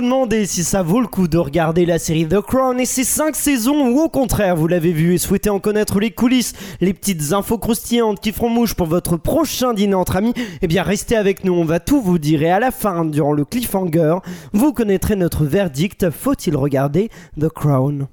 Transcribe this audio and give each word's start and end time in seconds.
vous 0.00 0.06
demandez 0.06 0.46
si 0.46 0.64
ça 0.64 0.82
vaut 0.82 1.02
le 1.02 1.06
coup 1.06 1.28
de 1.28 1.36
regarder 1.36 1.84
la 1.84 1.98
série 1.98 2.26
The 2.26 2.40
Crown 2.40 2.80
et 2.80 2.86
ses 2.86 3.04
5 3.04 3.36
saisons 3.36 3.90
ou 3.90 4.00
au 4.00 4.08
contraire 4.08 4.56
vous 4.56 4.66
l'avez 4.66 4.92
vu 4.92 5.12
et 5.12 5.18
souhaitez 5.18 5.50
en 5.50 5.60
connaître 5.60 6.00
les 6.00 6.10
coulisses, 6.10 6.54
les 6.80 6.94
petites 6.94 7.34
infos 7.34 7.58
croustillantes 7.58 8.18
qui 8.18 8.32
feront 8.32 8.48
mouche 8.48 8.72
pour 8.72 8.86
votre 8.86 9.18
prochain 9.18 9.74
dîner 9.74 9.92
entre 9.92 10.16
amis, 10.16 10.32
eh 10.62 10.68
bien 10.68 10.84
restez 10.84 11.16
avec 11.16 11.44
nous, 11.44 11.52
on 11.52 11.66
va 11.66 11.80
tout 11.80 12.00
vous 12.00 12.18
dire 12.18 12.42
et 12.42 12.50
à 12.50 12.60
la 12.60 12.70
fin, 12.70 13.04
durant 13.04 13.34
le 13.34 13.44
cliffhanger, 13.44 14.20
vous 14.54 14.72
connaîtrez 14.72 15.16
notre 15.16 15.44
verdict, 15.44 16.08
faut-il 16.08 16.56
regarder 16.56 17.10
The 17.38 17.50
Crown? 17.50 18.06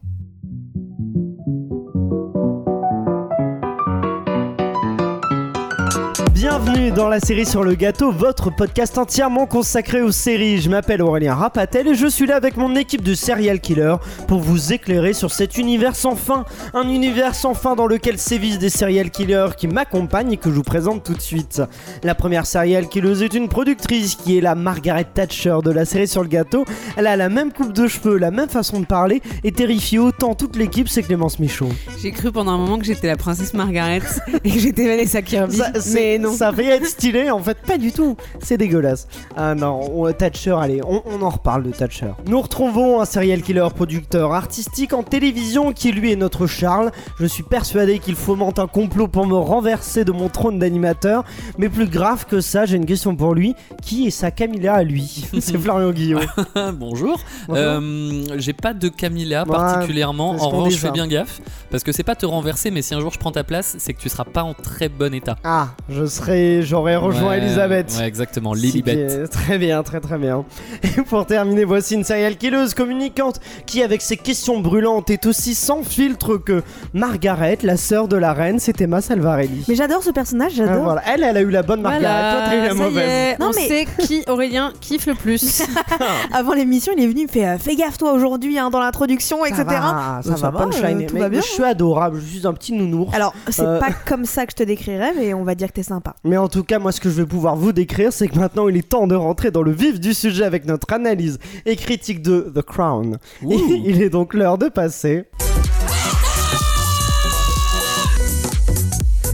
Bienvenue 6.60 6.90
dans 6.90 7.08
la 7.08 7.20
série 7.20 7.46
sur 7.46 7.64
le 7.64 7.76
gâteau, 7.76 8.12
votre 8.12 8.50
podcast 8.50 8.98
entièrement 8.98 9.46
consacré 9.46 10.02
aux 10.02 10.12
séries. 10.12 10.60
Je 10.60 10.72
m'appelle 10.72 11.04
Aurélien 11.04 11.36
Rapatel 11.36 11.88
et 11.88 11.94
je 11.94 12.08
suis 12.08 12.26
là 12.26 12.36
avec 12.36 12.58
mon 12.58 12.76
équipe 12.76 13.04
de 13.04 13.14
serial 13.14 13.60
killers 13.60 13.98
pour 14.28 14.40
vous 14.40 14.74
éclairer 14.74 15.14
sur 15.14 15.32
cet 15.32 15.60
univers 15.60 15.96
sans 15.96 16.16
fin. 16.16 16.46
Un 16.74 16.90
univers 16.90 17.36
sans 17.36 17.54
fin 17.54 17.76
dans 17.76 17.86
lequel 17.86 18.18
sévissent 18.18 18.58
des 18.58 18.72
serial 18.72 19.12
killers 19.12 19.50
qui 19.56 19.68
m'accompagnent 19.68 20.32
et 20.32 20.38
que 20.38 20.50
je 20.50 20.56
vous 20.56 20.64
présente 20.64 21.04
tout 21.04 21.14
de 21.14 21.22
suite. 21.22 21.62
La 22.02 22.16
première 22.16 22.48
serial 22.48 22.88
killeuse 22.88 23.22
est 23.22 23.36
une 23.36 23.50
productrice 23.50 24.16
qui 24.16 24.40
est 24.40 24.42
la 24.42 24.56
Margaret 24.56 25.06
Thatcher 25.14 25.60
de 25.64 25.70
la 25.70 25.86
série 25.86 26.08
sur 26.08 26.24
le 26.24 26.28
gâteau. 26.28 26.66
Elle 26.96 27.06
a 27.06 27.16
la 27.16 27.30
même 27.30 27.54
coupe 27.54 27.72
de 27.72 27.88
cheveux, 27.88 28.18
la 28.18 28.32
même 28.32 28.50
façon 28.50 28.80
de 28.80 28.86
parler 28.88 29.22
et 29.44 29.52
terrifie 29.52 30.00
autant 30.00 30.34
toute 30.34 30.56
l'équipe, 30.56 30.90
c'est 30.90 31.04
Clémence 31.04 31.38
Michaud. 31.38 31.70
J'ai 32.02 32.12
cru 32.12 32.32
pendant 32.32 32.54
un 32.54 32.58
moment 32.58 32.80
que 32.80 32.86
j'étais 32.86 33.08
la 33.08 33.16
princesse 33.16 33.54
Margaret 33.54 34.02
et 34.44 34.50
que 34.50 34.58
j'étais 34.58 34.88
Vanessa 34.88 35.22
Kirby. 35.22 35.58
Ça, 35.58 35.72
mais 35.94 36.18
non. 36.18 36.34
Ça 36.34 36.47
fait 36.54 36.66
être 36.66 36.86
stylé, 36.86 37.30
en 37.32 37.40
fait, 37.40 37.58
pas 37.66 37.78
du 37.78 37.92
tout. 37.92 38.16
C'est 38.42 38.58
dégueulasse. 38.58 39.08
Ah 39.36 39.56
non, 39.56 39.80
on- 39.94 40.12
Thatcher, 40.12 40.56
allez, 40.60 40.82
on, 40.86 41.02
on 41.06 41.22
en 41.22 41.30
reparle 41.30 41.64
de 41.64 41.72
Thatcher. 41.72 42.12
Nous 42.28 42.42
retrouvons 42.42 43.02
un 43.02 43.06
serial 43.06 43.42
killer 43.42 43.68
producteur 43.76 44.34
artistique 44.34 44.94
en 44.94 45.04
télévision 45.04 45.74
qui 45.74 45.92
lui 45.92 46.12
est 46.12 46.16
notre 46.16 46.48
Charles. 46.48 46.92
Je 47.20 47.26
suis 47.26 47.44
persuadé 47.44 48.00
qu'il 48.00 48.16
fomente 48.16 48.58
un 48.60 48.68
complot 48.68 49.08
pour 49.08 49.28
me 49.28 49.36
renverser 49.36 50.06
de 50.06 50.12
mon 50.12 50.30
trône 50.30 50.60
d'animateur. 50.60 51.24
Mais 51.58 51.70
plus 51.70 51.88
grave 51.88 52.26
que 52.26 52.42
ça, 52.42 52.66
j'ai 52.66 52.78
une 52.78 52.86
question 52.86 53.16
pour 53.16 53.34
lui. 53.36 53.54
Qui 53.82 54.08
est 54.08 54.12
sa 54.12 54.32
Camilla 54.32 54.74
à 54.76 54.84
lui? 54.84 55.26
C'est 55.40 55.58
Florian 55.58 55.92
Guillaume. 55.92 56.26
Bonjour. 56.74 57.18
Bonjour. 57.48 57.58
Euh, 57.58 58.24
J'ai 58.38 58.54
pas 58.54 58.74
de 58.74 58.88
Camilla 58.90 59.44
Ouais, 59.44 59.52
particulièrement. 59.56 60.32
En 60.32 60.50
revanche, 60.50 60.74
je 60.74 60.78
fais 60.78 60.88
ça. 60.88 60.94
bien 60.94 61.08
gaffe 61.08 61.42
parce 61.70 61.84
que 61.84 61.92
c'est 61.92 62.04
pas 62.04 62.16
te 62.16 62.26
renverser, 62.26 62.72
mais 62.72 62.82
si 62.82 62.96
un 62.96 63.00
jour 63.02 63.12
je 63.12 63.20
prends 63.20 63.32
ta 63.32 63.44
place, 63.44 63.76
c'est 63.78 63.94
que 63.94 64.00
tu 64.02 64.08
seras 64.10 64.24
pas 64.24 64.44
en 64.44 64.54
très 64.54 64.88
bon 64.90 65.14
état. 65.14 65.36
Ah, 65.44 65.70
je 65.90 66.06
serais, 66.28 66.62
j'aurais 66.62 66.96
rejoint 66.96 67.30
Ouais, 67.30 67.38
Elisabeth. 67.40 67.94
Ouais, 68.00 68.08
exactement. 68.08 68.54
Lilibet. 68.54 69.28
Très 69.32 69.58
bien, 69.58 69.82
très 69.84 70.00
très 70.00 70.18
bien. 70.18 70.46
Et 70.84 71.02
pour 71.02 71.26
terminer, 71.26 71.64
voici 71.64 71.96
une 71.96 72.04
serial 72.04 72.36
killeuse 72.38 72.74
communicante 72.74 73.40
qui, 73.66 73.82
avec 73.84 74.02
ses 74.02 74.18
questions 74.18 74.60
brûlantes, 74.60 75.10
est 75.10 75.26
aussi 75.26 75.56
sans 75.56 75.84
filtre 75.84 76.38
que 76.38 76.64
Margaret, 76.94 77.58
la 77.64 77.78
sœur 77.78 78.08
de 78.08 78.18
la 78.18 78.34
reine, 78.34 78.60
c'est 78.60 78.80
Emma 78.82 79.02
Salvarelli. 79.02 79.66
Mais 79.68 79.76
j'adore 79.76 80.04
ce 80.04 80.12
personnage, 80.12 80.54
Ah, 80.56 80.66
j'adore. 80.68 80.84
voilà. 80.84 81.02
Elle, 81.08 81.24
elle 81.24 81.38
a 81.38 81.42
eu 81.42 81.50
la 81.50 81.64
bonne 81.64 81.82
Margaret, 81.82 82.02
toi 82.02 82.42
t'as 82.46 82.56
eu 82.56 82.62
la 82.62 82.70
ça 82.70 82.74
y 82.76 82.78
mauvaise. 82.78 83.10
est, 83.10 83.40
Non, 83.40 83.48
on 83.48 83.56
mais- 83.56 83.68
sait 83.68 83.88
qui 84.00 84.24
Aurélien 84.28 84.74
kiffe 84.80 85.06
le 85.08 85.14
plus. 85.16 85.64
Avant 86.34 86.54
l'émission, 86.54 86.94
il 86.96 87.04
est 87.04 87.08
venu, 87.08 87.22
il 87.22 87.28
me 87.28 87.32
fait 87.32 87.46
euh, 87.48 87.58
Fais 87.58 87.76
gaffe 87.76 87.98
toi 87.98 88.14
aujourd'hui 88.14 88.58
hein, 88.60 88.70
dans 88.70 88.80
l'introduction, 88.80 89.40
Ça 89.44 89.48
etc. 89.50 89.64
va, 89.68 90.22
ça 90.24 90.30
Donc, 90.30 90.38
va, 90.40 90.52
punchline. 90.52 91.02
euh, 91.02 91.06
tout 91.08 91.16
Mais 91.16 91.22
va 91.22 91.30
bien. 91.30 91.42
Je 91.42 91.46
suis 91.48 91.64
adorable, 91.64 92.20
je 92.20 92.38
suis 92.38 92.48
un 92.48 92.54
petit 92.54 92.74
nounours. 92.74 93.14
Alors, 93.14 93.34
c'est 93.50 93.62
Euh. 93.64 93.80
pas 93.80 93.92
comme 94.06 94.26
ça 94.26 94.46
que 94.46 94.52
je 94.52 94.58
te 94.58 94.64
décrirais, 94.64 95.14
mais 95.18 95.34
on 95.34 95.44
va 95.44 95.56
dire 95.56 95.68
que 95.68 95.74
t'es 95.74 95.84
sympa. 95.84 96.16
Mais 96.24 96.38
en 96.38 96.48
tout 96.48 96.64
cas, 96.64 96.80
moi, 96.80 96.92
ce 96.92 97.00
que 97.00 97.10
je 97.10 97.16
vais 97.16 97.26
pouvoir 97.26 97.56
vous 97.56 97.72
décrire, 97.72 98.12
c'est 98.12 98.28
que 98.28 98.38
maintenant, 98.40 98.68
il 98.68 98.78
est 98.78 98.90
temps 98.90 99.08
de 99.08 99.16
rentrer 99.16 99.52
dans 99.52 99.62
le 99.62 99.72
vif 99.72 100.00
du 100.00 100.14
sujet 100.14 100.44
avec 100.44 100.66
notre 100.66 100.92
analyse 100.92 101.38
et 101.66 101.76
critique 101.76 102.22
de 102.22 102.52
The 102.56 102.62
Crown. 102.62 103.18
Ouh. 103.44 103.54
Et 103.54 103.56
il 103.86 104.02
est 104.02 104.10
donc 104.10 104.34
l'heure 104.34 104.58
de 104.58 104.68
passer. 104.68 105.26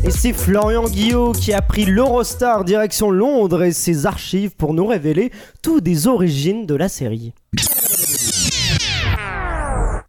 Et 0.05 0.11
c'est 0.11 0.33
Florian 0.33 0.83
Guillot 0.83 1.31
qui 1.31 1.53
a 1.53 1.61
pris 1.61 1.85
l'Eurostar 1.85 2.65
direction 2.65 3.09
Londres 3.09 3.63
et 3.63 3.71
ses 3.71 4.05
archives 4.05 4.51
pour 4.51 4.73
nous 4.73 4.85
révéler 4.85 5.31
tout 5.61 5.79
des 5.79 6.07
origines 6.07 6.65
de 6.65 6.75
la 6.75 6.89
série. 6.89 7.33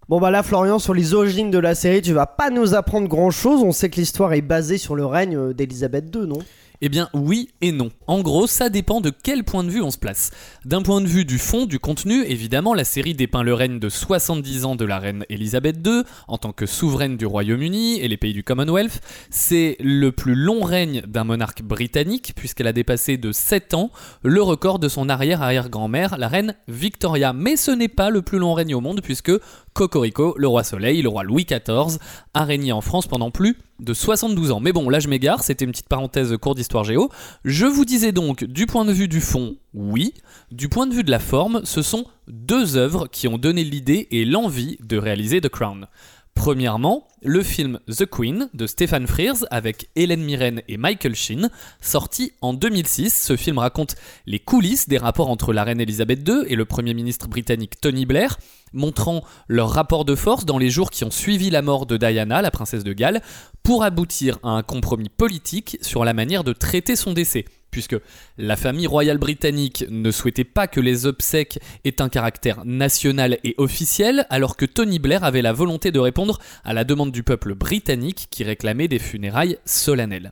Bon 0.08 0.20
bah 0.20 0.32
là 0.32 0.42
Florian 0.42 0.80
sur 0.80 0.94
les 0.94 1.14
origines 1.14 1.52
de 1.52 1.58
la 1.58 1.76
série 1.76 2.02
tu 2.02 2.12
vas 2.12 2.26
pas 2.26 2.50
nous 2.50 2.74
apprendre 2.74 3.06
grand 3.06 3.30
chose, 3.30 3.62
on 3.62 3.70
sait 3.70 3.88
que 3.88 3.96
l'histoire 3.96 4.32
est 4.32 4.42
basée 4.42 4.78
sur 4.78 4.96
le 4.96 5.06
règne 5.06 5.36
euh, 5.36 5.54
d'Elisabeth 5.54 6.06
II 6.14 6.26
non? 6.26 6.40
Eh 6.80 6.88
bien, 6.88 7.08
oui 7.14 7.50
et 7.60 7.70
non. 7.70 7.90
En 8.08 8.20
gros, 8.20 8.46
ça 8.46 8.68
dépend 8.68 9.00
de 9.00 9.10
quel 9.10 9.44
point 9.44 9.62
de 9.62 9.70
vue 9.70 9.80
on 9.80 9.90
se 9.90 9.98
place. 9.98 10.30
D'un 10.64 10.82
point 10.82 11.00
de 11.00 11.06
vue 11.06 11.24
du 11.24 11.38
fond, 11.38 11.66
du 11.66 11.78
contenu, 11.78 12.24
évidemment, 12.24 12.74
la 12.74 12.84
série 12.84 13.14
dépeint 13.14 13.44
le 13.44 13.54
règne 13.54 13.78
de 13.78 13.88
70 13.88 14.64
ans 14.64 14.74
de 14.74 14.84
la 14.84 14.98
reine 14.98 15.24
Elisabeth 15.28 15.76
II 15.86 16.02
en 16.26 16.36
tant 16.36 16.52
que 16.52 16.66
souveraine 16.66 17.16
du 17.16 17.26
Royaume-Uni 17.26 18.00
et 18.00 18.08
les 18.08 18.16
pays 18.16 18.32
du 18.32 18.42
Commonwealth. 18.42 19.00
C'est 19.30 19.76
le 19.78 20.10
plus 20.10 20.34
long 20.34 20.62
règne 20.64 21.02
d'un 21.06 21.24
monarque 21.24 21.62
britannique, 21.62 22.32
puisqu'elle 22.34 22.66
a 22.66 22.72
dépassé 22.72 23.18
de 23.18 23.30
7 23.30 23.74
ans 23.74 23.90
le 24.22 24.42
record 24.42 24.80
de 24.80 24.88
son 24.88 25.08
arrière-arrière-grand-mère, 25.08 26.18
la 26.18 26.28
reine 26.28 26.56
Victoria. 26.66 27.32
Mais 27.32 27.56
ce 27.56 27.70
n'est 27.70 27.88
pas 27.88 28.10
le 28.10 28.22
plus 28.22 28.38
long 28.38 28.52
règne 28.52 28.74
au 28.74 28.80
monde, 28.80 29.00
puisque 29.00 29.32
Cocorico, 29.74 30.34
le 30.38 30.46
roi 30.46 30.62
Soleil, 30.62 31.02
le 31.02 31.08
roi 31.08 31.24
Louis 31.24 31.44
XIV, 31.44 31.98
a 32.32 32.44
régné 32.44 32.72
en 32.72 32.80
France 32.80 33.08
pendant 33.08 33.32
plus 33.32 33.58
de 33.80 33.92
72 33.92 34.52
ans. 34.52 34.60
Mais 34.60 34.72
bon, 34.72 34.88
là 34.88 35.00
je 35.00 35.08
m'égare, 35.08 35.42
c'était 35.42 35.64
une 35.64 35.72
petite 35.72 35.88
parenthèse 35.88 36.36
cours 36.36 36.54
d'histoire 36.54 36.84
géo. 36.84 37.10
Je 37.44 37.66
vous 37.66 37.84
disais 37.84 38.12
donc, 38.12 38.44
du 38.44 38.66
point 38.66 38.84
de 38.84 38.92
vue 38.92 39.08
du 39.08 39.20
fond, 39.20 39.56
oui. 39.74 40.14
Du 40.52 40.68
point 40.68 40.86
de 40.86 40.94
vue 40.94 41.02
de 41.02 41.10
la 41.10 41.18
forme, 41.18 41.62
ce 41.64 41.82
sont 41.82 42.06
deux 42.28 42.76
œuvres 42.76 43.08
qui 43.08 43.26
ont 43.26 43.36
donné 43.36 43.64
l'idée 43.64 44.06
et 44.12 44.24
l'envie 44.24 44.78
de 44.80 44.96
réaliser 44.96 45.40
The 45.40 45.48
Crown. 45.48 45.88
Premièrement, 46.34 47.08
le 47.24 47.42
film 47.42 47.80
The 47.88 48.04
Queen 48.04 48.48
de 48.52 48.66
Stephen 48.66 49.06
Frears 49.06 49.46
avec 49.50 49.88
Hélène 49.96 50.22
Mirren 50.22 50.60
et 50.68 50.76
Michael 50.76 51.14
Sheen, 51.14 51.50
sorti 51.80 52.32
en 52.42 52.52
2006. 52.52 53.24
Ce 53.26 53.36
film 53.36 53.58
raconte 53.58 53.96
les 54.26 54.38
coulisses 54.38 54.88
des 54.88 54.98
rapports 54.98 55.30
entre 55.30 55.52
la 55.52 55.64
reine 55.64 55.80
Elisabeth 55.80 56.28
II 56.28 56.44
et 56.46 56.54
le 56.54 56.66
Premier 56.66 56.92
ministre 56.92 57.26
britannique 57.26 57.80
Tony 57.80 58.04
Blair, 58.04 58.36
montrant 58.74 59.24
leur 59.48 59.70
rapport 59.70 60.04
de 60.04 60.14
force 60.14 60.44
dans 60.44 60.58
les 60.58 60.68
jours 60.68 60.90
qui 60.90 61.04
ont 61.04 61.10
suivi 61.10 61.48
la 61.48 61.62
mort 61.62 61.86
de 61.86 61.96
Diana, 61.96 62.42
la 62.42 62.50
princesse 62.50 62.84
de 62.84 62.92
Galles, 62.92 63.22
pour 63.62 63.84
aboutir 63.84 64.38
à 64.42 64.50
un 64.50 64.62
compromis 64.62 65.08
politique 65.08 65.78
sur 65.80 66.04
la 66.04 66.12
manière 66.12 66.44
de 66.44 66.52
traiter 66.52 66.94
son 66.94 67.14
décès. 67.14 67.46
Puisque 67.74 67.96
la 68.38 68.54
famille 68.54 68.86
royale 68.86 69.18
britannique 69.18 69.84
ne 69.90 70.12
souhaitait 70.12 70.44
pas 70.44 70.68
que 70.68 70.78
les 70.78 71.06
obsèques 71.06 71.58
aient 71.82 72.00
un 72.00 72.08
caractère 72.08 72.64
national 72.64 73.40
et 73.42 73.56
officiel, 73.58 74.28
alors 74.30 74.56
que 74.56 74.64
Tony 74.64 75.00
Blair 75.00 75.24
avait 75.24 75.42
la 75.42 75.52
volonté 75.52 75.90
de 75.90 75.98
répondre 75.98 76.38
à 76.62 76.72
la 76.72 76.84
demande 76.84 77.10
du 77.10 77.24
peuple 77.24 77.56
britannique 77.56 78.28
qui 78.30 78.44
réclamait 78.44 78.86
des 78.86 79.00
funérailles 79.00 79.58
solennelles. 79.64 80.30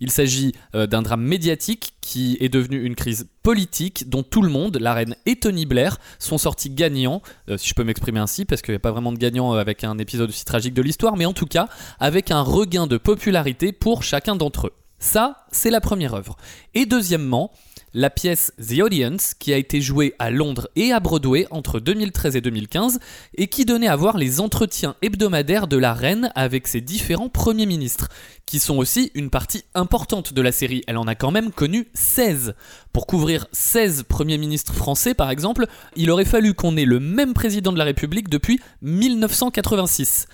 Il 0.00 0.10
s'agit 0.10 0.52
euh, 0.74 0.86
d'un 0.86 1.00
drame 1.00 1.22
médiatique 1.22 1.94
qui 2.02 2.36
est 2.40 2.50
devenu 2.50 2.84
une 2.84 2.94
crise 2.94 3.26
politique 3.42 4.10
dont 4.10 4.22
tout 4.22 4.42
le 4.42 4.50
monde, 4.50 4.76
la 4.78 4.92
reine 4.92 5.16
et 5.24 5.36
Tony 5.36 5.64
Blair, 5.64 5.96
sont 6.18 6.36
sortis 6.36 6.68
gagnants, 6.68 7.22
euh, 7.48 7.56
si 7.56 7.70
je 7.70 7.74
peux 7.74 7.84
m'exprimer 7.84 8.20
ainsi, 8.20 8.44
parce 8.44 8.60
qu'il 8.60 8.72
n'y 8.72 8.76
a 8.76 8.80
pas 8.80 8.90
vraiment 8.90 9.12
de 9.12 9.18
gagnant 9.18 9.54
euh, 9.54 9.60
avec 9.60 9.82
un 9.82 9.96
épisode 9.96 10.28
aussi 10.28 10.44
tragique 10.44 10.74
de 10.74 10.82
l'histoire, 10.82 11.16
mais 11.16 11.24
en 11.24 11.32
tout 11.32 11.46
cas 11.46 11.68
avec 12.00 12.30
un 12.30 12.42
regain 12.42 12.86
de 12.86 12.98
popularité 12.98 13.72
pour 13.72 14.02
chacun 14.02 14.36
d'entre 14.36 14.66
eux. 14.66 14.72
Ça, 15.02 15.44
c'est 15.50 15.70
la 15.70 15.80
première 15.80 16.14
œuvre. 16.14 16.36
Et 16.74 16.86
deuxièmement, 16.86 17.50
la 17.92 18.08
pièce 18.08 18.52
The 18.56 18.82
Audience, 18.82 19.34
qui 19.34 19.52
a 19.52 19.56
été 19.56 19.80
jouée 19.80 20.14
à 20.20 20.30
Londres 20.30 20.70
et 20.76 20.92
à 20.92 21.00
Broadway 21.00 21.48
entre 21.50 21.80
2013 21.80 22.36
et 22.36 22.40
2015, 22.40 23.00
et 23.34 23.48
qui 23.48 23.64
donnait 23.64 23.88
à 23.88 23.96
voir 23.96 24.16
les 24.16 24.38
entretiens 24.38 24.94
hebdomadaires 25.02 25.66
de 25.66 25.76
la 25.76 25.92
reine 25.92 26.30
avec 26.36 26.68
ses 26.68 26.80
différents 26.80 27.28
premiers 27.28 27.66
ministres, 27.66 28.10
qui 28.46 28.60
sont 28.60 28.78
aussi 28.78 29.10
une 29.16 29.28
partie 29.28 29.64
importante 29.74 30.34
de 30.34 30.40
la 30.40 30.52
série. 30.52 30.84
Elle 30.86 30.98
en 30.98 31.08
a 31.08 31.16
quand 31.16 31.32
même 31.32 31.50
connu 31.50 31.88
16. 31.94 32.54
Pour 32.92 33.08
couvrir 33.08 33.48
16 33.50 34.04
premiers 34.04 34.38
ministres 34.38 34.72
français, 34.72 35.14
par 35.14 35.30
exemple, 35.30 35.66
il 35.96 36.12
aurait 36.12 36.24
fallu 36.24 36.54
qu'on 36.54 36.76
ait 36.76 36.84
le 36.84 37.00
même 37.00 37.34
président 37.34 37.72
de 37.72 37.78
la 37.78 37.84
République 37.84 38.28
depuis 38.28 38.60
1986. 38.82 40.28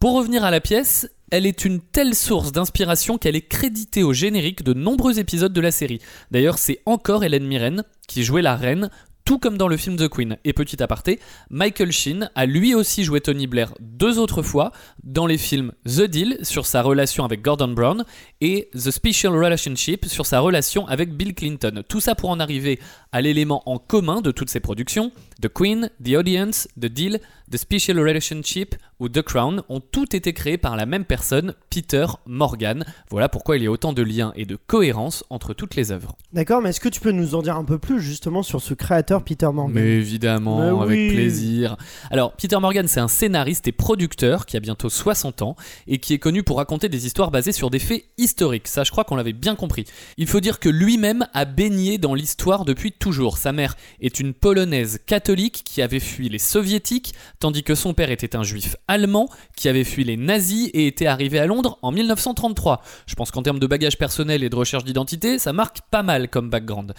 Pour 0.00 0.14
revenir 0.14 0.42
à 0.44 0.50
la 0.50 0.60
pièce, 0.60 1.08
elle 1.30 1.46
est 1.46 1.64
une 1.64 1.80
telle 1.80 2.14
source 2.14 2.52
d'inspiration 2.52 3.18
qu'elle 3.18 3.36
est 3.36 3.48
créditée 3.48 4.02
au 4.02 4.12
générique 4.12 4.62
de 4.62 4.74
nombreux 4.74 5.18
épisodes 5.18 5.52
de 5.52 5.60
la 5.60 5.70
série. 5.70 6.00
D'ailleurs, 6.30 6.58
c'est 6.58 6.80
encore 6.86 7.24
Hélène 7.24 7.46
Mirren 7.46 7.84
qui 8.06 8.24
jouait 8.24 8.42
la 8.42 8.56
reine, 8.56 8.90
tout 9.28 9.38
comme 9.38 9.58
dans 9.58 9.68
le 9.68 9.76
film 9.76 9.96
The 9.96 10.08
Queen. 10.08 10.38
Et 10.44 10.54
petit 10.54 10.82
aparté, 10.82 11.20
Michael 11.50 11.92
Sheen 11.92 12.30
a 12.34 12.46
lui 12.46 12.74
aussi 12.74 13.04
joué 13.04 13.20
Tony 13.20 13.46
Blair 13.46 13.74
deux 13.78 14.18
autres 14.18 14.40
fois 14.40 14.72
dans 15.04 15.26
les 15.26 15.36
films 15.36 15.72
The 15.84 16.04
Deal 16.04 16.38
sur 16.40 16.64
sa 16.64 16.80
relation 16.80 17.26
avec 17.26 17.42
Gordon 17.42 17.68
Brown 17.68 18.06
et 18.40 18.70
The 18.72 18.90
Special 18.90 19.34
Relationship 19.34 20.06
sur 20.06 20.24
sa 20.24 20.40
relation 20.40 20.86
avec 20.86 21.14
Bill 21.14 21.34
Clinton. 21.34 21.82
Tout 21.86 22.00
ça 22.00 22.14
pour 22.14 22.30
en 22.30 22.40
arriver 22.40 22.80
à 23.12 23.20
l'élément 23.20 23.62
en 23.66 23.76
commun 23.76 24.22
de 24.22 24.30
toutes 24.30 24.48
ces 24.48 24.60
productions 24.60 25.12
The 25.42 25.48
Queen, 25.48 25.90
The 26.02 26.14
Audience, 26.14 26.66
The 26.80 26.86
Deal, 26.86 27.20
The 27.50 27.56
Special 27.56 27.98
Relationship 27.98 28.74
ou 29.00 29.08
The 29.08 29.22
Crown 29.22 29.62
ont 29.70 29.80
toutes 29.80 30.12
été 30.12 30.34
créés 30.34 30.58
par 30.58 30.76
la 30.76 30.84
même 30.84 31.04
personne, 31.04 31.54
Peter 31.70 32.06
Morgan. 32.26 32.84
Voilà 33.10 33.30
pourquoi 33.30 33.56
il 33.56 33.62
y 33.62 33.66
a 33.66 33.70
autant 33.70 33.94
de 33.94 34.02
liens 34.02 34.32
et 34.36 34.44
de 34.44 34.56
cohérence 34.56 35.24
entre 35.30 35.54
toutes 35.54 35.74
les 35.74 35.90
œuvres. 35.90 36.16
D'accord, 36.34 36.60
mais 36.60 36.70
est-ce 36.70 36.80
que 36.80 36.90
tu 36.90 37.00
peux 37.00 37.12
nous 37.12 37.34
en 37.34 37.42
dire 37.42 37.56
un 37.56 37.64
peu 37.64 37.78
plus 37.78 38.02
justement 38.02 38.42
sur 38.42 38.60
ce 38.60 38.74
créateur 38.74 39.22
Peter 39.22 39.46
Morgan? 39.46 39.74
Mais 39.74 39.96
évidemment, 39.96 40.60
Mais 40.60 40.82
avec 40.82 41.12
plaisir. 41.12 41.76
Alors, 42.10 42.32
Peter 42.32 42.58
Morgan, 42.58 42.86
c'est 42.86 43.00
un 43.00 43.08
scénariste 43.08 43.66
et 43.66 43.72
producteur 43.72 44.44
qui 44.44 44.56
a 44.58 44.60
bientôt 44.60 44.90
60 44.90 45.40
ans 45.42 45.56
et 45.86 45.98
qui 45.98 46.12
est 46.12 46.18
connu 46.18 46.42
pour 46.42 46.58
raconter 46.58 46.90
des 46.90 47.06
histoires 47.06 47.30
basées 47.30 47.52
sur 47.52 47.70
des 47.70 47.78
faits 47.78 48.04
historiques. 48.18 48.68
Ça, 48.68 48.84
je 48.84 48.90
crois 48.90 49.04
qu'on 49.04 49.16
l'avait 49.16 49.32
bien 49.32 49.54
compris. 49.54 49.86
Il 50.18 50.26
faut 50.26 50.40
dire 50.40 50.58
que 50.58 50.68
lui-même 50.68 51.26
a 51.32 51.46
baigné 51.46 51.96
dans 51.96 52.14
l'histoire 52.14 52.66
depuis 52.66 52.92
toujours. 52.92 53.38
Sa 53.38 53.52
mère 53.52 53.76
est 54.00 54.20
une 54.20 54.34
polonaise 54.34 55.00
catholique 55.06 55.62
qui 55.64 55.80
avait 55.80 56.00
fui 56.00 56.28
les 56.28 56.38
soviétiques, 56.38 57.14
tandis 57.40 57.62
que 57.62 57.74
son 57.74 57.94
père 57.94 58.10
était 58.10 58.36
un 58.36 58.42
juif 58.42 58.76
allemand 58.86 59.28
qui 59.56 59.68
avait 59.68 59.84
fui 59.84 60.04
les 60.04 60.16
nazis 60.16 60.70
et 60.74 60.86
était 60.86 61.06
arrivé 61.06 61.38
à 61.38 61.46
Londres 61.46 61.78
en 61.82 61.92
1933. 61.92 62.82
Je 63.06 63.14
pense 63.14 63.30
qu'en 63.30 63.42
termes 63.42 63.58
de 63.58 63.66
bagage 63.66 63.98
personnel 63.98 64.42
et 64.42 64.48
de 64.48 64.56
recherche 64.56 64.84
d'identité, 64.84 65.38
ça 65.38 65.52
marque 65.52 65.80
pas 65.90 66.02
mal 66.02 66.28
comme 66.28 66.50
background. 66.50 66.94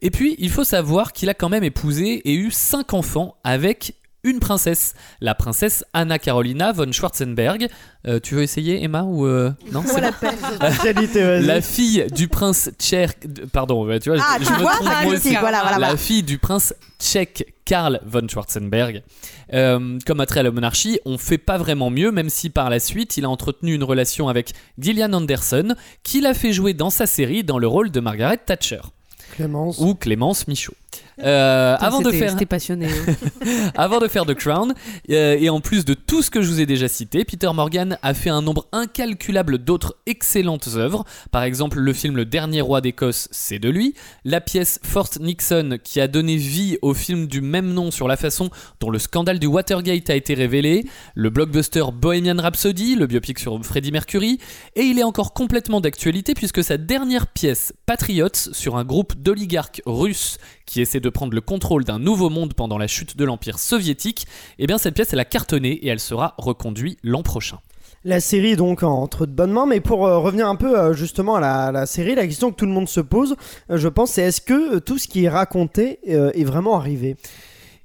Et 0.00 0.10
puis, 0.10 0.34
il 0.38 0.50
faut 0.50 0.64
savoir 0.64 1.12
qu'il 1.12 1.28
a 1.28 1.34
quand 1.34 1.48
même 1.48 1.62
épousé 1.62 2.22
et 2.28 2.34
eu 2.34 2.50
cinq 2.50 2.92
enfants 2.92 3.36
avec 3.44 3.94
une 4.24 4.38
princesse, 4.40 4.94
la 5.20 5.34
princesse 5.34 5.84
Anna 5.92 6.18
Carolina 6.18 6.72
von 6.72 6.90
Schwarzenberg. 6.92 7.68
Euh, 8.06 8.20
tu 8.20 8.34
veux 8.36 8.42
essayer, 8.42 8.82
Emma 8.82 9.02
ou 9.02 9.26
euh, 9.26 9.52
non 9.72 9.82
c'est. 9.86 10.00
La 11.40 11.60
fille 11.60 12.06
du 12.14 12.28
prince 12.28 12.70
tchèque, 12.78 13.26
pardon, 13.52 13.86
tu 13.98 14.10
vois, 14.10 14.18
Ah, 14.22 14.36
je, 14.38 14.44
tu 14.44 14.50
je 14.50 14.54
me 14.56 14.62
vois, 14.62 14.72
trompe 14.74 14.88
moi 15.04 15.14
aussi, 15.14 15.36
voilà, 15.36 15.62
voilà, 15.62 15.78
La 15.78 15.96
fille 15.96 16.22
du 16.22 16.38
prince 16.38 16.74
tchèque 17.00 17.54
Karl 17.64 18.00
von 18.06 18.26
Schwarzenberg. 18.28 19.02
Euh, 19.52 19.98
comme 20.06 20.20
attrait 20.20 20.40
à 20.40 20.42
la 20.44 20.50
monarchie, 20.50 20.98
on 21.04 21.18
fait 21.18 21.38
pas 21.38 21.58
vraiment 21.58 21.90
mieux, 21.90 22.10
même 22.12 22.30
si 22.30 22.48
par 22.50 22.70
la 22.70 22.80
suite 22.80 23.16
il 23.16 23.24
a 23.24 23.28
entretenu 23.30 23.74
une 23.74 23.84
relation 23.84 24.28
avec 24.28 24.52
Gillian 24.78 25.12
Anderson, 25.12 25.74
qui 26.02 26.20
l'a 26.20 26.34
fait 26.34 26.52
jouer 26.52 26.74
dans 26.74 26.90
sa 26.90 27.06
série 27.06 27.44
dans 27.44 27.58
le 27.58 27.66
rôle 27.66 27.90
de 27.90 28.00
Margaret 28.00 28.38
Thatcher 28.38 28.80
Clémence. 29.36 29.78
ou 29.78 29.94
Clémence 29.94 30.46
Michaud. 30.48 30.74
Euh, 31.18 31.74
Putain, 31.74 31.86
avant 31.86 32.00
de 32.00 32.10
faire 32.10 32.36
passionné. 32.48 32.86
hein. 32.86 33.70
avant 33.76 33.98
de 33.98 34.08
faire 34.08 34.24
The 34.24 34.34
Crown, 34.34 34.74
euh, 35.10 35.36
et 35.38 35.50
en 35.50 35.60
plus 35.60 35.84
de 35.84 35.94
tout 35.94 36.22
ce 36.22 36.30
que 36.30 36.40
je 36.42 36.48
vous 36.48 36.60
ai 36.60 36.66
déjà 36.66 36.88
cité, 36.88 37.24
Peter 37.24 37.50
Morgan 37.54 37.98
a 38.02 38.14
fait 38.14 38.30
un 38.30 38.40
nombre 38.42 38.66
incalculable 38.72 39.58
d'autres 39.58 39.96
excellentes 40.06 40.68
œuvres. 40.74 41.04
Par 41.30 41.42
exemple, 41.42 41.78
le 41.78 41.92
film 41.92 42.16
Le 42.16 42.24
Dernier 42.24 42.60
Roi 42.62 42.80
d'Écosse, 42.80 43.28
c'est 43.30 43.58
de 43.58 43.68
lui. 43.68 43.94
La 44.24 44.40
pièce 44.40 44.80
Fort 44.82 45.10
Nixon, 45.20 45.78
qui 45.82 46.00
a 46.00 46.08
donné 46.08 46.36
vie 46.36 46.78
au 46.82 46.94
film 46.94 47.26
du 47.26 47.40
même 47.40 47.72
nom 47.72 47.90
sur 47.90 48.08
la 48.08 48.16
façon 48.16 48.50
dont 48.80 48.90
le 48.90 48.98
scandale 48.98 49.38
du 49.38 49.46
Watergate 49.46 50.08
a 50.10 50.14
été 50.14 50.34
révélé. 50.34 50.84
Le 51.14 51.30
blockbuster 51.30 51.84
Bohemian 51.92 52.40
Rhapsody, 52.40 52.94
le 52.96 53.06
biopic 53.06 53.38
sur 53.38 53.62
Freddie 53.64 53.92
Mercury. 53.92 54.38
Et 54.76 54.82
il 54.82 54.98
est 54.98 55.04
encore 55.04 55.34
complètement 55.34 55.80
d'actualité 55.80 56.34
puisque 56.34 56.64
sa 56.64 56.78
dernière 56.78 57.26
pièce, 57.26 57.72
Patriots, 57.86 58.28
sur 58.52 58.76
un 58.76 58.84
groupe 58.84 59.14
d'oligarques 59.20 59.82
russes 59.84 60.38
qui 60.64 60.80
essaie 60.80 61.00
de 61.02 61.10
prendre 61.10 61.34
le 61.34 61.42
contrôle 61.42 61.84
d'un 61.84 61.98
nouveau 61.98 62.30
monde 62.30 62.54
pendant 62.54 62.78
la 62.78 62.86
chute 62.86 63.16
de 63.16 63.24
l'Empire 63.24 63.58
soviétique, 63.58 64.26
eh 64.58 64.66
bien 64.66 64.78
cette 64.78 64.94
pièce 64.94 65.12
elle 65.12 65.20
a 65.20 65.26
cartonné 65.26 65.72
et 65.72 65.88
elle 65.88 66.00
sera 66.00 66.34
reconduite 66.38 66.98
l'an 67.02 67.22
prochain. 67.22 67.58
La 68.04 68.18
série 68.18 68.56
donc 68.56 68.82
entre 68.82 69.26
de 69.26 69.32
bonnes 69.32 69.52
mains, 69.52 69.66
mais 69.66 69.80
pour 69.80 70.06
euh, 70.06 70.18
revenir 70.18 70.48
un 70.48 70.56
peu 70.56 70.76
euh, 70.76 70.92
justement 70.92 71.36
à 71.36 71.70
la, 71.70 71.86
série, 71.86 72.16
la 72.16 72.26
question 72.26 72.50
que 72.50 72.56
tout 72.56 72.66
le 72.66 72.72
monde 72.72 72.88
se 72.88 73.00
pose, 73.00 73.36
euh, 73.70 73.76
je 73.76 73.86
pense, 73.86 74.12
c'est 74.12 74.22
est-ce 74.22 74.40
que 74.40 74.80
tout 74.80 74.98
ce 74.98 75.06
qui 75.06 75.24
est 75.24 75.28
raconté 75.28 76.00
est 76.04 76.44
vraiment 76.44 76.76
arrivé? 76.76 77.16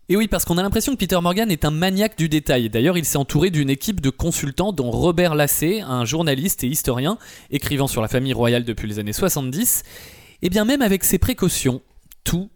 Et 0.10 0.16
oui, 0.16 0.28
parce 0.28 0.46
qu'on 0.46 0.58
a 0.58 0.64
l'impression 0.64 0.94
que 0.94 0.98
Peter 0.98 1.19
Morgan 1.22 1.52
est 1.52 1.66
un 1.66 1.72
maniaque 1.72 2.18
du 2.18 2.30
détail. 2.30 2.69
D'ailleurs, 2.69 2.98
il 2.98 3.06
s'est 3.06 3.18
entouré 3.18 3.52
d'une 3.52 3.69
équipe 3.69 4.02
de 4.02 4.10
consultants 4.10 4.72
dont 4.72 4.90
Robert 4.90 5.36
Lassé, 5.36 5.81
un 5.81 6.06
journaliste 6.06 6.64
et 6.64 6.68
historien, 6.68 7.18
écrivant 7.52 7.88
sur 7.88 8.02
la 8.02 8.08
famille 8.08 8.34
royale 8.34 8.64
depuis 8.64 8.88
les 8.88 9.00
années 9.00 9.14
70. 9.14 9.84
Et 10.42 10.50
bien 10.50 10.66
même 10.66 10.81
avec 10.81 11.04
ses 11.04 11.19
précautions, 11.19 11.81
tout 12.24 12.50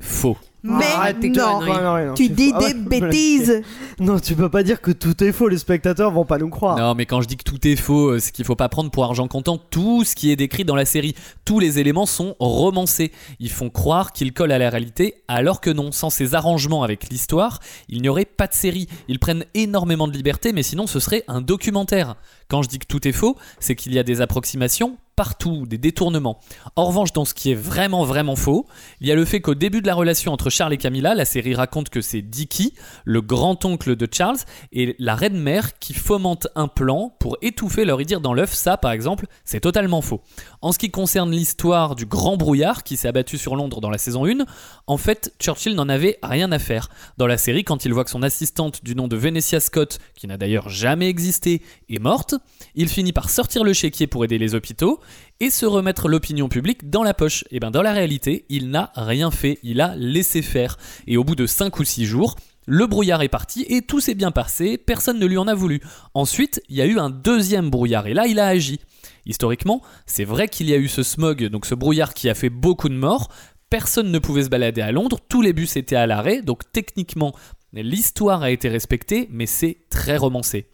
faux. 0.00 0.36
Mais 0.66 0.86
Arrête 0.96 1.20
tes 1.20 1.28
non, 1.28 2.14
tu 2.16 2.30
dis 2.30 2.48
faux. 2.48 2.56
Ah 2.56 2.72
des 2.72 2.74
ouais, 2.78 3.00
bêtises. 3.00 3.62
Non, 4.00 4.18
tu 4.18 4.34
peux 4.34 4.48
pas 4.48 4.62
dire 4.62 4.80
que 4.80 4.90
tout 4.90 5.22
est 5.22 5.30
faux, 5.30 5.46
les 5.48 5.58
spectateurs 5.58 6.10
vont 6.10 6.24
pas 6.24 6.38
nous 6.38 6.48
croire. 6.48 6.76
Non, 6.78 6.94
mais 6.94 7.04
quand 7.06 7.20
je 7.20 7.28
dis 7.28 7.36
que 7.36 7.44
tout 7.44 7.64
est 7.68 7.76
faux, 7.76 8.08
euh, 8.08 8.18
c'est 8.18 8.32
qu'il 8.32 8.44
faut 8.44 8.56
pas 8.56 8.68
prendre 8.68 8.90
pour 8.90 9.04
argent 9.04 9.28
comptant 9.28 9.58
tout 9.58 10.04
ce 10.04 10.16
qui 10.16 10.32
est 10.32 10.36
décrit 10.36 10.64
dans 10.64 10.74
la 10.74 10.86
série. 10.86 11.14
Tous 11.44 11.60
les 11.60 11.78
éléments 11.78 12.06
sont 12.06 12.34
romancés. 12.40 13.12
Ils 13.38 13.50
font 13.50 13.68
croire 13.68 14.12
qu'ils 14.12 14.32
collent 14.32 14.52
à 14.52 14.58
la 14.58 14.70
réalité, 14.70 15.22
alors 15.28 15.60
que 15.60 15.70
non. 15.70 15.92
Sans 15.92 16.10
ces 16.10 16.34
arrangements 16.34 16.82
avec 16.82 17.10
l'histoire, 17.10 17.60
il 17.88 18.00
n'y 18.00 18.08
aurait 18.08 18.24
pas 18.24 18.46
de 18.46 18.54
série. 18.54 18.88
Ils 19.06 19.18
prennent 19.18 19.44
énormément 19.52 20.08
de 20.08 20.12
liberté, 20.12 20.52
mais 20.52 20.62
sinon 20.62 20.86
ce 20.86 20.98
serait 20.98 21.24
un 21.28 21.42
documentaire. 21.42 22.16
Quand 22.48 22.62
je 22.62 22.68
dis 22.68 22.78
que 22.78 22.86
tout 22.86 23.06
est 23.06 23.12
faux, 23.12 23.36
c'est 23.58 23.74
qu'il 23.74 23.92
y 23.94 23.98
a 23.98 24.02
des 24.02 24.20
approximations 24.20 24.98
partout, 25.16 25.66
des 25.66 25.78
détournements. 25.78 26.40
En 26.76 26.86
revanche, 26.86 27.12
dans 27.12 27.24
ce 27.24 27.34
qui 27.34 27.50
est 27.50 27.54
vraiment 27.54 28.04
vraiment 28.04 28.36
faux, 28.36 28.66
il 29.00 29.06
y 29.06 29.12
a 29.12 29.14
le 29.14 29.24
fait 29.24 29.40
qu'au 29.40 29.54
début 29.54 29.80
de 29.80 29.86
la 29.86 29.94
relation 29.94 30.32
entre 30.32 30.50
Charles 30.50 30.72
et 30.72 30.76
Camilla, 30.76 31.14
la 31.14 31.24
série 31.24 31.54
raconte 31.54 31.88
que 31.88 32.00
c'est 32.00 32.22
Dicky, 32.22 32.74
le 33.04 33.20
grand-oncle 33.22 33.96
de 33.96 34.08
Charles, 34.10 34.38
et 34.72 34.96
la 34.98 35.14
reine 35.14 35.38
mère 35.38 35.78
qui 35.78 35.94
fomente 35.94 36.48
un 36.56 36.68
plan 36.68 37.14
pour 37.20 37.36
étouffer 37.42 37.84
leur 37.84 38.00
idire 38.00 38.20
dans 38.20 38.34
l'œuf. 38.34 38.52
Ça, 38.54 38.76
par 38.76 38.92
exemple, 38.92 39.26
c'est 39.44 39.60
totalement 39.60 40.02
faux. 40.02 40.22
En 40.62 40.72
ce 40.72 40.78
qui 40.78 40.90
concerne 40.90 41.30
l'histoire 41.30 41.94
du 41.94 42.06
grand 42.06 42.36
brouillard 42.36 42.82
qui 42.82 42.96
s'est 42.96 43.08
abattu 43.08 43.38
sur 43.38 43.54
Londres 43.56 43.80
dans 43.80 43.90
la 43.90 43.98
saison 43.98 44.26
1, 44.26 44.44
en 44.86 44.96
fait, 44.96 45.32
Churchill 45.38 45.74
n'en 45.74 45.88
avait 45.88 46.18
rien 46.22 46.50
à 46.50 46.58
faire. 46.58 46.88
Dans 47.18 47.26
la 47.26 47.38
série, 47.38 47.64
quand 47.64 47.84
il 47.84 47.92
voit 47.92 48.04
que 48.04 48.10
son 48.10 48.22
assistante 48.22 48.82
du 48.84 48.96
nom 48.96 49.06
de 49.06 49.16
Venetia 49.16 49.60
Scott, 49.60 49.98
qui 50.14 50.26
n'a 50.26 50.36
d'ailleurs 50.36 50.68
jamais 50.68 51.08
existé, 51.08 51.62
est 51.88 51.98
morte, 52.00 52.34
il 52.74 52.88
finit 52.88 53.12
par 53.12 53.30
sortir 53.30 53.64
le 53.64 53.72
chéquier 53.72 54.06
pour 54.06 54.24
aider 54.24 54.38
les 54.38 54.54
hôpitaux 54.54 55.00
et 55.40 55.50
se 55.50 55.66
remettre 55.66 56.08
l'opinion 56.08 56.48
publique 56.48 56.90
dans 56.90 57.02
la 57.02 57.14
poche. 57.14 57.44
Et 57.50 57.60
bien 57.60 57.70
dans 57.70 57.82
la 57.82 57.92
réalité, 57.92 58.44
il 58.48 58.70
n'a 58.70 58.92
rien 58.94 59.30
fait, 59.30 59.58
il 59.62 59.80
a 59.80 59.94
laissé 59.96 60.42
faire. 60.42 60.76
Et 61.06 61.16
au 61.16 61.24
bout 61.24 61.36
de 61.36 61.46
5 61.46 61.78
ou 61.78 61.84
6 61.84 62.04
jours, 62.04 62.36
le 62.66 62.86
brouillard 62.86 63.22
est 63.22 63.28
parti 63.28 63.66
et 63.68 63.82
tout 63.82 64.00
s'est 64.00 64.14
bien 64.14 64.30
passé, 64.30 64.78
personne 64.78 65.18
ne 65.18 65.26
lui 65.26 65.36
en 65.36 65.46
a 65.46 65.54
voulu. 65.54 65.80
Ensuite, 66.14 66.62
il 66.68 66.76
y 66.76 66.82
a 66.82 66.86
eu 66.86 66.98
un 66.98 67.10
deuxième 67.10 67.70
brouillard 67.70 68.06
et 68.06 68.14
là, 68.14 68.26
il 68.26 68.40
a 68.40 68.46
agi. 68.46 68.80
Historiquement, 69.26 69.82
c'est 70.06 70.24
vrai 70.24 70.48
qu'il 70.48 70.68
y 70.68 70.74
a 70.74 70.78
eu 70.78 70.88
ce 70.88 71.02
smog, 71.02 71.44
donc 71.48 71.66
ce 71.66 71.74
brouillard 71.74 72.14
qui 72.14 72.28
a 72.28 72.34
fait 72.34 72.50
beaucoup 72.50 72.88
de 72.88 72.94
morts. 72.94 73.28
Personne 73.70 74.10
ne 74.10 74.18
pouvait 74.18 74.44
se 74.44 74.48
balader 74.48 74.80
à 74.80 74.92
Londres, 74.92 75.18
tous 75.28 75.42
les 75.42 75.52
bus 75.52 75.76
étaient 75.76 75.96
à 75.96 76.06
l'arrêt, 76.06 76.42
donc 76.42 76.70
techniquement, 76.72 77.34
l'histoire 77.72 78.42
a 78.42 78.50
été 78.50 78.68
respectée, 78.68 79.28
mais 79.30 79.46
c'est 79.46 79.78
très 79.90 80.16
romancé. 80.16 80.68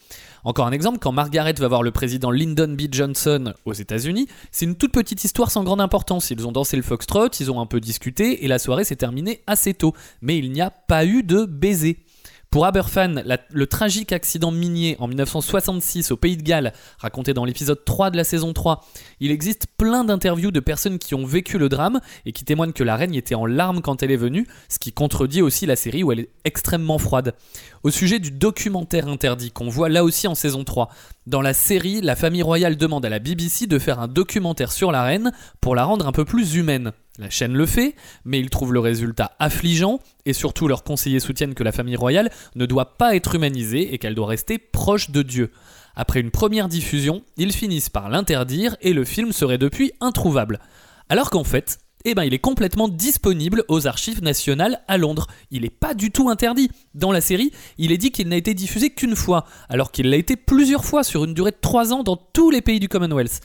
Encore 0.45 0.67
un 0.67 0.73
exemple, 0.73 0.99
quand 0.99 1.13
Margaret 1.13 1.55
va 1.59 1.69
voir 1.69 1.83
le 1.83 1.91
président 1.91 2.31
Lyndon 2.31 2.69
B. 2.69 2.83
Johnson 2.91 3.53
aux 3.65 3.73
États-Unis, 3.73 4.27
c'est 4.51 4.65
une 4.65 4.77
toute 4.77 4.93
petite 4.93 5.23
histoire 5.25 5.51
sans 5.51 5.65
grande 5.65 5.81
importance. 5.81 6.31
Ils 6.31 6.47
ont 6.47 6.53
dansé 6.53 6.77
le 6.77 6.83
foxtrot, 6.83 7.29
ils 7.41 7.51
ont 7.51 7.61
un 7.61 7.67
peu 7.67 7.81
discuté 7.81 8.45
et 8.45 8.49
la 8.49 8.59
soirée 8.59 8.85
s'est 8.85 8.97
terminée 8.97 9.43
assez 9.47 9.75
tôt. 9.75 9.95
Mais 10.23 10.39
il 10.39 10.51
n'y 10.53 10.61
a 10.61 10.71
pas 10.71 11.05
eu 11.05 11.23
de 11.23 11.45
baiser. 11.45 12.05
Pour 12.51 12.67
Aberfan, 12.67 13.23
le 13.53 13.67
tragique 13.69 14.11
accident 14.11 14.51
minier 14.51 14.97
en 14.99 15.07
1966 15.07 16.11
au 16.11 16.17
Pays 16.17 16.37
de 16.37 16.43
Galles, 16.43 16.73
raconté 16.99 17.33
dans 17.33 17.45
l'épisode 17.45 17.85
3 17.85 18.11
de 18.11 18.17
la 18.17 18.25
saison 18.25 18.53
3, 18.53 18.85
il 19.21 19.31
existe 19.31 19.69
plein 19.77 20.03
d'interviews 20.03 20.51
de 20.51 20.59
personnes 20.59 20.99
qui 20.99 21.15
ont 21.15 21.25
vécu 21.25 21.59
le 21.59 21.69
drame 21.69 22.01
et 22.27 22.33
qui 22.33 22.45
témoignent 22.45 22.73
que 22.73 22.83
la 22.83 22.97
reine 22.97 23.15
était 23.15 23.37
en 23.37 23.47
larmes 23.47 23.83
quand 23.83 24.03
elle 24.03 24.11
est 24.11 24.17
venue, 24.17 24.49
ce 24.69 24.81
qui 24.81 24.93
contredit 24.93 25.43
aussi 25.43 25.65
la 25.65 25.77
série 25.77 26.03
où 26.03 26.11
elle 26.11 26.19
est 26.19 26.31
extrêmement 26.45 26.99
froide. 26.99 27.37
Au 27.83 27.89
sujet 27.89 28.19
du 28.19 28.31
documentaire 28.31 29.09
interdit 29.09 29.53
qu'on 29.53 29.71
voit 29.71 29.89
là 29.89 30.05
aussi 30.05 30.29
en 30.29 30.35
saison 30.35 30.65
3, 30.65 30.91
dans 31.27 31.41
la 31.41 31.55
série, 31.55 32.03
la 32.03 32.15
famille 32.15 32.43
royale 32.43 32.77
demande 32.77 33.07
à 33.07 33.09
la 33.09 33.21
BBC 33.21 33.67
de 33.67 33.79
faire 33.79 34.01
un 34.01 34.09
documentaire 34.09 34.71
sur 34.71 34.93
la 34.93 35.03
reine 35.03 35.33
pour 35.63 35.75
la 35.75 35.85
rendre 35.85 36.07
un 36.07 36.13
peu 36.13 36.27
plus 36.27 36.57
humaine. 36.57 36.93
La 37.19 37.31
chaîne 37.31 37.55
le 37.55 37.65
fait, 37.65 37.95
mais 38.27 38.39
ils 38.39 38.51
trouvent 38.51 38.75
le 38.75 38.81
résultat 38.81 39.33
affligeant, 39.39 39.99
et 40.27 40.35
surtout 40.35 40.69
leurs 40.69 40.85
conseillers 40.85 41.21
soutiennent 41.21 41.55
que 41.55 41.63
la 41.63 41.73
famille 41.73 41.97
royale 41.97 42.31
ne 42.55 42.67
doit 42.67 42.99
pas 42.99 43.17
être 43.17 43.35
humanisée 43.35 43.95
et 43.95 43.99
qu'elle 43.99 44.15
doit 44.15 44.27
rester 44.27 44.59
proche 44.59 45.11
de 45.11 45.23
Dieu. 45.23 45.51
Après 45.97 46.21
une 46.21 46.31
première 46.31 46.69
diffusion, 46.69 47.23
ils 47.39 47.53
finissent 47.53 47.89
par 47.89 48.11
l'interdire 48.11 48.77
et 48.83 48.93
le 48.93 49.07
film 49.07 49.33
serait 49.33 49.57
depuis 49.57 49.93
introuvable. 50.03 50.61
Alors 51.09 51.31
qu'en 51.31 51.45
fait, 51.45 51.79
eh 52.05 52.15
ben, 52.15 52.25
il 52.25 52.35
est 52.35 52.39
complètement 52.39 52.89
disponible 52.89 53.65
aux 53.69 53.87
archives 53.87 54.23
nationales 54.23 54.81
à 54.89 54.97
Londres. 54.97 55.27
Il 55.51 55.63
n'est 55.63 55.71
pas 55.71 55.95
du 55.95 56.11
tout 56.11 56.31
interdit. 56.31 56.71
Dans 56.95 57.13
la 57.13 57.21
série, 57.21 57.53
il 57.79 57.93
est 57.93 57.99
dit 57.99 58.11
qu'il 58.11 58.29
n'a 58.29 58.37
été 58.37 58.55
diffusé 58.55 58.91
qu'une 58.91 59.17
fois, 59.17 59.45
alors 59.69 59.93
qu'il 59.93 60.09
l'a 60.09 60.17
été 60.17 60.37
plusieurs 60.37 60.85
fois 60.85 61.05
sur 61.05 61.25
une 61.25 61.35
durée 61.35 61.51
de 61.51 61.59
3 61.61 61.93
ans 61.93 62.03
dans 62.03 62.17
tous 62.17 62.51
les 62.51 62.63
pays 62.63 62.81
du 62.81 62.89
Commonwealth. 62.89 63.41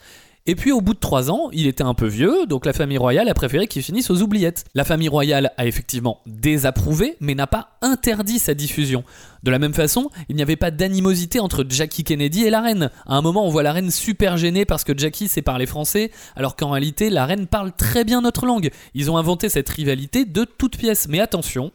Et 0.47 0.53
puis 0.53 0.71
au 0.71 0.79
bout 0.79 0.93
de 0.93 0.99
3 0.99 1.31
ans, 1.31 1.49
il 1.53 1.65
était 1.65 1.83
un 1.83 1.95
peu 1.95 2.05
vieux, 2.05 2.45
donc 2.45 2.67
la 2.67 2.73
famille 2.73 2.99
royale 2.99 3.27
a 3.29 3.33
préféré 3.33 3.65
qu'il 3.65 3.81
finisse 3.81 4.11
aux 4.11 4.21
oubliettes. 4.21 4.63
La 4.75 4.83
famille 4.83 5.07
royale 5.07 5.51
a 5.57 5.65
effectivement 5.65 6.21
désapprouvé, 6.27 7.17
mais 7.19 7.33
n'a 7.33 7.47
pas 7.47 7.77
interdit 7.81 8.37
sa 8.37 8.53
diffusion. 8.53 9.03
De 9.41 9.49
la 9.49 9.57
même 9.57 9.73
façon, 9.73 10.11
il 10.29 10.35
n'y 10.35 10.43
avait 10.43 10.55
pas 10.55 10.69
d'animosité 10.69 11.39
entre 11.39 11.65
Jackie 11.67 12.03
Kennedy 12.03 12.43
et 12.43 12.51
la 12.51 12.61
reine. 12.61 12.91
À 13.07 13.15
un 13.15 13.23
moment, 13.23 13.43
on 13.43 13.49
voit 13.49 13.63
la 13.63 13.73
reine 13.73 13.89
super 13.89 14.37
gênée 14.37 14.65
parce 14.65 14.83
que 14.83 14.95
Jackie 14.95 15.29
sait 15.29 15.41
parler 15.41 15.65
français, 15.65 16.11
alors 16.35 16.55
qu'en 16.55 16.69
réalité, 16.69 17.09
la 17.09 17.25
reine 17.25 17.47
parle 17.47 17.71
très 17.71 18.03
bien 18.03 18.21
notre 18.21 18.45
langue. 18.45 18.69
Ils 18.93 19.09
ont 19.09 19.17
inventé 19.17 19.49
cette 19.49 19.69
rivalité 19.69 20.25
de 20.25 20.43
toutes 20.43 20.77
pièces. 20.77 21.07
Mais 21.09 21.21
attention, 21.21 21.71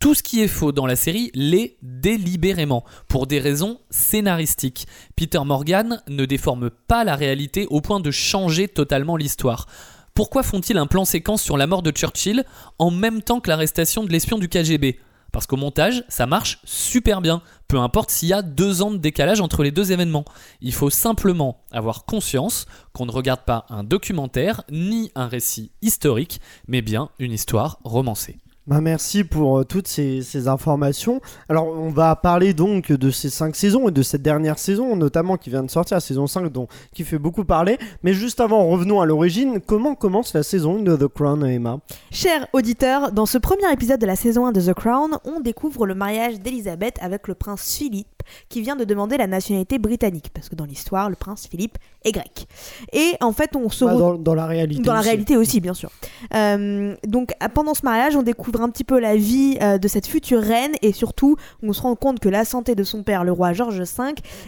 Tout 0.00 0.14
ce 0.14 0.22
qui 0.22 0.40
est 0.40 0.48
faux 0.48 0.72
dans 0.72 0.86
la 0.86 0.96
série 0.96 1.30
l'est 1.34 1.76
délibérément, 1.82 2.84
pour 3.06 3.26
des 3.26 3.38
raisons 3.38 3.80
scénaristiques. 3.90 4.86
Peter 5.14 5.40
Morgan 5.44 6.02
ne 6.08 6.24
déforme 6.24 6.70
pas 6.70 7.04
la 7.04 7.16
réalité 7.16 7.66
au 7.68 7.82
point 7.82 8.00
de 8.00 8.10
changer 8.10 8.66
totalement 8.66 9.18
l'histoire. 9.18 9.66
Pourquoi 10.14 10.42
font-ils 10.42 10.78
un 10.78 10.86
plan 10.86 11.04
séquence 11.04 11.42
sur 11.42 11.58
la 11.58 11.66
mort 11.66 11.82
de 11.82 11.90
Churchill 11.90 12.46
en 12.78 12.90
même 12.90 13.20
temps 13.20 13.40
que 13.40 13.50
l'arrestation 13.50 14.02
de 14.02 14.10
l'espion 14.10 14.38
du 14.38 14.48
KGB 14.48 14.98
Parce 15.32 15.46
qu'au 15.46 15.58
montage, 15.58 16.02
ça 16.08 16.24
marche 16.24 16.60
super 16.64 17.20
bien, 17.20 17.42
peu 17.68 17.76
importe 17.76 18.08
s'il 18.08 18.30
y 18.30 18.32
a 18.32 18.40
deux 18.40 18.80
ans 18.80 18.92
de 18.92 18.96
décalage 18.96 19.42
entre 19.42 19.62
les 19.62 19.70
deux 19.70 19.92
événements. 19.92 20.24
Il 20.62 20.72
faut 20.72 20.88
simplement 20.88 21.60
avoir 21.72 22.06
conscience 22.06 22.64
qu'on 22.94 23.04
ne 23.04 23.12
regarde 23.12 23.44
pas 23.44 23.66
un 23.68 23.84
documentaire 23.84 24.62
ni 24.70 25.12
un 25.14 25.28
récit 25.28 25.72
historique, 25.82 26.40
mais 26.68 26.80
bien 26.80 27.10
une 27.18 27.32
histoire 27.32 27.80
romancée. 27.84 28.38
Bah, 28.66 28.80
merci 28.80 29.24
pour 29.24 29.58
euh, 29.58 29.64
toutes 29.64 29.88
ces, 29.88 30.46
informations. 30.46 31.20
Alors, 31.48 31.66
on 31.66 31.88
va 31.88 32.14
parler 32.14 32.52
donc 32.54 32.92
de 32.92 33.10
ces 33.10 33.30
cinq 33.30 33.56
saisons 33.56 33.88
et 33.88 33.90
de 33.90 34.02
cette 34.02 34.22
dernière 34.22 34.58
saison, 34.58 34.96
notamment 34.96 35.36
qui 35.38 35.50
vient 35.50 35.62
de 35.62 35.70
sortir, 35.70 36.00
saison 36.00 36.26
5, 36.26 36.52
dont, 36.52 36.68
qui 36.92 37.04
fait 37.04 37.18
beaucoup 37.18 37.44
parler. 37.44 37.78
Mais 38.02 38.12
juste 38.12 38.38
avant, 38.38 38.66
revenons 38.68 39.00
à 39.00 39.06
l'origine. 39.06 39.60
Comment 39.66 39.94
commence 39.94 40.34
la 40.34 40.42
saison 40.42 40.78
1 40.78 40.82
de 40.82 40.96
The 40.96 41.08
Crown, 41.08 41.44
Emma? 41.44 41.80
Chers 42.10 42.46
auditeurs, 42.52 43.12
dans 43.12 43.26
ce 43.26 43.38
premier 43.38 43.72
épisode 43.72 44.00
de 44.00 44.06
la 44.06 44.16
saison 44.16 44.46
1 44.46 44.52
de 44.52 44.60
The 44.60 44.74
Crown, 44.74 45.18
on 45.24 45.40
découvre 45.40 45.86
le 45.86 45.94
mariage 45.94 46.38
d'Elisabeth 46.38 46.96
avec 47.00 47.28
le 47.28 47.34
prince 47.34 47.76
Philippe, 47.76 48.19
qui 48.48 48.60
vient 48.62 48.76
de 48.76 48.84
demander 48.84 49.16
la 49.16 49.26
nationalité 49.26 49.78
britannique, 49.78 50.30
parce 50.32 50.48
que 50.48 50.54
dans 50.54 50.64
l'histoire, 50.64 51.08
le 51.10 51.16
prince 51.16 51.46
Philippe 51.50 51.78
est 52.04 52.12
grec. 52.12 52.46
Et 52.92 53.12
en 53.20 53.32
fait, 53.32 53.56
on 53.56 53.68
se 53.68 53.84
Bah, 53.84 53.92
retrouve... 53.92 54.16
dans, 54.16 54.22
dans 54.22 54.34
la 54.34 54.46
réalité. 54.46 54.82
Dans 54.82 54.92
la 54.94 55.00
aussi. 55.00 55.08
réalité 55.08 55.36
aussi, 55.36 55.60
bien 55.60 55.74
sûr. 55.74 55.90
Euh, 56.34 56.94
donc 57.06 57.32
pendant 57.54 57.74
ce 57.74 57.82
mariage, 57.84 58.16
on 58.16 58.22
découvre 58.22 58.60
un 58.62 58.70
petit 58.70 58.84
peu 58.84 58.98
la 59.00 59.16
vie 59.16 59.58
euh, 59.60 59.78
de 59.78 59.88
cette 59.88 60.06
future 60.06 60.40
reine 60.40 60.72
et 60.82 60.92
surtout, 60.92 61.36
on 61.62 61.72
se 61.72 61.82
rend 61.82 61.94
compte 61.96 62.20
que 62.20 62.28
la 62.28 62.44
santé 62.44 62.74
de 62.74 62.84
son 62.84 63.02
père, 63.02 63.24
le 63.24 63.32
roi 63.32 63.52
George 63.52 63.78
V, 63.80 63.86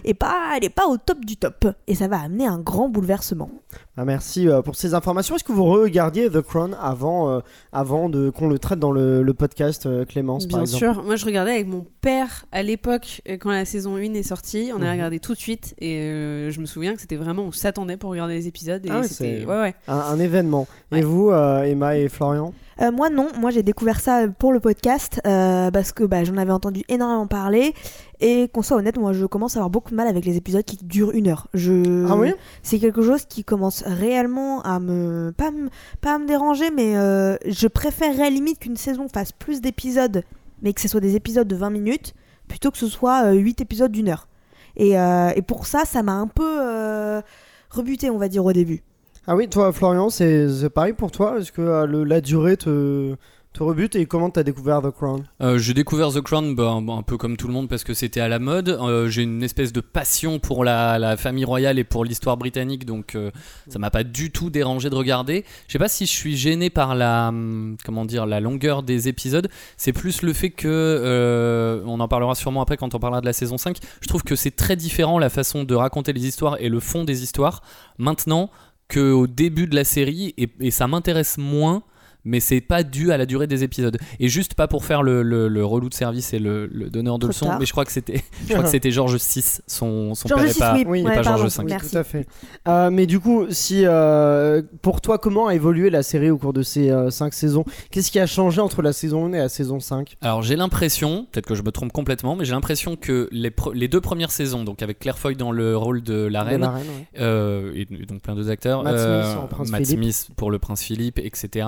est 0.04 0.14
pas, 0.14 0.52
elle 0.56 0.64
est 0.64 0.70
pas 0.70 0.86
au 0.86 0.96
top 0.96 1.24
du 1.24 1.36
top. 1.36 1.66
Et 1.86 1.94
ça 1.94 2.08
va 2.08 2.20
amener 2.20 2.46
un 2.46 2.58
grand 2.58 2.88
bouleversement. 2.88 3.50
Ah, 3.96 4.04
merci 4.04 4.48
euh, 4.48 4.62
pour 4.62 4.76
ces 4.76 4.94
informations. 4.94 5.36
Est-ce 5.36 5.44
que 5.44 5.52
vous 5.52 5.64
regardiez 5.64 6.30
The 6.30 6.40
Crown 6.40 6.76
avant, 6.80 7.30
euh, 7.30 7.40
avant 7.72 8.08
de 8.08 8.30
qu'on 8.30 8.48
le 8.48 8.58
traite 8.58 8.78
dans 8.78 8.92
le, 8.92 9.22
le 9.22 9.34
podcast, 9.34 9.86
euh, 9.86 10.04
Clémence, 10.04 10.46
Bien 10.46 10.64
sûr, 10.66 11.02
moi 11.02 11.16
je 11.16 11.24
regardais 11.26 11.52
avec 11.52 11.66
mon 11.68 11.84
père 12.00 12.46
à 12.52 12.62
l'époque 12.62 13.20
quand 13.40 13.50
la 13.50 13.64
saison 13.72 13.96
1 13.96 14.14
est 14.14 14.22
sortie. 14.22 14.70
On 14.74 14.78
Mhm. 14.78 14.84
a 14.86 14.92
regardé 14.92 15.18
tout 15.18 15.32
de 15.34 15.38
suite 15.38 15.74
et 15.80 15.98
euh, 15.98 16.50
je 16.50 16.60
me 16.60 16.66
souviens 16.66 16.94
que 16.94 17.00
c'était 17.00 17.16
vraiment, 17.16 17.42
on 17.42 17.52
s'attendait 17.52 17.96
pour 17.96 18.10
regarder 18.10 18.34
les 18.34 18.46
épisodes. 18.46 18.84
Et 18.86 18.90
Ah 18.90 19.00
ouais, 19.00 19.08
c'était. 19.08 19.40
c'est- 19.40 19.46
Ouais, 19.46 19.60
ouais. 19.60 19.74
un, 19.88 19.96
un 19.98 20.18
événement. 20.20 20.66
Et 20.92 21.02
vous, 21.02 21.30
euh, 21.30 21.62
Emma 21.64 21.96
et 21.96 22.08
Florian? 22.08 22.52
Euh, 22.80 22.90
moi 22.90 23.10
non, 23.10 23.28
moi 23.38 23.50
j'ai 23.50 23.62
découvert 23.62 24.00
ça 24.00 24.26
pour 24.38 24.50
le 24.52 24.58
podcast 24.58 25.20
euh, 25.26 25.70
parce 25.70 25.92
que 25.92 26.04
bah, 26.04 26.24
j'en 26.24 26.36
avais 26.38 26.52
entendu 26.52 26.82
énormément 26.88 27.26
parler 27.26 27.74
et 28.18 28.48
qu'on 28.48 28.62
soit 28.62 28.78
honnête, 28.78 28.96
moi 28.96 29.12
je 29.12 29.26
commence 29.26 29.56
à 29.56 29.58
avoir 29.58 29.68
beaucoup 29.70 29.90
de 29.90 29.94
mal 29.96 30.08
avec 30.08 30.24
les 30.24 30.36
épisodes 30.38 30.64
qui 30.64 30.78
durent 30.82 31.10
une 31.12 31.28
heure. 31.28 31.48
Je... 31.52 32.06
Ah 32.10 32.16
oui? 32.16 32.32
C'est 32.62 32.78
quelque 32.78 33.02
chose 33.02 33.26
qui 33.26 33.44
commence 33.44 33.84
réellement 33.86 34.62
à 34.62 34.80
me 34.80 35.32
pas, 35.36 35.50
me- 35.50 35.68
pas 36.00 36.14
à 36.14 36.18
me 36.18 36.26
déranger 36.26 36.70
mais 36.74 36.96
euh, 36.96 37.36
je 37.46 37.68
préférerais 37.68 38.30
limite 38.30 38.58
qu'une 38.60 38.76
saison 38.78 39.06
fasse 39.06 39.32
plus 39.32 39.60
d'épisodes 39.60 40.22
mais 40.62 40.72
que 40.72 40.80
ce 40.80 40.88
soit 40.88 41.00
des 41.00 41.14
épisodes 41.14 41.46
de 41.46 41.56
20 41.56 41.70
minutes 41.70 42.14
plutôt 42.52 42.70
que 42.70 42.76
ce 42.76 42.86
soit 42.86 43.32
8 43.32 43.62
épisodes 43.62 43.90
d'une 43.90 44.10
heure. 44.10 44.28
Et, 44.76 45.00
euh, 45.00 45.30
et 45.34 45.40
pour 45.40 45.64
ça 45.66 45.86
ça 45.86 46.02
m'a 46.02 46.12
un 46.12 46.26
peu 46.26 46.58
euh, 46.60 47.22
rebuté 47.70 48.10
on 48.10 48.18
va 48.18 48.28
dire 48.28 48.44
au 48.44 48.52
début. 48.52 48.82
Ah 49.26 49.36
oui, 49.36 49.48
toi, 49.48 49.72
Florian, 49.72 50.10
c'est 50.10 50.68
pareil 50.68 50.92
pour 50.92 51.12
toi? 51.12 51.38
Est-ce 51.38 51.52
que 51.52 51.62
euh, 51.62 52.04
la 52.04 52.20
durée 52.20 52.56
te, 52.56 53.14
te 53.52 53.62
rebute 53.62 53.96
et 53.96 54.06
comment 54.06 54.30
t'as 54.30 54.42
découvert 54.42 54.80
The 54.80 54.90
Crown? 54.90 55.24
Euh, 55.42 55.58
j'ai 55.58 55.74
découvert 55.74 56.10
The 56.10 56.22
Crown 56.22 56.54
bah, 56.54 56.70
un, 56.70 57.02
peu 57.02 57.18
comme 57.18 57.36
tout 57.36 57.46
le 57.46 57.52
monde 57.52 57.68
parce 57.68 57.84
que 57.84 57.92
c'était 57.92 58.20
à 58.20 58.28
la 58.28 58.38
mode. 58.38 58.70
Euh, 58.70 59.08
j'ai 59.08 59.22
une 59.22 59.42
espèce 59.42 59.72
de 59.72 59.80
passion 59.80 60.38
pour 60.38 60.64
la, 60.64 61.16
famille 61.16 61.44
royale 61.44 61.78
et 61.78 61.84
pour 61.84 62.04
l'histoire 62.04 62.36
britannique, 62.36 62.86
donc 62.86 63.14
euh, 63.14 63.30
ça 63.68 63.78
m'a 63.78 63.90
pas 63.90 64.04
du 64.04 64.30
tout 64.30 64.48
dérangé 64.48 64.88
de 64.88 64.94
regarder. 64.94 65.44
Je 65.66 65.72
sais 65.72 65.78
pas 65.78 65.88
si 65.88 66.06
je 66.06 66.10
suis 66.10 66.36
gêné 66.36 66.70
par 66.70 66.94
la 66.94 67.28
hum, 67.28 67.76
comment 67.84 68.04
dire 68.06 68.24
la 68.24 68.40
longueur 68.40 68.82
des 68.82 69.08
épisodes. 69.08 69.48
C'est 69.76 69.92
plus 69.92 70.22
le 70.22 70.32
fait 70.32 70.50
que 70.50 70.68
euh, 70.68 71.82
on 71.86 72.00
en 72.00 72.08
parlera 72.08 72.34
sûrement 72.34 72.62
après 72.62 72.78
quand 72.78 72.94
on 72.94 72.98
parlera 72.98 73.20
de 73.20 73.26
la 73.26 73.34
saison 73.34 73.58
5. 73.58 73.76
Je 74.00 74.08
trouve 74.08 74.22
que 74.22 74.34
c'est 74.34 74.56
très 74.56 74.76
différent 74.76 75.18
la 75.18 75.30
façon 75.30 75.64
de 75.64 75.74
raconter 75.74 76.12
les 76.12 76.26
histoires 76.26 76.56
et 76.60 76.70
le 76.70 76.80
fond 76.80 77.04
des 77.04 77.22
histoires 77.22 77.62
maintenant 77.98 78.50
qu'au 78.88 79.26
début 79.26 79.66
de 79.66 79.74
la 79.74 79.84
série 79.84 80.34
et 80.36 80.70
ça 80.70 80.86
m'intéresse 80.86 81.38
moins 81.38 81.82
mais 82.24 82.40
c'est 82.40 82.60
pas 82.60 82.82
dû 82.82 83.12
à 83.12 83.16
la 83.16 83.26
durée 83.26 83.46
des 83.46 83.64
épisodes. 83.64 83.98
Et 84.20 84.28
juste 84.28 84.54
pas 84.54 84.68
pour 84.68 84.84
faire 84.84 85.02
le, 85.02 85.22
le, 85.22 85.48
le 85.48 85.64
relou 85.64 85.88
de 85.88 85.94
service 85.94 86.32
et 86.32 86.38
le, 86.38 86.66
le 86.66 86.90
donneur 86.90 87.18
de 87.18 87.26
Trop 87.26 87.28
leçons, 87.28 87.46
tard. 87.46 87.58
mais 87.58 87.66
je 87.66 87.72
crois 87.72 87.84
que 87.84 87.92
c'était, 87.92 88.22
je 88.46 88.52
crois 88.52 88.62
que 88.64 88.68
c'était 88.70 88.90
Georges 88.90 89.16
VI, 89.16 89.42
son, 89.66 90.14
son 90.14 90.28
Georges 90.28 90.42
père 90.44 90.52
VI, 90.52 90.58
pas. 90.58 90.74
oui, 90.74 90.84
oui, 90.86 91.02
ouais, 91.02 91.14
pas 91.16 91.22
Georges 91.22 91.42
V. 91.58 91.76
Tout 91.90 91.96
à 91.96 92.04
fait. 92.04 92.26
Euh, 92.68 92.90
mais 92.90 93.06
du 93.06 93.18
coup, 93.20 93.46
si 93.50 93.82
euh, 93.84 94.62
pour 94.82 95.00
toi, 95.00 95.18
comment 95.18 95.46
a 95.48 95.54
évolué 95.54 95.90
la 95.90 96.02
série 96.02 96.30
au 96.30 96.38
cours 96.38 96.52
de 96.52 96.62
ces 96.62 96.92
5 97.10 97.32
saisons? 97.34 97.64
Qu'est-ce 97.90 98.10
qui 98.10 98.18
a 98.20 98.26
changé 98.26 98.60
entre 98.60 98.82
la 98.82 98.92
saison 98.92 99.26
1 99.26 99.32
et 99.34 99.38
la 99.38 99.48
saison 99.48 99.80
5 99.80 100.16
Alors 100.20 100.42
j'ai 100.42 100.56
l'impression, 100.56 101.26
peut-être 101.30 101.46
que 101.46 101.54
je 101.54 101.62
me 101.62 101.70
trompe 101.72 101.92
complètement, 101.92 102.36
mais 102.36 102.44
j'ai 102.44 102.52
l'impression 102.52 102.96
que 102.96 103.28
les, 103.32 103.50
les 103.74 103.88
deux 103.88 104.00
premières 104.00 104.30
saisons, 104.30 104.64
donc 104.64 104.82
avec 104.82 104.98
Claire 104.98 105.18
Foy 105.18 105.34
dans 105.36 105.50
le 105.52 105.76
rôle 105.76 106.02
de 106.02 106.14
la 106.26 106.44
De 106.44 106.48
reine, 106.50 106.60
la 106.60 106.70
reine, 106.70 106.86
ouais. 106.86 107.06
euh, 107.20 107.72
et, 107.74 107.82
et 107.82 108.06
donc 108.06 108.22
plein 108.22 108.34
d'autres 108.34 108.50
acteurs, 108.50 108.82
Matt 108.84 108.94
euh, 108.94 109.24
Smith 109.34 109.48
Prince 109.50 109.70
Matt. 109.70 109.84
Smith 109.86 110.28
pour 110.36 110.50
le 110.50 110.58
prince 110.58 110.82
Philippe, 110.82 111.18
etc., 111.18 111.66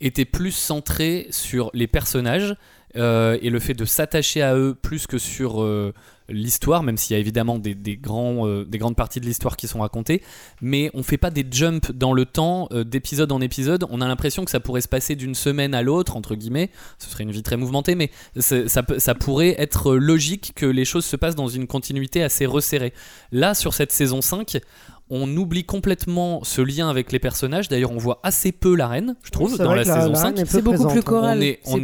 étaient 0.00 0.24
plus 0.24 0.52
centrés 0.52 1.26
sur 1.30 1.70
les 1.74 1.86
personnages 1.86 2.56
euh, 2.96 3.38
et 3.42 3.50
le 3.50 3.58
fait 3.58 3.74
de 3.74 3.84
s'attacher 3.84 4.40
à 4.40 4.54
eux 4.54 4.76
plus 4.80 5.08
que 5.08 5.18
sur 5.18 5.62
euh, 5.62 5.92
l'histoire, 6.28 6.84
même 6.84 6.96
s'il 6.96 7.14
y 7.14 7.16
a 7.16 7.18
évidemment 7.18 7.60
euh, 7.66 7.74
des 8.64 8.78
grandes 8.78 8.96
parties 8.96 9.18
de 9.18 9.26
l'histoire 9.26 9.56
qui 9.56 9.66
sont 9.66 9.80
racontées, 9.80 10.22
mais 10.60 10.92
on 10.94 11.02
fait 11.02 11.18
pas 11.18 11.30
des 11.30 11.44
jumps 11.50 11.90
dans 11.92 12.12
le 12.12 12.24
temps 12.24 12.68
d'épisode 12.86 13.32
en 13.32 13.40
épisode. 13.40 13.84
On 13.90 14.00
a 14.00 14.06
l'impression 14.06 14.44
que 14.44 14.50
ça 14.50 14.60
pourrait 14.60 14.80
se 14.80 14.88
passer 14.88 15.16
d'une 15.16 15.34
semaine 15.34 15.74
à 15.74 15.82
l'autre, 15.82 16.16
entre 16.16 16.36
guillemets. 16.36 16.70
Ce 16.98 17.10
serait 17.10 17.24
une 17.24 17.32
vie 17.32 17.42
très 17.42 17.56
mouvementée, 17.56 17.96
mais 17.96 18.10
ça, 18.38 18.68
ça 18.68 19.14
pourrait 19.14 19.56
être 19.58 19.94
logique 19.96 20.52
que 20.54 20.66
les 20.66 20.84
choses 20.84 21.04
se 21.04 21.16
passent 21.16 21.36
dans 21.36 21.48
une 21.48 21.66
continuité 21.66 22.22
assez 22.22 22.46
resserrée. 22.46 22.92
Là, 23.32 23.54
sur 23.54 23.74
cette 23.74 23.90
saison 23.90 24.22
5, 24.22 24.60
on 25.10 25.36
oublie 25.36 25.64
complètement 25.64 26.42
ce 26.44 26.62
lien 26.62 26.88
avec 26.88 27.12
les 27.12 27.18
personnages. 27.18 27.68
D'ailleurs, 27.68 27.92
on 27.92 27.98
voit 27.98 28.20
assez 28.22 28.52
peu 28.52 28.74
la 28.74 28.88
reine, 28.88 29.16
je 29.22 29.30
trouve, 29.30 29.58
dans 29.58 29.74
la 29.74 29.84
saison 29.84 30.12
la 30.12 30.14
5. 30.18 30.24
reine 30.26 30.38
est 30.38 30.42
peu 30.44 30.48
C'est 30.50 30.62
beaucoup 30.62 30.76
présente, 30.84 30.92
plus 30.92 31.00
hein. 31.00 31.02
choral. 31.02 31.38
On 31.38 31.42
est- 31.42 31.60
on 31.66 31.82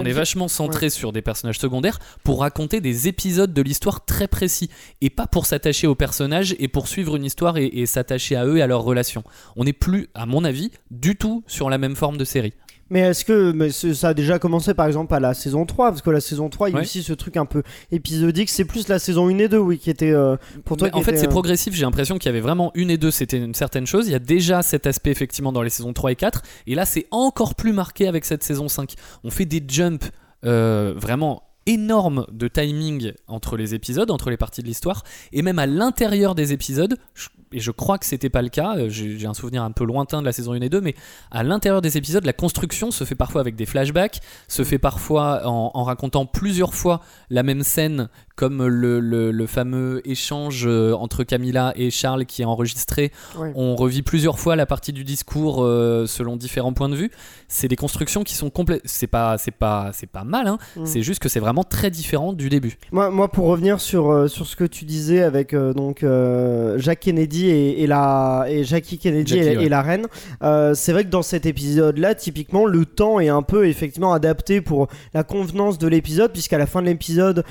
On 0.00 0.04
vachement 0.12 0.48
centré 0.48 0.88
sur 0.90 1.12
des 1.12 1.20
personnages 1.22 1.58
secondaires 1.58 1.98
pour 2.24 2.40
raconter 2.40 2.80
des 2.80 3.06
épisodes 3.08 3.52
de 3.52 3.62
l'histoire 3.62 4.04
très 4.04 4.28
précis 4.28 4.70
et 5.00 5.10
pas 5.10 5.26
pour 5.26 5.46
s'attacher 5.46 5.86
aux 5.86 5.94
personnages 5.94 6.56
et 6.58 6.68
pour 6.68 6.88
suivre 6.88 7.16
une 7.16 7.24
histoire 7.24 7.58
et, 7.58 7.66
et 7.66 7.86
s'attacher 7.86 8.36
à 8.36 8.46
eux 8.46 8.56
et 8.58 8.62
à 8.62 8.66
leurs 8.66 8.82
relations. 8.82 9.24
On 9.56 9.64
n'est 9.64 9.72
plus, 9.72 10.08
à 10.14 10.24
mon 10.26 10.44
avis, 10.44 10.70
du 10.90 11.16
tout 11.16 11.44
sur 11.46 11.68
la 11.70 11.78
même 11.78 11.96
forme 11.96 12.16
de 12.16 12.24
série. 12.24 12.54
Mais 12.92 13.00
est-ce 13.00 13.24
que 13.24 13.52
mais 13.52 13.70
ça 13.70 14.08
a 14.08 14.14
déjà 14.14 14.38
commencé 14.38 14.74
par 14.74 14.86
exemple 14.86 15.14
à 15.14 15.18
la 15.20 15.32
saison 15.32 15.64
3 15.64 15.88
Parce 15.90 16.02
que 16.02 16.10
la 16.10 16.20
saison 16.20 16.50
3, 16.50 16.68
il 16.68 16.72
y 16.72 16.74
a 16.74 16.78
Ouais. 16.78 16.84
aussi 16.84 17.02
ce 17.02 17.14
truc 17.14 17.36
un 17.38 17.46
peu 17.46 17.62
épisodique. 17.90 18.50
C'est 18.50 18.66
plus 18.66 18.86
la 18.88 18.98
saison 18.98 19.28
1 19.28 19.38
et 19.38 19.48
2, 19.48 19.56
oui, 19.58 19.78
qui 19.78 19.88
était 19.88 20.12
euh, 20.12 20.36
pour 20.66 20.76
toi. 20.76 20.90
Qui 20.90 20.96
en 20.98 21.00
fait, 21.02 21.16
c'est 21.16 21.26
euh, 21.26 21.30
progressif. 21.30 21.74
J'ai 21.74 21.82
l'impression 21.82 22.18
qu'il 22.18 22.26
y 22.26 22.28
avait 22.28 22.40
vraiment 22.42 22.70
une 22.74 22.90
et 22.90 22.98
deux, 22.98 23.10
c'était 23.10 23.38
une 23.38 23.54
certaine 23.54 23.86
chose. 23.86 24.06
Il 24.08 24.12
y 24.12 24.14
a 24.14 24.18
déjà 24.18 24.60
cet 24.62 24.86
aspect 24.86 25.10
effectivement 25.10 25.52
dans 25.52 25.62
les 25.62 25.70
saisons 25.70 25.92
3 25.94 26.12
et 26.12 26.16
4. 26.16 26.42
Et 26.66 26.74
là, 26.74 26.84
c'est 26.84 27.06
encore 27.10 27.54
plus 27.54 27.72
marqué 27.72 28.06
avec 28.06 28.24
cette 28.26 28.42
saison 28.42 28.68
5. 28.68 28.92
On 29.24 29.30
fait 29.30 29.46
des 29.46 29.64
jumps 29.66 30.10
euh, 30.44 30.92
vraiment 30.96 31.44
énormes 31.66 32.26
de 32.32 32.48
timing 32.48 33.12
entre 33.28 33.56
les 33.56 33.74
épisodes, 33.74 34.10
entre 34.10 34.28
les 34.30 34.36
parties 34.36 34.60
de 34.62 34.66
l'histoire. 34.66 35.02
Et 35.32 35.40
même 35.42 35.58
à 35.58 35.66
l'intérieur 35.66 36.34
des 36.34 36.52
épisodes, 36.52 36.96
je- 37.14 37.28
et 37.52 37.60
je 37.60 37.70
crois 37.70 37.98
que 37.98 38.06
c'était 38.06 38.30
pas 38.30 38.42
le 38.42 38.48
cas, 38.48 38.76
euh, 38.76 38.88
j'ai 38.88 39.26
un 39.26 39.34
souvenir 39.34 39.62
un 39.62 39.70
peu 39.70 39.84
lointain 39.84 40.20
de 40.20 40.26
la 40.26 40.32
saison 40.32 40.52
1 40.52 40.60
et 40.60 40.68
2, 40.68 40.80
mais 40.80 40.94
à 41.30 41.42
l'intérieur 41.42 41.80
des 41.80 41.96
épisodes, 41.96 42.24
la 42.24 42.32
construction 42.32 42.90
se 42.90 43.04
fait 43.04 43.14
parfois 43.14 43.40
avec 43.40 43.56
des 43.56 43.66
flashbacks, 43.66 44.20
se 44.48 44.64
fait 44.64 44.78
parfois 44.78 45.46
en, 45.46 45.70
en 45.74 45.84
racontant 45.84 46.26
plusieurs 46.26 46.74
fois 46.74 47.00
la 47.30 47.42
même 47.42 47.62
scène 47.62 48.08
comme 48.36 48.66
le, 48.66 49.00
le- 49.00 49.30
le 49.30 49.46
fameux 49.46 50.00
échange 50.08 50.64
euh, 50.66 50.92
entre 50.94 51.24
Camilla 51.24 51.72
et 51.76 51.90
Charles 51.90 52.24
qui 52.26 52.42
est 52.42 52.44
enregistré. 52.44 53.12
On 53.54 53.76
revit 53.76 54.02
plusieurs 54.02 54.38
fois 54.38 54.56
la 54.56 54.66
partie 54.66 54.92
du 54.92 55.04
discours 55.04 55.62
euh, 55.62 56.06
selon 56.06 56.36
différents 56.36 56.72
points 56.72 56.88
de 56.88 56.96
vue. 56.96 57.10
C'est 57.48 57.68
des 57.68 57.76
constructions 57.76 58.24
qui 58.24 58.34
sont 58.34 58.50
complètes. 58.50 58.82
C'est 58.84 59.06
pas, 59.06 59.36
c'est 59.38 59.50
pas, 59.50 59.90
c'est 59.92 60.06
pas 60.08 60.24
mal. 60.24 60.46
hein. 60.46 60.58
Mm. 60.76 60.86
C'est 60.86 61.02
juste 61.02 61.20
que 61.22 61.28
c'est 61.28 61.40
vraiment 61.40 61.64
très 61.64 61.90
différent 61.90 62.32
du 62.32 62.48
début. 62.48 62.78
Moi, 62.90 63.10
moi, 63.10 63.28
pour 63.30 63.46
revenir 63.46 63.80
sur, 63.80 64.10
euh, 64.10 64.28
sur 64.28 64.46
ce 64.46 64.56
que 64.56 64.64
tu 64.64 64.84
disais 64.84 65.22
avec 65.22 65.52
euh, 65.54 65.72
donc 65.74 66.04
Jacques 66.78 67.00
Kennedy 67.00 67.46
et, 67.48 67.82
et 67.82 67.86
la 67.86 68.46
et 68.48 68.64
Jackie 68.64 68.98
Kennedy 68.98 69.34
Jackie, 69.36 69.48
et, 69.48 69.56
ouais. 69.58 69.64
et 69.64 69.68
la 69.68 69.82
reine, 69.82 70.06
c'est 70.74 70.92
vrai 70.92 71.04
que 71.04 71.10
dans 71.10 71.22
cet 71.22 71.46
épisode-là, 71.46 72.14
typiquement, 72.14 72.64
le 72.66 72.84
temps 72.86 73.20
est 73.20 73.28
un 73.28 73.42
peu 73.42 73.66
effectivement 73.66 74.12
adapté 74.12 74.60
pour 74.60 74.88
la 75.14 75.22
convenance 75.24 75.78
de 75.78 75.86
l'épisode, 75.88 76.32
puisqu'à 76.32 76.58
la 76.58 76.66
fin 76.66 76.80
de 76.82 76.86
l'épisode, 76.86 77.44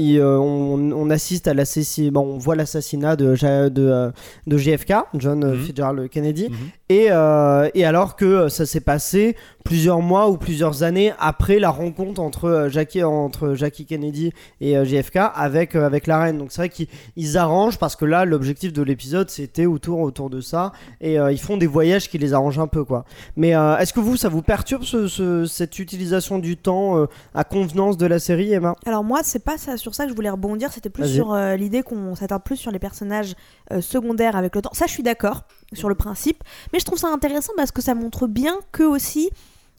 il, 0.00 0.18
euh, 0.18 0.38
on, 0.38 0.92
on 0.92 1.10
assiste 1.10 1.46
à 1.48 1.54
l'assassinat, 1.54 2.10
bon, 2.10 2.22
on 2.34 2.38
voit 2.38 2.56
l'assassinat 2.56 3.16
de, 3.16 3.34
de, 3.68 3.82
euh, 3.82 4.10
de 4.46 4.56
JFK, 4.58 4.94
John 5.14 5.44
euh, 5.44 5.54
Mhm. 5.54 5.60
Fitzgerald 5.64 6.08
Kennedy, 6.10 6.48
Mhm. 6.50 6.56
Et, 6.90 7.06
euh, 7.10 7.70
et 7.74 7.84
alors 7.84 8.16
que 8.16 8.24
euh, 8.24 8.48
ça 8.48 8.66
s'est 8.66 8.80
passé 8.80 9.36
plusieurs 9.64 10.00
mois 10.00 10.28
ou 10.28 10.36
plusieurs 10.36 10.82
années 10.82 11.12
après 11.20 11.60
la 11.60 11.70
rencontre 11.70 12.20
entre 12.20 12.46
euh, 12.46 12.68
Jackie, 12.68 13.04
entre 13.04 13.54
Jackie 13.54 13.86
Kennedy 13.86 14.32
et 14.60 14.74
JFK 14.84 15.16
avec, 15.34 15.76
avec 15.76 16.08
la 16.08 16.18
reine. 16.18 16.38
Donc 16.38 16.50
c'est 16.50 16.62
vrai 16.62 16.68
qu'ils 16.68 16.88
ils 17.14 17.38
arrangent 17.38 17.78
parce 17.78 17.94
que 17.94 18.04
là, 18.04 18.24
l'objectif 18.24 18.72
de 18.72 18.82
l'épisode, 18.82 19.30
c'était 19.30 19.66
autour, 19.66 20.00
autour 20.00 20.30
de 20.30 20.40
ça. 20.40 20.72
Et 21.00 21.16
euh, 21.20 21.30
ils 21.30 21.38
font 21.40 21.56
des 21.56 21.68
voyages 21.68 22.08
qui 22.10 22.18
les 22.18 22.34
arrangent 22.34 22.58
un 22.58 22.66
peu, 22.66 22.82
quoi. 22.84 23.04
Mais 23.36 23.54
euh, 23.54 23.76
est-ce 23.78 23.92
que 23.92 24.00
vous, 24.00 24.16
ça 24.16 24.28
vous 24.28 24.42
perturbe 24.42 24.82
ce- 24.82 25.06
ce- 25.06 25.44
cette 25.46 25.78
utilisation 25.78 26.40
du 26.40 26.56
temps 26.56 27.06
à 27.36 27.44
convenance 27.44 27.96
de 27.98 28.06
la 28.06 28.18
série, 28.18 28.52
Emma? 28.52 28.74
Alors 28.84 29.04
moi, 29.04 29.20
c'est 29.22 29.44
pas 29.44 29.58
ça, 29.58 29.76
sur 29.76 29.94
ça 29.94 30.04
que 30.06 30.10
je 30.10 30.16
voulais 30.16 30.28
rebondir, 30.30 30.72
c'était 30.72 30.90
plus 30.90 31.06
sur 31.06 31.36
l'idée 31.56 31.82
qu'on 31.82 32.16
s'attarde 32.16 32.42
plus 32.42 32.56
sur 32.56 32.72
les 32.72 32.80
personnages 32.80 33.34
secondaires 33.80 34.34
avec 34.34 34.56
le 34.56 34.62
temps. 34.62 34.70
Ça, 34.72 34.86
je 34.86 34.92
suis 34.92 35.04
d'accord 35.04 35.44
sur 35.72 35.88
le 35.88 35.94
principe, 35.94 36.42
mais 36.72 36.78
je 36.78 36.84
trouve 36.84 36.98
ça 36.98 37.08
intéressant 37.08 37.52
parce 37.56 37.70
que 37.70 37.82
ça 37.82 37.94
montre 37.94 38.26
bien 38.26 38.58
que 38.72 38.82
aussi 38.82 39.30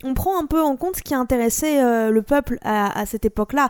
on 0.03 0.13
prend 0.13 0.39
un 0.39 0.45
peu 0.45 0.61
en 0.61 0.75
compte 0.75 0.95
ce 0.95 1.01
qui 1.01 1.13
intéressait 1.13 1.83
euh, 1.83 2.11
le 2.11 2.21
peuple 2.21 2.57
à, 2.63 3.05
cette 3.05 3.25
époque-là. 3.25 3.69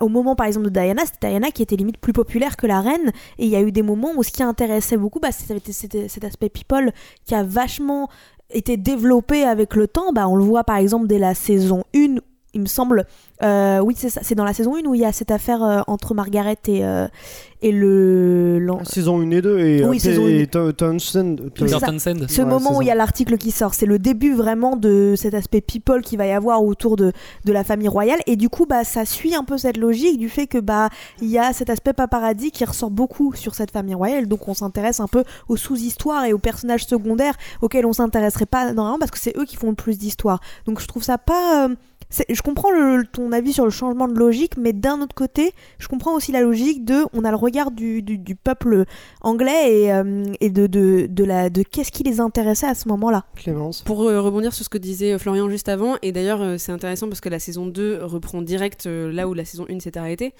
Au 0.00 0.08
moment, 0.08 0.34
par 0.34 0.46
exemple, 0.46 0.66
de 0.66 0.70
Diana, 0.70 1.02
c'était 1.04 1.28
Diana 1.28 1.50
qui 1.50 1.62
était 1.62 1.76
limite 1.76 1.98
plus 1.98 2.12
populaire 2.12 2.56
que 2.56 2.66
la 2.66 2.80
reine. 2.80 3.12
Et 3.38 3.44
il 3.44 3.48
y 3.48 3.56
a 3.56 3.60
eu 3.60 3.72
des 3.72 3.82
moments 3.82 4.12
où 4.16 4.22
ce 4.22 4.30
qui 4.30 4.42
intéressait 4.42 4.96
beaucoup, 4.96 5.20
bah, 5.20 5.32
c'était 5.32 5.72
c'était 5.72 6.08
cet 6.08 6.24
aspect 6.24 6.48
people 6.48 6.92
qui 7.24 7.34
a 7.34 7.42
vachement 7.42 8.08
été 8.50 8.76
développé 8.76 9.44
avec 9.44 9.74
le 9.74 9.88
temps. 9.88 10.12
Bah, 10.12 10.28
on 10.28 10.36
le 10.36 10.44
voit 10.44 10.64
par 10.64 10.76
exemple 10.76 11.06
dès 11.06 11.18
la 11.18 11.34
saison 11.34 11.84
1, 11.94 12.16
il 12.54 12.60
me 12.62 12.66
semble. 12.66 13.04
Euh, 13.42 13.80
oui, 13.80 13.94
c'est 13.96 14.08
ça. 14.10 14.20
C'est 14.22 14.34
dans 14.36 14.44
la 14.44 14.52
saison 14.54 14.76
1 14.76 14.86
où 14.86 14.94
il 14.94 15.00
y 15.00 15.04
a 15.04 15.12
cette 15.12 15.30
affaire 15.32 15.62
euh, 15.62 15.80
entre 15.88 16.14
Margaret 16.14 16.56
et, 16.68 16.84
euh, 16.84 17.08
et 17.62 17.72
le. 17.72 18.64
Saison 18.84 19.20
1 19.20 19.30
et 19.32 19.42
2 19.42 19.58
et, 19.58 19.84
Oui, 19.84 19.96
euh, 19.96 20.00
saison 20.00 20.26
et 20.28 20.40
une. 20.40 20.46
Ton- 20.46 20.72
Townsend. 20.72 21.36
Peter 21.54 21.68
ça. 21.68 21.80
Townsend. 21.80 22.28
Ce 22.28 22.42
Ouais, 22.42 22.48
moment 22.48 22.78
où 22.78 22.82
il 22.82 22.88
y 22.88 22.90
a 22.90 22.94
l'article 22.94 23.36
qui 23.36 23.50
sort, 23.50 23.74
c'est 23.74 23.86
le 23.86 23.98
début 23.98 24.34
vraiment 24.34 24.76
de 24.76 25.14
cet 25.16 25.34
aspect 25.34 25.60
people 25.60 26.00
qu'il 26.02 26.18
va 26.18 26.26
y 26.26 26.32
avoir 26.32 26.62
autour 26.64 26.96
de, 26.96 27.12
de 27.44 27.52
la 27.52 27.64
famille 27.64 27.88
royale. 27.88 28.20
Et 28.26 28.36
du 28.36 28.48
coup, 28.48 28.66
bah, 28.66 28.84
ça 28.84 29.04
suit 29.04 29.34
un 29.34 29.44
peu 29.44 29.58
cette 29.58 29.76
logique 29.76 30.18
du 30.18 30.28
fait 30.28 30.46
que 30.46 30.58
bah 30.58 30.88
il 31.20 31.28
y 31.28 31.38
a 31.38 31.52
cet 31.52 31.70
aspect 31.70 31.92
paparazzi 31.92 32.50
qui 32.52 32.64
ressort 32.64 32.90
beaucoup 32.90 33.34
sur 33.34 33.54
cette 33.54 33.72
famille 33.72 33.94
royale. 33.94 34.26
Donc 34.28 34.46
on 34.48 34.54
s'intéresse 34.54 35.00
un 35.00 35.08
peu 35.08 35.24
aux 35.48 35.56
sous-histoires 35.56 36.24
et 36.24 36.32
aux 36.32 36.38
personnages 36.38 36.86
secondaires 36.86 37.34
auxquels 37.62 37.84
on 37.86 37.92
s'intéresserait 37.92 38.46
pas 38.46 38.72
normalement 38.72 38.98
parce 38.98 39.10
que 39.10 39.18
c'est 39.18 39.36
eux 39.36 39.44
qui 39.44 39.56
font 39.56 39.70
le 39.70 39.74
plus 39.74 39.98
d'histoires. 39.98 40.40
Donc 40.66 40.80
je 40.80 40.86
trouve 40.86 41.02
ça 41.02 41.18
pas. 41.18 41.68
C'est- 42.14 42.32
je 42.32 42.42
comprends 42.42 42.70
le- 42.70 43.04
ton 43.10 43.32
avis 43.32 43.52
sur 43.52 43.64
le 43.64 43.70
changement 43.70 44.06
de 44.08 44.14
logique, 44.18 44.56
mais 44.56 44.72
d'un 44.72 45.00
autre 45.00 45.14
côté, 45.14 45.52
je 45.78 45.88
comprends 45.88 46.14
aussi 46.14 46.30
la 46.32 46.40
logique 46.40 46.84
de 46.84 47.04
on 47.12 47.24
a 47.24 47.30
le 47.30 47.36
regard 47.36 47.70
du, 47.72 48.02
du, 48.02 48.18
du 48.18 48.36
peuple 48.36 48.84
anglais 49.20 49.80
et, 49.82 49.92
euh, 49.92 50.22
et 50.40 50.50
de, 50.50 50.66
de, 50.66 51.06
de, 51.10 51.24
la, 51.24 51.50
de 51.50 51.62
qu'est-ce 51.62 51.90
qui 51.90 52.02
les 52.04 52.20
intéressait 52.20 52.66
à 52.66 52.74
ce 52.74 52.88
moment-là. 52.88 53.24
Clémence. 53.36 53.82
Pour 53.82 54.04
euh, 54.08 54.20
rebondir 54.20 54.52
sur 54.54 54.64
ce 54.64 54.68
que 54.70 54.78
disait 54.78 55.12
euh, 55.14 55.18
Florian 55.18 55.48
juste 55.50 55.68
avant, 55.68 55.96
et 56.02 56.12
d'ailleurs 56.12 56.40
euh, 56.42 56.56
c'est 56.58 56.72
intéressant 56.72 57.08
parce 57.08 57.20
que 57.20 57.28
la 57.28 57.38
saison 57.38 57.66
2 57.66 57.98
reprend 58.02 58.42
direct 58.42 58.86
euh, 58.86 59.12
là 59.12 59.26
où 59.28 59.34
la 59.34 59.44
saison 59.44 59.66
1 59.68 59.80
s'est 59.80 59.98
arrêtée, 59.98 60.32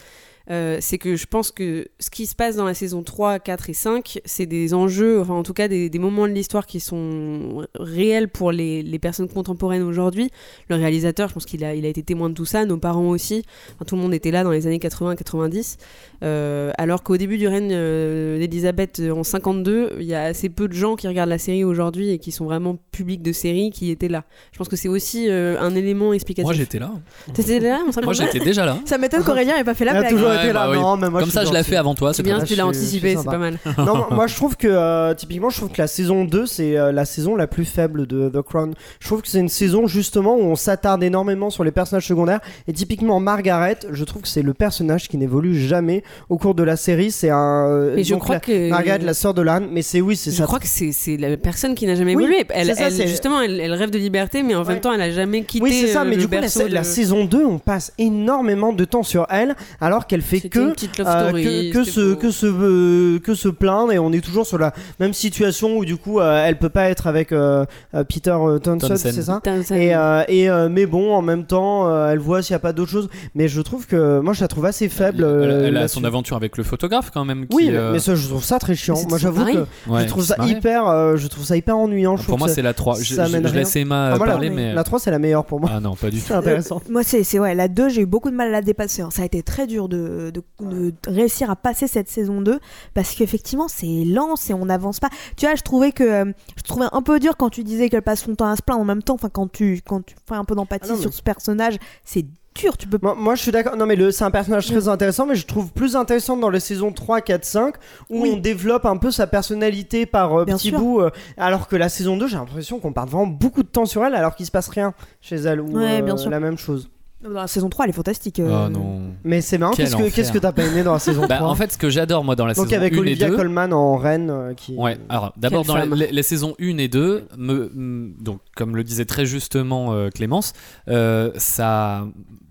euh, 0.50 0.78
c'est 0.80 0.98
que 0.98 1.16
je 1.16 1.26
pense 1.26 1.50
que 1.50 1.88
ce 1.98 2.10
qui 2.10 2.26
se 2.26 2.34
passe 2.34 2.56
dans 2.56 2.64
la 2.64 2.74
saison 2.74 3.02
3, 3.02 3.38
4 3.38 3.70
et 3.70 3.72
5, 3.72 4.20
c'est 4.24 4.46
des 4.46 4.74
enjeux, 4.74 5.20
enfin 5.20 5.34
en 5.34 5.42
tout 5.42 5.54
cas 5.54 5.68
des, 5.68 5.88
des 5.88 5.98
moments 5.98 6.28
de 6.28 6.32
l'histoire 6.32 6.66
qui 6.66 6.80
sont 6.80 7.66
réels 7.74 8.28
pour 8.28 8.52
les, 8.52 8.82
les 8.82 8.98
personnes 8.98 9.28
contemporaines 9.28 9.82
aujourd'hui. 9.82 10.30
Le 10.68 10.76
réalisateur, 10.76 11.28
je 11.28 11.34
pense 11.34 11.46
qu'il 11.46 11.64
a, 11.64 11.74
il 11.74 11.84
a 11.86 11.88
été 11.88 12.02
témoin 12.02 12.28
de 12.28 12.34
tout 12.34 12.44
ça, 12.44 12.64
nos 12.64 12.78
parents 12.78 13.08
aussi, 13.08 13.44
Enfin, 13.74 13.84
tout 13.86 13.96
le 13.96 14.02
monde 14.02 14.14
était 14.14 14.30
là 14.30 14.44
dans 14.44 14.50
les 14.50 14.66
années 14.66 14.78
80-90. 14.78 15.76
Euh, 16.22 16.70
alors 16.78 17.02
qu'au 17.02 17.16
début 17.16 17.38
du 17.38 17.48
règne 17.48 17.70
euh, 17.72 18.38
d'Elisabeth 18.38 19.02
en 19.10 19.22
52, 19.22 19.96
il 20.00 20.06
y 20.06 20.14
a 20.14 20.22
assez 20.22 20.48
peu 20.48 20.68
de 20.68 20.72
gens 20.72 20.96
qui 20.96 21.08
regardent 21.08 21.30
la 21.30 21.38
série 21.38 21.64
aujourd'hui 21.64 22.10
et 22.10 22.18
qui 22.18 22.32
sont 22.32 22.44
vraiment 22.44 22.78
publics 22.92 23.22
de 23.22 23.32
série 23.32 23.70
qui 23.70 23.90
étaient 23.90 24.08
là. 24.08 24.24
Je 24.52 24.58
pense 24.58 24.68
que 24.68 24.76
c'est 24.76 24.88
aussi 24.88 25.28
euh, 25.28 25.60
un 25.60 25.74
élément 25.74 26.12
explicatif. 26.12 26.44
Moi 26.44 26.54
j'étais 26.54 26.78
là. 26.78 26.92
T'étais 27.32 27.60
là 27.60 27.80
en 27.80 27.84
Moi 27.84 27.92
52 27.92 28.14
j'étais 28.14 28.44
déjà 28.44 28.64
là. 28.64 28.78
Ça 28.84 28.98
m'étonne 28.98 29.22
qu'Aurélien 29.22 29.56
ait 29.56 29.64
pas 29.64 29.74
fait 29.74 29.84
la 29.84 30.00
blague. 30.00 30.14
Été 30.38 30.52
là. 30.52 30.66
bah 30.66 30.70
oui. 30.70 30.78
Non, 30.78 30.96
mais 30.96 31.10
moi, 31.10 31.20
Comme 31.20 31.28
je 31.30 31.34
ça 31.34 31.40
suis 31.40 31.48
je 31.48 31.52
l'ai 31.52 31.58
gentil. 31.58 31.70
fait 31.70 31.76
avant 31.76 31.94
toi. 31.94 32.12
C'est 32.14 32.22
bien, 32.22 32.40
tu 32.42 32.54
l'as 32.54 32.64
je 32.64 32.72
je 32.72 32.78
anticipé, 32.78 33.16
c'est 33.16 33.24
pas 33.24 33.38
mal. 33.38 33.58
non, 33.78 34.06
moi- 34.10 34.26
je 34.26 34.34
trouve 34.34 34.56
que 34.56 34.66
euh, 34.68 35.14
typiquement 35.14 35.50
je 35.50 35.58
trouve 35.58 35.70
que 35.70 35.80
la 35.80 35.86
saison 35.86 36.24
2 36.24 36.46
c'est 36.46 36.76
euh, 36.76 36.92
la 36.92 37.04
saison 37.04 37.36
la 37.36 37.46
plus 37.46 37.64
faible 37.64 38.06
de 38.06 38.28
The 38.28 38.42
Crown. 38.42 38.74
Je 39.00 39.06
trouve 39.06 39.22
que 39.22 39.28
c'est 39.28 39.38
une 39.40 39.48
saison 39.48 39.86
justement 39.86 40.36
où 40.36 40.42
on 40.42 40.56
s'attarde 40.56 41.02
énormément 41.02 41.50
sur 41.50 41.64
les 41.64 41.70
personnages 41.72 42.06
secondaires 42.06 42.40
et 42.68 42.72
typiquement 42.72 43.20
Margaret, 43.20 43.78
je 43.90 44.04
trouve 44.04 44.22
que 44.22 44.28
c'est 44.28 44.42
le 44.42 44.54
personnage 44.54 45.08
qui 45.08 45.16
n'évolue 45.18 45.58
jamais 45.58 46.02
au 46.28 46.38
cours 46.38 46.54
de 46.54 46.62
la 46.62 46.76
série, 46.76 47.10
c'est 47.10 47.30
un 47.30 47.68
euh, 47.68 47.92
Mais 47.96 48.04
je 48.04 48.14
crois 48.14 48.36
la- 48.36 48.40
que. 48.40 48.70
Margaret 48.70 48.98
la 48.98 49.14
sœur 49.14 49.34
de 49.34 49.42
l'âne, 49.42 49.68
mais 49.70 49.82
c'est 49.82 50.00
oui, 50.00 50.16
c'est 50.16 50.30
Je 50.30 50.36
ça. 50.36 50.44
crois 50.44 50.58
que 50.58 50.66
c'est 50.66 51.16
la 51.18 51.36
personne 51.36 51.74
qui 51.74 51.86
n'a 51.86 51.94
jamais 51.94 52.14
Oui, 52.16 52.24
évolué. 52.24 52.44
Elle, 52.50 52.74
ça, 52.74 52.88
justement, 52.90 53.40
elle, 53.40 53.60
elle 53.60 53.72
rêve 53.72 53.90
de 53.90 53.98
liberté, 53.98 54.42
mais 54.42 54.54
en 54.54 54.62
Ouais. 54.62 54.68
même 54.74 54.80
temps, 54.80 54.92
elle 54.92 55.02
a 55.02 55.10
jamais 55.10 55.42
quitté 55.42 55.62
Oui, 55.62 55.72
c'est 55.72 55.88
ça, 55.88 56.02
euh, 56.02 56.04
mais 56.06 56.16
du 56.16 56.26
coup, 56.28 56.34
la, 56.34 56.82
saison 56.84 57.24
2, 57.24 57.44
on 57.44 57.58
passe 57.58 57.92
énormément 57.98 58.72
de 58.72 58.84
temps 58.84 59.02
sur 59.02 59.26
elle, 59.30 59.54
alors 59.80 60.06
qu'elle 60.06 60.22
fait 60.24 60.36
C'était 60.40 60.48
que 60.48 60.60
Euh, 61.00 61.28
story, 61.28 61.70
que, 61.72 61.84
se, 61.84 62.14
que, 62.14 62.30
se, 62.30 62.46
euh, 62.46 63.18
que 63.20 63.34
se 63.34 63.48
plaindre 63.48 63.92
et 63.92 63.98
on 63.98 64.12
est 64.12 64.20
toujours 64.24 64.46
sur 64.46 64.58
la 64.58 64.72
même 65.00 65.12
situation 65.12 65.76
où 65.76 65.84
du 65.84 65.96
coup 65.96 66.20
euh, 66.20 66.44
elle 66.44 66.58
peut 66.58 66.68
pas 66.68 66.88
être 66.88 67.06
avec 67.06 67.30
euh, 67.32 67.64
euh, 67.94 68.04
Peter 68.04 68.30
euh, 68.30 68.58
Townsend, 68.58 68.88
Townsend. 68.88 68.96
c'est 68.96 69.22
ça 69.22 69.40
et, 69.76 69.94
euh, 69.94 70.24
et 70.28 70.50
euh, 70.50 70.68
mais 70.70 70.86
bon 70.86 71.14
en 71.14 71.22
même 71.22 71.44
temps 71.44 71.88
euh, 71.88 72.10
elle 72.12 72.18
voit 72.18 72.42
s'il 72.42 72.52
y 72.54 72.56
a 72.56 72.58
pas 72.58 72.72
d'autre 72.72 72.90
chose 72.90 73.08
mais 73.34 73.48
je 73.48 73.60
trouve 73.60 73.86
que 73.86 74.20
moi 74.20 74.32
je 74.32 74.40
la 74.40 74.48
trouve 74.48 74.66
assez 74.66 74.88
faible 74.88 75.22
Elle, 75.24 75.44
elle- 75.44 75.50
euh, 75.50 75.68
elle 75.68 75.76
a 75.76 75.88
son 75.88 76.04
aventure 76.04 76.36
avec 76.36 76.56
le 76.56 76.64
photographe 76.64 77.10
quand 77.12 77.24
même. 77.24 77.46
Qui, 77.46 77.54
oui 77.56 77.68
mais, 77.70 77.76
euh, 77.76 77.92
mais 77.92 77.98
ça 77.98 78.14
je 78.14 78.26
trouve 78.26 78.44
ça 78.44 78.58
très 78.58 78.74
chiant 78.74 78.96
moi 79.08 79.18
j'avoue 79.18 79.44
que 79.44 79.66
ouais, 79.90 80.02
je 80.02 80.06
trouve 80.08 80.24
ça 80.24 80.36
marrant. 80.38 80.48
hyper 80.50 80.88
euh, 80.88 81.16
je 81.16 81.26
trouve 81.28 81.44
ça 81.44 81.56
hyper 81.56 81.76
ennuyant 81.76 82.16
Pour 82.16 82.38
moi 82.38 82.48
c'est 82.48 82.62
la 82.62 82.72
3. 82.74 82.96
Je, 83.00 83.14
je- 83.14 83.54
laisse 83.54 83.76
Emma 83.76 84.10
Ah, 84.12 84.14
euh, 84.14 84.18
parler 84.18 84.50
mais. 84.50 84.72
la 84.74 84.84
3 84.84 84.98
c'est 84.98 85.10
la 85.10 85.18
meilleure 85.18 85.44
pour 85.44 85.60
moi 85.60 85.70
Ah 85.72 85.80
non 85.80 85.94
pas 85.94 86.10
du 86.10 86.16
tout. 86.20 86.24
c'est 86.28 86.34
intéressant 86.34 86.80
Moi, 86.88 87.02
c'est 87.04 87.22
c'est- 87.24 87.38
ouais, 87.38 87.54
la 87.54 87.68
2, 87.68 87.88
j'ai 87.88 88.02
eu 88.02 88.06
beaucoup 88.06 88.30
de 88.30 88.36
mal 88.36 88.48
à 88.48 88.50
la 88.52 88.62
dépasser. 88.62 89.02
Ça 89.10 89.22
a 89.22 89.24
été 89.24 89.42
très 89.42 89.66
dur 89.66 89.88
de, 89.88 90.13
de, 90.30 90.42
de 90.60 90.94
réussir 91.06 91.50
à 91.50 91.56
passer 91.56 91.86
cette 91.86 92.08
saison 92.08 92.40
2 92.40 92.58
parce 92.94 93.14
qu'effectivement, 93.14 93.68
c'est 93.68 94.04
lent 94.04 94.34
et 94.48 94.54
on 94.54 94.66
n'avance 94.66 95.00
pas. 95.00 95.08
Tu 95.36 95.46
vois, 95.46 95.54
je 95.54 95.62
trouvais 95.62 95.92
que 95.92 96.04
euh, 96.04 96.32
je 96.56 96.62
trouvais 96.62 96.86
un 96.92 97.02
peu 97.02 97.18
dur 97.20 97.36
quand 97.36 97.50
tu 97.50 97.64
disais 97.64 97.88
qu'elle 97.88 98.02
passe 98.02 98.22
son 98.24 98.34
temps 98.34 98.46
à 98.48 98.56
se 98.56 98.62
plaindre 98.62 98.80
en 98.82 98.84
même 98.84 99.02
temps. 99.02 99.14
Enfin, 99.14 99.28
quand 99.30 99.50
tu, 99.50 99.80
quand 99.86 100.04
tu 100.04 100.14
fais 100.28 100.34
un 100.34 100.44
peu 100.44 100.54
d'empathie 100.54 100.88
Ah 100.90 100.94
mais- 100.96 101.00
sur 101.02 101.12
ce 101.12 101.22
personnage, 101.22 101.76
c'est 102.04 102.24
dur. 102.54 102.76
Tu 102.76 102.86
peux 102.86 102.98
Moi, 103.02 103.14
moi, 103.16 103.34
je 103.34 103.42
suis 103.42 103.50
d'accord. 103.50 103.76
Non, 103.76 103.84
mais 103.86 103.96
le, 103.96 104.12
c'est 104.12 104.22
un 104.24 104.30
personnage 104.30 104.66
très 104.68 104.86
intéressant, 104.88 105.26
mais 105.26 105.34
je 105.34 105.44
trouve 105.44 105.72
plus 105.72 105.96
intéressant 105.96 106.36
dans 106.36 106.50
les 106.50 106.60
saisons 106.60 106.92
3, 106.92 107.20
4, 107.20 107.44
5, 107.44 107.74
où 108.10 108.22
Oui. 108.22 108.32
on 108.34 108.40
développe 108.40 108.86
un 108.86 108.96
peu 108.96 109.10
sa 109.10 109.26
personnalité 109.26 110.06
par 110.06 110.38
euh, 110.40 110.44
petits 110.44 110.70
bouts. 110.70 111.00
euh, 111.00 111.10
alors 111.36 111.66
que 111.66 111.74
la 111.76 111.88
saison 111.88 112.16
2, 112.16 112.28
j'ai 112.28 112.36
l'impression 112.36 112.78
qu'on 112.78 112.92
parle 112.92 113.08
vraiment 113.08 113.26
beaucoup 113.26 113.62
de 113.64 113.68
temps 113.68 113.86
sur 113.86 114.04
elle, 114.04 114.14
alors 114.14 114.36
qu'il 114.36 114.46
se 114.46 114.52
passe 114.52 114.68
rien 114.68 114.94
chez 115.20 115.34
elle, 115.36 115.60
ou 115.60 115.76
Ouais, 115.78 116.00
euh, 116.00 116.30
la 116.30 116.38
même 116.40 116.56
chose. 116.58 116.90
Dans 117.24 117.30
la 117.30 117.46
saison 117.46 117.70
3, 117.70 117.86
elle 117.86 117.90
est 117.90 117.94
fantastique. 117.94 118.38
euh. 118.38 118.66
Oh 118.66 118.68
non. 118.70 119.00
Mais 119.24 119.40
c'est 119.40 119.56
marrant, 119.56 119.72
Quel 119.74 119.86
qu'est-ce 119.86 119.96
que, 119.96 120.02
enfer. 120.02 120.12
qu'est-ce 120.14 120.32
que 120.32 120.38
t'as 120.38 120.52
pas 120.52 120.64
aimé 120.64 120.82
dans 120.82 120.92
la 120.92 120.98
saison 120.98 121.22
3 121.22 121.28
Bah, 121.38 121.44
en 121.46 121.54
fait, 121.54 121.72
ce 121.72 121.78
que 121.78 121.88
j'adore 121.88 122.22
moi 122.22 122.36
dans 122.36 122.44
la 122.44 122.52
Donc 122.54 122.66
saison 122.68 122.76
avec 122.76 122.92
1 122.92 122.96
et 122.96 123.00
Olivia 123.00 123.28
2. 123.30 123.36
Colman 123.36 123.72
en 123.72 123.96
reine, 123.96 124.28
euh, 124.30 124.52
qui. 124.54 124.74
Ouais, 124.76 124.98
alors 125.08 125.32
d'abord 125.38 125.64
Quelle 125.64 125.74
dans 125.74 125.80
femme. 125.80 125.94
les, 125.94 126.12
les 126.12 126.22
saisons 126.22 126.54
1 126.60 126.76
et 126.78 126.88
2, 126.88 127.28
me, 127.38 127.72
donc 128.20 128.40
comme 128.56 128.76
le 128.76 128.84
disait 128.84 129.06
très 129.06 129.24
justement 129.24 129.94
euh, 129.94 130.10
Clémence, 130.10 130.52
euh, 130.88 131.30
ça 131.36 132.06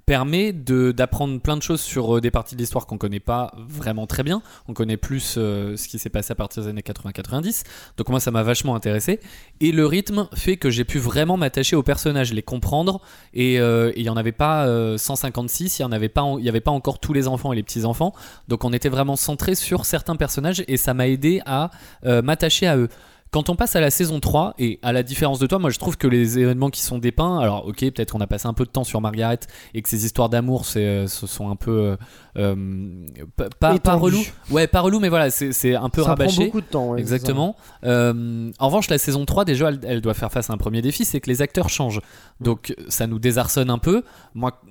permet 0.06 0.52
d'apprendre 0.52 1.40
plein 1.40 1.56
de 1.58 1.62
choses 1.62 1.82
sur 1.82 2.18
euh, 2.18 2.22
des 2.22 2.32
parties 2.32 2.56
de 2.56 2.60
l'histoire 2.60 2.86
qu'on 2.86 2.98
connaît 2.98 3.20
pas 3.20 3.54
vraiment 3.58 4.08
très 4.08 4.24
bien. 4.24 4.42
On 4.68 4.74
connaît 4.74 4.98
plus 4.98 5.36
euh, 5.38 5.78
ce 5.78 5.88
qui 5.88 6.00
s'est 6.00 6.10
passé 6.10 6.32
à 6.32 6.36
partir 6.36 6.64
des 6.64 6.70
années 6.70 6.82
80-90. 6.82 7.64
Donc 7.98 8.10
moi 8.10 8.20
ça 8.20 8.32
m'a 8.32 8.44
vachement 8.44 8.76
intéressé 8.76 9.20
et 9.62 9.72
le 9.72 9.86
rythme 9.86 10.28
fait 10.34 10.58
que 10.58 10.70
j'ai 10.70 10.84
pu 10.84 11.00
vraiment 11.00 11.38
m'attacher 11.38 11.76
aux 11.76 11.84
personnages, 11.84 12.34
les 12.34 12.42
comprendre 12.42 13.02
et 13.34 13.60
euh, 13.60 13.92
il 13.96 14.04
y 14.04 14.10
en 14.10 14.18
avait 14.18 14.32
pas 14.32 14.66
euh, 14.68 14.98
156, 14.98 15.80
il 15.80 15.82
y 15.84 15.86
en 15.86 15.92
avait 15.92 16.10
pas 16.10 16.24
avait 16.24 16.62
pas 16.62 16.72
encore 16.72 17.00
tous 17.00 17.14
les 17.14 17.28
enfants 17.28 17.54
et 17.54 17.56
les 17.56 17.64
petits 17.64 17.86
enfants. 17.86 18.14
Donc 18.48 18.66
on 18.66 18.74
était 18.74 18.90
vraiment 18.90 19.16
centré 19.16 19.56
sur 19.56 19.86
certains 19.86 20.16
personnages 20.16 20.64
et 20.68 20.78
ça 20.78 20.94
m'a 20.94 21.08
aidé 21.08 21.42
à 21.46 21.72
m'attacher 22.04 22.68
à 22.68 22.78
eux. 22.78 22.90
Quand 23.34 23.50
on 23.50 23.56
passe 23.56 23.76
à 23.76 23.82
la 23.82 23.90
saison 23.90 24.20
3, 24.20 24.54
et 24.60 24.78
à 24.84 24.94
la 24.94 25.02
différence 25.02 25.40
de 25.40 25.48
toi, 25.48 25.58
moi 25.58 25.72
je 25.72 25.80
trouve 25.80 25.98
que 25.98 26.06
les 26.06 26.38
événements 26.38 26.70
qui 26.70 26.82
sont 26.82 27.00
dépeints, 27.00 27.40
alors 27.40 27.66
ok, 27.68 27.80
peut-être 27.80 28.12
qu'on 28.12 28.22
a 28.22 28.28
passé 28.28 28.48
un 28.48 28.54
peu 28.54 28.64
de 28.64 28.70
temps 28.70 28.84
sur 28.84 29.02
Margaret 29.02 29.40
et 29.74 29.82
que 29.82 29.90
ces 29.90 30.06
histoires 30.06 30.30
d'amour, 30.30 30.66
euh, 30.76 31.08
ce 31.08 31.26
sont 31.26 31.50
un 31.50 31.56
peu. 31.56 31.72
euh, 31.72 31.96
euh, 32.38 32.56
pas, 33.60 33.96
relou. 33.96 34.20
Ouais, 34.52 34.68
pas 34.68 34.82
relou, 34.82 35.00
mais 35.00 35.10
voilà, 35.10 35.32
c'est, 35.32 35.76
un 35.76 35.90
peu 35.90 36.02
ça 36.02 36.16
prend 36.16 36.26
rabâché. 36.26 36.46
beaucoup 36.46 36.62
de 36.62 36.66
temps. 36.68 36.90
ouais. 36.92 37.00
Exactement. 37.00 37.56
Euh, 37.84 38.52
en 38.60 38.68
revanche, 38.68 38.88
la 38.90 39.00
saison 39.00 39.26
3, 39.26 39.46
déjà, 39.46 39.70
elle, 39.70 39.80
elle 39.84 40.02
doit 40.02 40.14
faire 40.14 40.32
face 40.32 40.52
à 40.52 40.54
un 40.54 40.58
premier 40.58 40.84
défi, 40.84 41.04
c'est 41.04 41.20
que 41.20 41.30
les 41.30 41.42
acteurs 41.42 41.70
changent. 41.70 42.02
Donc, 42.40 42.76
ça 42.88 43.08
nous 43.08 43.18
désarçonne 43.20 43.70
un 43.72 43.80
peu. 43.80 44.04
Moi, 44.36 44.62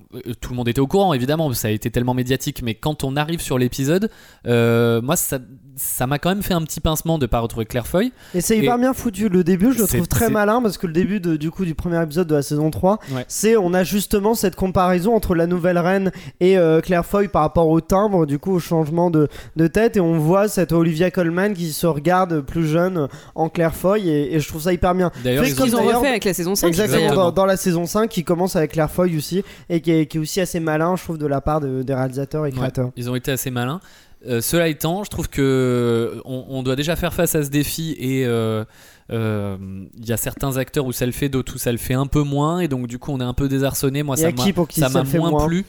tout 0.41 0.51
le 0.51 0.57
monde 0.57 0.69
était 0.69 0.81
au 0.81 0.87
courant, 0.87 1.15
évidemment, 1.15 1.53
ça 1.53 1.69
a 1.69 1.71
été 1.71 1.91
tellement 1.91 2.15
médiatique, 2.15 2.63
mais 2.63 2.75
quand 2.75 3.03
on 3.05 3.17
arrive 3.17 3.41
sur 3.41 3.59
l'épisode, 3.59 4.11
euh, 4.47 5.01
moi, 5.03 5.17
ça, 5.17 5.39
ça 5.77 6.07
m'a 6.07 6.19
quand 6.19 6.29
même 6.29 6.43
fait 6.43 6.55
un 6.55 6.63
petit 6.63 6.81
pincement 6.81 7.19
de 7.19 7.27
pas 7.27 7.41
retrouver 7.41 7.65
Claire 7.67 7.87
Foy. 7.87 8.13
Et 8.35 8.41
c'est 8.41 8.59
hyper 8.59 8.75
Et- 8.77 8.79
bien 8.79 8.93
foutu. 8.93 9.29
Le 9.29 9.43
début, 9.43 9.73
je 9.73 9.81
le 9.81 9.87
trouve 9.87 10.07
très 10.07 10.29
malin 10.29 10.61
parce 10.61 10.77
que 10.79 10.87
le 10.87 10.93
début 10.93 11.19
de- 11.21 11.37
du 11.37 11.51
coup 11.51 11.65
du 11.65 11.75
premier 11.75 12.03
épisode 12.03 12.27
de 12.29 12.35
la 12.35 12.43
saison 12.43 12.71
3, 12.71 12.99
Ouais. 13.15 13.25
c'est 13.29 13.57
on 13.57 13.73
a 13.73 13.83
justement 13.83 14.35
cette 14.35 14.55
comparaison 14.55 15.15
entre 15.15 15.35
la 15.35 15.47
nouvelle 15.47 15.79
reine 15.79 16.13
et 16.41 16.59
euh, 16.59 16.81
Claire 16.81 17.07
Foy 17.07 17.29
par 17.29 17.43
rapport 17.43 17.69
au 17.69 17.81
timbre, 17.81 18.27
du 18.27 18.39
coup 18.39 18.53
au 18.53 18.59
changement 18.61 19.11
de, 19.11 19.29
de 19.57 19.67
tête 19.67 19.97
et 19.97 20.01
on 20.01 20.19
voit 20.19 20.49
cette 20.49 20.73
Olivia 20.73 21.11
Colman 21.11 21.55
qui 21.55 21.73
se 21.73 21.87
regarde 21.87 22.41
plus 22.43 22.67
jeune 22.67 23.09
en 23.35 23.49
Claire 23.49 23.75
Foy 23.75 24.09
et, 24.09 24.35
et 24.35 24.41
je 24.41 24.49
trouve 24.49 24.63
ça 24.63 24.73
hyper 24.73 24.95
bien. 24.95 25.11
D'ailleurs, 25.25 25.45
ils 25.45 25.51
Ils 25.67 25.77
ont 25.77 25.83
refait 25.83 26.09
avec 26.09 26.25
la 26.25 26.35
saison 26.35 26.55
5. 26.55 26.67
Exactement, 26.69 26.99
Exactement. 26.99 27.25
Dans, 27.27 27.33
dans 27.33 27.47
la 27.47 27.57
saison 27.57 27.87
5 27.87 28.09
qui 28.11 28.25
commence 28.25 28.57
avec 28.57 28.73
Claire 28.73 28.91
Foy 28.91 29.17
aussi 29.17 29.43
et 29.71 29.81
qui 29.81 29.91
est, 29.91 30.07
qui 30.07 30.19
est 30.19 30.21
aussi 30.21 30.41
assez 30.41 30.61
malin 30.61 30.97
je 30.97 31.03
trouve 31.05 31.19
de 31.19 31.27
la 31.27 31.41
part 31.41 31.61
de- 31.61 31.83
des 31.83 31.95
réalisateurs 31.95 32.47
et 32.47 32.51
Ouais, 32.51 32.57
créateurs. 32.57 32.91
ils 32.97 33.09
ont 33.11 33.15
été 33.15 33.31
assez 33.33 33.51
malins. 33.51 33.81
Euh, 34.29 34.41
cela 34.41 34.69
étant, 34.69 35.03
je 35.05 35.11
trouve 35.11 35.29
que 35.29 36.21
on, 36.25 36.45
on 36.49 36.63
doit 36.63 36.77
déjà 36.77 36.95
faire 36.97 37.13
face 37.13 37.35
à 37.35 37.43
ce 37.43 37.49
défi 37.51 37.97
et 37.99 38.25
euh, 38.25 38.65
euh, 39.11 39.57
il 39.99 40.07
y 40.09 40.13
a 40.13 40.17
certains 40.17 40.57
acteurs 40.57 40.87
où 40.87 40.93
ça 40.93 41.07
le 41.07 41.13
fait, 41.13 41.29
d'autres 41.29 41.57
où 41.57 41.59
ça 41.59 41.73
le 41.73 41.79
fait 41.79 41.95
un 41.95 42.07
peu 42.07 42.23
moins 42.23 42.61
et 42.61 42.69
donc 42.69 42.87
du 42.87 42.99
coup 42.99 43.11
on 43.13 43.21
est 43.21 43.25
un 43.25 43.35
peu 43.35 43.49
désarçonné. 43.49 44.03
Moi 44.03 44.17
ça 44.17 44.31
m'a 44.31 44.45
ça 44.71 44.89
ça 44.89 44.89
m'a 44.91 45.03
moins, 45.19 45.31
moins 45.31 45.47
plu. 45.47 45.65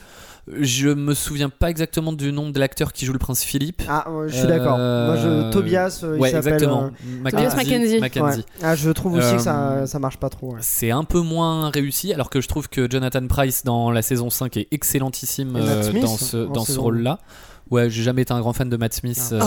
Je 0.46 0.90
me 0.90 1.14
souviens 1.14 1.48
pas 1.48 1.70
exactement 1.70 2.12
du 2.12 2.30
nom 2.30 2.50
de 2.50 2.60
l'acteur 2.60 2.92
qui 2.92 3.06
joue 3.06 3.14
le 3.14 3.18
prince 3.18 3.42
Philippe. 3.42 3.82
Ah, 3.88 4.10
ouais, 4.12 4.28
je 4.28 4.36
suis 4.36 4.46
d'accord. 4.46 4.76
Moi, 4.76 5.16
je, 5.16 5.50
Tobias, 5.50 6.00
il 6.02 6.20
ouais, 6.20 6.30
s'appelle. 6.32 6.52
exactement. 6.52 6.90
euh, 7.24 7.30
Tobias 7.30 7.56
Mackenzie. 7.56 7.98
Mackenzie. 7.98 8.38
ouais. 8.40 8.44
Ah, 8.62 8.76
je 8.76 8.90
trouve 8.90 9.14
aussi 9.14 9.26
Euh, 9.26 9.36
que 9.36 9.42
ça, 9.42 9.86
ça 9.86 9.98
marche 9.98 10.18
pas 10.18 10.28
trop. 10.28 10.48
ouais. 10.52 10.58
C'est 10.60 10.90
un 10.90 11.04
peu 11.04 11.20
moins 11.20 11.70
réussi, 11.70 12.12
alors 12.12 12.28
que 12.28 12.42
je 12.42 12.48
trouve 12.48 12.68
que 12.68 12.86
Jonathan 12.90 13.26
Price 13.26 13.64
dans 13.64 13.90
la 13.90 14.02
saison 14.02 14.28
5 14.28 14.58
est 14.58 14.68
excellentissime 14.70 15.56
euh, 15.56 15.90
dans 16.02 16.18
ce, 16.18 16.36
dans 16.36 16.64
ce 16.66 16.78
rôle-là. 16.78 17.20
Ouais, 17.70 17.88
j'ai 17.88 18.02
jamais 18.02 18.22
été 18.22 18.32
un 18.32 18.40
grand 18.40 18.52
fan 18.52 18.68
de 18.68 18.76
Matt 18.76 18.92
Smith. 18.92 19.30
Euh, 19.32 19.40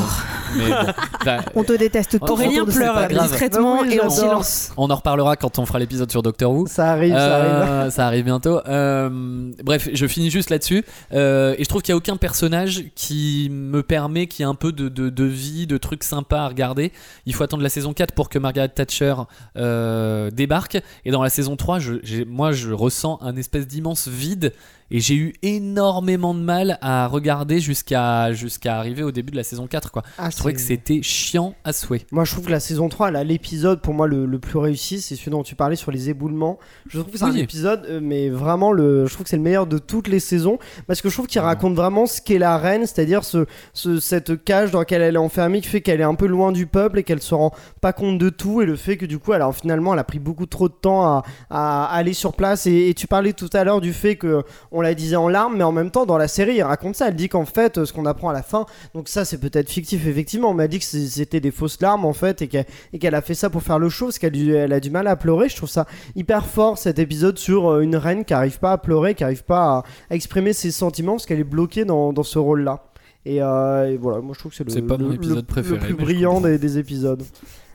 mais 0.58 0.69
bon, 0.69 0.91
bah, 1.23 1.38
On 1.56 1.63
te 1.63 1.73
déteste 1.73 2.19
tous. 2.19 2.25
Aurélien 2.32 2.65
pleure 2.65 3.08
discrètement 3.08 3.77
Ah 3.82 3.84
oui, 3.84 3.93
et 3.93 4.01
en 4.01 4.10
silence. 4.10 4.71
on 4.75 4.89
en 4.89 4.95
reparlera 4.95 5.36
quand 5.36 5.60
on 5.60 5.65
fera 5.67 5.77
l'épisode 5.77 6.10
sur 6.10 6.23
Doctor 6.23 6.51
Who. 6.51 6.65
Ça 6.67 6.91
arrive, 6.91 7.13
ça 7.13 7.36
arrive. 7.38 7.69
Euh, 7.69 7.89
ça 7.91 8.08
arrive 8.08 8.25
bientôt. 8.25 8.60
Euh, 8.67 9.51
bref, 9.63 9.88
je 9.93 10.08
finis 10.08 10.32
juste 10.32 10.49
là-dessus. 10.49 10.84
Euh, 11.13 11.53
et 11.60 11.63
je 11.63 11.69
trouve 11.69 11.84
qu'il 11.84 11.93
n'y 11.93 11.97
a 11.97 11.99
aucun 11.99 12.17
personnage 12.17 12.86
qui 12.95 13.49
me 13.51 13.84
permet, 13.84 14.25
qui 14.27 14.43
a 14.43 14.47
un 14.47 14.56
peu 14.56 14.71
de, 14.71 14.89
de- 14.89 15.10
de 15.10 15.23
vie, 15.23 15.67
de 15.67 15.77
trucs 15.77 16.03
sympas 16.03 16.39
à 16.41 16.47
regarder. 16.47 16.91
Il 17.27 17.36
faut 17.36 17.43
attendre 17.43 17.62
la 17.63 17.69
saison 17.69 17.93
4 17.93 18.13
pour 18.13 18.30
que 18.30 18.39
Margaret 18.39 18.69
Thatcher 18.69 19.13
euh, 19.58 20.32
débarque. 20.32 20.80
Et 21.06 21.12
dans 21.12 21.21
la 21.21 21.30
saison 21.30 21.56
3, 21.56 21.77
je, 21.80 21.93
j'ai- 22.03 22.25
moi, 22.25 22.51
je 22.51 22.71
ressens 22.71 23.19
un 23.21 23.36
espèce 23.38 23.67
d'immense 23.67 24.08
vide. 24.08 24.53
Et 24.91 25.00
j'ai 25.00 25.15
eu 25.15 25.34
énormément 25.41 26.34
de 26.34 26.39
mal 26.39 26.78
à 26.82 27.08
regarder 27.08 27.60
jusqu'à 27.60 28.32
jusqu'à 28.32 28.78
arriver 28.78 29.04
au 29.04 29.12
début 29.12 29.32
de 29.32 29.38
la 29.38 29.43
saison 29.43 29.67
4. 29.67 29.91
Quoi. 29.91 30.04
Ah, 30.17 30.30
Je 30.30 30.38
trouvais 30.38 30.54
que 30.54 30.62
c'était 30.62 31.02
chiant 31.02 31.56
à 31.63 31.73
souhait. 31.73 32.06
Moi, 32.12 32.23
je 32.26 32.32
trouve 32.32 32.45
que 32.45 32.52
la 32.52 32.60
saison 32.60 32.88
3, 32.89 33.10
elle 33.10 33.15
a 33.17 33.23
l'épisode 33.23 33.82
pour 33.82 33.93
moi 33.93 34.08
le, 34.08 34.26
le 34.26 34.39
plus 34.39 34.58
réussi. 34.60 35.02
C'est 35.02 35.15
celui 35.15 35.32
dont 35.32 35.43
tu 35.43 35.56
parlais 35.56 35.76
sur 35.76 35.91
les 35.91 36.10
éboulements. 36.10 36.58
Je 36.89 37.00
trouve 37.00 37.12
que 37.12 37.17
c'est 37.17 37.26
un 37.26 37.30
épisode, 37.43 37.86
euh, 37.89 38.00
mais 38.02 38.30
vraiment, 38.30 38.71
le, 38.71 39.06
je 39.06 39.13
trouve 39.13 39.23
que 39.26 39.30
c'est 39.30 39.36
le 39.38 39.43
meilleur 39.43 39.67
de 39.67 39.78
toutes 39.78 40.08
les 40.08 40.19
saisons. 40.21 40.58
Parce 40.88 41.02
que 41.02 41.10
je 41.10 41.13
trouve 41.15 41.28
qu'il 41.28 41.41
raconte 41.41 41.76
vraiment 41.76 42.06
ce 42.06 42.21
qu'est 42.21 42.39
la 42.39 42.58
reine, 42.58 42.82
c'est-à-dire 42.86 43.23
ce, 43.26 43.45
ce- 43.73 44.00
cette 44.00 44.43
cage 44.43 44.71
dans 44.71 44.80
laquelle 44.80 45.02
elle 45.02 45.15
est 45.15 45.19
enfermée 45.19 45.62
qui 45.62 45.67
fait 45.67 45.82
qu'elle 45.82 46.00
est 46.00 46.04
un 46.06 46.15
peu 46.15 46.28
loin 46.28 46.52
du 46.52 46.65
peuple 46.65 47.00
et 47.00 47.04
qu'elle 47.04 47.21
se 47.21 47.36
rend 47.36 47.52
pas 47.82 47.93
compte 47.93 48.17
de 48.17 48.30
tout. 48.30 48.62
Et 48.62 48.65
le 48.65 48.76
fait 48.76 48.95
que 48.97 49.06
du 49.06 49.19
coup, 49.19 49.34
elle 49.34 49.41
a, 49.41 49.52
finalement, 49.52 49.93
elle 49.93 50.00
a 50.00 50.04
pris 50.06 50.19
beaucoup 50.19 50.45
trop 50.45 50.69
de 50.69 50.73
temps 50.73 51.04
à, 51.06 51.23
à 51.50 51.86
aller 51.93 52.13
sur 52.13 52.34
place. 52.34 52.67
Et, 52.67 52.88
et 52.89 52.93
tu 52.93 53.08
parlais 53.08 53.34
tout 53.34 53.50
à 53.54 53.63
l'heure 53.63 53.82
du 53.82 53.91
fait 53.93 54.15
que 54.15 54.43
on 54.77 54.81
la 54.81 54.93
disait 54.93 55.15
en 55.15 55.27
larmes, 55.27 55.57
mais 55.57 55.63
en 55.63 55.71
même 55.71 55.89
temps, 55.91 56.05
dans 56.05 56.17
la 56.17 56.27
série, 56.27 56.57
elle 56.59 56.63
raconte 56.65 56.95
ça. 56.95 57.07
Elle 57.07 57.15
dit 57.15 57.29
qu'en 57.29 57.45
fait, 57.45 57.77
euh, 57.77 57.85
ce 57.85 57.91
qu'on 57.93 58.05
apprend 58.05 58.29
à 58.29 58.33
la 58.33 58.43
fin, 58.43 58.65
donc 58.93 59.09
ça, 59.09 59.25
c'est 59.25 59.39
peut-être 59.39 59.69
fictif, 59.69 60.05
effectivement. 60.07 60.49
On 60.51 60.53
m'a 60.53 60.67
dit 60.67 60.79
que 60.79 60.85
c'était 60.85 61.39
des 61.39 61.51
fausses 61.51 61.81
larmes, 61.81 62.05
en 62.05 62.13
fait, 62.13 62.41
et 62.41 62.47
qu'elle 62.47 62.65
et 62.93 62.99
qu'elle 62.99 63.15
a 63.15 63.21
fait 63.21 63.33
ça 63.33 63.49
pour 63.49 63.63
faire 63.63 63.79
le 63.79 63.89
show, 63.89 64.05
parce 64.05 64.19
qu'elle 64.19 64.37
elle 64.51 64.71
a 64.73 64.79
du 64.79 64.91
mal 64.91 65.07
à 65.07 65.15
pleurer. 65.15 65.49
Je 65.49 65.55
trouve 65.55 65.69
ça 65.69 65.85
hyper 66.15 66.45
fort, 66.45 66.77
cet 66.77 66.99
épisode 66.99 67.37
sur 67.37 67.67
euh, 67.71 67.81
une 67.81 67.95
reine 67.95 68.23
qui 68.23 68.33
arrive 68.33 68.59
pas 68.59 68.73
à 68.73 68.77
pleurer, 68.77 69.15
qui 69.15 69.23
arrive 69.23 69.43
pas 69.43 69.83
à, 70.09 70.13
exprimer 70.15 70.53
ses 70.53 70.71
sentiments, 70.71 71.13
parce 71.13 71.25
qu'elle 71.25 71.39
est 71.39 71.43
bloquée 71.43 71.83
dans, 71.83 72.13
dans 72.13 72.23
ce 72.23 72.37
rôle-là. 72.39 72.83
Et, 73.25 73.41
euh, 73.41 73.91
et 73.91 73.97
voilà, 73.97 74.21
moi 74.21 74.33
je 74.33 74.39
trouve 74.39 74.51
que 74.51 74.57
c'est 74.57 74.63
le, 74.63 74.69
C'est 74.69 74.81
pas 74.83 74.97
mon 74.97 75.09
le- 75.09 75.15
épisode 75.15 75.37
le- 75.37 75.43
préféré, 75.43 75.75
le 75.89 75.95
plus 75.95 75.95
brillant 75.95 76.39
des, 76.39 76.57
des 76.57 76.77
épisodes. 76.77 77.23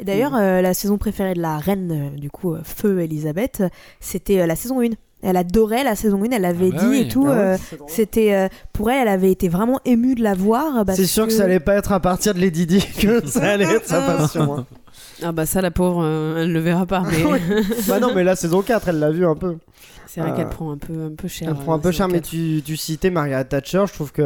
Et 0.00 0.04
d'ailleurs, 0.04 0.34
euh, 0.34 0.62
la 0.62 0.72
saison 0.72 0.96
préférée 0.96 1.34
de 1.34 1.42
la 1.42 1.58
reine, 1.58 2.12
du 2.16 2.30
coup, 2.30 2.54
Feu 2.64 3.00
Elisabeth, 3.00 3.62
c'était 4.00 4.46
la 4.46 4.56
saison 4.56 4.80
1. 4.80 4.90
Elle 5.22 5.36
adorait 5.36 5.84
la 5.84 5.94
saison 5.94 6.20
1, 6.22 6.30
elle 6.32 6.42
l'avait 6.42 6.70
Ah 6.72 6.76
bah 6.76 6.82
dit 6.82 6.86
oui. 6.88 7.00
et 7.02 7.08
tout. 7.08 7.24
Ah 7.28 7.30
ouais, 7.30 7.36
euh, 7.38 7.56
c'était 7.86 8.34
euh, 8.34 8.48
pour 8.72 8.90
elle, 8.90 9.02
elle 9.02 9.08
avait 9.14 9.30
été 9.30 9.48
vraiment 9.48 9.78
émue 9.84 10.14
de 10.16 10.22
la 10.22 10.34
voir. 10.34 10.84
C'est 10.94 11.06
sûr 11.06 11.26
que 11.26 11.32
ça 11.32 11.44
allait 11.44 11.60
pas 11.60 11.74
être 11.74 11.92
à 11.92 12.00
partir 12.00 12.34
de 12.34 12.40
Lady 12.40 12.66
Di 12.66 12.84
que 13.00 13.24
ça 13.26 13.50
allait 13.52 13.64
être 13.72 13.86
sa 13.86 14.00
passion. 14.02 14.58
hein. 14.58 14.66
Ah 15.24 15.30
bah 15.30 15.46
ça, 15.46 15.62
la 15.62 15.70
pauvre, 15.70 16.02
euh, 16.04 16.42
elle 16.42 16.52
le 16.52 16.58
verra 16.58 16.84
pas. 16.86 17.04
Mais 17.08 17.62
bah 17.88 18.00
non, 18.00 18.08
mais 18.14 18.24
la 18.24 18.34
saison 18.34 18.62
4, 18.62 18.88
elle 18.88 18.98
l'a 18.98 19.10
vu 19.12 19.24
un 19.24 19.36
peu. 19.36 19.56
C'est 20.14 20.20
vrai 20.20 20.30
Euh, 20.30 20.36
qu'elle 20.36 20.48
prend 20.48 20.70
un 20.72 20.76
peu, 20.78 20.92
un 21.06 21.14
peu 21.16 21.28
cher. 21.28 21.48
Elle 21.48 21.54
prend 21.54 21.74
un 21.74 21.78
euh, 21.78 21.80
peu 21.80 21.90
cher, 21.90 22.06
mais 22.08 22.20
4. 22.20 22.28
tu, 22.28 22.62
tu 22.64 22.76
citais 22.76 23.10
Margaret 23.10 23.44
Thatcher. 23.44 23.84
Je 23.88 23.92
trouve 23.92 24.12
que 24.12 24.22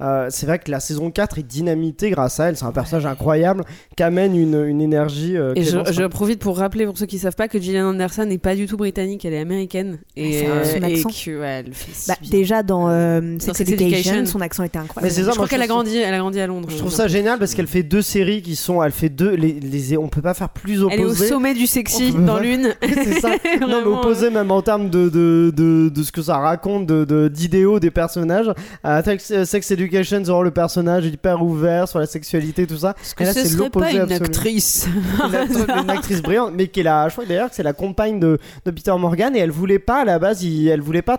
euh, 0.00 0.26
c'est 0.30 0.46
vrai 0.46 0.58
que 0.58 0.70
la 0.70 0.80
saison 0.80 1.10
4 1.10 1.38
est 1.38 1.42
dynamitée 1.42 2.10
grâce 2.10 2.40
à 2.40 2.48
elle. 2.48 2.56
C'est 2.56 2.64
un 2.64 2.72
personnage 2.72 3.06
incroyable 3.06 3.64
qui 3.96 4.02
amène 4.02 4.36
une, 4.36 4.64
une 4.66 4.80
énergie. 4.80 5.36
euh, 5.36 5.52
Et 5.56 5.62
je, 5.64 5.78
je 5.90 6.04
profite 6.06 6.40
pour 6.40 6.58
rappeler 6.58 6.84
pour 6.86 6.98
ceux 6.98 7.06
qui 7.06 7.18
savent 7.18 7.36
pas 7.36 7.48
que 7.48 7.58
Gillian 7.60 7.86
Anderson 7.88 8.24
n'est 8.26 8.38
pas 8.38 8.54
du 8.54 8.66
tout 8.66 8.76
britannique, 8.76 9.24
elle 9.24 9.34
est 9.34 9.38
américaine 9.40 9.98
et, 10.16 10.40
Ah, 10.46 10.64
c'est 10.64 10.76
euh, 10.76 10.80
son 10.80 10.86
et 10.88 10.92
accent. 10.94 11.08
que 11.24 11.40
ouais, 11.40 11.62
elle 11.66 11.74
fait 11.74 11.92
si 11.92 12.08
Bah, 12.08 12.16
déjà 12.30 12.62
dans 12.62 12.88
euh, 12.90 13.20
Sex 13.38 13.56
Sex 13.58 13.70
Education, 13.72 13.96
Education. 14.12 14.26
son 14.26 14.40
accent 14.40 14.62
était 14.64 14.78
incroyable. 14.78 15.14
ça, 15.14 15.22
je 15.22 15.30
crois 15.30 15.48
qu'elle 15.48 15.62
a 15.62 15.66
grandi, 15.66 15.96
elle 15.96 16.14
a 16.14 16.18
grandi 16.18 16.40
à 16.40 16.46
Londres. 16.46 16.68
Je 16.70 16.76
trouve 16.76 16.92
ça 16.92 17.08
génial 17.08 17.38
parce 17.38 17.54
qu'elle 17.54 17.66
fait 17.66 17.82
deux 17.82 18.02
séries 18.02 18.42
qui 18.42 18.56
sont. 18.56 18.82
Elle 18.82 18.92
fait 18.92 19.08
deux. 19.08 19.30
Les, 19.34 19.58
les- 19.60 19.96
on 19.96 20.08
peut 20.08 20.22
pas 20.22 20.34
faire 20.34 20.48
plus 20.50 20.82
Elle 20.90 21.00
est 21.00 21.04
au 21.04 21.08
opposé. 21.08 21.28
sommet 21.28 21.54
du 21.54 21.66
sexy 21.66 22.12
dans 22.12 22.38
l'une. 22.38 22.74
c'est 22.82 23.20
ça. 23.20 23.30
Non, 23.60 23.66
mais 23.68 23.86
opposé 23.90 24.30
même 24.30 24.50
en 24.50 24.62
termes 24.62 24.90
de, 24.90 25.08
de, 25.08 25.29
de, 25.54 25.88
de 25.88 26.02
ce 26.02 26.12
que 26.12 26.22
ça 26.22 26.36
raconte, 26.38 26.86
de- 26.86 27.28
d'idéaux 27.28 27.80
des 27.80 27.90
personnages. 27.90 28.50
À 28.82 29.02
Sex, 29.02 29.44
Sex 29.44 29.70
Education, 29.70 30.22
vraiment 30.22 30.42
le 30.42 30.50
personnage 30.50 31.06
hyper 31.06 31.42
ouvert 31.42 31.88
sur 31.88 31.98
la 31.98 32.06
sexualité, 32.06 32.66
tout 32.66 32.76
ça. 32.78 32.94
Est-ce 33.02 33.14
que 33.14 33.24
là, 33.24 33.32
ce 33.32 33.40
serait 33.58 33.70
pas 33.70 33.90
une 33.92 34.00
absolu. 34.00 34.24
actrice 34.24 34.88
une, 35.26 35.34
actrice- 35.34 35.66
une 35.84 35.90
actrice 35.90 36.22
brillante, 36.22 36.52
mais 36.56 36.68
qui 36.68 36.80
est 36.80 36.84
la, 36.84 37.08
je 37.08 37.14
crois 37.14 37.24
d'ailleurs 37.26 37.48
que 37.50 37.54
c'est 37.54 37.62
la 37.62 37.72
compagne 37.72 38.18
de, 38.20 38.38
de 38.64 38.70
Peter 38.70 38.92
Morgan 38.98 39.34
et 39.36 39.38
elle 39.40 39.50
voulait 39.50 39.78
pas 39.78 40.02
à 40.02 40.04
la 40.04 40.18
base, 40.18 40.42
il- 40.42 40.68
elle 40.68 40.80
voulait 40.80 41.02
pas 41.02 41.18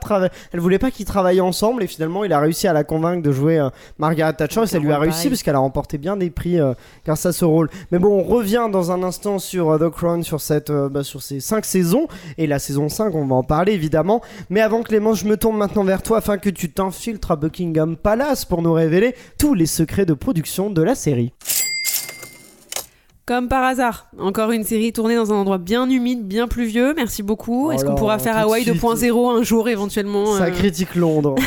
elle 0.51 0.59
voulait 0.59 0.79
pas 0.79 0.91
qu'ils 0.91 1.05
travaillent 1.05 1.41
ensemble 1.41 1.83
et 1.83 1.87
finalement 1.87 2.23
il 2.23 2.33
a 2.33 2.39
réussi 2.39 2.67
à 2.67 2.73
la 2.73 2.83
convaincre 2.83 3.21
de 3.21 3.31
jouer 3.31 3.59
euh, 3.59 3.69
Margaret 3.99 4.33
Thatcher 4.33 4.63
et 4.63 4.67
ça 4.67 4.79
lui 4.79 4.91
a 4.91 4.97
réussi 4.99 5.29
parce 5.29 5.43
qu'elle 5.43 5.55
a 5.55 5.59
remporté 5.59 5.97
bien 5.97 6.17
des 6.17 6.29
prix 6.29 6.59
euh, 6.59 6.73
grâce 7.05 7.25
à 7.25 7.31
ce 7.33 7.45
rôle. 7.45 7.69
Mais 7.91 7.99
bon, 7.99 8.19
on 8.19 8.23
revient 8.23 8.67
dans 8.71 8.91
un 8.91 9.03
instant 9.03 9.37
sur 9.39 9.69
euh, 9.69 9.77
The 9.77 9.89
Crown, 9.91 10.23
sur 10.23 10.41
cette, 10.41 10.69
euh, 10.69 10.89
bah, 10.89 11.03
sur 11.03 11.21
ces 11.21 11.39
cinq 11.39 11.65
saisons 11.65 12.07
et 12.37 12.47
la 12.47 12.59
saison 12.59 12.89
5, 12.89 13.13
on 13.15 13.25
va 13.27 13.35
en 13.35 13.43
parler 13.43 13.73
évidemment. 13.73 14.00
Mais 14.49 14.61
avant 14.61 14.83
Clément, 14.83 15.13
je 15.13 15.25
me 15.25 15.37
tourne 15.37 15.57
maintenant 15.57 15.83
vers 15.83 16.01
toi 16.03 16.17
afin 16.17 16.37
que 16.37 16.49
tu 16.49 16.71
t'infiltres 16.71 17.31
à 17.31 17.35
Buckingham 17.35 17.95
Palace 17.95 18.45
pour 18.45 18.61
nous 18.61 18.73
révéler 18.73 19.15
tous 19.37 19.53
les 19.53 19.65
secrets 19.65 20.05
de 20.05 20.13
production 20.13 20.69
de 20.69 20.81
la 20.81 20.95
série. 20.95 21.33
Comme 23.27 23.47
par 23.47 23.63
hasard, 23.63 24.07
encore 24.19 24.51
une 24.51 24.63
série 24.63 24.91
tournée 24.91 25.15
dans 25.15 25.31
un 25.31 25.35
endroit 25.35 25.59
bien 25.59 25.87
humide, 25.89 26.27
bien 26.27 26.47
pluvieux. 26.47 26.93
Merci 26.95 27.21
beaucoup. 27.21 27.67
Oh 27.67 27.71
Est-ce 27.71 27.83
qu'on 27.85 27.91
là, 27.91 27.95
pourra 27.95 28.19
faire 28.19 28.35
Hawaï 28.35 28.63
suite. 28.63 28.75
2.0 28.81 29.37
un 29.39 29.43
jour 29.43 29.69
éventuellement 29.69 30.37
Ça 30.37 30.45
euh, 30.45 30.49
critique 30.51 30.95
Londres. 30.95 31.35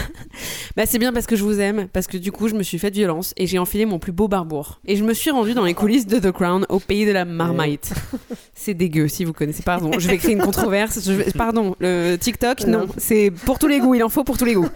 Bah 0.76 0.86
c'est 0.86 0.98
bien 0.98 1.12
parce 1.12 1.26
que 1.26 1.36
je 1.36 1.44
vous 1.44 1.60
aime, 1.60 1.86
parce 1.92 2.08
que 2.08 2.16
du 2.16 2.32
coup 2.32 2.48
je 2.48 2.54
me 2.54 2.64
suis 2.64 2.80
fait 2.80 2.90
violence 2.90 3.32
et 3.36 3.46
j'ai 3.46 3.58
enfilé 3.60 3.86
mon 3.86 4.00
plus 4.00 4.10
beau 4.10 4.26
barbour. 4.26 4.80
Et 4.86 4.96
je 4.96 5.04
me 5.04 5.14
suis 5.14 5.30
rendue 5.30 5.54
dans 5.54 5.64
les 5.64 5.74
coulisses 5.74 6.06
de 6.08 6.18
The 6.18 6.32
Crown, 6.32 6.66
au 6.68 6.80
pays 6.80 7.06
de 7.06 7.12
la 7.12 7.24
marmite. 7.24 7.92
C'est 8.54 8.74
dégueu 8.74 9.06
si 9.06 9.24
vous 9.24 9.32
connaissez. 9.32 9.62
Pardon, 9.62 9.92
je 9.98 10.08
vais 10.08 10.16
créer 10.18 10.32
une 10.32 10.42
controverse. 10.42 10.98
Je 11.06 11.12
vais- 11.12 11.30
Pardon, 11.36 11.76
le 11.78 12.16
TikTok, 12.16 12.66
non, 12.66 12.86
c'est 12.98 13.30
pour 13.30 13.58
tous 13.60 13.68
les 13.68 13.78
goûts, 13.78 13.94
il 13.94 14.02
en 14.02 14.08
faut 14.08 14.24
pour 14.24 14.36
tous 14.36 14.44
les 14.44 14.54
goûts. 14.54 14.68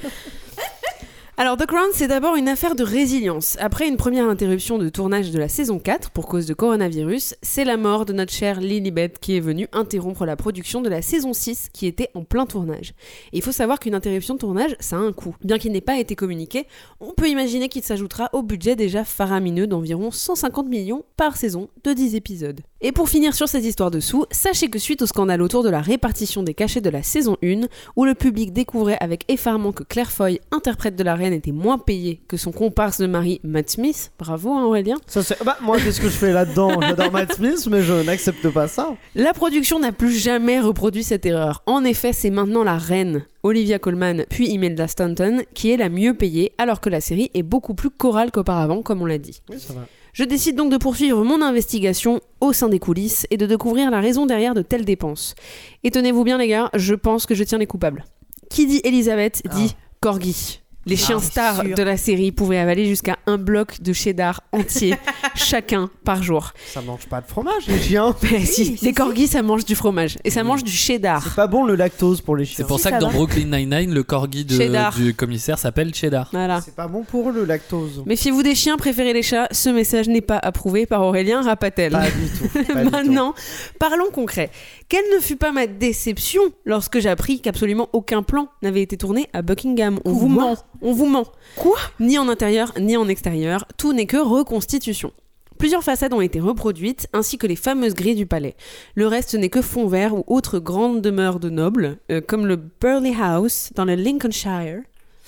Alors, 1.41 1.57
The 1.57 1.67
Crown, 1.67 1.91
c'est 1.93 2.09
d'abord 2.09 2.35
une 2.35 2.49
affaire 2.49 2.75
de 2.75 2.83
résilience. 2.83 3.57
Après 3.61 3.87
une 3.87 3.97
première 3.97 4.29
interruption 4.29 4.77
de 4.77 4.89
tournage 4.89 5.31
de 5.31 5.39
la 5.39 5.49
saison 5.49 5.79
4 5.79 6.11
pour 6.11 6.27
cause 6.27 6.47
de 6.47 6.53
coronavirus, 6.53 7.37
c'est 7.43 7.65
la 7.65 7.77
mort 7.77 8.07
de 8.07 8.13
notre 8.13 8.33
chère 8.33 8.61
Lilibet 8.61 9.13
qui 9.21 9.37
est 9.37 9.41
venue 9.41 9.69
interrompre 9.71 10.27
la 10.27 10.35
production 10.35 10.81
de 10.81 10.89
la 10.89 11.01
saison 11.01 11.33
6 11.33 11.69
qui 11.73 11.87
était 11.87 12.11
en 12.15 12.25
plein 12.25 12.45
tournage. 12.45 12.93
Et 13.33 13.39
il 13.39 13.43
faut 13.43 13.53
savoir 13.53 13.79
qu'une 13.79 13.95
interruption 13.95 14.35
de 14.35 14.41
tournage, 14.41 14.75
ça 14.81 14.97
a 14.97 14.99
un 14.99 15.13
coût. 15.13 15.37
Bien 15.45 15.59
qu'il 15.59 15.71
n'ait 15.71 15.81
pas 15.81 16.01
été 16.01 16.17
communiqué, 16.17 16.67
on 16.99 17.13
peut 17.13 17.29
imaginer 17.29 17.69
qu'il 17.69 17.85
s'ajoutera 17.85 18.31
au 18.33 18.43
budget 18.43 18.75
déjà 18.75 19.05
faramineux 19.05 19.69
d'environ 19.69 20.11
150 20.11 20.67
millions 20.67 21.05
par 21.17 21.37
saison 21.37 21.69
de 21.85 21.93
10 21.93 22.17
épisodes. 22.17 22.63
Et 22.81 22.93
pour 22.93 23.09
finir 23.09 23.35
sur 23.35 23.49
cette 23.49 23.65
histoire 23.65 23.91
de 23.91 23.99
sous, 23.99 24.25
sachez 24.31 24.71
que 24.71 24.79
suite 24.79 25.03
au 25.03 25.07
scandale 25.07 25.43
autour 25.43 25.65
de 25.65 25.69
la 25.69 25.81
répartition 25.81 26.45
des 26.45 26.55
cachets 26.55 26.81
de 26.81 26.91
la 26.91 27.03
saison 27.03 27.37
1, 27.43 27.63
où 27.97 28.05
le 28.05 28.15
public 28.15 28.53
découvrait 28.53 28.97
avec 29.01 29.25
effarement 29.27 29.73
que 29.73 29.83
Claire 29.83 30.13
Foy, 30.13 30.39
interprète 30.53 30.95
de 30.95 31.03
la 31.03 31.17
reine, 31.17 31.33
était 31.33 31.51
moins 31.51 31.79
payée 31.79 32.21
que 32.29 32.37
son 32.37 32.53
comparse 32.53 33.01
de 33.01 33.09
mari 33.09 33.41
Matt 33.43 33.71
Smith, 33.71 34.13
bravo 34.17 34.53
hein, 34.53 34.65
Aurélien, 34.65 34.95
Ça, 35.09 35.23
bah, 35.45 35.59
moi, 35.61 35.79
qu'est-ce 35.79 36.01
que 36.01 36.09
je 36.09 36.15
fais 36.15 36.33
là-dedans? 36.33 36.81
J'adore 36.81 37.11
Matt 37.11 37.33
Smith, 37.33 37.67
mais 37.69 37.83
je 37.83 37.95
n'accepte 37.95 38.49
pas 38.51 38.69
ça. 38.69 38.95
La 39.17 39.33
production 39.33 39.81
n'a 39.81 39.91
plus 39.91 40.17
jamais 40.17 40.61
reproduit 40.61 41.03
cette 41.03 41.27
erreur. 41.27 41.65
En 41.67 41.83
effet, 41.83 42.13
c'est 42.13 42.31
maintenant 42.31 42.63
la 42.63 42.79
reine, 42.79 43.25
Olivia 43.43 43.81
Colman, 43.81 44.25
puis 44.31 44.51
Imelda 44.51 44.87
Stanton, 44.87 45.43
qui 45.53 45.73
est 45.73 45.79
la 45.79 45.89
mieux 45.89 46.15
payée, 46.15 46.53
alors 46.59 46.81
que 46.81 46.91
la 46.91 47.01
série 47.01 47.33
est 47.35 47.43
beaucoup 47.43 47.75
plus 47.75 47.91
chorale 47.91 48.31
qu'auparavant, 48.31 48.83
comme 48.83 49.03
on 49.03 49.07
l'a 49.07 49.19
dit. 49.19 49.43
Oui, 49.51 49.59
ça 49.59 49.73
va. 49.73 49.81
Je 50.19 50.25
décide 50.25 50.57
donc 50.57 50.73
de 50.73 50.79
poursuivre 50.79 51.23
mon 51.23 51.41
investigation 51.43 52.21
au 52.41 52.53
sein 52.53 52.69
des 52.69 52.81
coulisses 52.81 53.25
et 53.31 53.37
de 53.37 53.47
découvrir 53.47 53.89
la 53.93 54.01
raison 54.01 54.27
derrière 54.27 54.53
de 54.53 54.63
telles 54.63 54.85
dépenses. 54.85 55.37
Et 55.85 55.93
tenez-vous 55.93 56.25
bien 56.25 56.39
les 56.39 56.49
gars, 56.49 56.71
je 56.75 56.97
pense 56.97 57.25
que 57.25 57.37
je 57.37 57.45
tiens 57.45 57.59
les 57.59 57.69
coupables. 57.69 58.05
Qui 58.51 58.67
dit 58.67 58.81
Elisabeth 58.83 59.43
dit 59.55 59.77
Corgi. 60.01 60.61
Les 60.87 60.97
chiens 60.97 61.21
stars 61.21 61.61
sûr. 61.63 61.75
de 61.77 61.83
la 61.83 61.99
série 61.99 62.33
pouvaient 62.33 62.57
avaler 62.59 62.87
jusqu'à 62.87 63.19
un 63.27 63.37
bloc 63.37 63.83
de 63.83 63.93
cheddar 63.93 64.41
entier 64.53 64.95
chacun 65.35 65.91
par 66.03 66.23
jour. 66.23 66.53
Ça 66.73 66.81
mange 66.81 67.05
pas 67.07 67.21
de 67.21 67.27
fromage, 67.27 67.67
les 67.67 67.79
chiens. 67.79 68.15
Mais 68.23 68.41
si, 68.47 68.65
si, 68.65 68.71
les 68.71 68.77
si. 68.79 68.95
corgis 68.95 69.27
ça 69.27 69.43
mange 69.43 69.67
du 69.67 69.75
fromage 69.75 70.17
et 70.25 70.31
ça 70.31 70.43
mange 70.45 70.65
du 70.65 70.71
cheddar. 70.73 71.23
C'est 71.23 71.35
pas 71.35 71.47
bon 71.47 71.67
le 71.67 71.75
lactose 71.75 72.23
pour 72.23 72.37
les 72.37 72.47
chiens. 72.47 72.57
C'est 72.59 72.67
pour 72.67 72.79
Si, 72.79 72.85
ça 72.85 72.91
ça 72.91 72.97
que 72.97 73.03
dans. 73.03 73.11
Brooklyn 73.11 73.45
Nine-Nine, 73.59 73.93
le 73.93 74.03
corgi 74.03 74.47
de- 74.47 74.97
du 74.97 75.15
commissaire 75.15 75.59
s'appelle 75.59 75.95
Cheddar. 75.95 76.31
Voilà. 76.33 76.63
C'est 76.63 76.75
pas 76.75 76.89
bon 76.89 77.03
pour 77.05 77.33
le 77.33 77.45
lactose. 77.45 78.03
Méfiez-vous 78.07 78.43
des 78.43 78.55
chiens, 78.55 78.79
préférez 78.79 79.13
les 79.13 79.23
chats. 79.23 79.49
Ce 79.51 79.69
message 79.69 80.09
n'est 80.09 80.23
pas 80.23 80.39
approuvé 80.39 80.87
par 80.87 81.03
Aurélien 81.03 81.43
Rapatel. 81.43 81.93
Pas 81.93 82.05
du 82.11 82.29
tout. 82.39 82.49
pas 82.49 82.63
du 82.63 82.67
tout. 82.87 82.91
Maintenant, 82.91 83.35
parlons 83.79 84.11
concret. 84.11 84.51
Quelle 84.89 85.05
ne 85.15 85.21
fut 85.21 85.37
pas 85.37 85.53
ma 85.53 85.67
déception 85.67 86.41
lorsque 86.65 86.99
j'appris 86.99 87.41
qu'absolument 87.43 87.91
aucun 87.93 88.23
plan 88.23 88.49
n'avait 88.63 88.81
été 88.81 88.97
tourné 88.97 89.29
à 89.35 89.43
Buckingham 89.43 90.01
On 90.07 90.13
vous 90.13 90.29
Quoi 90.35 90.45
ment, 90.45 90.57
on 90.81 90.93
vous 90.93 91.07
ment. 91.07 91.27
Quoi 91.57 91.77
Ni 92.01 92.19
en 92.19 92.27
intérieur, 92.29 92.73
ni 92.81 92.97
en 92.97 93.07
extérieur, 93.07 93.67
tout 93.77 93.93
n'est 93.93 94.07
que 94.07 94.17
reconstitution. 94.17 95.13
Plusieurs 95.59 95.83
façades 95.83 96.15
ont 96.15 96.21
été 96.23 96.41
reproduites, 96.41 97.07
ainsi 97.13 97.37
que 97.37 97.47
les 97.47 97.57
fameuses 97.57 97.93
grilles 97.95 98.15
du 98.15 98.27
palais. 98.27 98.57
Le 98.95 99.07
reste 99.09 99.35
n'est 99.35 99.49
que 99.51 99.61
fond 99.61 99.89
vert 99.89 100.15
ou 100.15 100.25
autres 100.27 100.59
grandes 100.59 101.03
demeures 101.03 101.41
de 101.41 101.51
nobles, 101.51 101.99
euh, 102.11 102.21
comme 102.27 102.47
le 102.47 102.57
Burley 102.57 103.15
House 103.21 103.71
dans 103.75 103.85
le 103.85 103.95
Lincolnshire. 103.95 104.81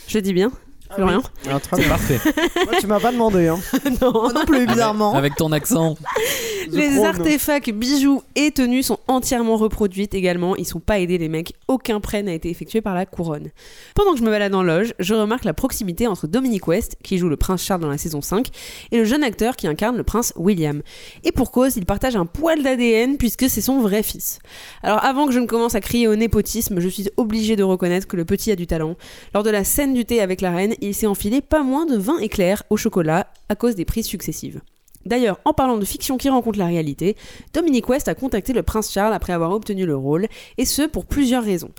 Je 0.06 0.18
dis 0.20 0.32
bien 0.32 0.52
Florian 0.94 1.22
Ah, 1.48 1.60
très 1.60 1.76
C'est 1.76 1.82
bien. 1.82 1.90
parfait. 1.90 2.18
Moi, 2.64 2.80
tu 2.80 2.86
m'as 2.86 2.98
pas 3.00 3.12
demandé. 3.12 3.46
Hein. 3.48 3.58
Non. 4.00 4.12
Moi 4.12 4.32
non 4.32 4.44
plus, 4.44 4.66
bizarrement. 4.66 5.14
Avec 5.14 5.34
ton 5.36 5.52
accent. 5.52 5.96
Les 6.70 6.98
artefacts, 7.04 7.70
bijoux 7.70 8.22
et 8.36 8.50
tenues 8.50 8.82
sont 8.82 8.98
entièrement 9.08 9.56
reproduites 9.56 10.14
également. 10.14 10.56
Ils 10.56 10.66
sont 10.66 10.80
pas 10.80 10.98
aidés 10.98 11.18
les 11.18 11.28
mecs. 11.28 11.54
Aucun 11.68 12.00
prêt 12.00 12.22
n'a 12.22 12.34
été 12.34 12.50
effectué 12.50 12.80
par 12.80 12.94
la 12.94 13.06
couronne. 13.06 13.50
Pendant 13.94 14.12
que 14.12 14.18
je 14.18 14.24
me 14.24 14.30
balade 14.30 14.54
en 14.54 14.62
loge, 14.62 14.94
je 14.98 15.14
remarque 15.14 15.44
la 15.44 15.54
proximité 15.54 16.06
entre 16.06 16.26
Dominic 16.26 16.66
West, 16.68 16.96
qui 17.02 17.18
joue 17.18 17.28
le 17.28 17.36
prince 17.36 17.62
Charles 17.62 17.80
dans 17.80 17.88
la 17.88 17.98
saison 17.98 18.20
5, 18.20 18.48
et 18.90 18.98
le 18.98 19.04
jeune 19.04 19.22
acteur 19.22 19.56
qui 19.56 19.66
incarne 19.66 19.96
le 19.96 20.02
prince 20.02 20.32
William. 20.36 20.82
Et 21.24 21.32
pour 21.32 21.50
cause, 21.50 21.76
ils 21.76 21.86
partagent 21.86 22.16
un 22.16 22.26
poil 22.26 22.62
d'ADN 22.62 23.16
puisque 23.16 23.48
c'est 23.48 23.60
son 23.60 23.80
vrai 23.80 24.02
fils. 24.02 24.38
Alors 24.82 25.04
avant 25.04 25.26
que 25.26 25.32
je 25.32 25.40
ne 25.40 25.46
commence 25.46 25.74
à 25.74 25.80
crier 25.80 26.08
au 26.08 26.16
népotisme, 26.16 26.80
je 26.80 26.88
suis 26.88 27.08
obligée 27.16 27.56
de 27.56 27.62
reconnaître 27.62 28.06
que 28.06 28.16
le 28.16 28.24
petit 28.24 28.50
a 28.50 28.56
du 28.56 28.66
talent. 28.66 28.96
Lors 29.34 29.42
de 29.42 29.50
la 29.50 29.64
scène 29.64 29.94
du 29.94 30.04
thé 30.04 30.20
avec 30.20 30.40
la 30.40 30.50
reine, 30.50 30.74
il 30.80 30.94
s'est 30.94 31.06
enfilé 31.06 31.40
pas 31.40 31.62
moins 31.62 31.86
de 31.86 31.96
20 31.96 32.18
éclairs 32.18 32.62
au 32.70 32.76
chocolat 32.76 33.26
à 33.48 33.56
cause 33.56 33.74
des 33.74 33.84
prises 33.84 34.06
successives. 34.06 34.60
D'ailleurs, 35.06 35.40
en 35.44 35.52
parlant 35.52 35.78
de 35.78 35.84
fiction 35.84 36.18
qui 36.18 36.28
rencontre 36.28 36.58
la 36.58 36.66
réalité, 36.66 37.16
Dominic 37.54 37.88
West 37.88 38.08
a 38.08 38.14
contacté 38.14 38.52
le 38.52 38.62
prince 38.62 38.92
Charles 38.92 39.14
après 39.14 39.32
avoir 39.32 39.52
obtenu 39.52 39.86
le 39.86 39.96
rôle, 39.96 40.26
et 40.58 40.64
ce 40.64 40.82
pour 40.82 41.06
plusieurs 41.06 41.42
raisons. 41.42 41.70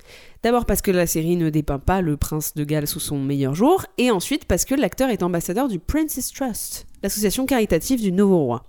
D'abord 0.44 0.66
parce 0.66 0.82
que 0.82 0.90
la 0.90 1.06
série 1.06 1.36
ne 1.36 1.50
dépeint 1.52 1.80
pas 1.80 2.02
le 2.02 2.18
prince 2.18 2.56
de 2.56 2.64
Galles 2.64 2.88
sous 2.88 3.00
son 3.00 3.20
meilleur 3.20 3.54
jour, 3.54 3.86
et 3.98 4.10
ensuite 4.10 4.46
parce 4.46 4.66
que 4.66 4.74
l'acteur 4.74 5.10
est 5.10 5.22
ambassadeur 5.22 5.68
du 5.68 5.78
Princess 5.78 6.32
Trust, 6.32 6.88
l'association 7.04 7.46
caritative 7.46 8.02
du 8.02 8.12
nouveau 8.12 8.40
roi. 8.40 8.66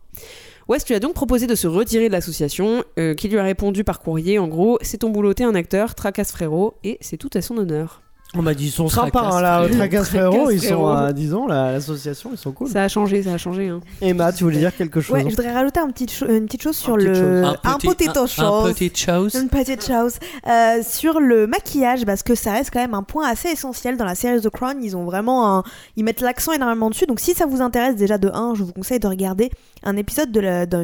West 0.69 0.89
lui 0.89 0.95
a 0.95 1.01
donc 1.01 1.15
proposé 1.15 1.47
de 1.47 1.55
se 1.55 1.67
retirer 1.67 2.09
de 2.09 2.13
l'association, 2.13 2.85
euh, 2.99 3.15
qui 3.15 3.29
lui 3.29 3.39
a 3.39 3.43
répondu 3.43 3.85
par 3.85 4.01
courrier 4.01 4.39
en 4.39 4.49
gros 4.49 4.79
C'est 4.83 4.99
ton 4.99 5.11
boulot, 5.11 5.35
t'es 5.35 5.45
un 5.45 5.55
acteur, 5.55 5.95
tracasse 5.95 6.31
frérot, 6.31 6.75
et 6.85 6.99
c'est 7.01 7.17
tout 7.17 7.31
à 7.35 7.41
son 7.41 7.57
honneur. 7.57 8.03
On 8.35 8.41
m'a 8.41 8.55
dit 8.55 8.67
ils 8.69 8.71
sont 8.71 8.89
sympas, 8.89 9.29
hein, 9.31 9.43
là. 9.43 9.69
Tracasse 9.69 10.09
frérot, 10.09 10.51
ils 10.51 10.63
sont, 10.63 10.89
euh, 10.89 11.13
disons, 11.13 11.47
la- 11.47 11.73
l'association, 11.73 12.31
ils 12.33 12.39
sont 12.39 12.53
cool. 12.53 12.69
Ça 12.69 12.85
a 12.85 12.89
changé, 12.89 13.23
ça 13.23 13.35
a 13.35 13.39
changé. 13.39 13.69
Hein. 13.69 13.81
Emma, 14.01 14.33
tu 14.33 14.45
voulais 14.45 14.59
dire 14.59 14.75
quelque 14.75 15.03
chose 15.03 15.15
Ouais, 15.15 15.25
je 15.25 15.29
voudrais 15.37 15.53
rajouter 15.53 15.81
un 15.81 15.91
petit 15.91 16.09
cho- 16.09 16.27
une 16.27 16.47
petite 16.47 16.63
chose 16.63 16.77
sur 16.77 16.95
petite 16.95 17.09
le. 17.09 17.15
chose. 17.15 17.57
Un 17.65 17.77
petit 17.79 18.09
un, 18.09 18.27
chose. 18.27 18.41
un 18.69 18.73
petit 18.73 18.93
chose. 18.97 19.35
Une 19.35 19.49
petite 19.51 19.87
chose. 19.87 20.15
Euh, 20.49 20.83
sur 20.83 21.21
le 21.21 21.47
maquillage, 21.47 22.07
parce 22.07 22.23
que 22.23 22.35
ça 22.35 22.53
reste 22.53 22.71
quand 22.73 22.81
même 22.81 22.95
un 22.95 23.03
point 23.03 23.29
assez 23.29 23.51
essentiel 23.51 23.99
dans 23.99 24.07
la 24.07 24.15
série 24.15 24.41
The 24.41 24.49
Crown. 24.49 24.83
Ils 24.83 24.97
ont 24.97 25.05
vraiment 25.05 25.59
un... 25.59 25.63
Ils 25.97 26.05
mettent 26.05 26.23
l'accent 26.23 26.53
énormément 26.53 26.89
dessus. 26.89 27.05
Donc 27.05 27.21
si 27.21 27.35
ça 27.35 27.45
vous 27.45 27.61
intéresse 27.61 27.97
déjà 27.97 28.17
de 28.17 28.31
1, 28.33 28.55
je 28.55 28.63
vous 28.63 28.73
conseille 28.73 28.99
de 28.99 29.09
regarder 29.09 29.51
un 29.83 29.97
épisode 29.97 30.31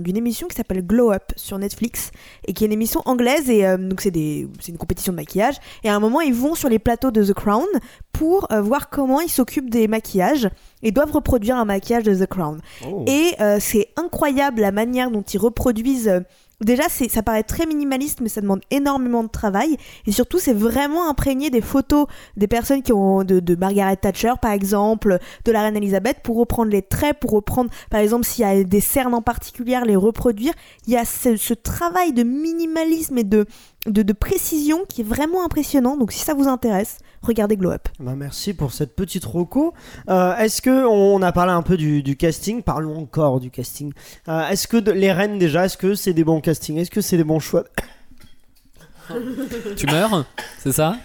d'une 0.02 0.16
émission 0.16 0.48
qui 0.48 0.56
s'appelle 0.56 0.82
Glow 0.82 1.12
Up 1.12 1.32
sur 1.36 1.58
Netflix 1.58 2.10
et 2.46 2.52
qui 2.52 2.64
est 2.64 2.66
une 2.66 2.72
émission 2.72 3.02
anglaise. 3.04 3.48
Et 3.50 3.66
euh, 3.66 3.76
donc 3.76 4.00
c'est 4.00 4.10
une 4.10 4.78
compétition 4.78 5.12
de 5.12 5.16
maquillage. 5.16 5.56
Et 5.84 5.88
à 5.88 5.94
un 5.94 6.00
moment, 6.00 6.20
ils 6.20 6.34
vont 6.34 6.54
sur 6.54 6.68
les 6.68 6.78
plateaux 6.78 7.10
de 7.10 7.24
The 7.24 7.34
Crown 7.34 7.66
pour 8.12 8.50
euh, 8.52 8.60
voir 8.60 8.90
comment 8.90 9.20
ils 9.20 9.30
s'occupent 9.30 9.70
des 9.70 9.88
maquillages 9.88 10.48
et 10.82 10.90
doivent 10.90 11.12
reproduire 11.12 11.56
un 11.56 11.64
maquillage 11.64 12.04
de 12.04 12.14
The 12.14 12.26
Crown. 12.26 12.60
Oh. 12.86 13.04
Et 13.06 13.34
euh, 13.40 13.58
c'est 13.60 13.88
incroyable 13.96 14.60
la 14.60 14.72
manière 14.72 15.10
dont 15.10 15.22
ils 15.22 15.38
reproduisent. 15.38 16.22
Déjà, 16.60 16.88
ça 16.88 17.22
paraît 17.22 17.44
très 17.44 17.66
minimaliste, 17.66 18.20
mais 18.20 18.28
ça 18.28 18.40
demande 18.40 18.62
énormément 18.72 19.22
de 19.22 19.28
travail. 19.28 19.76
Et 20.06 20.12
surtout, 20.12 20.40
c'est 20.40 20.52
vraiment 20.52 21.08
imprégné 21.08 21.50
des 21.50 21.60
photos 21.60 22.06
des 22.36 22.48
personnes 22.48 22.82
qui 22.82 22.92
ont 22.92 23.22
de, 23.22 23.38
de 23.38 23.54
Margaret 23.54 23.96
Thatcher, 23.96 24.32
par 24.42 24.50
exemple, 24.50 25.18
de 25.44 25.52
la 25.52 25.62
reine 25.62 25.76
Elisabeth, 25.76 26.18
pour 26.24 26.36
reprendre 26.36 26.72
les 26.72 26.82
traits, 26.82 27.20
pour 27.20 27.30
reprendre, 27.30 27.70
par 27.90 28.00
exemple, 28.00 28.24
s'il 28.24 28.42
y 28.42 28.48
a 28.48 28.64
des 28.64 28.80
cernes 28.80 29.14
en 29.14 29.22
particulier, 29.22 29.78
les 29.86 29.94
reproduire. 29.94 30.52
Il 30.88 30.92
y 30.92 30.96
a 30.96 31.04
ce, 31.04 31.36
ce 31.36 31.54
travail 31.54 32.12
de 32.12 32.24
minimalisme 32.24 33.18
et 33.18 33.24
de, 33.24 33.46
de, 33.86 34.02
de 34.02 34.12
précision 34.12 34.80
qui 34.88 35.02
est 35.02 35.04
vraiment 35.04 35.44
impressionnant. 35.44 35.96
Donc, 35.96 36.10
si 36.10 36.24
ça 36.24 36.34
vous 36.34 36.48
intéresse, 36.48 36.98
regardez 37.22 37.56
Glow 37.56 37.70
Up. 37.72 37.88
Bah, 38.00 38.14
merci 38.16 38.54
pour 38.54 38.72
cette 38.72 38.94
petite 38.96 39.24
roco. 39.24 39.74
Euh, 40.08 40.36
est-ce 40.36 40.62
que 40.62 40.86
on 40.86 41.20
a 41.22 41.32
parlé 41.32 41.52
un 41.52 41.62
peu 41.62 41.76
du, 41.76 42.02
du 42.02 42.16
casting? 42.16 42.62
Parlons 42.62 42.98
encore 42.98 43.40
du 43.40 43.50
casting. 43.50 43.92
Euh, 44.28 44.48
est-ce 44.48 44.66
que 44.68 44.76
de- 44.76 44.92
les 44.92 45.12
reines 45.12 45.38
déjà, 45.38 45.64
est-ce 45.66 45.76
que 45.76 45.94
c'est 45.94 46.12
des 46.12 46.24
bons 46.24 46.40
castings? 46.40 46.76
Est-ce 46.78 46.90
que 46.90 47.00
c'est 47.00 47.16
des 47.16 47.24
bons 47.24 47.40
choix? 47.40 47.64
Tu 49.76 49.86
meurs? 49.86 50.26
C'est 50.58 50.72
ça? 50.72 50.96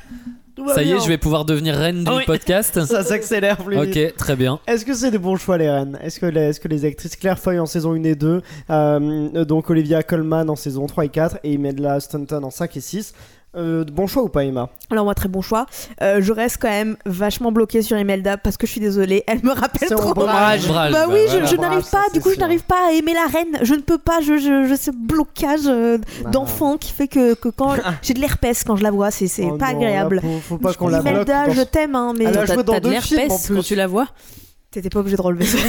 Ça 0.75 0.83
y 0.83 0.91
est, 0.91 0.99
je 0.99 1.07
vais 1.07 1.17
pouvoir 1.17 1.45
devenir 1.45 1.73
reine 1.75 2.03
du 2.03 2.11
Oui. 2.11 2.23
podcast? 2.27 2.79
Ça 2.85 3.03
s'accélère 3.03 3.57
plus 3.57 3.79
vite. 3.81 4.07
Ok, 4.11 4.15
très 4.17 4.35
bien. 4.35 4.59
Est-ce 4.67 4.85
que 4.85 4.93
c'est 4.93 5.09
des 5.09 5.17
bons 5.17 5.35
choix 5.35 5.57
les 5.57 5.67
reines? 5.69 5.97
Est-ce 6.01 6.19
que, 6.19 6.27
les, 6.27 6.41
est-ce 6.41 6.59
que 6.59 6.67
les 6.67 6.85
actrices 6.85 7.15
Claire 7.15 7.39
Foy 7.39 7.57
en 7.59 7.65
saison 7.65 7.93
1 7.93 8.03
et 8.03 8.13
2, 8.15 8.41
euh, 8.69 9.45
donc 9.45 9.71
Olivia 9.71 10.03
Colman 10.03 10.47
en 10.49 10.55
saison 10.55 10.85
3 10.85 11.05
et 11.05 11.09
4 11.09 11.39
et 11.43 11.53
Imelda 11.53 11.99
Stanton 11.99 12.43
en 12.43 12.51
5 12.51 12.77
et 12.77 12.81
6, 12.81 13.13
euh, 13.55 13.83
bon 13.85 14.07
choix 14.07 14.23
ou 14.23 14.29
pas 14.29 14.43
Emma? 14.45 14.69
Alors 14.91 15.05
moi 15.05 15.13
très 15.15 15.29
bon 15.29 15.41
choix. 15.41 15.65
Euh, 16.01 16.21
je 16.21 16.31
reste 16.33 16.57
quand 16.61 16.69
même 16.69 16.95
vachement 17.05 17.51
bloquée 17.51 17.81
sur 17.81 17.97
Imelda 17.97 18.37
parce 18.37 18.57
que 18.57 18.65
je 18.67 18.71
suis 18.71 18.81
désolée, 18.81 19.23
elle 19.27 19.43
me 19.43 19.51
rappelle 19.51 19.89
trop. 19.89 20.09
ombrage. 20.09 20.65
Ombrage, 20.67 20.91
Bah 20.91 21.05
bah 21.07 21.13
oui, 21.13 21.19
je, 21.27 21.31
voilà. 21.31 21.45
je 21.45 21.55
Brave, 21.55 21.69
n'arrive 21.69 21.89
pas, 21.89 22.03
du 22.13 22.19
coup 22.21 22.29
je 22.33 22.39
n'arrive 22.39 22.63
pas 22.63 22.87
à 22.89 22.91
aimer 22.93 23.13
la 23.13 23.25
reine. 23.31 23.57
Je 23.61 23.73
ne 23.75 23.81
peux 23.81 23.97
pas, 23.97 24.21
je, 24.21 24.37
je, 24.37 24.67
je 24.67 24.75
ce 24.75 24.91
blocage 24.91 25.61
euh, 25.67 25.97
Ah. 26.25 26.29
d'enfant 26.29 26.77
qui 26.77 26.91
fait 26.91 27.07
que, 27.07 27.33
que 27.35 27.49
quand 27.49 27.75
j'ai 28.01 28.13
de 28.13 28.19
l'herpès 28.19 28.63
quand 28.63 28.75
je 28.75 28.83
la 28.83 28.91
vois, 28.91 29.11
c'est 29.11 29.27
c'est 29.27 29.45
Oh 29.51 29.57
pas 29.57 29.71
non, 29.73 29.77
agréable. 29.79 30.15
là, 30.17 30.21
faut, 30.21 30.39
faut 30.41 30.57
pas 30.57 30.73
qu'on 30.73 30.87
la 30.87 31.01
bloque. 31.01 31.13
Imelda, 31.13 31.49
je 31.51 31.61
t'aime, 31.61 31.95
hein, 31.95 32.13
mais 32.17 32.25
Elle 32.25 32.37
a 32.37 32.45
T'as 32.45 32.53
joué 32.55 32.63
dans 32.63 32.79
deux 32.79 32.99
films, 33.01 33.27
quand 33.29 33.61
tu 33.61 33.75
la 33.75 33.87
vois 33.87 34.07
t'étais 34.73 34.89
pas 34.89 34.99
obligé 34.99 35.15
de 35.15 35.21
relever 35.21 35.45
ça. 35.45 35.57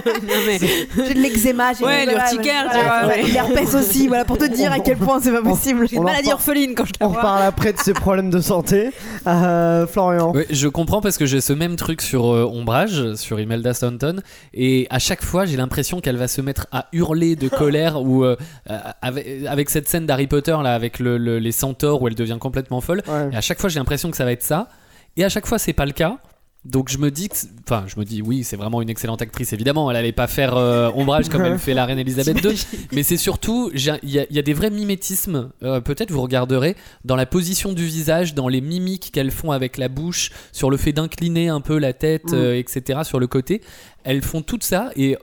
Non, 0.00 0.34
mais- 0.46 0.58
j'ai 0.58 1.14
de 1.14 1.20
l'eczéma, 1.20 1.72
j'ai 1.72 1.84
Ouais, 1.84 2.04
voilà, 2.04 2.12
l'urticaire, 2.30 2.64
voilà, 2.70 2.78
tu 2.80 2.84
vois, 2.86 3.02
voilà, 3.04 3.22
l'herpès 3.28 3.74
aussi, 3.74 4.08
voilà 4.08 4.24
pour 4.24 4.38
te 4.38 4.44
dire 4.52 4.72
à 4.72 4.78
quel 4.80 4.96
point 4.96 5.20
c'est 5.20 5.32
pas 5.32 5.42
possible. 5.42 5.86
J'ai 5.88 5.96
une 5.96 6.02
maladie 6.04 6.32
orpheline 6.32 6.74
quand 6.74 6.84
je 6.84 6.92
la 7.00 7.06
On 7.06 7.10
reparle 7.10 7.42
après 7.42 7.72
de 7.72 7.78
ses 7.78 7.92
problèmes 7.92 8.30
de 8.30 8.40
santé. 8.40 8.90
Euh, 9.26 9.86
Florian. 9.86 10.32
Je 10.50 10.68
comprends 10.68 11.00
parce 11.00 11.18
que 11.18 11.26
j'ai 11.26 11.40
ce 11.40 11.52
même 11.52 11.76
truc 11.76 12.00
sur 12.02 12.26
euh, 12.32 12.44
Ombrage, 12.44 13.14
sur 13.14 13.40
Imelda 13.40 13.74
Staunton, 13.74 14.20
et 14.54 14.86
à 14.90 14.98
chaque 14.98 15.22
fois 15.22 15.44
j'ai 15.46 15.56
l'impression 15.56 16.00
qu'elle 16.00 16.16
va 16.16 16.28
se 16.28 16.40
mettre 16.40 16.66
à 16.72 16.86
hurler 16.92 17.36
de 17.36 17.48
colère 17.48 18.00
ou 18.02 18.24
euh, 18.24 18.36
euh, 18.70 18.78
avec, 19.02 19.26
avec 19.46 19.70
cette 19.70 19.88
scène 19.88 20.06
d'Harry 20.06 20.26
Potter 20.26 20.56
là, 20.62 20.74
avec 20.74 20.98
le- 20.98 21.18
le- 21.18 21.38
les 21.38 21.52
centaures 21.52 22.02
où 22.02 22.08
elle 22.08 22.14
devient 22.14 22.38
complètement 22.40 22.80
folle. 22.80 23.02
Ouais. 23.08 23.30
Et 23.32 23.36
à 23.36 23.40
chaque 23.40 23.60
fois 23.60 23.68
j'ai 23.68 23.78
l'impression 23.78 24.10
que 24.10 24.16
ça 24.16 24.24
va 24.24 24.32
être 24.32 24.42
ça, 24.42 24.68
et 25.16 25.24
à 25.24 25.28
chaque 25.28 25.46
fois 25.46 25.58
c'est 25.58 25.72
pas 25.72 25.86
le 25.86 25.92
cas. 25.92 26.18
Donc 26.66 26.90
je 26.90 26.98
me 26.98 27.10
dis 27.10 27.30
que, 27.30 27.36
enfin 27.66 27.84
je 27.86 27.98
me 27.98 28.04
dis 28.04 28.20
oui 28.20 28.44
c'est 28.44 28.56
vraiment 28.56 28.82
une 28.82 28.90
excellente 28.90 29.22
actrice 29.22 29.54
évidemment 29.54 29.90
elle 29.90 29.96
allait 29.96 30.12
pas 30.12 30.26
faire 30.26 30.56
euh, 30.56 30.90
ombrage 30.94 31.30
comme 31.30 31.40
elle 31.42 31.58
fait 31.58 31.72
la 31.72 31.86
reine 31.86 31.98
Elisabeth 31.98 32.44
II 32.44 32.54
mais 32.92 33.02
c'est 33.02 33.16
surtout 33.16 33.70
il 33.72 33.80
y, 33.82 33.88
a- 33.90 33.98
il 34.02 34.36
y 34.36 34.38
a 34.38 34.42
des 34.42 34.52
vrais 34.52 34.68
mimétismes 34.68 35.50
euh, 35.62 35.80
peut-être 35.80 36.10
vous 36.10 36.20
regarderez 36.20 36.76
dans 37.06 37.16
la 37.16 37.24
position 37.24 37.72
du 37.72 37.84
visage 37.86 38.34
dans 38.34 38.48
les 38.48 38.60
mimiques 38.60 39.10
qu'elles 39.10 39.30
font 39.30 39.52
avec 39.52 39.78
la 39.78 39.88
bouche 39.88 40.32
sur 40.52 40.70
le 40.70 40.76
fait 40.76 40.92
d'incliner 40.92 41.48
un 41.48 41.62
peu 41.62 41.78
la 41.78 41.94
tête 41.94 42.24
Mm. 42.30 42.34
euh, 42.34 42.58
etc 42.58 43.00
sur 43.04 43.18
le 43.20 43.26
côté 43.26 43.62
elles 44.04 44.20
font 44.22 44.42
tout 44.42 44.58
ça 44.60 44.90
et 44.96 45.16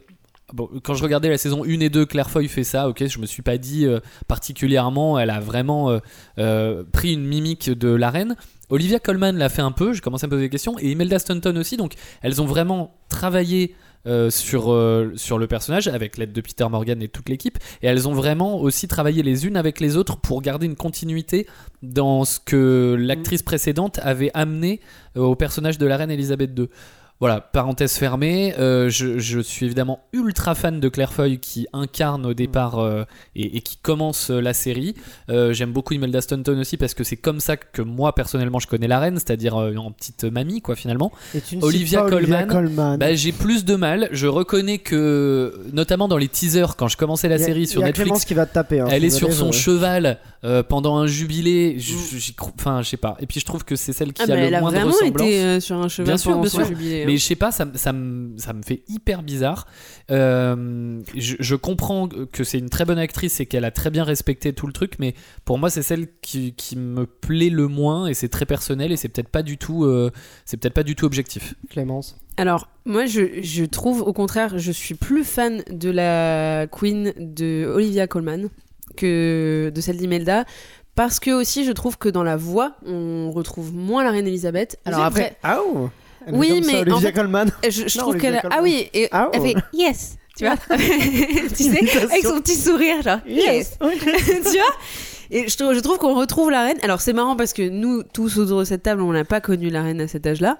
Bon, 0.53 0.69
quand 0.81 0.93
je 0.93 1.03
regardais 1.03 1.27
la 1.27 1.37
saison 1.37 1.65
1 1.65 1.81
et 1.81 1.89
2, 1.89 2.05
Claire 2.05 2.29
Foy 2.29 2.47
fait 2.47 2.63
ça, 2.63 2.87
ok, 2.87 3.05
je 3.05 3.19
me 3.19 3.25
suis 3.25 3.41
pas 3.41 3.57
dit 3.57 3.85
euh, 3.85 3.99
particulièrement, 4.29 5.19
elle 5.19 5.29
a 5.29 5.41
vraiment 5.41 5.89
euh, 5.91 5.99
euh, 6.39 6.83
pris 6.89 7.11
une 7.13 7.25
mimique 7.25 7.69
de 7.69 7.89
la 7.89 8.09
reine. 8.09 8.37
Olivia 8.69 8.99
Colman 8.99 9.31
l'a 9.31 9.49
fait 9.49 9.61
un 9.61 9.71
peu, 9.71 9.93
je 9.93 10.01
commence 10.01 10.23
à 10.23 10.27
me 10.27 10.31
poser 10.31 10.43
des 10.43 10.49
questions, 10.49 10.77
et 10.79 10.91
Imelda 10.91 11.19
Staunton 11.19 11.55
aussi, 11.55 11.77
donc 11.77 11.93
elles 12.21 12.41
ont 12.41 12.45
vraiment 12.45 12.95
travaillé 13.09 13.75
euh, 14.05 14.29
sur, 14.29 14.71
euh, 14.71 15.11
sur 15.15 15.37
le 15.37 15.47
personnage 15.47 15.87
avec 15.87 16.17
l'aide 16.17 16.31
de 16.31 16.41
Peter 16.41 16.65
Morgan 16.69 17.01
et 17.01 17.07
toute 17.07 17.29
l'équipe, 17.29 17.57
et 17.81 17.87
elles 17.87 18.07
ont 18.07 18.13
vraiment 18.13 18.59
aussi 18.59 18.87
travaillé 18.87 19.23
les 19.23 19.45
unes 19.45 19.57
avec 19.57 19.79
les 19.79 19.97
autres 19.97 20.17
pour 20.17 20.41
garder 20.41 20.65
une 20.65 20.75
continuité 20.75 21.47
dans 21.81 22.23
ce 22.23 22.39
que 22.39 22.95
l'actrice 22.97 23.43
précédente 23.43 23.99
avait 24.03 24.31
amené 24.33 24.81
euh, 25.15 25.21
au 25.21 25.35
personnage 25.35 25.77
de 25.77 25.85
la 25.85 25.97
reine 25.97 26.11
Elisabeth 26.11 26.51
II. 26.57 26.67
Voilà, 27.19 27.41
parenthèse 27.41 27.93
fermée. 27.93 28.53
euh, 28.59 28.89
je, 28.89 29.17
je 29.17 29.39
suis 29.39 29.65
évidemment 29.65 30.01
ultra 30.13 30.53
fan 30.53 30.79
de 30.79 30.87
Claire 30.87 31.11
Foy 31.11 31.39
qui 31.39 31.65
incarne 31.73 32.27
au 32.27 32.35
départ 32.35 32.77
euh, 32.77 33.05
et, 33.35 33.57
et 33.57 33.61
qui 33.61 33.77
commence 33.77 34.29
euh, 34.29 34.39
la 34.39 34.53
série. 34.53 34.93
Euh, 35.29 35.51
J'aime 35.51 35.71
beaucoup 35.73 35.93
Imelda 35.95 36.21
Staunton 36.21 36.59
aussi 36.59 36.77
parce 36.77 36.93
que 36.93 37.03
c'est 37.03 37.17
comme 37.17 37.39
ça 37.39 37.57
que 37.57 37.81
moi 37.81 38.13
personnellement 38.13 38.59
je 38.59 38.67
connais 38.67 38.87
la 38.87 38.99
reine, 38.99 39.15
c'est-à-dire 39.15 39.55
en 39.55 39.91
petite 39.91 40.25
mamie 40.25 40.61
quoi 40.61 40.75
finalement. 40.75 41.11
Et 41.33 41.41
tu 41.41 41.57
ne 41.57 41.63
Olivia 41.63 42.01
pas 42.03 42.15
Olivia 42.15 42.43
Colman. 42.43 42.47
Colman. 42.67 42.97
Bah, 42.99 43.15
j'ai 43.15 43.31
plus 43.31 43.65
de 43.65 43.75
mal. 43.75 44.09
Je 44.11 44.27
reconnais 44.27 44.77
que, 44.77 45.59
notamment 45.73 46.07
dans 46.07 46.17
les 46.17 46.27
teasers, 46.27 46.75
quand 46.77 46.87
je 46.87 46.97
commençais 46.97 47.29
la 47.29 47.35
a- 47.35 47.39
série 47.39 47.65
sur 47.65 47.81
y 47.81 47.83
a 47.83 47.87
Netflix, 47.87 48.25
qui 48.25 48.35
va 48.35 48.45
te 48.45 48.53
taper. 48.53 48.81
hein, 48.81 48.87
elle 48.91 49.03
est 49.03 49.09
sur 49.09 49.33
son 49.33 49.51
cheval 49.51 50.19
euh, 50.43 50.63
pendant 50.63 50.97
un 50.97 51.07
jubilé. 51.07 51.75
Mm. 51.75 51.79
j'y 51.79 52.33
crois- 52.33 52.53
Enfin, 52.59 52.81
je 52.81 52.89
sais 52.89 52.97
pas. 52.97 53.17
Et 53.19 53.25
puis 53.27 53.39
je 53.39 53.45
trouve 53.45 53.63
que 53.65 53.75
c'est 53.75 53.93
celle 53.93 54.13
qui 54.13 54.21
Ah, 54.21 54.31
a 54.31 54.35
le 54.35 54.41
elle 54.41 54.55
a 54.55 54.59
moins 54.61 54.71
de 54.71 54.75
vraiment 54.77 54.91
ressemblance. 54.91 55.27
été 55.27 55.41
euh, 55.43 55.59
sur 55.59 55.75
un 55.77 55.87
cheval 55.87 56.07
Bien 56.07 56.17
sûr, 56.17 56.31
pendant 56.31 56.41
bien 56.41 56.49
sûr. 56.49 56.65
jubilé, 56.65 57.01
hein. 57.01 57.05
Mais 57.07 57.17
je 57.17 57.23
sais 57.23 57.35
pas, 57.35 57.51
ça, 57.51 57.65
me- 57.65 57.77
ça, 57.77 57.93
me, 57.93 58.37
ça 58.37 58.53
me 58.53 58.61
fait 58.61 58.83
hyper 58.87 59.23
bizarre. 59.23 59.67
Euh, 60.11 61.01
je, 61.15 61.35
je 61.39 61.55
comprends 61.55 62.07
que 62.07 62.43
c'est 62.43 62.59
une 62.59 62.69
très 62.69 62.85
bonne 62.85 62.97
actrice 62.99 63.39
et 63.39 63.45
qu'elle 63.45 63.65
a 63.65 63.71
très 63.71 63.89
bien 63.89 64.03
respecté 64.03 64.53
tout 64.53 64.67
le 64.67 64.73
truc, 64.73 64.93
mais 64.99 65.13
pour 65.45 65.57
moi, 65.57 65.69
c'est 65.69 65.81
celle 65.83 66.07
qui, 66.21 66.53
qui 66.53 66.75
me 66.77 67.05
plaît 67.05 67.49
le 67.49 67.67
moins 67.67 68.07
et 68.07 68.13
c'est 68.13 68.29
très 68.29 68.45
personnel 68.45 68.91
et 68.91 68.97
c'est 68.97 69.09
peut-être 69.09 69.29
pas 69.29 69.43
du 69.43 69.57
tout, 69.57 69.83
euh, 69.85 70.11
c'est 70.45 70.57
peut-être 70.57 70.73
pas 70.73 70.83
du 70.83 70.95
tout 70.95 71.05
objectif. 71.05 71.55
Clémence. 71.69 72.15
Alors, 72.37 72.69
moi, 72.85 73.05
je, 73.05 73.41
je 73.41 73.65
trouve, 73.65 74.01
au 74.01 74.13
contraire, 74.13 74.57
je 74.59 74.71
suis 74.71 74.95
plus 74.95 75.23
fan 75.23 75.63
de 75.71 75.89
la 75.89 76.67
Queen 76.67 77.13
de 77.17 77.65
Olivia 77.73 78.07
Colman 78.07 78.49
que 78.97 79.71
de 79.73 79.79
celle 79.81 79.95
d'Imelda. 79.95 80.43
Parce 80.95 81.19
que 81.19 81.29
aussi, 81.31 81.63
je 81.63 81.71
trouve 81.71 81.97
que 81.99 82.09
dans 82.09 82.23
la 82.23 82.35
voix, 82.35 82.73
on 82.85 83.31
retrouve 83.31 83.71
moins 83.73 84.03
la 84.03 84.09
reine 84.11 84.25
Elisabeth. 84.27 84.77
Alors 84.83 85.01
après, 85.03 85.37
Ah 85.43 85.59
oh 85.63 85.89
Elle 86.25 86.33
Oui, 86.35 86.61
ça, 86.63 86.71
mais 86.83 86.91
en 86.91 86.99
fait- 86.99 87.13
Colman. 87.13 87.45
je, 87.63 87.87
je 87.87 87.97
Non, 87.99 88.03
trouve 88.05 88.17
qu'elle. 88.17 88.41
Ah 88.49 88.59
oui, 88.63 88.89
et 88.95 89.07
Ah 89.11 89.29
elle 89.31 89.39
oh. 89.41 89.45
fait 89.45 89.55
yes, 89.73 90.15
tu 90.35 90.45
vois 90.45 90.55
Tu 91.55 91.63
sais, 91.63 91.99
avec 92.01 92.25
son 92.25 92.41
petit 92.41 92.55
sourire, 92.55 93.01
genre 93.03 93.19
yes, 93.27 93.77
tu 94.01 94.57
vois 94.57 94.75
et 95.29 95.49
je 95.49 95.57
trouve, 95.57 95.73
je 95.73 95.79
trouve 95.81 95.97
qu'on 95.97 96.15
retrouve 96.15 96.49
la 96.51 96.63
reine. 96.63 96.77
Alors 96.83 97.01
c'est 97.01 97.11
marrant 97.13 97.35
parce 97.35 97.51
que 97.53 97.67
nous 97.67 98.01
tous 98.01 98.37
autour 98.39 98.59
de 98.59 98.63
cette 98.63 98.81
table, 98.83 99.01
on 99.01 99.11
n'a 99.11 99.25
pas 99.25 99.41
connu 99.41 99.69
la 99.69 99.83
reine 99.83 99.99
à 100.01 100.07
cet 100.07 100.25
âge-là. 100.25 100.57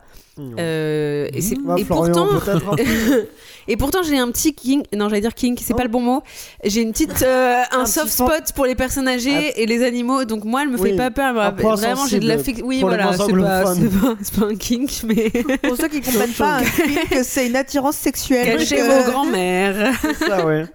Euh, 0.60 1.28
et, 1.34 1.41
c'est- 1.41 1.58
Ouais, 1.58 1.82
et 1.82 1.86
Florian, 1.86 2.28
pourtant. 2.28 2.76
et 3.67 3.77
pourtant 3.77 4.03
j'ai 4.03 4.17
un 4.17 4.30
petit 4.32 4.53
king. 4.53 4.84
Non, 4.95 5.10
j'allais 5.10 5.21
dire 5.21 5.34
king, 5.34 5.58
c'est 5.62 5.73
pas 5.75 5.84
le 5.84 5.89
bon 5.89 6.01
mot. 6.01 6.21
J'ai 6.63 6.82
une 6.82 6.91
petite, 6.91 7.21
euh, 7.23 7.62
un, 7.71 7.80
Un 7.82 7.86
soft 7.86 8.10
spot 8.10 8.53
pour 8.56 8.65
les 8.65 8.75
personnes 8.75 9.08
âgées 9.08 9.62
et 9.62 9.65
les 9.65 9.84
animaux. 9.84 10.25
Donc 10.25 10.43
moi, 10.43 10.63
elle 10.63 10.69
me 10.69 10.77
Oui, 10.80 10.91
fait 10.91 10.95
pas 10.95 11.12
peur. 11.12 11.39
un 11.39 11.51
point 11.51 11.75
Vraiment, 11.75 12.06
j'ai 12.08 12.19
de 12.19 12.27
la 12.27 12.38
Oui, 12.63 12.80
voilà, 12.82 13.12
c'est 13.13 14.39
pas, 14.39 14.45
un 14.45 14.56
kink, 14.56 14.91
mais 15.06 15.30
Pour 15.63 15.77
ceux 15.77 15.88
qui 15.88 16.01
comprennent 16.01 16.32
pas, 16.34 16.58
un 16.58 16.63
kink, 16.63 17.23
c'est 17.23 17.47
une 17.47 17.56
attirance 17.56 17.95
sexuelle. 17.97 18.58
cachez 18.58 18.77
Donc, 18.77 18.86
euh, 18.89 19.01
vos 19.03 19.12
grands-mères. 19.12 19.93
ça, 20.19 20.45
ouais. 20.45 20.65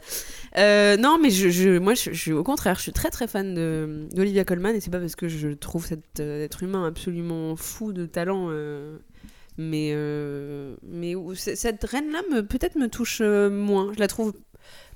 Euh, 0.59 0.99
non, 0.99 1.19
mais 1.21 1.31
je, 1.31 1.49
je- 1.49 1.79
moi, 1.79 1.95
je, 1.95 2.11
je 2.13 2.21
suis 2.21 2.33
au 2.33 2.43
contraire, 2.43 2.77
je 2.77 2.83
suis 2.83 2.93
très 2.93 3.09
très 3.09 3.27
fan 3.27 3.55
de- 3.55 4.07
d'Olivia 4.13 4.45
Colman 4.45 4.75
et 4.75 4.81
c'est 4.81 4.91
pas 4.91 4.99
parce 5.01 5.17
que 5.17 5.27
je 5.27 5.49
trouve 5.49 5.87
cet 5.87 6.21
euh, 6.21 6.45
être 6.45 6.63
humain 6.63 6.87
absolument 6.87 7.57
fou 7.57 7.95
de 7.95 8.05
talent, 8.05 8.49
euh, 8.51 8.99
mais 9.59 9.93
euh, 9.95 10.77
mais 10.83 11.15
cette 11.35 11.85
reine-là 11.85 12.23
peut-être 12.43 12.77
me 12.77 12.89
touche 12.89 13.21
euh, 13.21 13.51
moins. 13.51 13.93
Je 13.93 13.99
la 13.99 14.09
trouve 14.09 14.33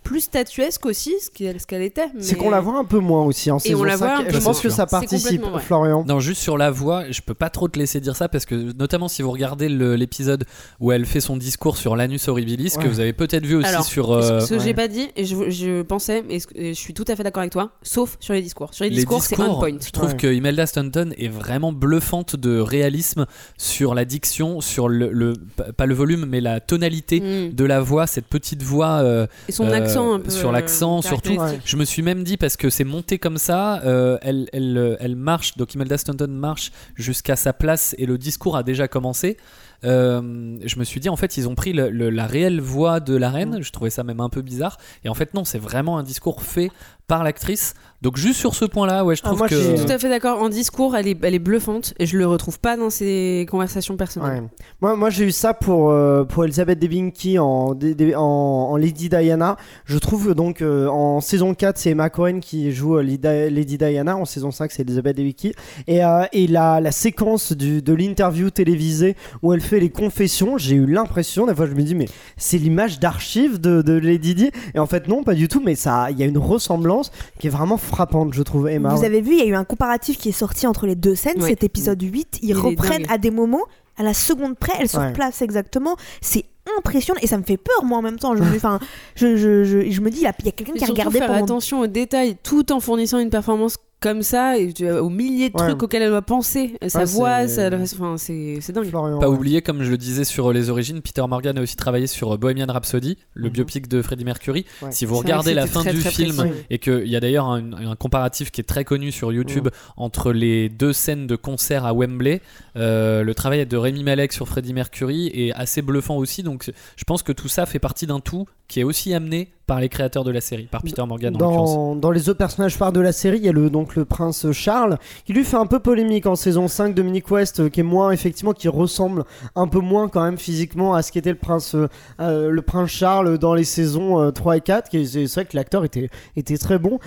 plus 0.06 0.20
statuesque 0.20 0.86
aussi, 0.86 1.14
ce 1.20 1.30
qu'elle 1.30 1.60
ce 1.60 1.66
qu'elle 1.66 1.82
était. 1.82 2.06
C'est 2.20 2.36
qu'on 2.36 2.50
la 2.50 2.60
voit 2.60 2.78
un 2.78 2.84
peu 2.84 2.98
moins 2.98 3.24
aussi 3.24 3.50
en 3.50 3.56
Et 3.58 3.60
saison 3.60 3.80
on 3.80 3.84
la 3.84 3.96
voit 3.96 4.08
5. 4.16 4.20
un 4.20 4.24
peu 4.24 4.32
Je 4.32 4.38
pense 4.44 4.60
que 4.60 4.68
ça 4.68 4.86
participe. 4.86 5.42
Florian. 5.60 6.04
Non, 6.06 6.20
juste 6.20 6.40
sur 6.40 6.56
la 6.56 6.70
voix, 6.70 7.04
je 7.10 7.20
peux 7.20 7.34
pas 7.34 7.50
trop 7.50 7.68
te 7.68 7.78
laisser 7.78 8.00
dire 8.00 8.14
ça 8.16 8.28
parce 8.28 8.46
que, 8.46 8.54
notamment 8.78 9.08
si 9.08 9.22
vous 9.22 9.30
regardez 9.30 9.68
l'épisode 9.68 10.44
où 10.80 10.92
elle 10.92 11.06
fait 11.06 11.20
son 11.20 11.36
discours 11.36 11.76
sur 11.76 11.96
l'anus 11.96 12.28
horribilis, 12.28 12.76
que 12.80 12.86
vous 12.88 13.00
avez 13.00 13.12
peut-être 13.12 13.44
vu 13.46 13.56
aussi 13.56 13.68
Alors, 13.68 13.84
sur 13.84 14.12
euh, 14.12 14.40
Ce 14.40 14.50
que 14.50 14.54
ouais. 14.54 14.60
j'ai 14.64 14.74
pas 14.74 14.88
dit, 14.88 15.08
et 15.16 15.24
je, 15.24 15.50
je 15.50 15.82
pensais, 15.82 16.22
et 16.30 16.38
je 16.74 16.78
suis 16.78 16.94
tout 16.94 17.04
à 17.08 17.16
fait 17.16 17.22
d'accord 17.22 17.40
avec 17.40 17.52
toi, 17.52 17.70
sauf 17.82 18.16
sur 18.20 18.34
les 18.34 18.42
discours. 18.42 18.72
Sur 18.74 18.84
les, 18.84 18.90
les 18.90 18.96
discours, 18.96 19.22
c'est 19.22 19.38
on 19.40 19.58
point. 19.58 19.76
Je 19.84 19.90
trouve 19.90 20.10
Ouais. 20.10 20.16
que 20.16 20.26
Imelda 20.32 20.66
Staunton 20.66 21.10
est 21.18 21.28
vraiment 21.28 21.72
bluffante 21.72 22.36
de 22.36 22.58
réalisme 22.60 23.26
sur 23.58 23.94
la 23.94 24.04
diction, 24.04 24.60
sur 24.60 24.88
le, 24.88 25.10
le- 25.10 25.34
pas 25.76 25.86
le 25.86 25.94
volume, 25.94 26.26
mais 26.28 26.40
la 26.40 26.60
tonalité 26.60 27.20
Mm. 27.20 27.54
de 27.54 27.64
la 27.64 27.80
voix, 27.80 28.06
cette 28.06 28.26
petite 28.26 28.62
voix. 28.62 29.00
euh, 29.02 29.26
Et 29.48 29.52
son 29.52 29.66
euh, 29.66 29.70
un 29.98 30.20
peu. 30.20 30.30
sur 30.30 30.48
euh, 30.48 30.52
l'accent, 30.52 31.02
surtout. 31.02 31.36
Je 31.64 31.76
me 31.76 31.84
suis 31.84 32.02
même 32.02 32.24
dit 32.24 32.36
parce 32.36 32.56
que 32.56 32.70
c'est 32.70 32.84
monté 32.84 33.18
comme 33.18 33.38
ça, 33.38 33.82
euh, 33.84 34.18
elle, 34.22 34.48
elle, 34.52 34.76
euh, 34.76 34.96
elle 35.00 35.16
marche, 35.16 35.56
donc 35.56 35.74
Imelda 35.74 35.98
Staunton 35.98 36.28
marche 36.28 36.72
jusqu'à 36.94 37.36
sa 37.36 37.52
place 37.52 37.94
et 37.98 38.06
le 38.06 38.18
discours 38.18 38.56
a 38.56 38.62
déjà 38.62 38.88
commencé. 38.88 39.36
Euh, 39.84 40.56
je 40.64 40.78
me 40.78 40.84
suis 40.84 41.00
dit 41.00 41.08
en 41.08 41.16
fait 41.16 41.36
ils 41.36 41.48
ont 41.48 41.54
pris 41.54 41.72
le- 41.72 41.90
le- 41.90 42.10
la 42.10 42.26
réelle 42.26 42.60
voix 42.60 43.00
de 43.00 43.14
la 43.16 43.30
reine, 43.30 43.58
je 43.62 43.70
trouvais 43.72 43.90
ça 43.90 44.04
même 44.04 44.20
un 44.20 44.28
peu 44.28 44.42
bizarre. 44.42 44.78
Et 45.04 45.08
en 45.08 45.14
fait 45.14 45.34
non, 45.34 45.44
c'est 45.44 45.58
vraiment 45.58 45.98
un 45.98 46.02
discours 46.02 46.42
fait 46.42 46.70
par 47.06 47.22
l'actrice. 47.22 47.74
Donc 48.02 48.16
juste 48.16 48.38
sur 48.40 48.54
ce 48.54 48.64
point-là, 48.64 49.04
ouais, 49.04 49.14
je 49.16 49.22
Ah, 49.24 49.28
trouve 49.28 49.38
moi, 49.38 49.48
que 49.48 49.54
Je 49.54 49.76
suis 49.76 49.86
tout 49.86 49.92
à 49.92 49.98
fait 49.98 50.08
d'accord. 50.08 50.42
En 50.42 50.48
discours, 50.48 50.96
elle 50.96 51.06
est, 51.06 51.16
elle 51.22 51.34
est 51.34 51.38
bluffante 51.38 51.94
et 51.98 52.04
je 52.06 52.18
le 52.18 52.26
retrouve 52.26 52.58
pas 52.58 52.76
dans 52.76 52.90
ses 52.90 53.46
conversations 53.48 53.96
personnelles. 53.96 54.42
Ouais. 54.42 54.48
Moi, 54.80 54.96
moi 54.96 55.10
j'ai 55.10 55.24
eu 55.24 55.30
ça 55.30 55.54
pour, 55.54 55.90
euh, 55.90 56.24
pour 56.24 56.44
Elizabeth 56.44 56.78
Debicki 56.78 57.38
en, 57.38 57.74
en, 57.74 58.20
en 58.20 58.76
Lady 58.76 59.08
Diana. 59.08 59.56
Je 59.84 59.98
trouve 59.98 60.34
donc 60.34 60.62
euh, 60.62 60.88
en 60.88 61.20
saison 61.20 61.54
4, 61.54 61.78
c'est 61.78 61.90
Emma 61.90 62.10
Cohen 62.10 62.40
qui 62.40 62.72
joue 62.72 62.96
euh, 62.98 63.02
Lady 63.02 63.78
Diana. 63.78 64.16
En 64.16 64.24
saison 64.24 64.50
5, 64.50 64.72
c'est 64.72 64.82
Elizabeth 64.82 65.16
Debicki. 65.16 65.52
Et, 65.86 66.04
euh, 66.04 66.24
et 66.32 66.46
la, 66.48 66.80
la 66.80 66.90
séquence 66.92 67.52
du, 67.52 67.82
de 67.82 67.94
l'interview 67.94 68.50
télévisée 68.50 69.16
où 69.42 69.52
elle 69.52 69.60
fait 69.66 69.80
les 69.80 69.90
confessions, 69.90 70.58
j'ai 70.58 70.76
eu 70.76 70.86
l'impression, 70.86 71.46
des 71.46 71.54
fois 71.54 71.66
je 71.66 71.74
me 71.74 71.82
dis, 71.82 71.94
mais 71.94 72.06
c'est 72.36 72.58
l'image 72.58 72.98
d'archive 73.00 73.60
de, 73.60 73.82
de 73.82 73.92
Lady 73.92 74.34
Di. 74.34 74.50
Et 74.74 74.78
en 74.78 74.86
fait, 74.86 75.08
non, 75.08 75.22
pas 75.22 75.34
du 75.34 75.48
tout, 75.48 75.60
mais 75.64 75.74
ça, 75.74 76.10
il 76.10 76.18
y 76.18 76.22
a 76.22 76.26
une 76.26 76.38
ressemblance 76.38 77.10
qui 77.38 77.46
est 77.46 77.50
vraiment 77.50 77.76
frappante, 77.76 78.34
je 78.34 78.42
trouve, 78.42 78.68
Emma. 78.68 78.94
Vous 78.94 79.04
avez 79.04 79.20
vu, 79.20 79.32
il 79.32 79.38
y 79.38 79.42
a 79.42 79.46
eu 79.46 79.54
un 79.54 79.64
comparatif 79.64 80.18
qui 80.18 80.28
est 80.30 80.32
sorti 80.32 80.66
entre 80.66 80.86
les 80.86 80.94
deux 80.94 81.14
scènes. 81.14 81.40
Ouais. 81.42 81.48
Cet 81.50 81.64
épisode 81.64 82.00
8, 82.02 82.38
ils 82.42 82.48
Il 82.48 82.50
est 82.50 82.54
reprennent 82.54 83.06
à 83.10 83.18
des 83.18 83.30
moments, 83.30 83.64
à 83.96 84.02
la 84.02 84.14
seconde 84.14 84.56
près, 84.56 84.72
elles 84.78 84.88
se 84.88 84.96
Ouais. 84.98 85.08
replacent 85.08 85.42
exactement. 85.42 85.96
C'est 86.20 86.44
impressionnant 86.78 87.20
et 87.22 87.26
ça 87.26 87.38
me 87.38 87.42
fait 87.44 87.56
peur, 87.56 87.84
moi, 87.84 87.98
en 87.98 88.02
même 88.02 88.18
temps. 88.18 88.34
Je 88.36 88.42
me, 88.42 88.48
enfin, 88.56 88.78
je, 89.14 89.36
je, 89.36 89.64
je, 89.64 89.90
je 89.90 90.00
me 90.00 90.10
dis, 90.10 90.18
il 90.18 90.22
y 90.24 90.26
a, 90.26 90.32
quelqu'un 90.32 90.72
qui 90.74 90.84
a 90.84 90.86
regardé 90.86 91.18
faire 91.18 91.28
pendant 91.28 91.44
attention 91.44 91.80
aux 91.80 91.86
détails 91.86 92.36
tout 92.42 92.72
en 92.72 92.80
fournissant 92.80 93.18
une 93.18 93.30
performance 93.30 93.76
comme 94.00 94.22
ça 94.22 94.58
et 94.58 94.72
tu- 94.72 94.88
aux 94.90 95.08
milliers 95.08 95.48
de 95.48 95.58
Ouais. 95.58 95.68
trucs 95.68 95.82
auxquels 95.82 96.02
elle 96.02 96.10
doit 96.10 96.20
penser. 96.22 96.76
Sa 96.86 97.00
Ouais, 97.00 97.04
voix, 97.06 97.48
c'est- 97.48 97.70
sa- 97.70 97.76
enfin, 97.94 98.16
c'est 98.18 98.58
c'est 98.60 98.72
dingue. 98.72 98.86
Florian, 98.88 99.18
Pas 99.18 99.28
ouais. 99.30 99.34
oublier, 99.36 99.62
comme 99.62 99.82
je 99.82 99.90
le 99.90 99.96
disais 99.96 100.24
sur 100.24 100.52
les 100.52 100.68
origines, 100.70 101.00
Peter 101.00 101.24
Morgan 101.28 101.56
a 101.58 101.62
aussi 101.62 101.76
travaillé 101.76 102.06
sur 102.06 102.34
euh, 102.34 102.36
Bohemian 102.36 102.66
Rhapsody, 102.68 103.16
le 103.34 103.46
Mhm. 103.48 103.52
biopic 103.52 103.88
de 103.88 104.02
Freddie 104.02 104.24
Mercury. 104.24 104.66
Ouais. 104.82 104.92
Si 104.92 105.06
vous 105.06 105.14
C'est 105.14 105.20
vrai 105.22 105.28
regardez 105.32 105.50
que 105.52 105.56
la 105.56 105.62
c'était 105.62 105.72
fin 105.74 105.80
très, 105.82 105.92
du 105.94 106.00
très 106.00 106.10
film, 106.10 106.36
précis. 106.36 106.52
et 106.70 106.78
qu'il 106.78 107.06
y 107.08 107.16
a 107.16 107.20
d'ailleurs 107.20 107.46
un, 107.46 107.72
un 107.72 107.96
comparatif 107.96 108.50
qui 108.50 108.60
est 108.60 108.64
très 108.64 108.84
connu 108.84 109.10
sur 109.12 109.32
YouTube 109.32 109.68
entre 109.96 110.32
les 110.32 110.68
deux 110.68 110.92
scènes 110.92 111.26
de 111.26 111.36
concert 111.36 111.86
à 111.86 111.94
Wembley, 111.94 112.42
euh, 112.76 113.22
le 113.22 113.34
travail 113.34 113.64
de 113.66 113.76
Rémi 113.76 114.04
Malek 114.04 114.32
sur 114.32 114.46
Freddie 114.46 114.74
Mercury 114.74 115.28
est 115.34 115.52
assez 115.52 115.80
bluffant 115.82 116.16
aussi. 116.16 116.42
Donc 116.42 116.70
je 116.96 117.04
pense 117.04 117.22
que 117.22 117.32
tout 117.32 117.48
ça 117.48 117.64
fait 117.66 117.78
partie 117.78 118.06
d'un 118.06 118.20
tout 118.20 118.46
qui 118.68 118.80
est 118.80 118.84
aussi 118.84 119.14
amené 119.14 119.52
par 119.66 119.80
les 119.80 119.88
créateurs 119.88 120.22
de 120.24 120.30
la 120.30 120.40
série, 120.40 120.64
par 120.70 120.82
Peter 120.82 121.04
Morgan 121.06 121.34
en. 121.34 121.38
Dans, 121.38 121.96
dans 121.96 122.10
les 122.12 122.28
autres 122.28 122.38
personnages 122.38 122.76
phares 122.76 122.92
de 122.92 123.00
la 123.00 123.12
série, 123.12 123.38
il 123.38 123.44
y 123.44 123.48
a 123.48 123.52
le, 123.52 123.68
donc 123.68 123.96
le 123.96 124.04
prince 124.04 124.50
Charles, 124.52 124.98
qui 125.24 125.32
lui 125.32 125.44
fait 125.44 125.56
un 125.56 125.66
peu 125.66 125.80
polémique 125.80 126.26
en 126.26 126.36
saison 126.36 126.68
5, 126.68 126.94
Dominique 126.94 127.30
West, 127.30 127.60
euh, 127.60 127.68
qui 127.68 127.80
est 127.80 127.82
moins, 127.82 128.10
effectivement, 128.12 128.52
qui 128.52 128.68
ressemble 128.68 129.24
un 129.56 129.66
peu 129.66 129.80
moins 129.80 130.08
quand 130.08 130.22
même 130.22 130.38
physiquement 130.38 130.94
à 130.94 131.02
ce 131.02 131.10
qu'était 131.10 131.30
le 131.30 131.38
prince, 131.38 131.74
euh, 131.74 131.88
euh, 132.20 132.50
le 132.50 132.62
prince 132.62 132.90
Charles 132.90 133.38
dans 133.38 133.54
les 133.54 133.64
saisons 133.64 134.20
euh, 134.20 134.30
3 134.30 134.56
et 134.58 134.60
4. 134.60 134.88
qui 134.88 134.98
est- 134.98 135.04
C'est 135.06 135.26
vrai 135.34 135.44
que 135.46 135.56
l'acteur 135.56 135.84
était, 135.84 136.10
était 136.36 136.58
très 136.58 136.78
bon. 136.78 136.98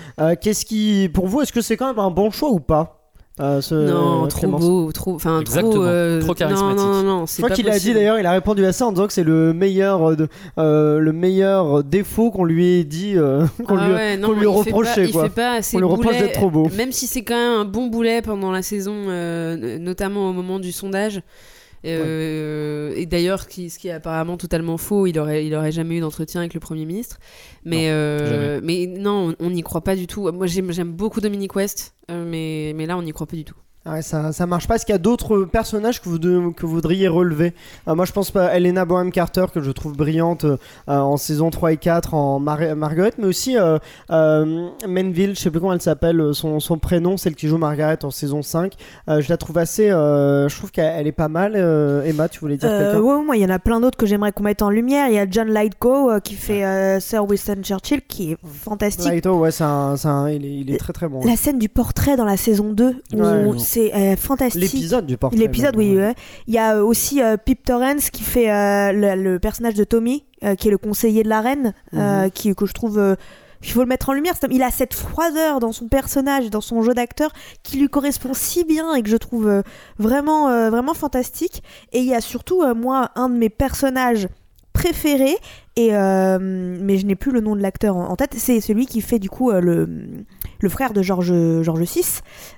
Qu'est-ce 0.41 0.65
qui, 0.65 1.09
pour 1.13 1.27
vous, 1.27 1.41
est-ce 1.41 1.53
que 1.53 1.61
c'est 1.61 1.77
quand 1.77 1.87
même 1.87 1.99
un 1.99 2.11
bon 2.11 2.29
choix 2.31 2.49
ou 2.49 2.59
pas? 2.59 2.98
Euh, 3.39 3.61
ce- 3.61 3.73
non, 3.75 4.25
euh, 4.25 4.27
trop 4.27 4.39
Clémence 4.39 4.61
beau, 4.61 4.91
trop, 4.91 5.15
enfin 5.15 5.41
trop, 5.45 5.83
euh, 5.83 6.19
trop 6.21 6.33
charismatique. 6.33 6.77
Non, 6.77 6.93
non, 6.93 7.03
non, 7.03 7.25
Je 7.25 7.31
c'est 7.31 7.41
pas 7.41 7.49
qu'il 7.51 7.69
a 7.69 7.79
dit 7.79 7.93
d'ailleurs, 7.93 8.19
il 8.19 8.25
a 8.25 8.31
répondu 8.31 8.65
à 8.65 8.71
ça 8.73 8.85
en 8.85 8.91
disant 8.91 9.07
que 9.07 9.13
c'est 9.13 9.23
le 9.23 9.53
meilleur, 9.53 10.09
euh, 10.11 10.15
de, 10.15 10.27
euh, 10.57 10.99
le 10.99 11.13
meilleur 11.13 11.83
défaut 11.83 12.31
qu'on 12.31 12.43
lui 12.43 12.79
ait 12.79 12.83
dit, 12.83 13.13
euh, 13.15 13.45
qu'on 13.67 13.77
Ah 13.77 13.87
lui, 13.87 13.93
ouais, 13.93 14.17
non, 14.17 14.27
qu'on 14.27 14.33
lui 14.33 14.39
il 14.41 14.43
fait 14.63 14.69
reprochait, 14.71 15.05
pas- 15.05 15.11
quoi. 15.11 15.23
Il 15.23 15.29
fait 15.29 15.35
pas 15.35 15.51
assez 15.53 15.77
On 15.77 15.79
lui 15.79 15.85
reproche 15.87 16.05
boulet, 16.07 16.19
d'être 16.19 16.33
trop 16.33 16.49
beau. 16.49 16.67
Même 16.75 16.91
si 16.91 17.07
c'est 17.07 17.23
quand 17.23 17.35
même 17.35 17.61
un 17.61 17.65
bon 17.65 17.87
boulet 17.87 18.21
pendant 18.21 18.51
la 18.51 18.61
saison, 18.61 18.93
euh, 19.07 19.77
notamment 19.79 20.29
au 20.29 20.33
moment 20.33 20.59
du 20.59 20.71
sondage. 20.71 21.21
Euh, 21.85 22.93
Et 22.95 23.05
d'ailleurs, 23.05 23.47
qui- 23.47 23.69
ce 23.69 23.79
qui 23.79 23.87
est 23.87 23.91
apparemment 23.91 24.35
totalement 24.37 24.77
faux, 24.77 25.07
il 25.07 25.17
aurait, 25.19 25.45
il 25.45 25.53
aurait 25.55 25.71
jamais 25.71 25.97
eu 25.97 25.99
d'entretien 26.01 26.41
avec 26.41 26.53
le 26.53 26.59
Premier 26.59 26.85
ministre. 26.85 27.17
Mais, 27.63 27.89
euh, 27.89 28.59
mais 28.63 28.87
non, 28.87 29.33
on- 29.39 29.45
on 29.45 29.49
n'y 29.51 29.61
croit 29.61 29.83
pas 29.83 29.95
du 29.95 30.07
tout. 30.07 30.29
Moi, 30.31 30.47
j'aime 30.47 30.91
beaucoup 30.91 31.21
Dominique 31.21 31.55
West, 31.55 31.93
euh, 32.11 32.25
mais, 32.27 32.73
mais 32.75 32.85
là, 32.85 32.97
on 32.97 33.01
n'y 33.03 33.11
croit 33.11 33.27
pas 33.27 33.35
du 33.37 33.45
tout. 33.45 33.55
Ah 33.85 33.93
ouais, 33.93 34.01
ça, 34.01 34.33
ça 34.33 34.45
marche 34.45 34.67
pas. 34.67 34.75
Est-ce 34.75 34.85
qu'il 34.85 34.93
y 34.93 34.95
a 34.95 34.99
d'autres 34.99 35.45
personnages 35.45 36.01
que 36.01 36.09
vous, 36.09 36.19
de- 36.19 36.51
que 36.55 36.65
vous 36.65 36.73
voudriez 36.73 37.07
relever? 37.07 37.53
Euh, 37.87 37.95
Moi, 37.95 38.03
je 38.03 38.11
pense 38.11 38.29
pas 38.29 38.47
à 38.47 38.57
Elena 38.57 38.83
Bonham 38.83 39.09
Carter, 39.09 39.45
que 39.53 39.61
je 39.61 39.71
trouve 39.71 39.95
brillante 39.95 40.43
euh, 40.43 40.57
en 40.87 41.15
saison 41.15 41.49
3 41.49 41.71
et 41.71 41.77
4 41.77 42.13
en 42.13 42.39
Mar- 42.39 42.75
Margaret, 42.75 43.13
mais 43.17 43.25
aussi 43.25 43.57
euh, 43.57 43.77
euh, 44.11 44.67
Manville, 44.85 45.33
je 45.35 45.39
sais 45.41 45.49
plus 45.49 45.61
comment 45.61 45.71
elle 45.73 45.81
s'appelle, 45.81 46.21
son, 46.33 46.59
son 46.59 46.77
prénom, 46.77 47.15
celle 47.15 47.35
qui 47.35 47.47
joue 47.47 47.57
Margaret 47.57 48.03
en 48.03 48.11
saison 48.11 48.41
5. 48.41 48.73
Euh, 49.07 49.21
je 49.21 49.29
la 49.29 49.37
trouve 49.37 49.57
assez. 49.57 49.87
je 49.87 50.55
trouve 50.55 50.71
qu'elle 50.71 50.93
elle 50.97 51.07
est 51.07 51.11
pas 51.13 51.29
mal. 51.29 51.55
Emma, 52.05 52.27
tu 52.27 52.41
voulais 52.41 52.57
dire 52.57 52.69
Euh, 52.69 52.91
quelqu'un? 52.91 52.99
ouais, 53.01 53.23
moi, 53.25 53.37
il 53.37 53.41
y 53.41 53.45
en 53.45 53.49
a 53.49 53.59
plein 53.59 53.79
d'autres 53.79 53.97
que 53.97 54.05
j'aimerais 54.05 54.33
qu'on 54.33 54.43
mette 54.43 54.61
en 54.61 54.69
lumière. 54.69 55.07
Il 55.07 55.13
y 55.15 55.19
a 55.19 55.25
John 55.29 55.49
euh, 55.55 56.19
qui 56.19 56.35
fait 56.35 56.99
Sir 56.99 57.25
Winston 57.27 57.61
Churchill, 57.63 58.01
qui 58.01 58.33
est 58.33 58.37
fantastique. 58.43 59.09
Laito, 59.09 59.37
ouais, 59.39 59.49
un, 59.61 59.95
un- 60.03 60.29
il, 60.29 60.45
est, 60.45 60.53
il 60.59 60.71
est 60.73 60.77
très 60.77 60.91
très 60.93 61.07
bon. 61.07 61.21
La 61.25 61.37
scène 61.37 61.57
du 61.59 61.69
portrait 61.69 62.17
dans 62.17 62.25
la 62.25 62.35
saison 62.37 62.73
2, 62.73 62.95
où 63.13 63.21
Ouais. 63.21 63.43
C'est 63.69 63.93
euh, 63.93 64.15
fantastique. 64.15 64.61
L'épisode 64.61 65.05
du 65.05 65.17
portrait. 65.17 65.39
L'épisode, 65.39 65.75
oui. 65.75 65.95
ouais. 65.95 66.15
Il 66.47 66.53
y 66.53 66.57
a 66.57 66.75
euh, 66.77 66.83
aussi 66.83 67.21
euh, 67.21 67.37
Pip 67.37 67.63
Torrens 67.63 68.09
qui 68.11 68.23
fait 68.23 68.47
le, 68.93 69.15
le 69.15 69.39
personnage 69.39 69.75
de 69.75 69.83
Tommy, 69.83 70.25
qui 70.57 70.67
est 70.67 70.71
le 70.71 70.77
conseiller 70.77 71.23
de 71.23 71.29
la 71.29 71.41
reine, 71.41 71.73
Mhm. 71.93 72.31
qui, 72.31 72.55
que 72.55 72.65
je 72.65 72.73
trouve. 72.73 73.15
il 73.61 73.69
faut 73.71 73.81
le 73.81 73.85
mettre 73.87 74.09
en 74.09 74.13
lumière. 74.13 74.33
Il 74.49 74.63
a 74.63 74.71
cette 74.71 74.93
froideur 74.93 75.59
dans 75.59 75.71
son 75.73 75.87
personnage, 75.87 76.49
dans 76.49 76.61
son 76.61 76.81
jeu 76.81 76.93
d'acteur, 76.93 77.31
qui 77.63 77.77
lui 77.77 77.89
correspond 77.89 78.33
si 78.33 78.63
bien 78.63 78.93
et 78.95 79.03
que 79.03 79.09
je 79.09 79.17
trouve 79.17 79.63
vraiment, 79.97 80.69
vraiment 80.69 80.93
fantastique. 80.93 81.61
Et 81.91 81.99
il 81.99 82.05
y 82.05 82.15
a 82.15 82.21
surtout, 82.21 82.63
moi, 82.73 83.11
un 83.15 83.29
de 83.29 83.35
mes 83.35 83.49
personnages 83.49 84.27
préférés, 84.81 85.35
et, 85.75 85.89
euh, 85.95 86.37
mais 86.39 86.97
je 86.97 87.05
n'ai 87.05 87.15
plus 87.15 87.31
le 87.31 87.41
nom 87.41 87.55
de 87.55 87.61
l'acteur 87.61 87.95
en, 87.97 88.09
en 88.09 88.15
tête, 88.15 88.33
c'est 88.37 88.59
celui 88.61 88.85
qui 88.85 89.01
fait 89.01 89.19
du 89.19 89.29
coup 89.29 89.51
euh, 89.51 89.59
le, 89.61 89.87
le 90.61 90.69
frère 90.69 90.93
de 90.93 91.01
George, 91.01 91.33
George 91.61 91.81
VI, 91.81 92.01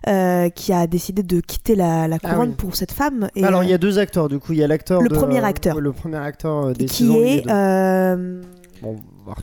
euh, 0.07 0.49
qui 0.49 0.71
a 0.73 0.87
décidé 0.87 1.23
de 1.23 1.39
quitter 1.39 1.75
la, 1.75 2.07
la 2.07 2.17
Ah 2.23 2.29
couronne 2.33 2.49
oui. 2.49 2.55
pour 2.55 2.75
cette 2.75 2.91
femme. 2.91 3.29
Et, 3.35 3.43
Alors, 3.43 3.63
il 3.63 3.69
y 3.69 3.73
a 3.73 3.77
deux 3.77 3.99
acteurs, 3.99 4.29
du 4.29 4.39
coup. 4.39 4.53
Il 4.53 4.59
y 4.59 4.63
a 4.63 4.67
l'acteur. 4.67 5.01
Le 5.01 5.09
de- 5.09 5.15
premier 5.15 5.43
acteur. 5.43 5.79
Le 5.79 5.91
premier 5.91 6.17
acteur 6.17 6.73
des 6.73 6.85
qui 6.85 7.11
est. 7.11 7.45
Bon. 8.81 8.95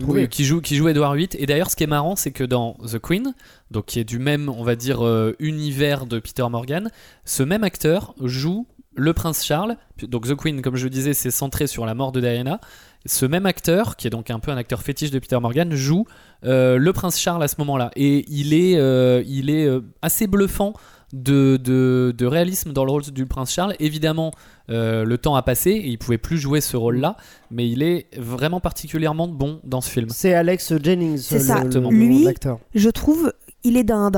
Oui, 0.08 0.28
qui 0.28 0.44
joue 0.44 0.60
qui 0.60 0.74
joue 0.74 0.88
Edward 0.88 1.16
VIII 1.16 1.28
et 1.38 1.46
d'ailleurs 1.46 1.70
ce 1.70 1.76
qui 1.76 1.84
est 1.84 1.88
marrant 1.88 2.16
c'est 2.16 2.32
que 2.32 2.42
dans 2.42 2.74
The 2.84 2.98
Queen 2.98 3.34
donc 3.70 3.84
qui 3.86 4.00
est 4.00 4.04
du 4.04 4.18
même 4.18 4.48
on 4.48 4.64
va 4.64 4.74
dire 4.74 5.06
euh, 5.06 5.36
univers 5.38 6.06
de 6.06 6.18
Peter 6.18 6.44
Morgan 6.50 6.90
ce 7.24 7.44
même 7.44 7.62
acteur 7.62 8.14
joue 8.20 8.66
le 8.98 9.12
prince 9.12 9.44
Charles 9.44 9.76
donc 10.02 10.26
The 10.26 10.34
Queen 10.34 10.60
comme 10.60 10.76
je 10.76 10.84
le 10.84 10.90
disais 10.90 11.14
c'est 11.14 11.30
centré 11.30 11.66
sur 11.66 11.86
la 11.86 11.94
mort 11.94 12.12
de 12.12 12.20
Diana 12.20 12.60
ce 13.06 13.24
même 13.26 13.46
acteur 13.46 13.96
qui 13.96 14.06
est 14.06 14.10
donc 14.10 14.28
un 14.30 14.38
peu 14.40 14.50
un 14.50 14.56
acteur 14.56 14.82
fétiche 14.82 15.10
de 15.10 15.18
Peter 15.18 15.38
Morgan 15.40 15.72
joue 15.74 16.04
euh, 16.44 16.76
le 16.78 16.92
prince 16.92 17.18
Charles 17.18 17.42
à 17.42 17.48
ce 17.48 17.54
moment-là 17.58 17.90
et 17.96 18.24
il 18.28 18.52
est 18.54 18.76
euh, 18.76 19.22
il 19.26 19.50
est 19.50 19.66
euh, 19.66 19.80
assez 20.02 20.26
bluffant 20.26 20.72
de, 21.14 21.56
de, 21.56 22.12
de 22.16 22.26
réalisme 22.26 22.74
dans 22.74 22.84
le 22.84 22.90
rôle 22.90 23.02
du 23.02 23.24
prince 23.24 23.50
Charles. 23.50 23.74
Évidemment, 23.80 24.30
euh, 24.68 25.04
le 25.04 25.16
temps 25.16 25.36
a 25.36 25.42
passé 25.42 25.70
et 25.70 25.86
il 25.88 25.96
pouvait 25.96 26.18
plus 26.18 26.36
jouer 26.36 26.60
ce 26.60 26.76
rôle-là, 26.76 27.16
mais 27.50 27.66
il 27.66 27.82
est 27.82 28.08
vraiment 28.18 28.60
particulièrement 28.60 29.26
bon 29.26 29.58
dans 29.64 29.80
ce 29.80 29.88
film. 29.88 30.08
C'est 30.10 30.34
Alex 30.34 30.74
Jennings, 30.82 31.16
C'est 31.16 31.36
le- 31.38 31.40
ça. 31.44 31.64
le, 31.64 31.80
nom 31.80 31.90
Lui, 31.90 32.28
je 32.74 32.90
trouve, 32.90 33.32
il 33.64 33.78
est 33.78 33.84
d'un. 33.84 34.10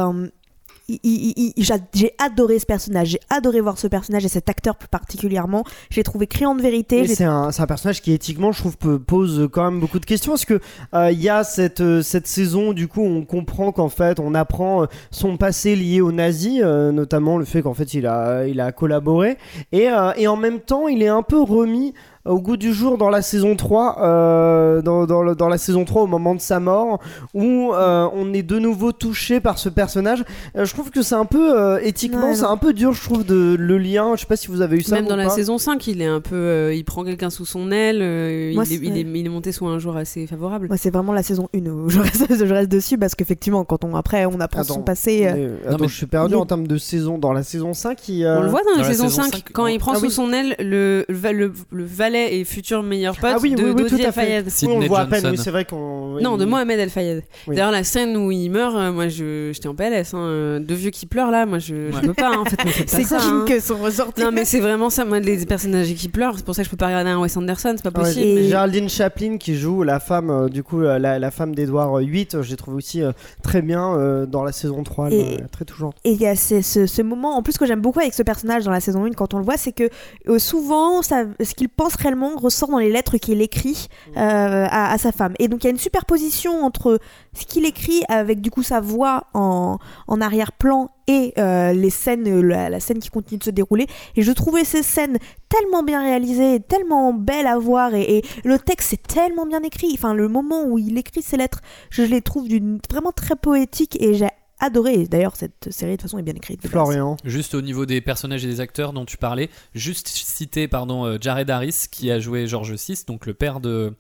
J'ai 1.93 2.13
adoré 2.19 2.59
ce 2.59 2.67
personnage, 2.67 3.09
j'ai 3.09 3.21
adoré 3.31 3.61
voir 3.61 3.79
ce 3.79 3.87
personnage 3.87 4.25
et 4.25 4.29
cet 4.29 4.49
acteur 4.49 4.77
plus 4.77 4.89
particulièrement. 4.89 5.65
J'ai 5.91 6.03
trouvé 6.03 6.27
criant 6.27 6.55
de 6.55 6.63
vérité. 6.63 7.07
C'est 7.07 7.25
un, 7.25 7.51
personnage 7.67 8.03
qui 8.03 8.13
éthiquement, 8.13 8.53
je 8.53 8.61
trouve, 8.61 8.77
peut- 8.77 8.99
pose 8.99 9.49
quand 9.53 9.71
même 9.71 9.81
beaucoup 9.81 9.99
de 9.99 10.07
questions. 10.07 10.33
Parce 10.33 10.45
que 10.45 10.61
euh, 10.95 11.11
il 11.13 11.21
y 11.21 11.29
a 11.29 11.45
cette, 11.45 11.81
euh, 11.81 12.03
cette 12.03 12.27
saison, 12.27 12.73
du 12.73 12.89
coup, 12.89 13.03
on 13.03 13.25
comprend 13.25 13.73
qu'en 13.73 13.89
fait, 13.89 14.19
on 14.21 14.35
apprend 14.35 14.83
euh, 14.83 14.87
son 15.11 15.37
passé 15.37 15.77
lié 15.77 16.01
aux 16.01 16.13
nazis, 16.13 16.61
euh, 16.63 16.93
notamment 16.93 17.39
le 17.39 17.45
fait 17.45 17.63
qu'en 17.63 17.75
fait, 17.75 17.95
il 17.95 18.07
a, 18.07 18.47
il 18.47 18.61
a 18.61 18.73
collaboré. 18.73 19.37
Et, 19.73 19.89
euh, 19.89 20.13
et 20.17 20.27
en 20.27 20.37
même 20.37 20.61
temps, 20.61 20.89
il 20.89 21.03
est 21.03 21.09
un 21.09 21.23
peu 21.23 21.41
remis 21.41 21.95
au 22.27 22.39
goût 22.41 22.57
du 22.59 22.73
jour 22.75 22.99
dans 22.99 23.09
la 23.09 23.23
saison 23.23 23.57
3, 23.57 23.97
euh, 24.03 24.83
dans, 24.83 25.07
dans, 25.07 25.23
le- 25.23 25.35
dans 25.35 25.49
la 25.49 25.57
saison 25.59 25.85
3 25.85 26.03
au 26.03 26.07
moment 26.07 26.35
de 26.35 26.41
sa 26.41 26.61
mort, 26.61 27.01
où 27.35 27.73
euh, 27.73 28.09
on 28.13 28.33
est 28.35 28.43
de 28.43 28.59
nouveau 28.59 28.93
touché 28.93 29.41
par 29.41 29.59
ce 29.59 29.69
personnage. 29.71 30.23
Euh, 30.57 30.65
je 30.67 30.73
trouve 30.75 30.91
que 30.91 31.01
c'est 31.03 31.15
un 31.15 31.25
peu, 31.25 31.59
euh, 31.59 31.79
éthiquement, 31.83 32.29
Ouais, 32.29 32.35
c'est 32.35 32.45
un 32.45 32.57
peu 32.59 32.73
dur, 32.75 32.93
je 32.93 33.03
trouve, 33.03 33.25
de, 33.25 33.57
le 33.59 33.79
lien. 33.79 34.13
Je 34.17 34.21
sais 34.21 34.27
pas 34.27 34.37
si 34.37 34.49
vous 34.49 34.61
avez 34.61 34.77
eu 34.77 34.83
ça. 34.83 34.97
Même 34.97 35.07
dans 35.07 35.17
la 35.17 35.31
saison 35.31 35.57
5, 35.59 35.87
il 35.87 36.03
est 36.03 36.07
un 36.07 36.21
peu. 36.21 36.35
euh, 36.37 36.75
il 36.75 36.85
prend 36.85 37.05
quelqu'un 37.05 37.31
sous 37.31 37.47
son 37.47 37.71
aile. 37.71 38.01
euh, 38.03 38.53
Moi, 38.55 38.65
il, 38.67 38.73
est, 38.73 38.77
c'est- 38.77 38.85
il, 38.85 38.97
est, 38.99 39.01
il 39.21 39.27
est 39.27 39.31
monté 39.31 39.51
sous 39.53 39.67
un 39.67 39.79
jour 39.79 39.97
assez 39.97 40.27
favorable. 40.27 40.67
Moi, 40.69 40.77
c'est 40.77 40.91
vraiment 40.91 41.13
la 41.15 41.23
saison 41.23 41.49
1 41.55 41.67
où 41.71 41.89
je 41.89 42.01
reste, 42.01 42.35
je 42.47 42.53
reste 42.53 42.71
dessus 42.71 42.99
parce 42.99 43.15
qu'effectivement, 43.15 43.65
quand 43.65 43.83
on 43.85 43.97
après 43.97 44.27
on 44.27 44.41
apprend 44.41 44.61
Attends, 44.61 44.75
son 44.75 44.83
passé. 44.83 45.23
euh, 45.27 45.57
attends, 45.67 45.79
mais 45.81 45.89
je 45.89 45.97
suis 45.97 46.07
perdu 46.07 46.35
en 46.35 46.45
termes 46.45 46.67
de 46.67 46.77
saison. 46.77 47.17
Dans 47.19 47.33
la 47.33 47.43
saison 47.43 47.73
5, 47.73 48.09
il, 48.09 48.25
euh, 48.25 48.39
On 48.39 48.43
le 48.43 48.49
voit 48.49 48.61
dans, 48.63 48.73
dans 48.73 48.83
la, 48.83 48.89
la 48.89 48.93
saison, 48.93 49.09
saison 49.09 49.23
5, 49.23 49.33
5, 49.33 49.45
quand 49.53 49.67
il 49.67 49.79
prend 49.79 49.93
ah 49.93 49.97
sous 49.97 50.03
oui. 50.07 50.11
son 50.11 50.33
aile 50.33 50.55
le, 50.59 51.05
le, 51.09 51.33
le- 51.33 51.53
le 51.71 51.85
valet 52.11 52.39
et 52.39 52.45
futur 52.45 52.83
meilleur 52.83 53.17
pote 53.17 53.31
Ah 53.35 53.39
oui, 53.41 53.51
de 53.55 53.63
oui, 53.63 53.71
oui, 53.71 53.75
d'Audrey 53.83 53.89
tout 54.03 54.09
à 54.09 54.13
fait. 54.13 54.31
El 54.31 54.45
Fayed. 54.51 54.69
oui, 54.71 54.75
on 54.77 54.81
le 54.81 54.87
voit 54.87 55.01
à 55.01 55.07
peine. 55.07 55.21
Johnson. 55.21 55.31
Oui, 55.37 55.41
c'est 55.45 55.51
vrai 55.51 55.65
qu'on. 55.65 56.21
Non, 56.21 56.37
de 56.37 56.45
Mohamed 56.45 56.79
El 56.79 56.91
Fayed. 56.91 57.23
Oui. 57.47 57.57
D'ailleurs, 57.57 57.71
la 57.71 57.85
scène 57.85 58.17
où 58.17 58.31
il 58.31 58.49
meurt, 58.51 58.75
euh, 58.77 58.93
moi, 58.93 59.09
je, 59.09 59.51
j'étais 59.53 59.69
en 59.69 59.75
PLS. 59.75 60.15
Hein, 60.15 60.19
euh, 60.19 60.59
deux 60.59 60.75
vieux 60.75 60.91
qui 60.91 61.07
pleurent 61.07 61.31
là, 61.31 61.47
moi, 61.47 61.59
je, 61.59 61.91
je 61.91 61.97
Ouais. 61.97 62.03
peux 62.03 62.15
pas. 62.15 62.29
hein, 62.35 62.39
en 62.41 62.45
fait, 62.45 62.57
C'est 62.87 63.13
hein. 63.15 63.45
que 63.47 63.61
sont 63.61 63.77
ressortis. 63.79 64.23
Non, 64.23 64.31
mais 64.33 64.45
c'est 64.45 64.61
vraiment 64.61 64.91
ça, 64.91 65.05
moi, 65.05 65.21
les 65.21 65.45
personnages 65.47 65.93
qui 65.95 66.09
pleurent. 66.09 66.35
C'est 66.37 66.45
pour 66.45 66.55
ça 66.55 66.63
que 66.63 66.67
je 66.67 66.71
peux 66.71 66.77
pas 66.77 66.87
regarder 66.87 67.11
un 67.11 67.21
Wes 67.21 67.37
Anderson, 67.37 67.75
c'est 67.77 67.91
pas 67.91 67.99
Ouais, 68.01 68.07
possible. 68.07 68.27
Et- 68.27 68.49
Géraldine 68.49 68.89
Chaplin 68.89 69.37
qui 69.39 69.57
joue 69.57 69.83
la 69.83 70.01
femme, 70.01 70.31
euh, 70.31 70.49
du 70.49 70.63
coup, 70.63 70.81
la, 70.81 70.99
la 71.19 71.31
femme 71.31 71.55
d'Edouard 71.55 71.99
VIII, 71.99 72.27
je 72.41 72.51
l'ai 72.51 72.57
trouvé 72.57 72.77
aussi 72.77 73.03
euh, 73.03 73.13
très 73.43 73.63
bien 73.63 73.95
euh, 73.95 74.27
dans 74.27 74.45
la 74.45 74.53
saison 74.53 74.83
3, 74.83 75.09
elle, 75.09 75.13
Et- 75.15 75.35
euh, 75.43 75.47
très 75.51 75.65
touchante. 75.65 75.95
Et 76.05 76.13
il 76.13 76.21
y 76.21 76.27
a 76.27 76.35
ce, 76.37 76.61
ce- 76.63 76.87
ce 76.87 77.03
moment, 77.03 77.37
en 77.37 77.43
plus 77.43 77.57
que 77.59 77.67
j'aime 77.67 77.81
beaucoup 77.81 78.01
avec 78.01 78.15
ce 78.15 78.23
personnage 78.23 78.65
dans 78.65 78.71
la 78.71 78.81
saison 78.81 79.05
1 79.05 79.11
quand 79.13 79.35
on 79.35 79.39
le 79.39 79.45
voit, 79.45 79.57
c'est 79.57 79.73
que 79.73 79.89
euh, 80.29 80.39
souvent 80.39 81.03
ça, 81.03 81.25
ce 81.43 81.55
qu'il 81.55 81.69
pense 81.69 81.97
ressort 82.37 82.69
dans 82.69 82.79
les 82.79 82.91
lettres 82.91 83.17
qu'il 83.19 83.41
écrit 83.43 83.89
euh, 84.17 84.67
à, 84.71 84.93
à 84.93 84.99
sa 84.99 85.13
femme. 85.13 85.35
Et 85.39 85.49
donc 85.49 85.63
il 85.63 85.67
y 85.67 85.69
a 85.69 85.71
une 85.71 85.79
superposition 85.79 86.65
entre 86.65 86.99
ce 87.33 87.45
qu'il 87.45 87.65
écrit 87.67 88.03
avec 88.09 88.41
du 88.41 88.51
coup 88.51 88.63
sa 88.63 88.81
voix 88.81 89.25
en, 89.35 89.79
en 90.07 90.21
arrière-plan 90.21 90.91
et 91.07 91.33
euh, 91.39 91.73
les 91.73 91.91
scènes, 91.91 92.41
la, 92.41 92.71
la 92.71 92.81
scène 92.81 92.99
qui 92.99 93.09
continue 93.09 93.39
de 93.39 93.45
se 93.45 93.51
dérouler. 93.51 93.87
Et 94.17 94.23
je 94.23 94.33
trouvais 94.33 94.65
ces 94.65 94.83
scènes 94.83 95.19
tellement 95.49 95.83
bien 95.83 96.03
réalisées, 96.03 96.61
tellement 96.61 97.13
belles 97.13 97.47
à 97.47 97.59
voir 97.59 97.95
et, 97.95 98.19
et 98.19 98.25
le 98.45 98.59
texte 98.59 98.93
est 98.93 99.07
tellement 99.07 99.47
bien 99.47 99.63
écrit. 99.63 99.91
Enfin 99.95 100.15
le 100.15 100.29
moment 100.29 100.65
où 100.65 100.79
il 100.79 100.97
écrit 100.99 101.23
ces 101.23 101.37
lettres, 101.37 101.61
je 101.91 102.03
les 102.03 102.23
trouve 102.23 102.49
vraiment 102.91 103.13
très 103.13 103.37
poétique 103.37 103.97
et 104.01 104.15
j'ai 104.15 104.29
adoré. 104.61 105.07
D'ailleurs, 105.07 105.37
cette 105.37 105.73
série 105.73 105.93
de 105.93 105.97
toute 105.97 106.03
façon 106.03 106.19
est 106.19 106.23
bien 106.23 106.35
écrite. 106.35 106.67
Florian. 106.67 107.17
Juste 107.25 107.55
au 107.55 107.63
niveau 107.63 107.87
des 107.87 108.01
personnages 108.01 108.45
et 108.45 108.49
des 108.49 108.61
acteurs 108.61 108.93
dont 108.93 109.05
tu 109.05 109.17
parlais, 109.17 109.51
juste 109.75 110.09
citer 110.09 110.69
pardon, 110.69 111.05
euh, 111.05 111.19
Jared 111.21 111.51
Harris 111.51 111.87
qui 111.91 112.11
a 112.11 112.21
joué 112.21 112.47
George 112.47 112.73
VI, 112.73 113.05
donc 113.07 113.27
le 113.27 113.35
père 113.35 113.61
de, 113.61 113.95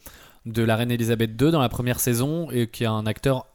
de 0.46 0.62
la 0.62 0.76
reine 0.76 0.90
Elisabeth 0.90 1.30
II 1.40 1.50
dans 1.50 1.60
la 1.60 1.68
première 1.68 2.00
saison, 2.00 2.50
et 2.50 2.66
qui 2.66 2.84
est 2.84 2.88
un 2.88 3.06
acteur 3.06 3.46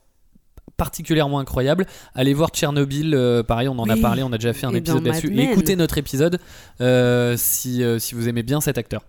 particulièrement 0.76 1.38
incroyable. 1.38 1.86
Allez 2.14 2.34
voir 2.34 2.50
Tchernobyl, 2.50 3.14
euh, 3.14 3.42
pareil, 3.42 3.68
on 3.68 3.78
en 3.78 3.88
a 3.88 3.96
parlé, 3.96 4.22
on 4.22 4.32
a 4.32 4.38
déjà 4.38 4.52
fait 4.52 4.66
un 4.66 4.74
Et 4.74 4.78
épisode 4.78 5.06
là-dessus. 5.06 5.32
Et 5.34 5.44
écoutez 5.44 5.76
notre 5.76 5.98
épisode 5.98 6.38
euh, 6.80 7.34
si, 7.36 7.82
euh, 7.82 7.98
si 7.98 8.14
vous 8.14 8.28
aimez 8.28 8.42
bien 8.42 8.60
cet 8.60 8.78
acteur. 8.78 9.02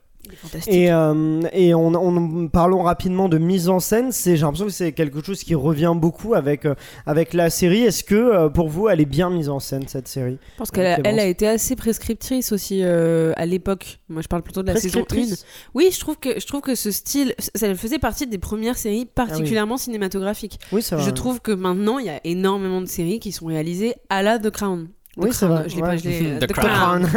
Et, 0.67 0.91
euh, 0.91 1.41
et 1.53 1.73
on, 1.73 1.87
on- 1.93 2.47
parlons 2.47 2.83
rapidement 2.83 3.29
de 3.29 3.37
mise 3.37 3.69
en 3.69 3.79
scène. 3.79 4.11
C'est, 4.11 4.35
j'ai 4.35 4.41
l'impression 4.43 4.65
que 4.65 4.71
c'est 4.71 4.91
quelque 4.91 5.23
chose 5.23 5.43
qui 5.43 5.55
revient 5.55 5.93
beaucoup 5.95 6.33
avec, 6.33 6.65
euh, 6.65 6.75
avec 7.05 7.33
la 7.33 7.49
série. 7.49 7.81
Est-ce 7.83 8.03
que 8.03 8.15
euh, 8.15 8.49
pour 8.49 8.69
vous, 8.69 8.89
elle 8.89 9.01
est 9.01 9.05
bien 9.05 9.29
mise 9.29 9.49
en 9.49 9.59
scène 9.59 9.87
cette 9.87 10.07
série? 10.07 10.37
Je 10.53 10.57
pense 10.57 10.71
qu'elle 10.71 10.85
a, 10.87 10.95
Clémence. 10.95 11.11
elle 11.13 11.19
a 11.19 11.25
été 11.25 11.47
assez 11.47 11.75
prescriptrice 11.75 12.51
aussi 12.51 12.83
à 12.83 13.45
l'époque. 13.45 13.99
Moi, 14.09 14.21
je 14.21 14.27
parle 14.27 14.43
plutôt 14.43 14.61
de 14.61 14.67
la 14.67 14.75
saison 14.75 14.99
1. 14.99 15.03
Prescriptrice 15.03 15.45
Oui, 15.73 15.89
je 15.91 15.99
trouve 15.99 16.17
que 16.17 16.39
je 16.39 16.45
trouve 16.45 16.61
que 16.61 16.75
ce 16.75 16.91
style, 16.91 17.33
ça 17.55 17.73
faisait 17.75 17.99
partie 17.99 18.27
des 18.27 18.37
premières 18.37 18.77
séries 18.77 19.05
particulièrement 19.05 19.77
cinématographiques. 19.77 20.59
Oui, 20.71 20.81
c'est 20.81 20.95
vrai. 20.95 21.03
Je 21.05 21.09
trouve 21.11 21.41
que 21.41 21.51
maintenant, 21.51 21.99
il 21.99 22.05
y 22.05 22.09
a 22.09 22.19
énormément 22.23 22.81
de 22.81 22.85
séries 22.87 23.19
qui 23.19 23.31
sont 23.31 23.45
réalisées 23.47 23.95
à 24.09 24.23
la 24.23 24.39
The 24.39 24.49
Crown. 24.49 24.87
The 25.17 25.23
Oui, 25.23 25.29
c'est 25.33 25.45
vrai, 25.47 25.63
Je 25.67 25.75
l'ai 25.75 25.81
pas, 25.81 25.97
je 25.97 26.03
l'ai- 26.03 26.39
The 26.39 26.47
The 26.47 26.53
Crown. 26.53 27.07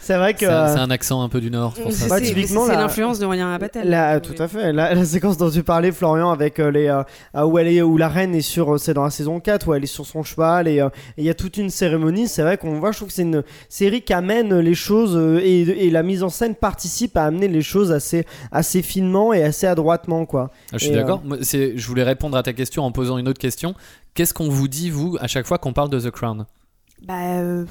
C'est 0.00 0.16
vrai 0.16 0.32
que 0.32 0.40
C'est 0.40 0.46
un, 0.46 0.88
euh, 0.88 0.90
accent 0.94 1.20
un 1.22 1.28
peu 1.28 1.38
du 1.40 1.50
Nord, 1.50 1.74
c'est 1.76 1.82
pour 1.82 1.92
ça. 1.92 2.08
C'est 2.18 2.24
c'est- 2.24 2.34
typiquement, 2.34 2.64
c'est 2.66 2.72
la- 2.72 2.80
l'influence 2.82 3.18
de 3.18 3.26
Royan 3.26 3.48
Rapatel. 3.48 3.88
La, 3.90 4.20
tout 4.20 4.34
à 4.38 4.48
fait. 4.48 4.72
La, 4.72 4.94
la 4.94 5.04
séquence 5.04 5.36
dont 5.36 5.50
tu 5.50 5.62
parlais, 5.62 5.92
Florian, 5.92 6.30
avec 6.30 6.60
euh, 6.60 6.70
les 6.70 6.86
euh, 6.88 7.02
euh, 7.36 7.44
où 7.44 7.58
elle 7.58 7.68
est, 7.68 7.82
où 7.82 7.96
la 7.98 8.08
reine 8.08 8.34
est 8.34 8.40
sur, 8.40 8.74
euh, 8.74 8.78
c'est 8.78 8.94
dans 8.94 9.04
la 9.04 9.10
saison 9.10 9.38
4 9.40 9.68
où 9.68 9.74
elle 9.74 9.82
est 9.84 9.86
sur 9.86 10.06
son 10.06 10.22
cheval 10.22 10.66
et 10.68 10.80
euh, 10.80 10.88
il 11.18 11.24
y 11.24 11.28
a 11.30 11.34
toute 11.34 11.56
une 11.58 11.68
cérémonie. 11.68 12.26
C'est 12.28 12.42
vrai 12.42 12.56
qu'on 12.56 12.78
voit. 12.80 12.92
Je 12.92 12.96
trouve 12.98 13.08
que 13.08 13.14
c'est 13.14 13.22
une 13.22 13.42
série 13.68 14.00
qui 14.02 14.12
amène 14.14 14.58
les 14.58 14.74
choses 14.74 15.14
euh, 15.14 15.40
et, 15.42 15.60
et 15.60 15.90
la 15.90 16.02
mise 16.02 16.22
en 16.22 16.30
scène 16.30 16.54
participe 16.54 17.16
à 17.18 17.24
amener 17.24 17.48
les 17.48 17.62
choses 17.62 17.92
assez 17.92 18.24
assez 18.50 18.80
finement 18.82 19.32
et 19.34 19.42
assez 19.42 19.66
adroitement 19.66 20.24
quoi. 20.24 20.50
Ah, 20.72 20.78
je 20.78 20.84
suis 20.86 20.94
d'accord. 20.94 21.22
Je 21.42 21.86
voulais 21.86 22.02
répondre 22.04 22.36
à 22.38 22.42
ta 22.42 22.52
question 22.54 22.84
en 22.84 22.92
posant 22.92 23.18
une 23.18 23.28
autre 23.28 23.40
question. 23.40 23.74
Qu'est-ce 24.14 24.32
qu'on 24.34 24.48
vous 24.48 24.68
dit, 24.68 24.90
vous, 24.90 25.16
à 25.20 25.26
chaque 25.28 25.46
fois 25.46 25.58
qu'on 25.58 25.72
parle 25.72 25.90
de 25.90 26.00
The 26.00 26.10
Crown? 26.10 26.46
Bah, 27.06 27.38
euh, 27.40 27.64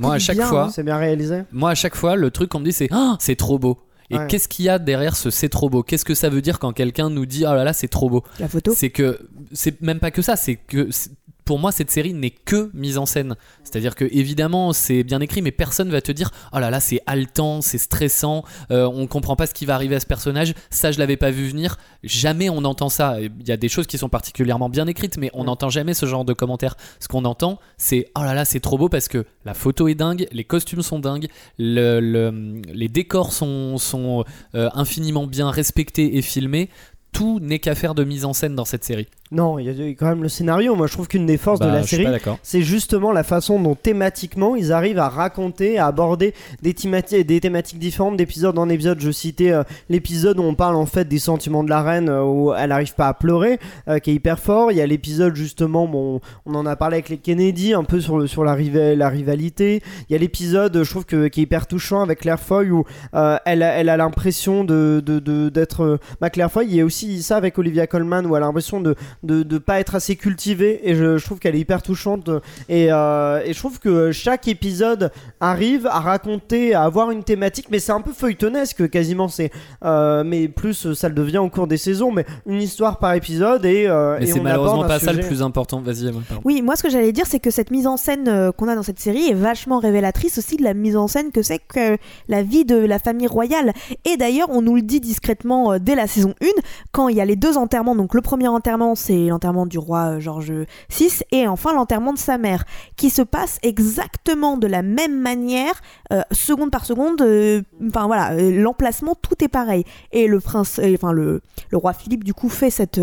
Moi, 0.00 0.14
à 0.14 0.18
chaque 0.18 0.36
bien, 0.36 0.46
fois- 0.46 0.64
hein. 0.64 0.70
C'est 0.70 0.82
bien 0.82 0.96
réalisé. 0.96 1.42
Moi, 1.52 1.70
à 1.70 1.74
chaque 1.74 1.94
fois, 1.96 2.16
le 2.16 2.30
truc 2.30 2.50
qu'on 2.50 2.60
me 2.60 2.64
dit, 2.64 2.72
c'est 2.72 2.88
Ah, 2.90 3.16
c'est 3.20 3.36
trop 3.36 3.58
beau. 3.58 3.78
Et 4.12 4.18
Ouais. 4.18 4.26
qu'est-ce 4.26 4.48
qu'il 4.48 4.64
y 4.64 4.68
a 4.68 4.80
derrière 4.80 5.14
ce 5.14 5.30
c'est 5.30 5.48
trop 5.48 5.70
beau? 5.70 5.84
Qu'est-ce 5.84 6.04
que 6.04 6.14
ça 6.14 6.28
veut 6.28 6.42
dire 6.42 6.58
quand 6.58 6.72
quelqu'un 6.72 7.10
nous 7.10 7.26
dit 7.26 7.44
Oh 7.46 7.54
là 7.54 7.62
là, 7.62 7.72
c'est 7.72 7.86
trop 7.86 8.10
beau? 8.10 8.24
La 8.40 8.48
photo. 8.48 8.72
C'est 8.74 8.90
que 8.90 9.20
c'est 9.52 9.80
même 9.82 10.00
pas 10.00 10.10
que 10.10 10.20
ça, 10.20 10.34
c'est 10.34 10.56
que 10.56 10.90
c'est- 10.90 11.10
pour 11.50 11.58
moi, 11.58 11.72
cette 11.72 11.90
série 11.90 12.14
n'est 12.14 12.30
que 12.30 12.70
mise 12.74 12.96
en 12.96 13.06
scène. 13.06 13.34
C'est-à-dire 13.64 13.96
que 13.96 14.04
évidemment, 14.12 14.72
c'est 14.72 15.02
bien 15.02 15.20
écrit, 15.20 15.42
mais 15.42 15.50
personne 15.50 15.90
va 15.90 16.00
te 16.00 16.12
dire 16.12 16.30
oh 16.52 16.60
là 16.60 16.70
là, 16.70 16.78
c'est 16.78 17.00
haletant, 17.06 17.60
c'est 17.60 17.76
stressant, 17.76 18.44
euh, 18.70 18.86
on 18.86 19.08
comprend 19.08 19.34
pas 19.34 19.48
ce 19.48 19.52
qui 19.54 19.66
va 19.66 19.74
arriver 19.74 19.96
à 19.96 20.00
ce 20.00 20.06
personnage. 20.06 20.54
Ça, 20.70 20.92
je 20.92 21.00
l'avais 21.00 21.16
pas 21.16 21.32
vu 21.32 21.48
venir. 21.48 21.76
Jamais 22.04 22.48
on 22.50 22.64
entend 22.64 22.88
ça. 22.88 23.16
Il 23.20 23.48
y 23.48 23.50
a 23.50 23.56
des 23.56 23.68
choses 23.68 23.88
qui 23.88 23.98
sont 23.98 24.08
particulièrement 24.08 24.68
bien 24.68 24.86
écrites, 24.86 25.18
mais 25.18 25.28
on 25.34 25.42
n'entend 25.42 25.70
jamais 25.70 25.92
ce 25.92 26.06
genre 26.06 26.24
de 26.24 26.34
commentaires. 26.34 26.76
Ce 27.00 27.08
qu'on 27.08 27.24
entend, 27.24 27.58
c'est 27.78 28.06
oh 28.16 28.22
là 28.22 28.32
là, 28.32 28.44
c'est 28.44 28.60
trop 28.60 28.78
beau 28.78 28.88
parce 28.88 29.08
que 29.08 29.24
la 29.44 29.54
photo 29.54 29.88
est 29.88 29.96
dingue, 29.96 30.28
les 30.30 30.44
costumes 30.44 30.82
sont 30.82 31.00
dingues, 31.00 31.26
le- 31.58 31.98
le- 31.98 32.62
les 32.72 32.86
décors 32.88 33.32
sont, 33.32 33.76
sont 33.76 34.24
euh, 34.54 34.68
infiniment 34.74 35.26
bien 35.26 35.50
respectés 35.50 36.16
et 36.16 36.22
filmés. 36.22 36.70
Tout 37.12 37.40
n'est 37.40 37.58
qu'affaire 37.58 37.96
de 37.96 38.04
mise 38.04 38.24
en 38.24 38.32
scène 38.34 38.54
dans 38.54 38.64
cette 38.64 38.84
série. 38.84 39.08
Non, 39.32 39.60
il 39.60 39.66
y 39.66 39.70
a 39.70 39.88
quand 39.94 40.06
même 40.08 40.24
le 40.24 40.28
scénario. 40.28 40.74
Moi, 40.74 40.88
je 40.88 40.92
trouve 40.94 41.06
qu'une 41.06 41.24
des 41.24 41.36
forces 41.36 41.60
de 41.60 41.66
Bah, 41.66 41.70
la 41.72 41.82
série, 41.86 42.02
c'est 42.42 42.62
justement 42.62 43.12
la 43.12 43.22
façon 43.22 43.60
dont 43.60 43.76
thématiquement 43.76 44.56
ils 44.56 44.72
arrivent 44.72 44.98
à 44.98 45.08
raconter, 45.08 45.78
à 45.78 45.86
aborder 45.86 46.34
des, 46.62 46.72
thémati- 46.72 47.24
des 47.24 47.38
thématiques 47.40 47.78
différentes 47.78 48.16
d'épisode 48.16 48.58
en 48.58 48.68
épisode. 48.68 48.98
Je 49.00 49.10
citais 49.12 49.52
euh, 49.52 49.62
l'épisode 49.88 50.40
où 50.40 50.42
on 50.42 50.54
parle 50.56 50.74
en 50.74 50.86
fait 50.86 51.06
des 51.06 51.20
sentiments 51.20 51.62
de 51.62 51.70
la 51.70 51.80
reine, 51.82 52.08
euh, 52.08 52.24
où 52.24 52.52
elle 52.54 52.70
n'arrive 52.70 52.94
pas 52.96 53.06
à 53.06 53.14
pleurer, 53.14 53.60
euh, 53.86 54.00
qui 54.00 54.10
est 54.10 54.14
hyper 54.14 54.40
fort. 54.40 54.72
Il 54.72 54.78
y 54.78 54.80
a 54.80 54.86
l'épisode 54.86 55.36
justement, 55.36 55.86
bon, 55.86 56.20
on 56.44 56.54
en 56.56 56.66
a 56.66 56.74
parlé 56.74 56.94
avec 56.96 57.08
les 57.08 57.18
Kennedy, 57.18 57.72
un 57.72 57.84
peu 57.84 58.00
sur, 58.00 58.18
le, 58.18 58.26
sur 58.26 58.42
la, 58.42 58.54
riva- 58.54 58.96
la 58.96 59.08
rivalité. 59.08 59.80
Il 60.08 60.12
y 60.12 60.16
a 60.16 60.18
l'épisode, 60.18 60.82
je 60.82 60.90
trouve, 60.90 61.04
que, 61.06 61.28
qui 61.28 61.38
est 61.40 61.42
hyper 61.44 61.68
touchant 61.68 62.02
avec 62.02 62.18
Claire 62.20 62.40
Foy, 62.40 62.70
où 62.70 62.84
elle, 63.12 63.62
a- 63.62 63.74
elle 63.74 63.88
a 63.90 63.96
l'impression 63.96 64.64
de, 64.64 65.00
de, 65.06 65.20
de- 65.20 65.50
d'être... 65.50 65.82
euh, 65.84 65.98
bah, 66.20 66.30
Claire 66.30 66.50
Foy, 66.50 66.66
il 66.66 66.74
y 66.74 66.80
a 66.80 66.84
aussi 66.84 67.22
ça 67.22 67.36
avec 67.36 67.56
Olivia 67.58 67.86
Colman, 67.86 68.26
où 68.26 68.36
elle 68.36 68.42
a 68.42 68.46
l'impression 68.46 68.80
de 68.80 68.96
de 69.22 69.44
ne 69.44 69.58
pas 69.58 69.80
être 69.80 69.94
assez 69.94 70.16
cultivée 70.16 70.80
et 70.88 70.94
je, 70.94 71.18
je 71.18 71.24
trouve 71.24 71.38
qu'elle 71.38 71.54
est 71.54 71.60
hyper 71.60 71.82
touchante 71.82 72.30
et, 72.68 72.88
euh, 72.90 73.42
et 73.44 73.52
je 73.52 73.58
trouve 73.58 73.78
que 73.78 74.12
chaque 74.12 74.48
épisode 74.48 75.12
arrive 75.40 75.86
à 75.86 76.00
raconter 76.00 76.74
à 76.74 76.84
avoir 76.84 77.10
une 77.10 77.22
thématique 77.22 77.66
mais 77.70 77.80
c'est 77.80 77.92
un 77.92 78.00
peu 78.00 78.12
feuilletonesque 78.12 78.88
quasiment 78.88 79.28
c'est 79.28 79.50
euh, 79.84 80.24
mais 80.24 80.48
plus 80.48 80.94
ça 80.94 81.08
le 81.08 81.14
devient 81.14 81.38
au 81.38 81.50
cours 81.50 81.66
des 81.66 81.76
saisons 81.76 82.12
mais 82.12 82.24
une 82.46 82.62
histoire 82.62 82.98
par 82.98 83.12
épisode 83.12 83.66
et, 83.66 83.86
euh, 83.86 84.18
et 84.18 84.26
c'est 84.26 84.40
malheureusement 84.40 84.86
pas 84.86 84.98
ça 84.98 85.12
le 85.12 85.20
plus 85.20 85.42
important. 85.42 85.80
Vas-y. 85.80 86.10
Oui, 86.44 86.62
moi 86.62 86.76
ce 86.76 86.82
que 86.82 86.90
j'allais 86.90 87.12
dire, 87.12 87.26
c'est 87.26 87.40
que 87.40 87.50
cette 87.50 87.70
mise 87.70 87.86
en 87.86 87.96
scène 87.96 88.52
qu'on 88.56 88.68
a 88.68 88.74
dans 88.74 88.82
cette 88.82 89.00
série 89.00 89.28
est 89.28 89.34
vachement 89.34 89.78
révélatrice 89.78 90.38
aussi 90.38 90.56
de 90.56 90.62
la 90.62 90.74
mise 90.74 90.96
en 90.96 91.08
scène 91.08 91.30
que 91.30 91.42
c'est 91.42 91.58
que 91.58 91.96
la 92.28 92.42
vie 92.42 92.64
de 92.64 92.76
la 92.76 92.98
famille 92.98 93.26
royale. 93.26 93.72
Et 94.04 94.16
d'ailleurs, 94.16 94.48
on 94.50 94.62
nous 94.62 94.76
le 94.76 94.82
dit 94.82 95.00
discrètement 95.00 95.78
dès 95.78 95.94
la 95.94 96.06
saison 96.06 96.34
1, 96.42 96.46
quand 96.92 97.08
il 97.08 97.16
y 97.16 97.20
a 97.20 97.24
les 97.24 97.36
deux 97.36 97.56
enterrements. 97.56 97.94
Donc 97.94 98.14
le 98.14 98.22
premier 98.22 98.48
enterrement, 98.48 98.94
c'est 98.94 99.09
l'enterrement 99.14 99.66
du 99.66 99.78
roi 99.78 100.16
euh, 100.16 100.20
George 100.20 100.52
VI, 100.90 101.10
et 101.32 101.46
enfin 101.46 101.72
l'enterrement 101.74 102.12
de 102.12 102.18
sa 102.18 102.38
mère, 102.38 102.64
qui 102.96 103.10
se 103.10 103.22
passe 103.22 103.58
exactement 103.62 104.56
de 104.56 104.66
la 104.66 104.82
même 104.82 105.20
manière, 105.20 105.74
euh, 106.12 106.22
seconde 106.30 106.70
par 106.70 106.84
seconde. 106.84 107.22
euh, 107.22 107.62
Enfin 107.88 108.06
voilà, 108.06 108.34
l'emplacement, 108.40 109.14
tout 109.14 109.42
est 109.44 109.48
pareil. 109.48 109.84
Et 110.12 110.26
le 110.26 110.40
prince, 110.40 110.80
enfin 110.94 111.12
le, 111.12 111.40
le 111.70 111.78
roi 111.78 111.92
Philippe, 111.92 112.24
du 112.24 112.34
coup, 112.34 112.48
fait 112.48 112.70
cette, 112.70 113.00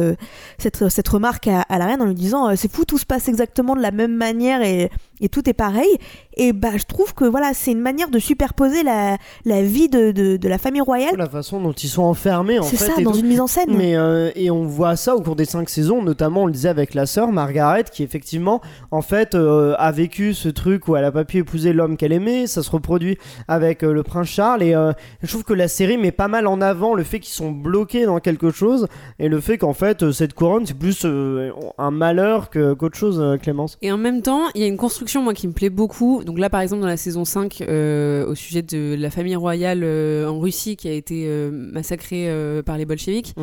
cette, 0.57 0.89
cette 0.89 1.07
remarque 1.07 1.47
à, 1.47 1.61
à 1.61 1.77
la 1.77 1.85
reine 1.85 2.01
en 2.01 2.05
lui 2.05 2.13
disant 2.13 2.55
c'est 2.55 2.71
fou 2.71 2.85
tout 2.85 2.97
se 2.97 3.05
passe 3.05 3.27
exactement 3.27 3.75
de 3.75 3.81
la 3.81 3.91
même 3.91 4.15
manière 4.15 4.61
et, 4.61 4.89
et 5.21 5.29
tout 5.29 5.49
est 5.49 5.53
pareil 5.53 5.89
et 6.35 6.53
bah 6.53 6.77
je 6.77 6.83
trouve 6.85 7.13
que 7.13 7.25
voilà 7.25 7.53
c'est 7.53 7.71
une 7.71 7.79
manière 7.81 8.09
de 8.09 8.19
superposer 8.19 8.83
la, 8.83 9.17
la 9.45 9.61
vie 9.63 9.89
de, 9.89 10.11
de, 10.11 10.37
de 10.37 10.47
la 10.49 10.57
famille 10.57 10.81
royale 10.81 11.15
la 11.17 11.29
façon 11.29 11.59
dont 11.59 11.71
ils 11.73 11.87
sont 11.89 12.03
enfermés 12.03 12.59
en 12.59 12.63
c'est 12.63 12.77
fait 12.77 12.85
ça 12.85 12.93
et 12.99 13.03
dans 13.03 13.11
tout. 13.11 13.19
une 13.19 13.27
mise 13.27 13.39
en 13.41 13.47
scène 13.47 13.69
Mais 13.75 13.95
euh, 13.95 14.29
et 14.35 14.51
on 14.51 14.63
voit 14.65 14.95
ça 14.95 15.15
au 15.15 15.21
cours 15.21 15.35
des 15.35 15.45
cinq 15.45 15.69
saisons, 15.69 16.01
notamment 16.03 16.43
on 16.43 16.45
le 16.45 16.51
disait 16.51 16.69
avec 16.69 16.93
la 16.93 17.05
sœur 17.05 17.31
Margaret, 17.31 17.85
qui 17.91 18.03
effectivement 18.03 18.61
en 18.91 19.01
fait 19.01 19.33
euh, 19.35 19.75
a 19.77 19.91
vécu 19.91 20.33
ce 20.33 20.49
truc 20.49 20.87
où 20.87 20.95
elle 20.95 21.05
a 21.05 21.11
pas 21.11 21.25
pu 21.25 21.37
épouser 21.37 21.73
l'homme 21.73 21.97
qu'elle 21.97 22.11
aimait. 22.13 22.45
Ça 22.47 22.61
se 22.63 22.69
reproduit 22.71 23.17
avec 23.47 23.83
euh, 23.83 23.91
le 23.93 24.03
prince 24.03 24.27
Charles 24.27 24.61
et 24.63 24.75
euh, 24.75 24.91
je 25.23 25.27
trouve 25.27 25.43
que 25.43 25.53
la 25.53 25.67
série 25.67 25.97
met 25.97 26.11
pas 26.11 26.27
mal 26.27 26.45
en 26.47 26.61
avant 26.61 26.93
le 26.93 27.03
fait 27.03 27.19
qu'ils 27.19 27.33
sont 27.33 27.51
bloqués 27.51 28.05
dans 28.05 28.19
quelque 28.19 28.51
chose 28.51 28.87
et 29.19 29.27
le 29.29 29.39
fait 29.39 29.57
qu'en 29.57 29.73
fait 29.73 30.03
euh, 30.03 30.11
cette 30.11 30.33
couronne 30.33 30.65
c'est 30.65 30.77
plus 30.77 31.01
euh, 31.05 31.51
un 31.77 31.91
malheur 31.91 32.49
que 32.49 32.73
qu'autre 32.73 32.97
chose, 32.97 33.19
euh, 33.19 33.37
Clémence. 33.37 33.77
Et 33.81 33.91
en 33.91 33.97
même 33.97 34.21
temps, 34.21 34.43
il 34.55 34.61
y 34.61 34.63
a 34.63 34.67
une 34.67 34.77
construction, 34.77 35.06
moi, 35.15 35.33
qui 35.33 35.47
me 35.47 35.53
plaît 35.53 35.69
beaucoup. 35.69 36.23
Donc 36.23 36.39
là, 36.39 36.49
par 36.49 36.61
exemple, 36.61 36.81
dans 36.81 36.87
la 36.87 36.97
saison 36.97 37.25
5, 37.25 37.61
euh, 37.61 38.25
au 38.27 38.35
sujet 38.35 38.61
de 38.61 38.95
la 38.97 39.09
famille 39.09 39.35
royale 39.35 39.81
euh, 39.83 40.27
en 40.27 40.39
Russie 40.39 40.75
qui 40.75 40.87
a 40.87 40.91
été 40.93 41.25
euh, 41.27 41.49
massacrée 41.51 42.29
euh, 42.29 42.61
par 42.61 42.77
les 42.77 42.85
bolcheviks, 42.85 43.33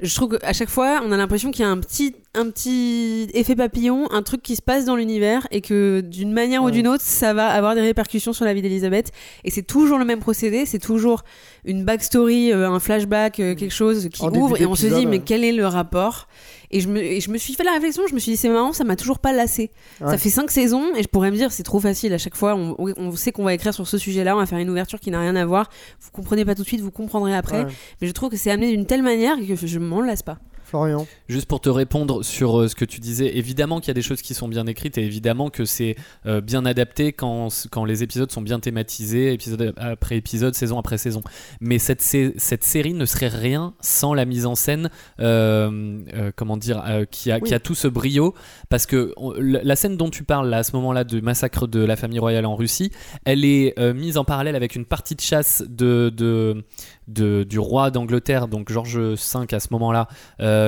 je 0.00 0.14
trouve 0.14 0.38
qu'à 0.38 0.52
chaque 0.52 0.70
fois, 0.70 1.00
on 1.04 1.12
a 1.12 1.16
l'impression 1.16 1.50
qu'il 1.50 1.62
y 1.62 1.68
a 1.68 1.70
un 1.70 1.78
petit, 1.78 2.14
un 2.34 2.48
petit 2.50 3.28
effet 3.34 3.54
papillon, 3.54 4.10
un 4.10 4.22
truc 4.22 4.42
qui 4.42 4.56
se 4.56 4.62
passe 4.62 4.84
dans 4.84 4.96
l'univers 4.96 5.46
et 5.50 5.60
que 5.60 6.00
d'une 6.00 6.32
manière 6.32 6.62
ou 6.62 6.70
d'une 6.70 6.88
autre, 6.88 7.02
ça 7.04 7.34
va 7.34 7.48
avoir 7.48 7.74
des 7.74 7.82
répercussions 7.82 8.32
sur 8.32 8.44
la 8.44 8.54
vie 8.54 8.62
d'Elisabeth. 8.62 9.12
Et 9.44 9.50
c'est 9.50 9.62
toujours 9.62 9.98
le 9.98 10.04
même 10.04 10.20
procédé, 10.20 10.66
c'est 10.66 10.78
toujours 10.78 11.22
une 11.64 11.84
backstory, 11.84 12.52
un 12.52 12.80
flashback, 12.80 13.40
euh, 13.40 13.54
quelque 13.54 13.72
chose 13.72 14.08
qui 14.12 14.22
En 14.22 14.30
début 14.30 14.44
ouvre 14.44 14.60
et 14.60 14.66
on 14.66 14.74
se 14.74 14.86
dit, 14.86 15.06
mais 15.06 15.20
quel 15.20 15.44
est 15.44 15.52
le 15.52 15.66
rapport? 15.66 16.28
Et 16.72 16.80
je, 16.80 16.88
me, 16.88 17.00
et 17.00 17.20
je 17.20 17.30
me 17.30 17.38
suis 17.38 17.54
fait 17.54 17.64
la 17.64 17.72
réflexion, 17.72 18.02
je 18.08 18.14
me 18.14 18.18
suis 18.18 18.32
dit, 18.32 18.36
c'est 18.36 18.48
marrant, 18.48 18.72
ça 18.72 18.84
m'a 18.84 18.96
toujours 18.96 19.18
pas 19.18 19.32
lassé. 19.32 19.70
Ouais. 20.00 20.10
Ça 20.10 20.18
fait 20.18 20.30
cinq 20.30 20.50
saisons 20.50 20.94
et 20.96 21.02
je 21.02 21.08
pourrais 21.08 21.30
me 21.30 21.36
dire, 21.36 21.52
c'est 21.52 21.62
trop 21.62 21.80
facile 21.80 22.12
à 22.14 22.18
chaque 22.18 22.34
fois. 22.34 22.56
On, 22.56 23.12
sait 23.16 23.30
qu'on 23.30 23.44
va 23.44 23.54
écrire 23.54 23.74
sur 23.74 23.86
ce 23.86 23.98
sujet-là, 23.98 24.34
on 24.34 24.38
va 24.38 24.46
faire 24.46 24.58
une 24.58 24.70
ouverture 24.70 24.98
qui 24.98 25.10
n'a 25.10 25.20
rien 25.20 25.36
à 25.36 25.44
voir. 25.44 25.70
Vous 26.00 26.10
comprenez 26.10 26.44
pas 26.44 26.54
tout 26.54 26.62
de 26.62 26.66
suite, 26.66 26.80
vous 26.80 26.90
comprendrez 26.90 27.36
après. 27.36 27.64
Ouais. 27.64 27.72
Mais 28.00 28.08
je 28.08 28.12
trouve 28.12 28.30
que 28.30 28.36
c'est 28.36 28.50
amené 28.50 28.70
d'une 28.70 28.86
telle 28.86 29.02
manière 29.02 29.36
que 29.36 29.54
je 29.54 29.78
m'en 29.78 30.00
lasse 30.00 30.22
pas. 30.22 30.38
Florian. 30.72 31.06
Juste 31.28 31.46
pour 31.46 31.60
te 31.60 31.68
répondre 31.68 32.24
sur 32.24 32.58
euh, 32.60 32.66
ce 32.68 32.74
que 32.74 32.86
tu 32.86 32.98
disais, 32.98 33.36
évidemment 33.36 33.78
qu'il 33.78 33.88
y 33.88 33.90
a 33.90 33.94
des 33.94 34.00
choses 34.02 34.22
qui 34.22 34.32
sont 34.32 34.48
bien 34.48 34.66
écrites 34.66 34.96
et 34.96 35.04
évidemment 35.04 35.50
que 35.50 35.66
c'est 35.66 35.96
euh, 36.24 36.40
bien 36.40 36.64
adapté 36.64 37.12
quand, 37.12 37.48
quand 37.70 37.84
les 37.84 38.02
épisodes 38.02 38.32
sont 38.32 38.40
bien 38.40 38.58
thématisés, 38.58 39.32
épisode 39.34 39.74
après 39.76 40.16
épisode, 40.16 40.54
saison 40.54 40.78
après 40.78 40.96
saison. 40.96 41.20
Mais 41.60 41.78
cette, 41.78 42.00
cette 42.00 42.64
série 42.64 42.94
ne 42.94 43.04
serait 43.04 43.28
rien 43.28 43.74
sans 43.80 44.14
la 44.14 44.24
mise 44.24 44.46
en 44.46 44.54
scène, 44.54 44.88
euh, 45.20 45.98
euh, 46.14 46.30
comment 46.34 46.56
dire, 46.56 46.82
euh, 46.88 47.04
qui, 47.04 47.30
a, 47.30 47.36
Oui. 47.36 47.48
qui 47.48 47.54
a 47.54 47.60
tout 47.60 47.74
ce 47.74 47.86
brio. 47.88 48.34
Parce 48.70 48.86
que 48.86 49.12
on- 49.18 49.34
la 49.38 49.76
scène 49.76 49.98
dont 49.98 50.08
tu 50.08 50.24
parles 50.24 50.48
là, 50.48 50.58
à 50.58 50.62
ce 50.62 50.74
moment-là 50.76 51.04
du 51.04 51.20
massacre 51.20 51.66
de 51.66 51.80
la 51.80 51.96
famille 51.96 52.18
royale 52.18 52.46
en 52.46 52.56
Russie, 52.56 52.90
elle 53.24 53.44
est 53.44 53.78
mise 53.94 54.16
en 54.16 54.24
parallèle 54.24 54.56
avec 54.56 54.74
une 54.74 54.86
partie 54.86 55.14
de 55.14 55.20
chasse 55.20 55.62
de, 55.68 56.10
de, 56.16 56.64
de- 57.08 57.44
du 57.44 57.58
roi 57.58 57.90
d'Angleterre, 57.90 58.48
donc 58.48 58.72
George 58.72 58.98
V 58.98 59.14
à 59.52 59.60
ce 59.60 59.68
moment-là, 59.72 60.08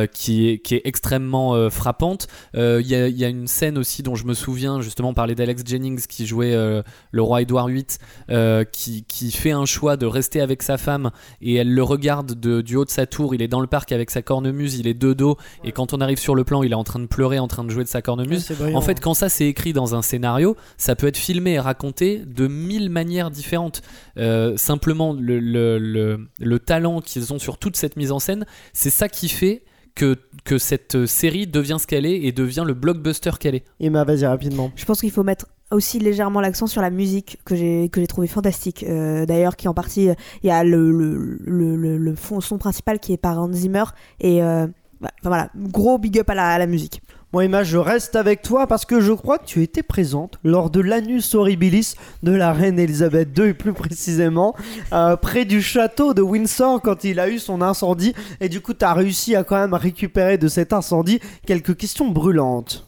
euh, 0.02 0.06
qui, 0.06 0.48
est, 0.48 0.58
qui 0.58 0.74
est 0.74 0.82
extrêmement 0.84 1.54
euh, 1.54 1.70
frappante. 1.70 2.26
Euh, 2.56 2.80
Il 2.82 2.88
y, 2.88 2.94
a, 2.94 3.08
il 3.08 3.16
y 3.16 3.24
a 3.24 3.28
une 3.28 3.46
scène 3.46 3.78
aussi 3.78 4.02
dont 4.02 4.14
je 4.14 4.24
me 4.26 4.34
souviens, 4.34 4.80
justement, 4.80 5.14
parlait 5.14 5.34
d'Alex 5.34 5.62
Jennings 5.64 6.06
qui 6.06 6.26
jouait 6.26 6.52
euh, 6.54 6.82
le 7.12 7.22
roi 7.22 7.42
Édouard 7.42 7.68
VIII, 7.68 7.84
euh, 8.30 8.64
qui, 8.64 9.04
qui 9.04 9.30
fait 9.32 9.50
un 9.52 9.64
choix 9.64 9.96
de 9.96 10.06
rester 10.06 10.40
avec 10.40 10.62
sa 10.62 10.76
femme 10.78 11.10
et 11.40 11.54
elle 11.54 11.72
le 11.72 11.82
regarde 11.82 12.32
de- 12.38 12.60
du 12.60 12.76
haut 12.76 12.84
de 12.84 12.90
sa 12.90 13.06
tour. 13.06 13.34
Il 13.34 13.42
est 13.42 13.48
dans 13.48 13.60
le 13.60 13.66
parc 13.66 13.92
avec 13.92 14.10
sa 14.10 14.22
cornemuse, 14.22 14.78
il 14.78 14.86
est 14.86 14.94
de 14.94 15.12
dos, 15.12 15.36
et 15.64 15.72
quand 15.72 15.92
on 15.94 16.00
arrive 16.00 16.18
sur 16.18 16.34
le 16.34 16.44
plan, 16.44 16.62
il 16.62 16.72
est 16.72 16.76
en 16.76 16.84
train 16.84 17.00
de 17.00 17.06
pleurer, 17.06 17.38
en 17.38 17.48
train 17.48 17.64
de 17.64 17.70
jouer 17.70 17.84
de 17.84 17.88
sa 17.88 18.02
cornemuse. 18.02 18.44
En 18.74 18.80
fait, 18.80 19.00
quand 19.00 19.14
ça 19.14 19.28
c'est 19.28 19.46
écrit 19.46 19.72
dans 19.72 19.94
un 19.94 20.02
scénario, 20.02 20.56
ça 20.76 20.94
peut 20.96 21.06
être 21.06 21.16
filmé 21.16 21.52
et 21.52 21.60
raconté 21.60 22.18
de 22.26 22.46
mille 22.48 22.90
manières 22.90 23.30
différentes. 23.30 23.82
Euh, 24.16 24.56
simplement, 24.56 25.12
le, 25.12 25.38
le- 25.40 25.78
le- 25.78 26.28
le 26.38 26.58
talent 26.58 27.00
qu'ils 27.00 27.32
ont 27.32 27.38
sur 27.38 27.58
toute 27.58 27.76
cette 27.76 27.96
mise 27.96 28.12
en 28.12 28.18
scène, 28.18 28.46
c'est 28.72 28.90
ça 28.90 29.08
qui 29.08 29.28
fait 29.28 29.62
que, 29.94 30.16
que 30.44 30.58
cette 30.58 31.06
série 31.06 31.46
devient 31.46 31.76
ce 31.80 31.86
qu'elle 31.86 32.06
est 32.06 32.22
et 32.22 32.32
devient 32.32 32.64
le 32.66 32.74
blockbuster 32.74 33.30
qu'elle 33.38 33.54
est. 33.54 33.64
Emma, 33.80 34.04
vas-y 34.04 34.26
rapidement. 34.26 34.72
Je 34.76 34.84
pense 34.84 35.00
qu'il 35.00 35.10
faut 35.10 35.22
mettre 35.22 35.46
aussi 35.70 35.98
légèrement 35.98 36.40
l'accent 36.40 36.66
sur 36.66 36.82
la 36.82 36.90
musique 36.90 37.38
que 37.44 37.56
j'ai 37.56 37.88
que 37.90 38.00
j'ai 38.00 38.06
trouvé 38.06 38.26
fantastique. 38.26 38.84
Euh, 38.88 39.24
D'ailleurs, 39.26 39.56
qui 39.56 39.66
en 39.68 39.74
partie, 39.74 40.08
il 40.42 40.46
y 40.46 40.50
a 40.50 40.62
le, 40.64 40.90
le, 40.92 41.38
le, 41.44 41.76
le- 41.76 41.96
le 41.98 42.14
fond, 42.14 42.40
son 42.40 42.58
principal 42.58 42.98
qui 42.98 43.12
est 43.12 43.16
par 43.16 43.38
Hans 43.40 43.52
Zimmer 43.52 43.84
et 44.20 44.42
euh, 44.42 44.66
bah, 45.00 45.10
enfin, 45.20 45.28
voilà, 45.30 45.50
gros 45.56 45.98
big 45.98 46.18
up 46.18 46.30
à 46.30 46.34
la, 46.34 46.48
à 46.50 46.58
la 46.58 46.66
musique. 46.66 47.02
Moi 47.34 47.46
Emma, 47.46 47.64
je 47.64 47.78
reste 47.78 48.14
avec 48.14 48.42
toi 48.42 48.68
parce 48.68 48.84
que 48.84 49.00
je 49.00 49.12
crois 49.12 49.38
que 49.38 49.44
tu 49.44 49.60
étais 49.64 49.82
présente 49.82 50.38
lors 50.44 50.70
de 50.70 50.78
l'anus 50.78 51.34
horribilis 51.34 51.96
de 52.22 52.30
la 52.30 52.52
reine 52.52 52.78
Elisabeth 52.78 53.36
II 53.36 53.54
plus 53.54 53.72
précisément 53.72 54.54
euh, 54.92 55.16
près 55.16 55.44
du 55.44 55.60
château 55.60 56.14
de 56.14 56.22
Windsor 56.22 56.80
quand 56.80 57.02
il 57.02 57.18
a 57.18 57.28
eu 57.28 57.40
son 57.40 57.60
incendie 57.60 58.14
et 58.40 58.48
du 58.48 58.60
coup 58.60 58.72
tu 58.72 58.84
as 58.84 58.94
réussi 58.94 59.34
à 59.34 59.42
quand 59.42 59.58
même 59.58 59.74
récupérer 59.74 60.38
de 60.38 60.46
cet 60.46 60.72
incendie 60.72 61.18
quelques 61.44 61.76
questions 61.76 62.08
brûlantes. 62.08 62.86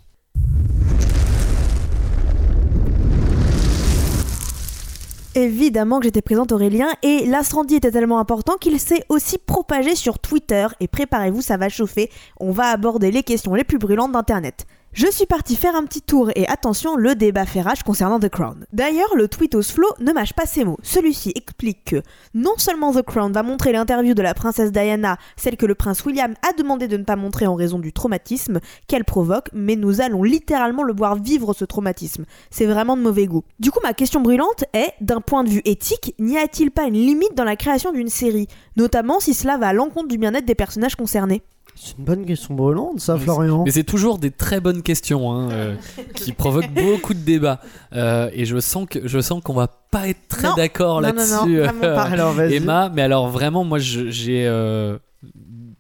Évidemment 5.37 5.99
que 5.99 6.07
j'étais 6.07 6.23
présente 6.23 6.51
Aurélien 6.51 6.89
et 7.03 7.27
l'incendie 7.27 7.75
était 7.75 7.91
tellement 7.91 8.21
important 8.21 8.55
qu'il 8.59 8.81
s'est 8.81 9.05
aussi 9.11 9.37
propagé 9.37 9.95
sur 9.95 10.19
Twitter 10.19 10.67
et 10.81 10.89
préparez-vous 10.89 11.43
ça 11.43 11.59
va 11.59 11.69
chauffer, 11.69 12.11
on 12.41 12.53
va 12.53 12.69
aborder 12.69 13.11
les 13.11 13.23
questions 13.23 13.53
les 13.53 13.63
plus 13.63 13.77
brûlantes 13.77 14.13
d'internet. 14.13 14.67
Je 14.97 15.11
suis 15.11 15.27
parti 15.27 15.57
faire 15.57 15.77
un 15.77 15.85
petit 15.85 16.01
tour 16.01 16.31
et 16.37 16.49
attention, 16.49 16.97
le 16.97 17.15
débat 17.15 17.45
fait 17.45 17.61
rage 17.61 17.83
concernant 17.83 18.19
The 18.19 18.31
Crown. 18.31 18.65
D'ailleurs, 18.73 19.15
le 19.15 19.29
tweet 19.29 19.55
au 19.55 19.61
ne 20.01 20.13
mâche 20.15 20.33
pas 20.33 20.47
ses 20.47 20.65
mots. 20.65 20.79
Celui-ci 20.83 21.35
explique 21.35 21.85
que 21.85 22.03
non 22.33 22.55
seulement 22.57 22.95
The 22.95 23.03
Crown 23.03 23.31
va 23.31 23.43
montrer 23.43 23.73
l'interview 23.73 24.15
de 24.15 24.23
la 24.23 24.33
princesse 24.33 24.73
Diana, 24.73 25.19
celle 25.37 25.59
que 25.59 25.67
le 25.67 25.75
prince 25.75 26.03
William 26.07 26.33
a 26.49 26.55
demandé 26.55 26.89
de 26.89 26.97
ne 26.97 27.05
pas 27.05 27.15
montrer 27.15 27.47
en 27.47 27.57
raison 27.57 27.79
du 27.79 27.93
traumatisme 27.93 28.59
qu'elle 28.87 29.05
provoque, 29.05 29.51
mais 29.53 29.77
nous 29.77 30.01
allons 30.01 30.23
littéralement 30.23 30.83
le 30.83 30.95
voir 30.95 31.17
vivre 31.17 31.53
ce 31.53 31.67
traumatisme. 31.67 32.25
C'est 32.51 32.65
vraiment 32.65 32.97
de 32.97 33.03
mauvais 33.03 33.27
goût. 33.27 33.45
Du 33.61 33.71
coup, 33.71 33.81
ma 33.83 33.93
question 33.93 34.23
brûlante 34.23 34.65
est, 34.73 34.95
d'un 35.03 35.21
point 35.21 35.45
de 35.45 35.51
vue 35.51 35.63
éthique, 35.67 36.15
n'y 36.19 36.39
a-t-il 36.39 36.71
pas 36.71 36.85
une 36.85 36.95
limite 36.95 37.35
dans 37.35 37.45
la 37.45 37.57
création 37.57 37.93
d'une 37.93 38.09
série, 38.09 38.49
notamment 38.79 39.21
si 39.21 39.35
cela 39.35 39.59
va 39.59 39.69
à 39.69 39.73
l'encontre 39.75 40.09
du 40.09 40.17
bien-être 40.17 40.47
des 40.47 40.55
personnages 40.55 40.97
concernés 40.97 41.43
C'est 41.79 41.99
une 41.99 42.05
bonne 42.05 42.25
question 42.25 42.55
brûlante, 42.55 43.01
ça, 43.01 43.19
Florian. 43.19 43.63
Mais 43.65 43.71
c'est 43.71 43.85
toujours 43.85 44.19
des 44.19 44.31
très 44.31 44.61
bonnes 44.61 44.83
questions 44.83 45.31
hein, 45.31 45.51
euh, 45.51 45.75
qui 46.15 46.33
provoquent 46.33 46.73
beaucoup 46.73 47.13
de 47.15 47.19
débats. 47.21 47.61
Euh, 47.93 48.31
et 48.33 48.45
je 48.47 48.59
sens 48.59 48.87
que 48.89 49.07
je 49.07 49.21
sens 49.21 49.43
qu'on 49.43 49.53
va 49.55 49.69
pas 49.91 50.09
être 50.09 50.27
très 50.29 50.49
Non. 50.49 50.55
d'accord 50.57 51.03
Non, 51.03 51.09
non, 51.09 51.15
non, 51.15 51.47
là-dessus, 51.47 52.37
vas-y. 52.37 52.55
Emma. 52.55 52.91
Mais 52.95 53.03
alors 53.03 53.29
vraiment, 53.29 53.63
moi, 53.63 53.79
je- 53.79 54.09
j'ai 54.11 54.47
euh, 54.47 54.99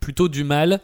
plutôt 0.00 0.28
du 0.28 0.44
mal 0.44 0.80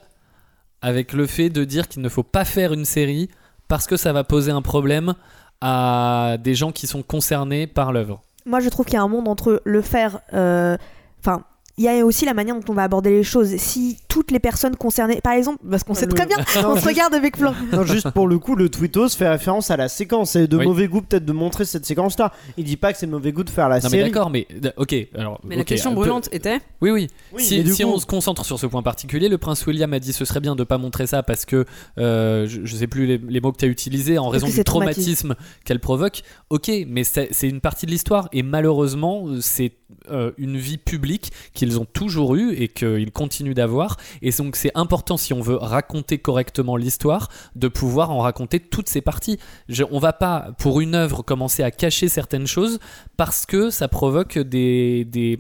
avec 0.80 1.12
le 1.12 1.26
fait 1.26 1.50
de 1.50 1.62
dire 1.64 1.88
qu'il 1.88 2.02
ne 2.02 2.08
faut 2.08 2.22
pas 2.24 2.44
faire 2.44 2.72
une 2.72 2.84
série 2.86 3.28
parce 3.68 3.86
que 3.86 3.96
ça 3.96 4.12
va 4.12 4.24
poser 4.24 4.50
un 4.50 4.62
problème 4.62 5.14
à 5.60 6.36
des 6.42 6.54
gens 6.54 6.72
qui 6.72 6.86
sont 6.86 7.02
concernés 7.02 7.66
par 7.66 7.92
l'œuvre. 7.92 8.22
Moi, 8.46 8.60
je 8.60 8.68
trouve 8.68 8.86
qu'il 8.86 8.94
y 8.94 8.98
a 8.98 9.02
un 9.02 9.08
monde 9.08 9.28
entre 9.28 9.60
le 9.64 9.82
faire. 9.82 10.20
euh, 10.32 10.76
Enfin. 11.20 11.44
il 11.78 11.84
y 11.84 11.88
a 11.88 12.04
aussi 12.04 12.24
la 12.24 12.34
manière 12.34 12.56
dont 12.56 12.64
on 12.72 12.74
va 12.74 12.82
aborder 12.82 13.10
les 13.10 13.22
choses. 13.22 13.54
Si 13.58 13.98
toutes 14.12 14.30
les 14.30 14.40
personnes 14.40 14.76
concernées, 14.76 15.22
par 15.22 15.32
exemple, 15.32 15.58
parce 15.70 15.84
qu'on 15.84 15.94
sait 15.94 16.04
Le- 16.04 16.12
très 16.12 16.26
bien, 16.26 16.36
Non, 16.62 16.72
on 16.72 16.76
se 16.76 16.86
regarde 16.86 17.14
avec 17.14 17.38
Florent. 17.38 17.54
Non, 17.72 17.82
juste 17.84 18.10
pour 18.10 18.28
le 18.28 18.38
coup, 18.38 18.56
le 18.56 18.68
tweetos 18.68 19.08
fait 19.08 19.26
référence 19.26 19.70
à 19.70 19.78
la 19.78 19.88
séquence. 19.88 20.32
C'est 20.32 20.46
de 20.46 20.58
Oui. 20.58 20.66
mauvais 20.66 20.86
goût 20.86 21.00
peut-être 21.00 21.24
de 21.24 21.32
montrer 21.32 21.64
cette 21.64 21.86
séquence-là. 21.86 22.30
Il 22.58 22.64
dit 22.64 22.76
pas 22.76 22.92
que 22.92 22.98
c'est 22.98 23.06
de 23.06 23.10
mauvais 23.10 23.32
goût 23.32 23.42
de 23.42 23.48
faire 23.48 23.70
la 23.70 23.76
Non 23.76 23.84
mais 23.84 23.88
série. 23.88 24.10
d'accord, 24.10 24.28
mais 24.28 24.46
ok. 24.76 24.94
Alors, 25.16 25.40
Mais 25.44 25.56
la 25.56 25.64
question 25.64 25.90
peu- 25.92 25.96
brûlante 25.96 26.28
était 26.30 26.60
Oui, 26.82 26.90
oui. 26.90 27.06
Oui, 27.32 27.42
si 27.42 27.64
coup- 27.64 27.82
on 27.84 27.98
se 27.98 28.04
concentre 28.04 28.44
sur 28.44 28.58
ce 28.58 28.66
point 28.66 28.82
particulier, 28.82 29.30
le 29.30 29.38
prince 29.38 29.64
William 29.66 29.90
a 29.94 29.98
dit 29.98 30.12
ce 30.12 30.26
serait 30.26 30.40
bien 30.40 30.56
de 30.56 30.64
pas 30.64 30.76
montrer 30.76 31.06
ça 31.06 31.22
parce 31.22 31.46
que 31.46 31.64
euh, 31.96 32.46
je, 32.46 32.60
je 32.66 32.76
sais 32.76 32.86
plus 32.88 33.06
les, 33.06 33.16
les 33.16 33.40
mots 33.40 33.52
que 33.52 33.58
tu 33.58 33.64
as 33.64 33.68
utilisés 33.68 34.18
en 34.18 34.28
raison 34.28 34.46
du 34.46 34.62
traumatisme 34.62 35.36
qu'elle 35.64 35.80
provoque. 35.80 36.22
Ok, 36.50 36.70
mais 36.86 37.04
c'est 37.04 37.28
c'est 37.32 37.48
une 37.48 37.60
partie 37.62 37.86
de 37.86 37.90
l'histoire 37.92 38.28
et 38.32 38.42
malheureusement 38.42 39.24
c'est 39.40 39.72
euh, 40.10 40.32
une 40.38 40.56
vie 40.56 40.78
publique 40.78 41.30
qu'ils 41.54 41.78
ont 41.78 41.84
toujours 41.84 42.34
eue 42.34 42.54
et 42.54 42.68
qu'ils 42.68 43.12
continuent 43.12 43.54
d'avoir. 43.54 43.96
Et 44.22 44.30
donc 44.30 44.56
c'est 44.56 44.70
important 44.74 45.16
si 45.16 45.32
on 45.32 45.40
veut 45.40 45.56
raconter 45.56 46.18
correctement 46.18 46.76
l'histoire 46.76 47.28
de 47.56 47.68
pouvoir 47.68 48.10
en 48.10 48.18
raconter 48.20 48.60
toutes 48.60 48.88
ces 48.88 49.00
parties. 49.00 49.38
Je- 49.68 49.84
on 49.90 49.98
va 49.98 50.12
pas 50.12 50.52
pour 50.58 50.80
une 50.80 50.94
œuvre 50.94 51.22
commencer 51.22 51.62
à 51.62 51.70
cacher 51.70 52.08
certaines 52.08 52.46
choses 52.46 52.78
parce 53.16 53.46
que 53.46 53.70
ça 53.70 53.88
provoque 53.88 54.38
des, 54.38 55.04
des, 55.04 55.38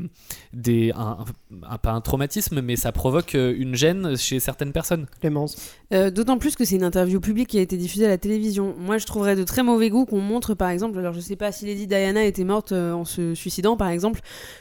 des 0.52 0.92
un, 0.94 1.18
un- 1.68 1.78
pas 1.78 1.92
un 1.92 2.00
traumatisme, 2.00 2.60
mais 2.60 2.76
ça 2.76 2.92
provoque 2.92 3.34
euh, 3.34 3.54
une 3.56 3.74
gêne 3.74 4.16
chez 4.16 4.40
certaines 4.40 4.72
personnes. 4.72 5.06
Clémence. 5.20 5.56
Euh, 5.92 6.10
D'autant 6.10 6.38
plus 6.38 6.56
que 6.56 6.64
c'est 6.64 6.76
une 6.76 6.84
interview 6.84 7.20
publique 7.20 7.48
qui 7.48 7.58
a 7.58 7.62
été 7.62 7.76
diffusée 7.76 8.04
à 8.06 8.08
la 8.08 8.18
télévision. 8.18 8.74
Moi, 8.78 8.98
je 8.98 9.06
trouverais 9.06 9.36
de 9.36 9.44
très 9.44 9.62
mauvais 9.62 9.90
goût 9.90 10.04
qu'on 10.06 10.20
montre, 10.20 10.54
par 10.54 10.68
exemple, 10.70 10.98
alors 10.98 11.12
je 11.12 11.20
sais 11.20 11.36
pas 11.36 11.52
si 11.52 11.66
Lady 11.66 11.86
Diana 11.86 12.24
était 12.24 12.44
morte 12.44 12.72
euh, 12.72 12.92
en 12.92 13.04
se 13.04 13.34
suicidant, 13.34 13.76
par 13.76 13.88
exemple, 13.88 14.20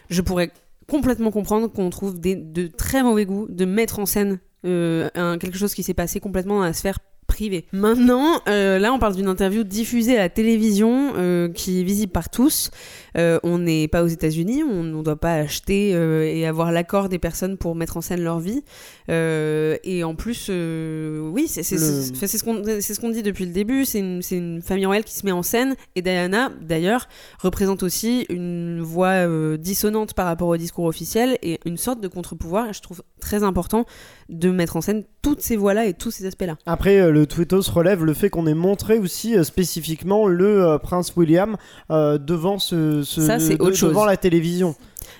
je 0.10 0.22
pourrais 0.22 0.52
complètement 0.88 1.32
comprendre 1.32 1.68
qu'on 1.68 1.90
trouve 1.90 2.20
des, 2.20 2.36
de 2.36 2.68
très 2.68 3.04
mauvais 3.04 3.26
goût 3.26 3.48
de 3.50 3.66
mettre 3.66 4.00
en 4.00 4.06
scène 4.06 4.40
euh, 4.66 5.10
un, 5.16 5.38
quelque 5.38 5.58
chose 5.58 5.74
qui 5.74 5.84
s'est 5.84 5.94
passé 5.94 6.20
complètement 6.20 6.60
dans 6.60 6.66
la 6.66 6.74
sphère 6.74 7.00
privée. 7.28 7.66
Maintenant, 7.72 8.42
euh, 8.48 8.78
là, 8.78 8.94
on 8.94 9.00
parle 9.00 9.16
d'une 9.16 9.30
interview 9.30 9.64
diffusée 9.64 10.18
à 10.18 10.20
la 10.20 10.30
télévision 10.30 11.14
euh, 11.16 11.48
qui 11.50 11.80
est 11.80 11.84
visible 11.84 12.12
par 12.12 12.30
tous. 12.30 12.72
Euh, 13.18 13.40
on 13.44 13.58
n'est 13.60 13.88
pas 13.88 14.04
aux 14.04 14.08
États-Unis, 14.08 14.64
on 14.64 14.84
ne 14.84 15.04
doit 15.04 15.16
pas 15.16 15.34
acheter 15.34 15.94
euh, 15.94 16.24
et 16.24 16.46
avoir 16.46 16.72
l'accord 16.72 17.10
des 17.10 17.20
personnes 17.20 17.58
pour 17.58 17.76
mettre 17.76 17.98
en 17.98 18.02
scène 18.02 18.24
leur 18.24 18.40
vie. 18.40 18.64
Euh, 19.10 19.78
et 19.84 20.04
en 20.04 20.16
plus, 20.16 20.50
oui, 20.50 21.48
c'est 21.48 21.70
Le- 21.72 21.78
ce 21.78 22.44
qu'on 22.44 22.64
ce 22.64 23.12
dit 23.14 23.24
depuis 23.24 23.46
le 23.46 23.52
début. 23.52 23.86
C'est 23.86 24.00
une, 24.00 24.22
une 24.32 24.62
famille 24.62 24.86
royale 24.86 25.04
qui 25.04 25.14
se 25.14 25.26
met 25.26 25.32
en 25.32 25.44
scène. 25.44 25.76
Et 25.96 26.02
Diana, 26.02 26.52
d'ailleurs, 26.62 27.08
représente 27.40 27.84
aussi 27.84 28.26
une 28.30 28.82
voix 28.82 29.28
dissonante 29.58 30.14
par 30.14 30.26
rapport 30.26 30.48
au 30.48 30.58
discours 30.58 30.86
officiel 30.86 31.38
et 31.42 31.60
une 31.66 31.78
sorte 31.78 32.02
de 32.02 32.08
contre-pouvoir. 32.08 32.74
Je 32.74 32.82
trouve 32.82 33.04
très 33.20 33.44
important 33.44 33.86
de 34.30 34.50
mettre 34.50 34.78
en 34.78 34.82
scène 34.82 35.04
toutes 35.22 35.42
ces 35.42 35.56
voix-là 35.58 35.86
et 35.86 35.94
tous 35.94 36.10
ces 36.12 36.26
aspects-là. 36.26 36.56
Après, 36.66 37.12
le 37.12 37.26
tweetos 37.28 37.70
relève 37.72 38.04
le 38.06 38.14
fait 38.14 38.30
qu'on 38.30 38.48
ait 38.48 38.54
montré 38.54 38.98
aussi 38.98 39.44
spécifiquement 39.44 40.28
le 40.28 40.78
prince 40.82 41.14
William 41.16 41.58
devant 41.90 42.58
ce, 42.60 43.01
Ça, 43.04 43.40
c'est 43.40 43.58
de- 43.58 43.64
autre 43.64 43.76
chose. 43.76 43.90
devant 43.90 44.06
la 44.06 44.18
télévision. 44.18 44.76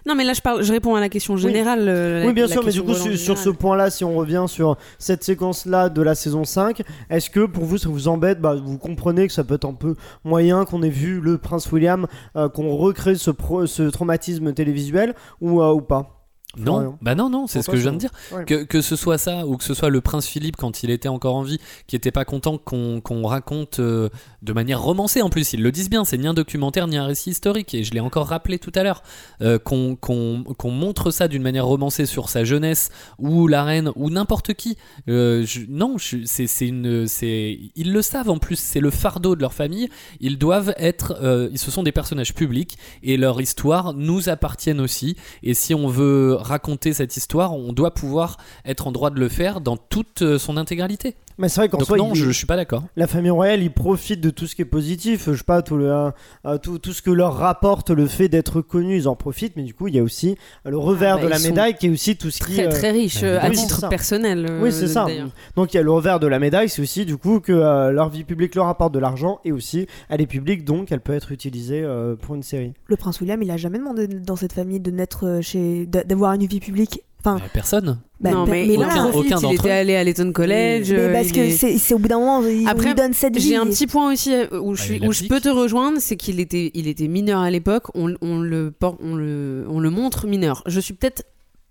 Non, 0.06 0.16
mais 0.16 0.24
là, 0.24 0.34
je, 0.34 0.42
parle, 0.42 0.64
je 0.64 0.72
réponds 0.72 0.96
à 0.96 1.00
la 1.00 1.10
question 1.10 1.38
générale. 1.38 1.88
euh, 1.88 2.22
la- 2.22 2.26
oui, 2.28 2.34
bien 2.34 2.46
la 2.48 2.52
sûr, 2.52 2.64
mais 2.66 2.72
du 2.72 2.82
coup, 2.82 2.94
sur, 2.96 3.16
sur 3.18 3.38
ce 3.38 3.50
point-là, 3.50 3.92
si 3.92 4.04
on 4.04 4.16
revient 4.16 4.46
sur 4.48 4.78
cette 4.98 5.24
séquence-là 5.24 5.90
de 5.90 6.02
la 6.02 6.16
saison 6.16 6.44
5, 6.44 6.82
est-ce 7.10 7.30
que 7.30 7.46
pour 7.46 7.66
vous, 7.66 7.78
ça 7.78 7.88
vous 7.90 8.08
embête 8.08 8.42
bah, 8.42 8.56
Vous 8.56 8.78
comprenez 8.80 9.28
que 9.28 9.34
ça 9.34 9.44
peut 9.44 9.56
être 9.56 9.66
un 9.68 9.74
peu 9.74 9.96
moyen 10.24 10.66
qu'on 10.66 10.82
ait 10.82 10.90
vu 10.90 11.20
le 11.22 11.38
prince 11.38 11.72
William, 11.72 12.08
euh, 12.36 12.50
qu'on 12.50 12.76
recrée 12.76 13.16
ce, 13.16 13.30
pro- 13.30 13.68
ce 13.68 13.84
traumatisme 13.84 14.54
télévisuel 14.54 15.14
ou, 15.40 15.62
euh, 15.62 15.72
ou 15.72 15.82
pas? 15.82 16.21
Non, 16.58 16.64
Florian. 16.66 16.98
bah 17.02 17.16
non, 17.16 17.30
non, 17.30 17.48
c'est 17.48 17.62
ce 17.62 17.70
que 17.70 17.78
je 17.78 17.82
viens 17.82 17.94
de 17.94 17.98
dire. 17.98 18.12
Ouais. 18.34 18.44
Que, 18.46 18.64
que 18.64 18.82
ce 18.82 18.96
soit 18.96 19.18
ça 19.18 19.48
ou 19.48 19.56
que 19.58 19.64
ce 19.64 19.74
soit 19.74 19.90
le 19.90 20.02
prince 20.02 20.26
Philippe 20.28 20.58
quand 20.58 20.84
il 20.84 20.90
était 20.90 21.08
encore 21.10 21.36
en 21.36 21.44
vie, 21.44 21.60
qui 21.88 21.96
était 21.96 22.12
pas 22.12 22.26
content 22.26 22.58
qu'on 22.58 23.02
raconte 23.26 23.80
euh, 23.80 24.10
de 24.42 24.52
manière 24.54 24.82
romancée 24.82 25.22
en 25.22 25.30
plus, 25.30 25.54
ils 25.54 25.62
le 25.62 25.72
disent 25.72 25.90
bien, 25.90 26.04
c'est 26.04 26.18
ni 26.18 26.28
un 26.28 26.34
documentaire 26.34 26.88
ni 26.88 26.98
un 26.98 27.06
récit 27.06 27.30
historique, 27.30 27.74
et 27.74 27.84
je 27.84 27.92
l'ai 27.94 28.00
encore 28.00 28.28
rappelé 28.28 28.60
tout 28.60 28.72
à 28.76 28.84
l'heure, 28.84 29.02
euh, 29.42 29.60
qu'on 29.60 30.72
montre 30.72 31.12
ça 31.12 31.28
d'une 31.28 31.42
manière 31.44 31.66
romancée 31.66 32.06
sur 32.06 32.30
sa 32.30 32.44
jeunesse 32.44 32.90
ou 33.18 33.48
la 33.48 33.64
reine 33.64 33.92
ou 33.96 34.10
n'importe 34.10 34.54
qui. 34.54 34.78
Euh, 35.10 35.46
je- 35.46 35.62
non, 35.70 35.96
c'est 35.98 36.48
c'est 36.48 36.68
une, 36.68 37.08
c'est 37.08 37.60
ils 37.76 37.94
le 37.94 38.02
savent 38.02 38.30
en 38.30 38.38
plus, 38.40 38.58
c'est 38.60 38.80
le 38.80 38.90
fardeau 38.92 39.36
de 39.36 39.42
leur 39.42 39.54
famille. 39.54 39.90
Ils 40.20 40.38
doivent 40.38 40.74
être, 40.78 41.18
ce 41.56 41.72
sont 41.72 41.84
des 41.84 41.92
personnages 41.92 42.34
publics 42.34 42.78
et 43.04 43.18
leur 43.18 43.40
histoire 43.42 43.94
nous 43.94 44.30
appartiennent 44.30 44.82
aussi. 44.82 45.16
Et 45.44 45.54
si 45.54 45.74
on 45.74 45.88
veut 45.88 46.36
raconter 46.42 46.94
cette 46.94 47.18
histoire, 47.18 47.54
on 47.54 47.74
doit 47.74 47.94
pouvoir 47.94 48.38
être 48.66 48.88
en 48.88 48.92
droit 48.92 49.10
de 49.10 49.20
le 49.20 49.30
faire 49.30 49.62
dans 49.62 49.78
toute 49.78 50.22
euh, 50.22 50.38
son 50.38 50.58
intégralité. 50.58 51.16
Mais 51.42 51.50
c'est 51.50 51.60
vrai 51.62 51.70
qu'en 51.70 51.80
Donc 51.80 51.88
soi, 51.88 51.98
non, 51.98 52.12
il- 52.14 52.16
je, 52.16 52.26
je 52.28 52.32
suis 52.32 52.46
pas 52.46 52.56
d'accord. 52.56 52.84
la 52.96 53.08
famille 53.08 53.32
royale, 53.32 53.62
ils 53.64 53.72
profitent 53.72 54.22
de 54.22 54.30
tout 54.30 54.46
ce 54.48 54.56
qui 54.56 54.62
est 54.62 54.66
positif. 54.66 55.26
Je 55.32 55.36
sais 55.36 55.44
pas, 55.44 55.62
tout, 55.62 55.76
le, 55.76 55.92
euh, 55.92 56.12
euh, 56.46 56.58
tout, 56.58 56.78
tout 56.78 56.94
ce 56.94 57.02
que 57.02 57.10
leur 57.12 57.36
rapporte 57.36 57.90
le 57.90 58.06
fait 58.08 58.30
d'être 58.30 58.62
connus, 58.62 58.96
ils 58.98 59.08
en 59.08 59.16
profitent. 59.16 59.56
Mais 59.56 59.64
du 59.64 59.74
coup, 59.74 59.88
il 59.88 59.96
y 59.96 60.00
a 60.00 60.04
aussi 60.04 60.38
le 60.66 60.78
revers 60.78 61.18
bah, 61.18 61.24
de 61.24 61.28
la 61.30 61.38
ils 61.38 61.42
sont 61.42 61.48
médaille 61.50 61.76
qui 61.76 61.88
est 61.88 61.90
aussi 61.90 62.16
tout 62.16 62.30
ce 62.32 62.38
qui. 62.40 62.54
Très, 62.54 62.68
euh, 62.68 62.70
très 62.70 62.92
riche, 62.92 63.24
euh, 63.24 63.40
à 63.40 63.50
oui, 63.50 63.56
c'est 63.56 63.64
titre 63.64 63.80
ça. 63.80 63.88
personnel. 63.90 64.46
euh, 64.50 64.62
Oui, 64.62 64.72
c'est 64.72 64.88
ça. 64.88 65.06
d'ailleurs. 65.06 65.30
Donc 65.56 65.74
il 65.74 65.78
y 65.78 65.80
a 65.80 65.84
le 65.84 65.92
revers 65.92 66.20
de 66.20 66.28
la 66.28 66.38
médaille, 66.40 66.70
c'est 66.70 66.82
aussi 66.82 67.06
du 67.06 67.18
coup 67.18 67.40
que 67.40 67.52
euh, 67.52 67.92
leur 67.92 68.10
vie 68.10 68.24
publique 68.24 68.56
leur 68.56 68.68
apporte 68.68 68.94
de 68.94 69.00
l'argent 69.00 69.40
et 69.44 69.52
aussi 69.52 69.88
elle 70.10 70.22
est 70.22 70.28
publique, 70.28 70.64
donc 70.64 70.92
elle 70.92 71.02
peut 71.02 71.14
être 71.14 71.32
utilisée 71.32 71.82
euh, 71.84 72.16
pour 72.16 72.36
une 72.36 72.44
série. 72.44 72.74
Le 72.86 72.96
prince 72.98 73.20
William, 73.20 73.42
il 73.42 73.50
a 73.52 73.58
jamais 73.58 73.80
demandé 73.80 74.08
dans 74.08 74.36
cette 74.36 74.54
famille 74.54 74.80
de 74.80 74.92
naître 74.92 75.26
euh, 75.26 75.42
chez, 75.42 75.86
d'a- 75.88 76.04
d'avoir 76.04 76.34
une 76.34 76.46
vie 76.46 76.60
publique. 76.60 77.02
Enfin, 77.24 77.38
Euh, 77.38 77.48
personne. 77.54 78.00
bah, 78.20 78.32
non, 78.32 78.46
bah, 78.46 78.52
mais, 78.52 78.66
mais 78.66 78.78
aucun, 78.78 78.86
voilà. 78.88 79.08
aucun 79.18 79.38
aucun 79.38 79.50
il 79.50 79.54
était 79.56 79.68
eux. 79.68 79.72
allé 79.72 79.96
à 79.96 80.04
l'Eton 80.04 80.32
College. 80.32 80.92
Mais 80.92 80.98
euh, 81.00 81.14
parce 81.14 81.32
que 81.32 81.40
est- 81.40 81.78
c'est 81.78 81.94
au 81.94 82.00
bout 82.00 82.08
d'un 82.08 82.20
moment, 82.20 82.44
il, 82.48 82.68
Après, 82.68 82.88
lui 82.88 82.96
donne 82.96 83.14
cette 83.14 83.36
vie. 83.38 83.50
J'ai 83.50 83.56
un 83.56 83.66
petit 83.68 83.86
point 83.88 84.12
aussi 84.12 84.34
euh, 84.34 84.60
où 84.60 84.76
je, 84.76 84.82
suis, 84.82 84.96
il 84.96 85.08
où 85.08 85.12
je 85.12 85.20
abdique. 85.20 85.30
peux 85.30 85.40
te 85.42 85.50
rejoindre, 85.50 85.98
c'est 86.00 86.16
qu'il 86.16 86.40
était, 86.40 86.72
il 86.74 86.88
était 86.88 87.08
mineur 87.08 87.40
à 87.42 87.52
l'époque. 87.52 87.86
On, 87.96 88.14
on 88.22 88.40
le, 88.40 88.72
por- 88.72 88.98
on, 89.04 89.16
le, 89.16 89.66
on 89.70 89.80
le 89.80 89.90
montre 89.92 90.26
mineur. 90.28 90.64
Je 90.66 90.80
suis 90.80 90.94
peut-être, 90.96 91.24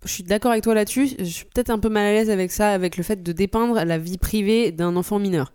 je 0.05 0.13
suis 0.13 0.23
d'accord 0.23 0.53
avec 0.53 0.63
toi 0.65 0.75
là-dessus. 0.75 1.11
Je 1.19 1.25
suis 1.25 1.45
peut-être 1.47 1.71
un 1.71 1.79
peu 1.79 1.89
mal 1.89 2.07
à 2.07 2.13
l'aise 2.13 2.31
avec 2.31 2.53
ça, 2.53 2.71
avec 2.71 2.97
le 2.97 3.03
fait 3.03 3.23
de 3.23 3.33
dépeindre 3.33 3.83
la 3.85 3.99
vie 3.99 4.19
privée 4.19 4.71
d'un 4.73 4.95
enfant 4.97 5.19
mineur. 5.19 5.53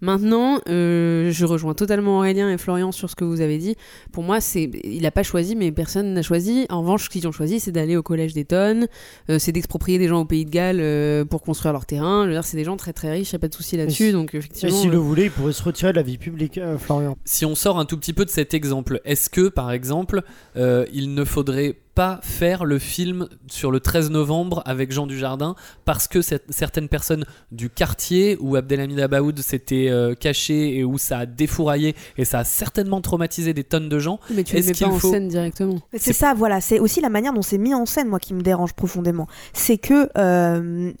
Maintenant, 0.00 0.58
euh, 0.68 1.30
je 1.30 1.44
rejoins 1.44 1.74
totalement 1.74 2.18
Aurélien 2.18 2.50
et 2.50 2.58
Florian 2.58 2.92
sur 2.92 3.08
ce 3.10 3.16
que 3.16 3.24
vous 3.24 3.40
avez 3.40 3.58
dit. 3.58 3.76
Pour 4.12 4.22
moi, 4.22 4.40
c'est, 4.40 4.70
il 4.84 5.02
n'a 5.02 5.10
pas 5.10 5.22
choisi, 5.22 5.56
mais 5.56 5.72
personne 5.72 6.12
n'a 6.12 6.22
choisi. 6.22 6.66
En 6.70 6.80
revanche, 6.80 7.04
ce 7.04 7.08
qu'ils 7.10 7.26
ont 7.26 7.32
choisi, 7.32 7.60
c'est 7.60 7.72
d'aller 7.72 7.96
au 7.96 8.02
collège 8.02 8.34
d'Eton, 8.34 8.86
euh, 9.30 9.38
c'est 9.38 9.52
d'exproprier 9.52 9.98
des 9.98 10.08
gens 10.08 10.20
au 10.20 10.24
Pays 10.24 10.44
de 10.44 10.50
Galles 10.50 10.80
euh, 10.80 11.24
pour 11.24 11.42
construire 11.42 11.72
leur 11.72 11.86
terrain. 11.86 12.30
Je 12.30 12.40
c'est 12.42 12.56
des 12.56 12.64
gens 12.64 12.76
très 12.76 12.92
très 12.92 13.10
riches, 13.10 13.32
y 13.32 13.36
a 13.36 13.38
pas 13.38 13.48
de 13.48 13.54
souci 13.54 13.74
Et 13.74 13.78
là-dessus. 13.78 14.12
Donc 14.12 14.34
Et 14.34 14.38
effectivement, 14.38 14.76
s'il 14.76 14.90
euh, 14.90 14.92
le 14.92 14.98
voulait, 14.98 15.24
il 15.24 15.30
pourrait 15.30 15.52
se 15.52 15.62
retirer 15.62 15.90
de 15.92 15.96
la 15.96 16.02
vie 16.02 16.18
publique, 16.18 16.58
euh, 16.58 16.78
Florian. 16.78 17.16
Si 17.24 17.44
on 17.44 17.54
sort 17.54 17.78
un 17.78 17.84
tout 17.86 17.96
petit 17.98 18.12
peu 18.12 18.24
de 18.24 18.30
cet 18.30 18.54
exemple, 18.54 19.00
est-ce 19.04 19.30
que 19.30 19.48
par 19.48 19.72
exemple, 19.72 20.22
euh, 20.56 20.84
il 20.92 21.14
ne 21.14 21.24
faudrait 21.24 21.74
pas 21.94 22.20
faire 22.22 22.66
le 22.66 22.78
film 22.78 23.26
sur 23.48 23.70
le 23.70 23.80
13 23.80 24.10
novembre 24.10 24.62
avec 24.66 24.92
Jean 24.92 25.06
Dujardin 25.06 25.54
parce 25.86 26.06
que 26.08 26.20
cette- 26.20 26.44
certaines 26.50 26.88
personnes 26.90 27.24
du 27.52 27.70
quartier 27.70 28.36
où 28.38 28.54
Abdelhamid 28.54 29.00
Abaoud 29.00 29.38
s'était 29.38 29.85
euh, 29.90 30.14
caché 30.14 30.76
et 30.76 30.84
où 30.84 30.98
ça 30.98 31.18
a 31.18 31.26
défouraillé 31.26 31.94
et 32.18 32.24
ça 32.24 32.40
a 32.40 32.44
certainement 32.44 33.00
traumatisé 33.00 33.54
des 33.54 33.64
tonnes 33.64 33.88
de 33.88 33.98
gens. 33.98 34.18
Mais 34.30 34.44
tu 34.44 34.54
le 34.54 34.60
Est-ce 34.60 34.68
mets 34.68 34.88
pas 34.88 34.94
en 34.94 34.98
faut- 34.98 35.10
scène 35.10 35.28
directement? 35.28 35.76
C'est 35.96 36.12
ça, 36.12 36.34
voilà. 36.34 36.60
C'est 36.60 36.78
aussi 36.78 37.00
la 37.00 37.08
manière 37.08 37.32
dont 37.32 37.42
c'est 37.42 37.58
mis 37.58 37.74
en 37.74 37.86
scène, 37.86 38.08
moi, 38.08 38.18
qui 38.18 38.34
me 38.34 38.42
dérange 38.42 38.72
profondément. 38.74 39.26
C'est 39.52 39.78
que 39.78 40.08
euh, 40.18 40.92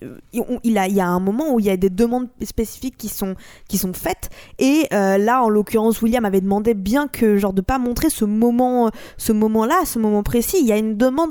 il, 0.64 0.78
a, 0.78 0.88
il 0.88 0.94
y 0.94 1.00
a 1.00 1.06
un 1.06 1.20
moment 1.20 1.52
où 1.54 1.60
il 1.60 1.66
y 1.66 1.70
a 1.70 1.76
des 1.76 1.90
demandes 1.90 2.28
spécifiques 2.44 2.96
qui 2.96 3.08
sont, 3.08 3.34
qui 3.68 3.78
sont 3.78 3.92
faites. 3.92 4.30
Et 4.58 4.86
euh, 4.92 5.18
là, 5.18 5.42
en 5.42 5.48
l'occurrence, 5.48 6.02
William 6.02 6.24
avait 6.24 6.40
demandé 6.40 6.74
bien 6.74 7.08
que, 7.08 7.36
genre, 7.36 7.52
de 7.52 7.60
pas 7.62 7.78
montrer 7.78 8.10
ce 8.10 8.24
moment, 8.24 8.90
ce 9.16 9.32
moment-là, 9.32 9.84
ce 9.84 9.98
moment 9.98 10.22
précis. 10.22 10.56
Il 10.60 10.66
y 10.66 10.72
a 10.72 10.76
une 10.78 10.96
demande 10.96 11.30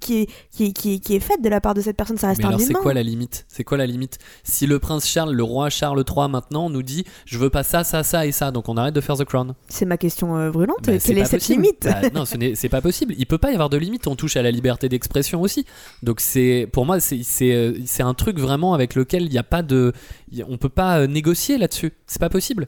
qui 0.00 0.22
est, 0.22 0.28
qui 0.50 0.66
est, 0.66 0.72
qui 0.72 0.94
est, 0.94 0.98
qui 0.98 1.14
est 1.16 1.20
faite 1.20 1.42
de 1.42 1.48
la 1.48 1.60
part 1.60 1.74
de 1.74 1.80
cette 1.80 1.96
personne. 1.96 2.16
Ça 2.18 2.28
reste 2.28 2.38
Mais 2.40 2.44
un 2.46 2.48
alors 2.48 2.60
c'est 2.60 2.72
quoi 2.72 2.94
la 2.94 3.02
limite? 3.02 3.44
C'est 3.48 3.64
quoi 3.64 3.76
la 3.78 3.86
limite? 3.86 4.18
Si 4.44 4.66
le 4.66 4.78
prince 4.78 5.06
Charles, 5.06 5.32
le 5.34 5.42
roi 5.42 5.70
Charles 5.70 6.02
III 6.08 6.28
maintenant 6.28 6.70
nous 6.70 6.82
dit 6.82 7.04
je 7.24 7.38
veux 7.38 7.50
pas 7.50 7.62
ça, 7.62 7.84
ça, 7.84 8.02
ça 8.02 8.26
et 8.26 8.32
ça, 8.32 8.50
donc 8.50 8.68
on 8.68 8.76
arrête 8.76 8.94
de 8.94 9.00
faire 9.00 9.16
The 9.16 9.24
Crown. 9.24 9.54
C'est 9.68 9.84
ma 9.86 9.96
question 9.96 10.36
euh, 10.36 10.50
brûlante. 10.50 10.78
Bah, 10.86 10.92
Quelle 10.98 11.18
est 11.18 11.24
cette 11.24 11.40
possible. 11.40 11.62
limite? 11.62 11.84
Bah, 11.84 12.08
Non, 12.14 12.24
ce 12.24 12.36
n'est- 12.36 12.54
c'est 12.54 12.68
pas 12.68 12.80
possible. 12.80 13.14
Il 13.18 13.26
peut 13.26 13.38
pas 13.38 13.50
y 13.50 13.54
avoir 13.54 13.70
de 13.70 13.76
limite. 13.76 14.06
On 14.06 14.16
touche 14.16 14.36
à 14.36 14.42
la 14.42 14.50
liberté 14.50 14.88
d'expression 14.88 15.40
aussi. 15.40 15.64
Donc 16.02 16.20
c'est, 16.20 16.68
pour 16.72 16.86
moi, 16.86 17.00
c'est, 17.00 17.22
c'est, 17.22 17.52
euh, 17.52 17.74
c'est 17.86 18.02
un 18.02 18.14
truc 18.14 18.38
vraiment 18.38 18.74
avec 18.74 18.94
lequel 18.94 19.22
il 19.24 19.30
n'y 19.30 19.38
a 19.38 19.42
pas 19.42 19.62
de, 19.62 19.92
on 20.48 20.56
peut 20.58 20.68
pas 20.68 21.00
euh, 21.00 21.06
négocier 21.06 21.58
là-dessus. 21.58 21.92
C'est 22.06 22.20
pas 22.20 22.28
possible. 22.30 22.66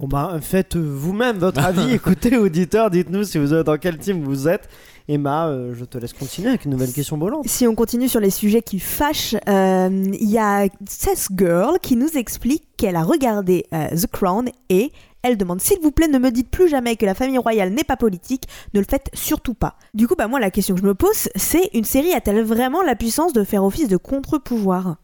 Bon 0.00 0.08
bah 0.08 0.38
faites 0.40 0.76
vous-même 0.76 1.38
votre 1.38 1.60
avis, 1.64 1.92
écoutez 1.94 2.36
auditeurs, 2.36 2.90
dites-nous 2.90 3.22
si 3.22 3.38
vous 3.38 3.54
êtes 3.54 3.66
dans 3.66 3.78
quel 3.78 3.96
team 3.98 4.24
vous 4.24 4.48
êtes. 4.48 4.68
Emma, 5.06 5.48
euh, 5.48 5.74
je 5.74 5.84
te 5.84 5.98
laisse 5.98 6.14
continuer 6.14 6.48
avec 6.48 6.64
une 6.64 6.70
nouvelle 6.70 6.92
question 6.92 7.18
volante. 7.18 7.46
Si 7.46 7.66
on 7.66 7.74
continue 7.74 8.08
sur 8.08 8.20
les 8.20 8.30
sujets 8.30 8.62
qui 8.62 8.78
fâchent, 8.78 9.36
euh, 9.48 10.04
il 10.12 10.30
y 10.30 10.38
a 10.38 10.66
Cess 10.88 11.28
Girl 11.36 11.78
qui 11.80 11.96
nous 11.96 12.16
explique 12.16 12.64
qu'elle 12.78 12.96
a 12.96 13.02
regardé 13.02 13.66
euh, 13.74 13.88
The 13.90 14.06
Crown 14.06 14.48
et 14.70 14.92
elle 15.22 15.36
demande 15.36 15.60
s'il 15.60 15.78
vous 15.80 15.90
plaît 15.90 16.08
ne 16.08 16.18
me 16.18 16.30
dites 16.30 16.50
plus 16.50 16.68
jamais 16.68 16.96
que 16.96 17.04
la 17.04 17.14
famille 17.14 17.38
royale 17.38 17.70
n'est 17.70 17.84
pas 17.84 17.96
politique, 17.96 18.44
ne 18.72 18.80
le 18.80 18.86
faites 18.88 19.10
surtout 19.12 19.54
pas. 19.54 19.76
Du 19.92 20.08
coup, 20.08 20.14
bah 20.16 20.26
moi 20.26 20.40
la 20.40 20.50
question 20.50 20.74
que 20.74 20.80
je 20.80 20.86
me 20.86 20.94
pose, 20.94 21.28
c'est 21.36 21.70
une 21.74 21.84
série 21.84 22.12
a-t-elle 22.12 22.42
vraiment 22.42 22.82
la 22.82 22.96
puissance 22.96 23.32
de 23.34 23.44
faire 23.44 23.64
office 23.64 23.88
de 23.88 23.96
contre-pouvoir? 23.98 24.96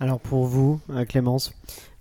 Alors 0.00 0.20
pour 0.20 0.46
vous, 0.46 0.80
Clémence 1.08 1.52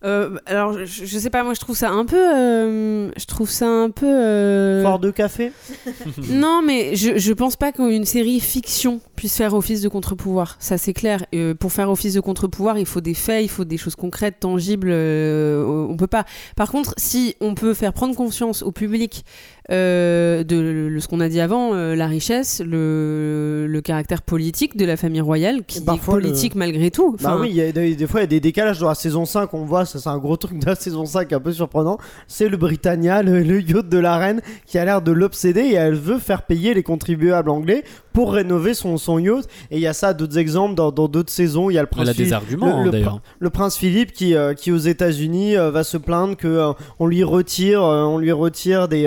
Euh, 0.03 0.37
alors, 0.45 0.73
je, 0.85 1.05
je 1.05 1.17
sais 1.17 1.31
pas, 1.31 1.43
moi 1.43 1.55
je 1.55 1.59
trouve 1.59 1.75
ça 1.75 1.89
un 1.89 2.05
peu. 2.05 2.15
euh, 2.17 3.09
je 3.17 3.25
trouve 3.25 3.49
ça 3.49 3.65
un 3.67 3.89
peu. 3.89 4.05
euh, 4.05 4.83
Fort 4.83 4.99
de 4.99 5.09
café 5.09 5.51
Non, 6.29 6.61
mais 6.63 6.95
je, 6.95 7.17
je 7.17 7.33
pense 7.33 7.55
pas 7.55 7.71
qu'une 7.71 8.05
série 8.05 8.39
fiction 8.39 8.99
puisse 9.15 9.35
faire 9.35 9.55
office 9.55 9.81
de 9.81 9.89
contre-pouvoir. 9.89 10.55
Ça, 10.59 10.77
c'est 10.77 10.93
clair. 10.93 11.25
Euh, 11.33 11.55
pour 11.55 11.71
faire 11.71 11.89
office 11.89 12.13
de 12.13 12.19
contre-pouvoir, 12.19 12.77
il 12.77 12.85
faut 12.85 13.01
des 13.01 13.15
faits, 13.15 13.43
il 13.43 13.49
faut 13.49 13.65
des 13.65 13.77
choses 13.77 13.95
concrètes, 13.95 14.39
tangibles. 14.39 14.91
on 14.91 15.95
peut 15.97 16.05
pas. 16.07 16.25
Par 16.55 16.71
contre, 16.71 16.93
si 16.97 17.35
on 17.41 17.55
peut 17.55 17.73
faire 17.73 17.93
prendre 17.93 18.15
conscience 18.15 18.61
au 18.61 18.71
public 18.71 19.23
euh, 19.71 20.43
de 20.43 20.55
le- 20.57 20.99
ce 20.99 21.07
qu'on 21.07 21.19
a 21.19 21.29
dit 21.29 21.39
avant, 21.41 21.73
euh, 21.73 21.95
la 21.95 22.07
richesse, 22.07 22.61
le, 22.65 23.65
le 23.67 23.81
caractère 23.81 24.21
politique 24.21 24.77
de 24.77 24.85
la 24.85 24.95
famille 24.97 25.21
royale, 25.21 25.63
qui 25.65 25.79
est 25.79 26.01
politique 26.05 26.55
malgré 26.55 26.89
tout. 26.91 27.11
Bah 27.21 27.31
Enfin, 27.33 27.41
oui, 27.41 27.49
il 27.51 27.55
y 27.55 27.61
a 27.61 27.71
des, 27.71 27.95
des 27.95 28.07
fois 28.07 28.21
il 28.21 28.23
y 28.23 28.25
a 28.25 28.27
des 28.27 28.39
décalages 28.39 28.79
dans 28.79 28.87
la 28.87 28.95
saison 28.95 29.25
5, 29.25 29.53
on 29.53 29.65
voit, 29.65 29.85
ça 29.85 29.99
c'est 29.99 30.09
un 30.09 30.17
gros 30.17 30.37
truc 30.37 30.59
de 30.59 30.65
la 30.65 30.75
saison 30.75 31.05
5 31.05 31.33
un 31.33 31.39
peu 31.39 31.51
surprenant. 31.51 31.97
C'est 32.27 32.49
le 32.49 32.57
Britannia, 32.57 33.21
le, 33.23 33.41
le 33.43 33.61
yacht 33.61 33.89
de 33.89 33.97
la 33.97 34.17
reine, 34.17 34.41
qui 34.65 34.77
a 34.77 34.85
l'air 34.85 35.01
de 35.01 35.11
l'obséder 35.11 35.61
et 35.61 35.73
elle 35.73 35.95
veut 35.95 36.19
faire 36.19 36.43
payer 36.43 36.73
les 36.73 36.83
contribuables 36.83 37.49
anglais 37.49 37.83
pour 38.13 38.33
rénover 38.33 38.73
son, 38.73 38.97
son 38.97 39.19
yacht. 39.19 39.47
Et 39.69 39.75
il 39.77 39.81
y 39.81 39.87
a 39.87 39.93
ça, 39.93 40.13
d'autres 40.13 40.37
exemples 40.37 40.75
dans 40.75 40.91
d'autres 40.91 41.31
saisons. 41.31 41.69
Il 41.69 41.73
y 41.73 41.77
a 41.77 41.81
le 41.81 41.87
Elle 41.91 41.95
prince, 41.97 42.09
a 42.09 42.13
des 42.13 42.17
Philippe, 42.17 42.33
arguments 42.33 42.79
le- 42.79 42.85
le 42.85 42.91
d'ailleurs. 42.91 43.21
le 43.39 43.49
prince 43.49 43.77
Philippe 43.77 44.11
qui, 44.11 44.33
euh, 44.33 44.53
qui 44.53 44.71
aux 44.71 44.77
États-Unis 44.77 45.55
euh, 45.57 45.71
va 45.71 45.83
se 45.83 45.97
plaindre 45.97 46.35
que 46.35 46.47
euh, 46.47 46.71
on 46.99 47.05
lui 47.07 47.23
retire, 47.23 47.83
euh, 47.83 48.03
on 48.05 48.17
lui 48.17 48.31
retire 48.31 48.87
des, 48.87 49.05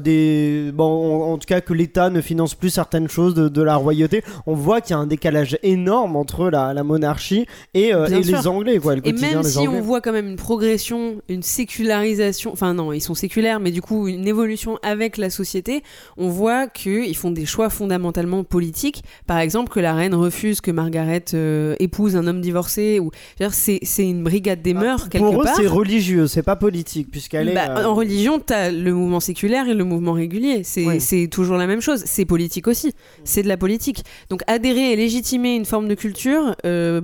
des, 0.00 0.70
bon, 0.72 0.84
en, 1.22 1.32
en 1.32 1.38
tout 1.38 1.46
cas 1.46 1.60
que 1.60 1.72
l'État 1.72 2.10
ne 2.10 2.20
finance 2.20 2.54
plus 2.54 2.70
certaines 2.70 3.08
choses 3.08 3.34
de, 3.34 3.48
de 3.48 3.62
la 3.62 3.76
royauté. 3.76 4.22
On 4.46 4.54
voit 4.54 4.80
qu'il 4.80 4.90
y 4.90 4.94
a 4.94 4.98
un 4.98 5.06
décalage 5.06 5.58
énorme 5.62 6.16
entre 6.16 6.50
la, 6.50 6.72
la 6.74 6.82
monarchie 6.84 7.46
et, 7.74 7.94
euh, 7.94 8.06
et 8.06 8.22
les 8.22 8.46
Anglais, 8.46 8.78
quoi, 8.78 8.94
le 8.96 9.06
Et 9.06 9.12
même 9.12 9.42
si 9.42 9.58
Anglais. 9.58 9.78
on 9.78 9.80
voit 9.82 10.00
quand 10.00 10.12
même 10.12 10.28
une 10.28 10.36
progression, 10.36 11.16
une 11.28 11.42
sécularisation, 11.42 12.52
enfin 12.52 12.74
non, 12.74 12.92
ils 12.92 13.00
sont 13.00 13.14
séculaires, 13.14 13.60
mais 13.60 13.70
du 13.70 13.82
coup 13.82 14.08
une 14.08 14.26
évolution 14.26 14.78
avec 14.82 15.16
la 15.16 15.30
société, 15.30 15.82
on 16.16 16.28
voit 16.28 16.66
qu'ils 16.68 17.16
font 17.16 17.30
des 17.30 17.46
choix 17.46 17.70
fondamentalement 17.70 18.44
politiques. 18.44 19.02
Par 19.26 19.38
exemple, 19.38 19.72
que 19.72 19.80
la 19.80 19.94
reine 19.94 20.14
refuse 20.14 20.60
que 20.60 20.70
Margaret 20.70 21.24
euh, 21.34 21.74
épouse 21.80 22.16
un 22.16 22.26
homme 22.26 22.40
divorcé, 22.40 23.00
ou 23.00 23.10
c'est 23.50 23.80
une 23.98 24.22
brigade 24.22 24.62
des 24.62 24.74
mœurs 24.74 25.08
quelque 25.08 25.22
Bah, 25.24 25.30
Pour 25.32 25.42
eux, 25.42 25.44
part. 25.44 25.56
c'est 25.56 25.66
religieux, 25.66 26.26
c'est 26.26 26.42
pas 26.42 26.56
politique, 26.56 27.10
puisqu'elle 27.10 27.48
est. 27.48 27.54
Bah, 27.54 27.78
euh, 27.78 27.84
En 27.84 27.94
religion, 27.94 28.38
t'as 28.38 28.70
le 28.70 28.92
mouvement 28.94 29.20
séculaire 29.20 29.68
et 29.68 29.74
le 29.74 29.81
mouvement 29.84 30.12
régulier. 30.12 30.62
C'est 30.64 30.86
Oui. 30.86 31.28
toujours 31.28 31.56
la 31.56 31.66
même 31.66 31.80
chose. 31.80 32.02
C'est 32.06 32.24
politique 32.24 32.68
aussi. 32.68 32.94
C'est 33.24 33.42
de 33.42 33.48
la 33.48 33.56
politique. 33.56 34.04
Donc 34.30 34.42
adhérer 34.46 34.92
et 34.92 34.96
légitimer 34.96 35.54
une 35.56 35.64
forme 35.64 35.88
de 35.88 35.94
culture, 35.94 36.54
euh, 36.64 37.00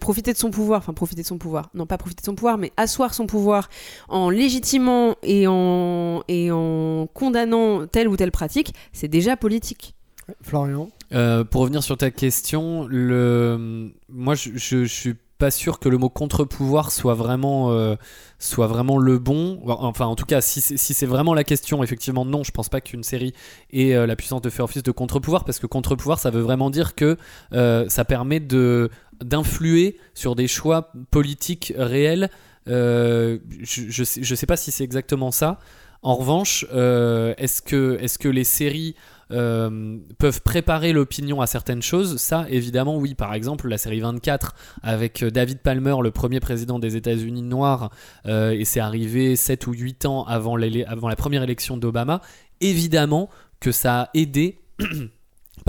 profiter 0.00 0.32
de 0.32 0.38
son 0.38 0.50
pouvoir, 0.50 0.78
enfin 0.78 0.92
profiter 0.92 1.22
de 1.22 1.26
son 1.26 1.38
pouvoir, 1.38 1.70
non 1.74 1.86
pas 1.86 1.98
profiter 1.98 2.20
de 2.22 2.26
son 2.26 2.34
pouvoir, 2.34 2.58
mais 2.58 2.72
asseoir 2.76 3.14
son 3.14 3.26
pouvoir 3.26 3.68
en 4.08 4.30
légitimant 4.30 5.14
et 5.22 5.46
en, 5.46 6.22
et 6.28 6.50
en 6.50 7.08
condamnant 7.12 7.86
telle 7.86 8.08
ou 8.08 8.16
telle 8.16 8.30
pratique, 8.32 8.74
c'est 8.92 9.08
déjà 9.08 9.36
politique. 9.36 9.94
Florian? 10.42 10.90
Euh, 11.12 11.42
pour 11.42 11.62
revenir 11.62 11.82
sur 11.82 11.96
ta 11.96 12.10
question, 12.12 12.86
le... 12.86 13.90
moi 14.08 14.34
je, 14.36 14.50
je, 14.54 14.84
je 14.84 14.92
suis 14.92 15.14
pas 15.40 15.50
sûr 15.50 15.80
que 15.80 15.88
le 15.88 15.98
mot 15.98 16.10
contre-pouvoir 16.10 16.92
soit 16.92 17.14
vraiment, 17.14 17.72
euh, 17.72 17.96
soit 18.38 18.66
vraiment 18.66 18.98
le 18.98 19.18
bon. 19.18 19.60
Enfin, 19.66 20.04
en 20.04 20.14
tout 20.14 20.26
cas, 20.26 20.40
si 20.40 20.60
c'est 20.60 20.76
si 20.76 20.94
c'est 20.94 21.06
vraiment 21.06 21.34
la 21.34 21.44
question, 21.44 21.82
effectivement, 21.82 22.24
non, 22.24 22.44
je 22.44 22.52
pense 22.52 22.68
pas 22.68 22.80
qu'une 22.80 23.02
série 23.02 23.32
ait 23.72 23.94
euh, 23.94 24.06
la 24.06 24.16
puissance 24.16 24.42
de 24.42 24.50
faire 24.50 24.66
office 24.66 24.82
de 24.82 24.92
contre-pouvoir, 24.92 25.44
parce 25.44 25.58
que 25.58 25.66
contre-pouvoir, 25.66 26.20
ça 26.20 26.30
veut 26.30 26.42
vraiment 26.42 26.68
dire 26.70 26.94
que 26.94 27.16
euh, 27.54 27.88
ça 27.88 28.04
permet 28.04 28.38
de 28.38 28.90
d'influer 29.24 29.98
sur 30.14 30.36
des 30.36 30.46
choix 30.46 30.92
politiques 31.10 31.72
réels. 31.76 32.30
Je, 32.66 33.38
je, 33.64 34.04
sais, 34.04 34.22
sais 34.22 34.46
pas 34.46 34.56
si 34.56 34.70
c'est 34.70 34.84
exactement 34.84 35.30
ça. 35.30 35.58
En 36.02 36.14
revanche, 36.14 36.64
est-ce 36.64 37.60
que, 37.60 37.98
est 38.00 38.16
que 38.16 38.28
les 38.28 38.44
séries 38.44 38.94
euh, 39.32 39.98
peuvent 40.18 40.42
préparer 40.42 40.92
l'opinion 40.92 41.40
à 41.40 41.46
certaines 41.46 41.82
choses 41.82 42.16
Ça, 42.16 42.46
évidemment, 42.48 42.96
oui. 42.96 43.14
Par 43.14 43.34
exemple, 43.34 43.68
la 43.68 43.78
série 43.78 44.00
24 44.00 44.54
avec 44.82 45.22
euh, 45.22 45.30
David 45.30 45.58
Palmer, 45.58 45.96
le 46.02 46.10
premier 46.10 46.40
président 46.40 46.78
des 46.78 46.96
États-Unis 46.96 47.42
noir, 47.42 47.90
euh, 48.26 48.50
et 48.50 48.64
c'est 48.64 48.80
arrivé 48.80 49.36
7 49.36 49.66
ou 49.66 49.72
8 49.72 50.06
ans 50.06 50.24
avant, 50.24 50.56
avant 50.86 51.08
la 51.08 51.16
première 51.16 51.42
élection 51.42 51.76
d'Obama. 51.76 52.20
Évidemment 52.60 53.28
que 53.60 53.72
ça 53.72 54.02
a 54.02 54.10
aidé. 54.14 54.58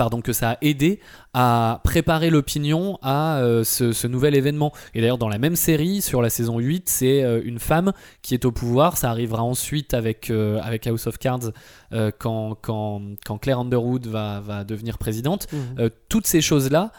Pardon, 0.02 0.20
que 0.20 0.32
ça 0.32 0.50
a 0.50 0.56
aidé 0.62 0.98
à 1.32 1.80
préparer 1.84 2.28
l'opinion 2.28 2.98
à 3.02 3.36
euh, 3.36 3.62
ce, 3.62 3.92
ce 3.92 4.08
nouvel 4.08 4.34
événement. 4.34 4.72
Et 4.94 5.00
d'ailleurs, 5.00 5.16
dans 5.16 5.28
la 5.28 5.38
même 5.38 5.54
série, 5.54 6.02
sur 6.02 6.20
la 6.20 6.28
saison 6.28 6.58
8, 6.58 6.88
c'est 6.88 7.22
euh, 7.22 7.40
une 7.44 7.60
femme 7.60 7.92
qui 8.20 8.34
est 8.34 8.44
au 8.44 8.50
pouvoir. 8.50 8.96
Ça 8.96 9.10
arrivera 9.10 9.44
ensuite 9.44 9.94
avec, 9.94 10.28
euh, 10.28 10.58
avec 10.60 10.88
House 10.88 11.06
of 11.06 11.18
Cards 11.18 11.52
quand, 12.18 12.56
quand, 12.60 13.00
quand 13.24 13.38
Claire 13.38 13.60
Underwood 13.60 14.08
va, 14.08 14.40
va 14.40 14.64
devenir 14.64 14.98
présidente. 14.98 15.46
Euh, 15.78 15.88
toutes 16.08 16.26
ces 16.26 16.40
choses-là 16.40 16.90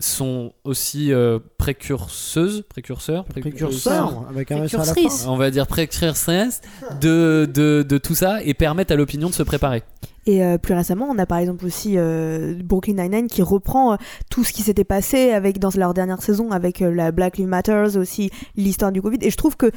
sont 0.00 0.52
aussi 0.64 1.12
euh, 1.12 1.38
précurseuses, 1.58 2.62
précurseurs, 2.68 3.24
Précurseur, 3.24 4.24
avec 4.28 4.50
un 4.52 4.64
S 4.64 4.74
à 4.74 4.78
la 4.78 4.84
fin. 4.84 4.92
Précurtrice. 4.92 5.26
on 5.28 5.36
va 5.36 5.50
dire 5.50 5.66
précurseuses 5.66 6.60
de, 7.00 7.48
de, 7.52 7.84
de 7.86 7.98
tout 7.98 8.14
ça 8.14 8.42
et 8.42 8.54
permettent 8.54 8.90
à 8.90 8.96
l'opinion 8.96 9.28
de 9.28 9.34
se 9.34 9.42
préparer. 9.42 9.82
Et 10.26 10.42
euh, 10.42 10.56
plus 10.56 10.72
récemment, 10.72 11.06
on 11.10 11.18
a 11.18 11.26
par 11.26 11.36
exemple 11.36 11.66
aussi 11.66 11.98
euh, 11.98 12.54
Brooklyn 12.64 12.94
Nine-Nine 12.94 13.26
qui 13.28 13.42
reprend 13.42 13.92
euh, 13.92 13.96
tout 14.30 14.42
ce 14.42 14.54
qui 14.54 14.62
s'était 14.62 14.82
passé 14.84 15.32
avec 15.32 15.58
dans 15.58 15.68
leur 15.76 15.92
dernière 15.92 16.22
saison 16.22 16.50
avec 16.50 16.80
euh, 16.80 16.90
la 16.90 17.12
Black 17.12 17.36
Lives 17.36 17.46
Matters, 17.48 17.98
aussi 17.98 18.30
l'histoire 18.56 18.90
du 18.90 19.02
Covid. 19.02 19.18
Et 19.20 19.30
je 19.30 19.36
trouve 19.36 19.58
que 19.58 19.70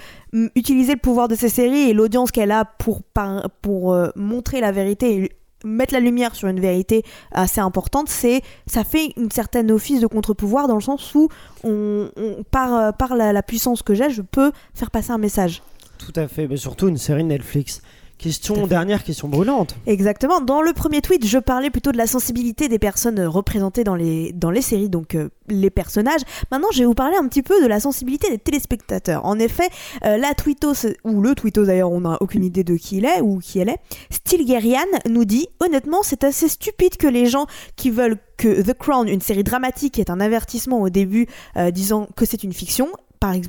utiliser 0.56 0.94
le 0.94 1.00
pouvoir 1.00 1.28
de 1.28 1.36
ces 1.36 1.50
séries 1.50 1.90
et 1.90 1.94
l'audience 1.94 2.32
qu'elle 2.32 2.52
a 2.52 2.64
pour, 2.64 3.04
par- 3.04 3.50
pour 3.62 3.92
euh, 3.94 4.08
montrer 4.16 4.62
la 4.62 4.72
vérité 4.72 5.16
et 5.18 5.32
mettre 5.64 5.94
la 5.94 6.00
lumière 6.00 6.36
sur 6.36 6.48
une 6.48 6.60
vérité 6.60 7.04
assez 7.32 7.62
importante, 7.62 8.10
c'est 8.10 8.42
ça 8.66 8.84
fait 8.84 9.14
une 9.18 9.32
certaine 9.32 9.72
office 9.72 10.02
de 10.02 10.08
contre-pouvoir 10.08 10.68
dans 10.68 10.76
le 10.76 10.82
sens 10.82 11.16
où 11.16 11.30
on, 11.64 12.10
par, 12.52 12.74
euh, 12.74 13.32
la 13.32 13.44
puissance 13.44 13.82
que 13.82 13.94
j'ai, 13.94 14.10
je 14.10 14.22
peux 14.22 14.52
faire 14.74 14.92
passer 14.92 15.12
un 15.12 15.18
message. 15.18 15.62
Tout 15.98 16.14
à 16.16 16.28
fait, 16.28 16.48
mais 16.48 16.58
surtout 16.58 16.88
une 16.88 16.98
série 16.98 17.24
Netflix 17.24 17.82
Question, 18.18 18.66
dernière 18.66 19.04
question 19.04 19.28
brûlante. 19.28 19.76
Exactement. 19.86 20.42
Dans 20.42 20.64
le 20.64 20.74
premier 20.74 21.02
tweet, 21.02 21.26
je 21.26 21.38
parlais 21.38 21.70
plutôt 21.70 21.92
de 21.92 21.98
la 21.98 22.08
sensibilité 22.08 22.68
des 22.68 22.80
personnes 22.80 23.20
représentées 23.22 23.84
dans 23.84 23.94
les, 23.94 24.32
dans 24.34 24.50
les 24.50 24.64
séries, 24.64 24.90
donc 24.90 25.14
euh, 25.14 25.30
les 25.48 25.70
personnages. 25.70 26.22
Maintenant, 26.52 26.70
je 26.74 26.80
vais 26.80 26.86
vous 26.86 26.96
parler 26.96 27.16
un 27.16 27.28
petit 27.28 27.44
peu 27.44 27.62
de 27.62 27.68
la 27.68 27.80
sensibilité 27.80 28.30
des 28.32 28.40
téléspectateurs. 28.40 29.24
En 29.24 29.38
effet, 29.38 29.70
euh, 30.04 30.18
la 30.18 30.34
tweetos, 30.34 30.88
ou 31.04 31.22
le 31.22 31.36
tweetos 31.36 31.66
d'ailleurs, 31.66 31.92
on 31.92 32.02
n'a 32.02 32.18
aucune 32.20 32.44
idée 32.44 32.64
de 32.64 32.76
qui 32.76 32.98
il 32.98 33.06
est 33.06 33.22
ou 33.22 33.38
qui 33.38 33.60
elle 33.60 33.70
est, 33.70 33.80
Stilgerian 34.10 34.80
nous 35.08 35.26
dit 35.26 35.48
Honnêtement, 35.60 36.00
c'est 36.02 36.24
assez 36.24 36.48
stupide 36.48 36.98
que 36.98 37.08
les 37.08 37.28
gens 37.28 37.46
qui 37.76 37.92
veulent 37.92 38.18
que 38.38 38.62
The 38.62 38.74
Crown, 38.78 39.08
une 39.08 39.22
série 39.22 39.44
dramatique, 39.44 40.00
est 40.00 40.10
un 40.10 40.20
avertissement 40.20 40.82
au 40.82 40.90
début 40.90 41.28
euh, 41.58 41.72
disant 41.72 42.08
que 42.16 42.26
c'est 42.26 42.44
une 42.44 42.54
fiction, 42.54 42.90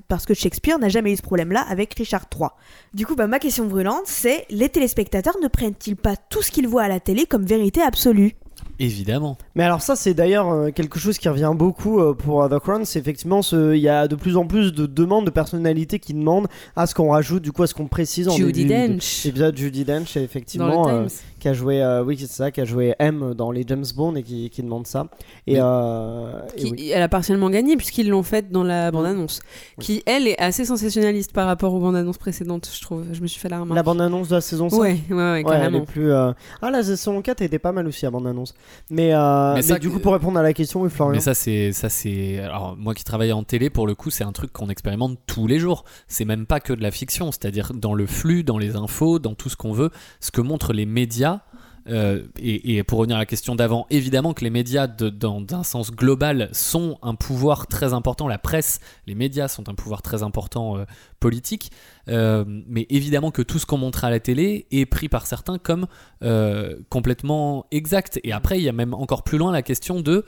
parce 0.09 0.27
que 0.27 0.35
Shakespeare 0.35 0.79
n'a 0.79 0.89
jamais 0.89 1.12
eu 1.12 1.16
ce 1.16 1.23
problème-là 1.23 1.64
avec 1.69 1.95
Richard 1.95 2.25
III. 2.35 2.49
Du 2.95 3.07
coup, 3.07 3.14
bah, 3.14 3.27
ma 3.27 3.39
question 3.39 3.66
brûlante, 3.66 4.03
c'est 4.07 4.47
les 4.51 4.69
téléspectateurs 4.69 5.37
ne 5.43 5.49
prennent-ils 5.49 5.97
pas 5.97 6.16
tout 6.16 6.43
ce 6.43 6.51
qu'ils 6.51 6.69
voient 6.69 6.83
à 6.85 6.89
la 6.89 7.01
télé 7.01 7.27
comme 7.27 7.45
vérité 7.45 7.81
absolue? 7.83 8.35
Évidemment. 8.81 9.37
Mais 9.57 9.64
alors 9.64 9.83
ça 9.83 9.97
c'est 9.97 10.14
d'ailleurs 10.14 10.51
euh, 10.53 10.71
quelque 10.71 11.01
chose 11.01 11.19
qui 11.19 11.29
revient 11.29 11.51
beaucoup 11.55 11.99
euh, 12.01 12.14
pour 12.14 12.49
The 12.49 12.61
Crown, 12.61 12.85
c'est 12.85 13.01
effectivement 13.01 13.43
ce- 13.43 13.75
il 13.75 13.81
y 13.81 13.89
a 13.89 14.07
de 14.07 14.14
plus 14.14 14.37
en 14.37 14.47
plus 14.47 14.73
de 14.73 14.87
demandes 14.87 15.27
de 15.27 15.31
personnalités 15.31 15.99
qui 15.99 16.14
demandent 16.14 16.47
à 16.77 16.87
ce 16.87 16.95
qu'on 16.95 17.11
rajoute, 17.11 17.43
du 17.43 17.51
coup 17.51 17.64
à 17.64 17.66
ce 17.66 17.75
qu'on 17.75 17.89
précise 17.89 18.29
en 18.29 18.37
début 18.37 18.64
de- 18.69 18.69
Dench 18.93 19.27
Judy 19.57 19.85
Dench 19.85 20.14
dans 20.14 20.21
effectivement 20.23 20.87
le 20.89 20.95
euh, 20.95 21.07
Times. 21.07 21.19
Qui 21.39 21.49
a 21.49 21.53
joué 21.53 21.82
euh, 21.82 22.03
oui 22.05 22.16
c'est 22.18 22.26
ça 22.30 22.51
qui 22.51 22.61
a 22.61 22.64
joué 22.64 22.95
M 22.99 23.34
dans 23.34 23.51
les 23.51 23.64
James 23.66 23.84
Bond 23.97 24.14
et 24.16 24.22
qui, 24.22 24.51
qui 24.51 24.62
demande 24.62 24.86
ça 24.86 25.07
et, 25.47 25.57
euh, 25.59 26.41
et 26.57 26.61
Qui- 26.61 26.70
oui. 26.72 26.91
Elle 26.95 27.03
a 27.03 27.09
partiellement 27.09 27.51
gagné 27.51 27.76
puisqu'ils 27.76 28.09
l'ont 28.09 28.22
faite 28.22 28.51
dans 28.51 28.62
la 28.64 28.91
bande-annonce, 28.91 29.41
Oui. 29.78 29.84
qui 29.84 30.03
elle 30.07 30.26
est 30.26 30.39
assez 30.41 30.64
sensationnaliste 30.64 31.32
par 31.32 31.47
rapport 31.47 31.72
aux 31.74 31.80
bandes-annonces 31.80 32.18
précédentes, 32.18 32.68
je 32.74 32.80
trouve. 32.82 33.05
Je 33.12 33.20
me 33.20 33.26
suis 33.26 33.41
fait 33.41 33.49
la 33.49 33.61
remarque. 33.61 33.76
la 33.76 33.82
bande 33.82 34.01
annonce 34.01 34.28
de 34.28 34.34
la 34.34 34.41
saison 34.41 34.68
5 34.68 34.78
Ouais, 34.78 34.99
ouais, 35.11 35.14
ouais, 35.14 35.16
Ouais, 35.16 35.39
elle 35.39 35.45
carrément. 35.45 35.78
est 35.82 35.86
plus. 35.86 36.11
euh, 36.12 36.32
Ah, 36.62 36.70
la 36.70 36.82
saison 36.82 37.20
4 37.22 37.43
était 37.43 37.59
pas 37.59 37.72
mal 37.72 37.86
aussi 37.86 38.05
à 38.07 38.11
bande-annonce. 38.11 38.55
Mais, 38.91 39.14
euh, 39.14 39.51
Mais 39.51 39.57
mais 39.57 39.62
ça 39.62 39.78
du 39.78 39.91
coup, 39.91 39.99
pour 40.01 40.12
répondre 40.12 40.39
à 40.39 40.43
la 40.43 40.53
question, 40.53 40.82
oui, 40.82 40.91
Florian. 40.91 41.12
Mais 41.14 41.20
ça, 41.20 41.34
c'est, 41.34 41.72
ça, 41.72 41.89
c'est. 41.89 42.39
Alors, 42.41 42.76
moi 42.76 42.95
qui 42.95 43.05
travaille 43.05 43.32
en 43.32 43.43
télé, 43.45 43.70
pour 43.70 43.86
le 43.86 43.95
coup, 43.95 44.11
c'est 44.11 44.24
un 44.24 44.32
truc 44.32 44.53
qu'on 44.53 44.68
expérimente 44.68 45.18
tous 45.26 45.47
les 45.47 45.59
jours. 45.59 45.84
C'est 46.09 46.24
même 46.24 46.47
pas 46.47 46.61
que 46.61 46.72
de 46.72 46.82
la 46.82 46.91
fiction, 46.91 47.30
c'est-à-dire 47.32 47.72
dans 47.74 47.95
le 47.95 48.07
flux, 48.07 48.43
dans 48.45 48.59
les 48.59 48.76
infos, 48.76 49.18
dans 49.18 49.34
tout 49.34 49.49
ce 49.49 49.57
qu'on 49.57 49.72
veut, 49.72 49.91
ce 50.20 50.30
que 50.30 50.41
montrent 50.41 50.72
les 50.72 50.86
médias. 50.86 51.28
Euh, 51.89 52.22
et, 52.39 52.82
pour 52.82 52.99
revenir 52.99 53.16
à 53.16 53.20
la 53.20 53.26
question 53.26 53.55
d'avant, 53.55 53.86
évidemment 53.91 54.34
que 54.34 54.45
les 54.45 54.51
médias, 54.51 54.86
dans 54.86 55.41
d'un 55.41 55.62
sens 55.62 55.91
global, 55.91 56.49
sont 56.53 56.99
un 57.03 57.14
pouvoir 57.14 57.66
très 57.66 57.93
important. 57.93 58.28
La 58.28 58.39
presse, 58.39 58.80
les 59.07 59.14
médias 59.14 59.49
sont 59.49 59.68
un 59.68 59.74
pouvoir 59.74 60.03
très 60.03 60.22
important 60.22 60.76
euh, 60.76 60.84
politique. 61.20 61.70
Euh, 62.09 62.45
mais 62.47 62.86
évidemment 62.91 63.30
que 63.30 63.43
tout 63.43 63.59
ce 63.59 63.66
qu'on 63.66 63.78
montre 63.78 64.05
à 64.05 64.11
la 64.11 64.20
télé 64.20 64.66
est 64.70 64.86
pris 64.86 65.09
par 65.09 65.26
certains 65.26 65.59
comme 65.59 65.86
complètement 66.89 67.66
exact. 67.70 68.20
Et 68.24 68.32
après, 68.32 68.59
il 68.59 68.64
y 68.64 68.68
a 68.68 68.72
même 68.72 68.95
encore 68.95 69.22
plus 69.22 69.39
loin 69.39 69.53
la 69.53 69.62
question 69.62 70.01
de 70.01 70.24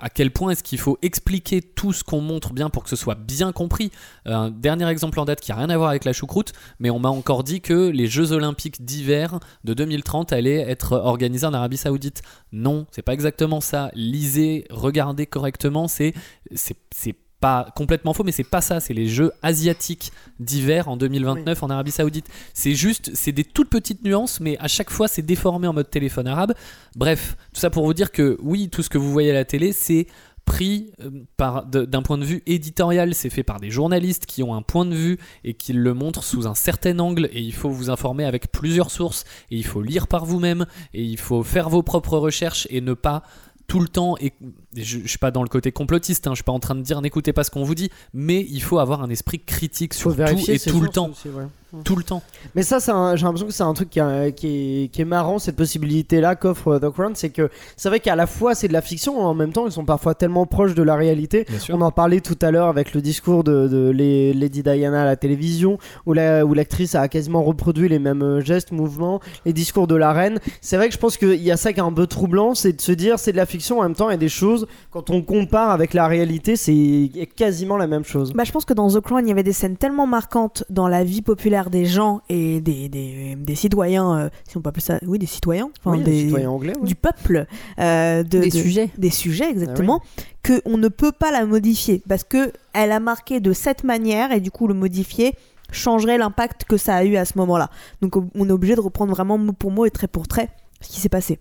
à 0.00 0.10
quel 0.10 0.30
point 0.30 0.50
est-ce 0.50 0.62
qu'il 0.62 0.78
faut 0.78 0.98
expliquer 1.02 1.62
tout 1.62 1.92
ce 1.92 2.02
qu'on 2.02 2.20
montre 2.20 2.52
bien 2.52 2.70
pour 2.70 2.82
que 2.82 2.88
ce 2.88 2.96
soit 2.96 3.14
bien 3.14 3.52
compris. 3.52 3.90
Euh, 4.26 4.34
Un 4.34 4.50
dernier 4.50 4.88
exemple 4.88 5.20
en 5.20 5.24
date 5.24 5.40
qui 5.40 5.52
a 5.52 5.56
rien 5.56 5.70
à 5.70 5.76
voir 5.76 5.90
avec 5.90 6.04
la 6.04 6.12
choucroute, 6.12 6.52
mais 6.78 6.90
on 6.90 6.98
m'a 6.98 7.10
encore 7.10 7.44
dit 7.44 7.60
que 7.60 7.88
les 7.88 8.06
Jeux 8.06 8.32
Olympiques 8.32 8.84
d'hiver 8.84 9.38
de 9.64 9.74
2030 9.74 10.32
allaient 10.32 10.60
être 10.60 10.92
organisés 10.92 11.46
en 11.46 11.54
Arabie 11.54 11.76
Saoudite. 11.76 12.22
Non, 12.52 12.86
c'est 12.90 13.02
pas 13.02 13.12
exactement 13.12 13.60
ça. 13.60 13.90
Lisez, 13.94 14.64
regardez 14.70 15.26
correctement, 15.26 15.88
c'est 15.88 16.14
c'est 16.54 16.76
c'est 16.94 17.14
pas 17.40 17.72
complètement 17.74 18.12
faux, 18.12 18.22
mais 18.22 18.32
c'est 18.32 18.44
pas 18.44 18.60
ça. 18.60 18.80
C'est 18.80 18.94
les 18.94 19.08
Jeux 19.08 19.32
asiatiques 19.42 20.12
d'hiver 20.38 20.88
en 20.88 20.96
2029 20.96 21.62
en 21.62 21.70
Arabie 21.70 21.90
Saoudite. 21.90 22.26
C'est 22.54 22.74
juste, 22.74 23.10
c'est 23.14 23.32
des 23.32 23.44
toutes 23.44 23.70
petites 23.70 24.04
nuances, 24.04 24.40
mais 24.40 24.58
à 24.58 24.68
chaque 24.68 24.90
fois 24.90 25.08
c'est 25.08 25.22
déformé 25.22 25.66
en 25.66 25.72
mode 25.72 25.90
téléphone 25.90 26.28
arabe. 26.28 26.54
Bref, 26.96 27.36
tout 27.52 27.60
ça 27.60 27.70
pour 27.70 27.84
vous 27.84 27.94
dire 27.94 28.12
que 28.12 28.36
oui, 28.42 28.68
tout 28.68 28.82
ce 28.82 28.90
que 28.90 28.98
vous 28.98 29.10
voyez 29.10 29.30
à 29.30 29.34
la 29.34 29.44
télé, 29.44 29.72
c'est 29.72 30.06
pris 30.44 30.92
euh, 31.00 31.10
par 31.36 31.64
d'un 31.64 32.02
point 32.02 32.18
de 32.18 32.24
vue 32.24 32.42
éditorial, 32.46 33.14
c'est 33.14 33.30
fait 33.30 33.42
par 33.44 33.60
des 33.60 33.70
journalistes 33.70 34.26
qui 34.26 34.42
ont 34.42 34.54
un 34.54 34.62
point 34.62 34.84
de 34.84 34.94
vue 34.94 35.18
et 35.44 35.54
qui 35.54 35.72
le 35.72 35.94
montrent 35.94 36.24
sous 36.24 36.46
un 36.48 36.54
certain 36.54 36.98
angle 36.98 37.28
et 37.32 37.40
il 37.40 37.54
faut 37.54 37.70
vous 37.70 37.88
informer 37.88 38.24
avec 38.24 38.50
plusieurs 38.50 38.90
sources 38.90 39.24
et 39.50 39.56
il 39.56 39.64
faut 39.64 39.80
lire 39.80 40.08
par 40.08 40.24
vous-même 40.24 40.66
et 40.92 41.02
il 41.02 41.18
faut 41.18 41.44
faire 41.44 41.68
vos 41.68 41.82
propres 41.82 42.18
recherches 42.18 42.66
et 42.70 42.80
ne 42.80 42.94
pas 42.94 43.22
tout 43.70 43.78
le 43.78 43.86
temps, 43.86 44.16
et 44.20 44.32
je, 44.76 44.98
je 44.98 45.06
suis 45.06 45.18
pas 45.18 45.30
dans 45.30 45.44
le 45.44 45.48
côté 45.48 45.70
complotiste, 45.70 46.26
hein, 46.26 46.32
je 46.32 46.38
suis 46.38 46.44
pas 46.44 46.50
en 46.50 46.58
train 46.58 46.74
de 46.74 46.82
dire 46.82 47.00
n'écoutez 47.00 47.32
pas 47.32 47.44
ce 47.44 47.52
qu'on 47.52 47.62
vous 47.62 47.76
dit, 47.76 47.88
mais 48.12 48.44
il 48.50 48.60
faut 48.64 48.80
avoir 48.80 49.00
un 49.00 49.10
esprit 49.10 49.38
critique 49.38 49.94
sur 49.94 50.12
tout 50.12 50.22
et 50.22 50.58
tout 50.58 50.80
le 50.80 50.88
temps, 50.88 51.10
aussi, 51.10 51.28
ouais. 51.28 51.44
Tout 51.84 51.96
le 51.96 52.02
temps. 52.02 52.22
Mais 52.54 52.62
ça, 52.62 52.78
j'ai 53.16 53.22
l'impression 53.24 53.46
que 53.46 53.52
c'est 53.52 53.62
un 53.62 53.74
truc 53.74 53.90
qui, 53.90 54.00
est- 54.00 54.32
qui 54.34 54.46
est, 54.84 54.88
qui 54.88 55.02
est 55.02 55.04
marrant, 55.04 55.38
cette 55.38 55.56
possibilité-là 55.56 56.34
qu'offre 56.36 56.78
The 56.78 56.90
Crown. 56.90 57.12
C'est 57.14 57.30
que 57.30 57.48
c'est 57.76 57.88
vrai 57.88 58.00
qu'à 58.00 58.16
la 58.16 58.26
fois 58.26 58.54
c'est 58.54 58.68
de 58.68 58.72
la 58.72 58.82
fiction, 58.82 59.20
en 59.20 59.34
même 59.34 59.52
temps 59.52 59.66
ils 59.66 59.72
sont 59.72 59.84
parfois 59.84 60.14
tellement 60.14 60.46
proches 60.46 60.74
de 60.74 60.82
la 60.82 60.96
réalité. 60.96 61.46
On 61.70 61.80
en 61.80 61.90
parlait 61.90 62.20
tout 62.20 62.38
à 62.42 62.50
l'heure 62.50 62.68
avec 62.68 62.94
le 62.94 63.00
discours 63.00 63.44
de, 63.44 63.68
de 63.68 63.90
les- 63.90 64.32
Lady 64.32 64.62
Diana 64.62 65.02
à 65.02 65.04
la 65.04 65.16
télévision, 65.16 65.78
où 66.06 66.12
la- 66.12 66.44
où 66.44 66.54
l'actrice 66.54 66.94
a 66.94 67.08
quasiment 67.08 67.42
reproduit 67.42 67.88
les 67.88 67.98
mêmes 67.98 68.22
euh, 68.22 68.40
gestes, 68.40 68.72
mouvements, 68.72 69.20
les 69.44 69.52
discours 69.52 69.86
de 69.86 69.94
la 69.94 70.12
reine. 70.12 70.38
C'est 70.60 70.76
vrai 70.76 70.88
que 70.88 70.94
je 70.94 70.98
pense 70.98 71.16
qu'il 71.16 71.34
y 71.42 71.50
a 71.50 71.56
ça 71.56 71.72
qui 71.72 71.80
est 71.80 71.82
un 71.82 71.92
peu 71.92 72.06
troublant, 72.06 72.54
c'est 72.54 72.72
de 72.72 72.80
se 72.80 72.92
dire 72.92 73.18
c'est 73.18 73.32
de 73.32 73.36
la 73.36 73.46
fiction, 73.46 73.78
en 73.78 73.82
même 73.82 73.94
temps 73.94 74.08
il 74.08 74.12
y 74.12 74.14
a 74.14 74.18
des 74.18 74.28
choses, 74.28 74.66
quand 74.90 75.10
on 75.10 75.22
compare 75.22 75.70
avec 75.70 75.94
la 75.94 76.06
réalité, 76.06 76.56
c'est 76.56 77.10
quasiment 77.36 77.76
la 77.76 77.86
même 77.86 78.04
chose. 78.04 78.32
Bah, 78.32 78.44
je 78.44 78.52
pense 78.52 78.64
que 78.64 78.74
dans 78.74 78.88
The 78.90 79.00
Crown, 79.00 79.24
il 79.24 79.28
y 79.28 79.32
avait 79.32 79.42
des 79.42 79.52
scènes 79.52 79.76
tellement 79.76 80.06
marquantes 80.06 80.64
dans 80.70 80.88
la 80.88 81.04
vie 81.04 81.22
populaire 81.22 81.59
des 81.68 81.84
gens 81.84 82.22
et 82.30 82.62
des, 82.62 82.88
des, 82.88 83.36
des 83.36 83.54
citoyens, 83.54 84.16
euh, 84.18 84.28
si 84.48 84.56
on 84.56 84.62
peut 84.62 84.70
appeler 84.70 84.82
ça, 84.84 84.98
oui, 85.06 85.18
des 85.18 85.26
citoyens, 85.26 85.68
enfin, 85.84 85.98
Oui, 85.98 86.02
des, 86.04 86.20
citoyens 86.22 86.50
anglais. 86.50 86.72
du 86.82 86.94
peuple, 86.94 87.44
euh, 87.78 88.22
de, 88.22 88.38
Des 88.38 88.48
de- 88.48 88.56
sujets. 88.58 88.88
des 88.96 89.10
sujets 89.10 89.50
exactement, 89.50 90.00
que 90.42 90.62
on 90.64 90.78
ne 90.78 90.88
peut 90.88 91.12
pas 91.12 91.30
la 91.30 91.44
modifier 91.44 92.00
parce 92.08 92.24
que 92.24 92.52
elle 92.72 92.92
a 92.92 93.00
marqué 93.00 93.40
de 93.40 93.52
cette 93.52 93.84
manière 93.84 94.32
et 94.32 94.40
du 94.40 94.50
coup 94.50 94.66
le 94.66 94.74
modifier 94.74 95.34
changerait 95.72 96.16
l'impact 96.16 96.64
que 96.64 96.76
ça 96.78 96.94
a 96.96 97.04
eu 97.04 97.16
à 97.16 97.24
ce 97.26 97.36
moment-là. 97.36 97.68
Donc 98.00 98.16
on 98.16 98.48
est 98.48 98.52
obligé 98.52 98.74
de 98.76 98.80
reprendre 98.80 99.12
vraiment 99.12 99.36
mot 99.36 99.52
pour 99.52 99.70
mot 99.70 99.84
et 99.84 99.90
trait 99.90 100.08
pour 100.08 100.26
trait 100.28 100.48
ce 100.80 100.88
qui 100.88 101.00
s'est 101.00 101.08
passé. 101.10 101.38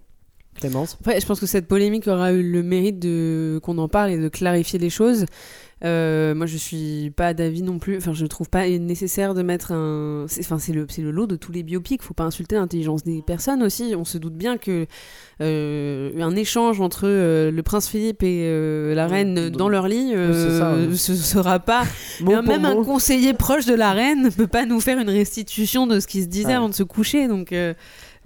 Clémence? 0.55 0.97
Après, 0.99 1.21
je 1.21 1.25
pense 1.25 1.39
que 1.39 1.45
cette 1.45 1.67
polémique 1.69 2.05
aura 2.07 2.33
eu 2.33 2.43
le 2.43 2.61
mérite 2.63 2.99
de 2.99 3.61
qu'on 3.63 3.77
en 3.77 3.87
parle 3.87 4.11
et 4.11 4.17
de 4.17 4.27
clarifier 4.27 4.77
les 4.77 4.89
choses. 4.89 5.25
Euh, 5.85 6.35
moi, 6.35 6.45
je 6.45 6.57
suis 6.57 7.11
pas 7.15 7.33
d'avis 7.33 7.61
non 7.61 7.79
plus. 7.79 7.97
Enfin, 7.97 8.13
je 8.13 8.25
trouve 8.25 8.49
pas 8.49 8.67
nécessaire 8.67 9.33
de 9.33 9.41
mettre 9.41 9.71
un. 9.71 10.25
Enfin, 10.39 10.59
c'est 10.59 10.73
le, 10.73 10.85
c'est 10.89 11.01
le 11.01 11.11
lot 11.11 11.27
de 11.27 11.35
tous 11.35 11.51
les 11.51 11.63
biopics. 11.63 12.01
Faut 12.01 12.13
pas 12.13 12.25
insulter 12.25 12.55
l'intelligence 12.55 13.03
des 13.03 13.21
personnes 13.21 13.63
aussi. 13.63 13.93
On 13.97 14.03
se 14.05 14.17
doute 14.17 14.35
bien 14.35 14.57
que 14.57 14.87
euh, 15.41 16.11
un 16.21 16.35
échange 16.35 16.81
entre 16.81 17.03
euh, 17.07 17.49
le 17.51 17.63
prince 17.63 17.87
Philippe 17.87 18.23
et 18.23 18.43
euh, 18.43 18.93
la 18.93 19.07
reine 19.07 19.49
dans 19.49 19.69
leur 19.69 19.87
lit, 19.87 20.11
ça, 20.11 20.15
euh, 20.73 20.93
ce 20.95 21.15
sera 21.15 21.59
pas. 21.59 21.83
Même 22.21 22.65
un 22.65 22.83
conseiller 22.83 23.33
proche 23.33 23.65
de 23.65 23.73
la 23.75 23.93
reine 23.93 24.23
ne 24.23 24.29
peut 24.29 24.47
pas 24.47 24.65
nous 24.65 24.81
faire 24.81 24.99
une 24.99 25.09
restitution 25.09 25.87
de 25.87 25.99
ce 25.99 26.07
qui 26.07 26.21
se 26.23 26.27
disait 26.27 26.47
Ouais. 26.47 26.53
avant 26.53 26.69
de 26.69 26.73
se 26.73 26.83
coucher. 26.83 27.27
Donc. 27.27 27.53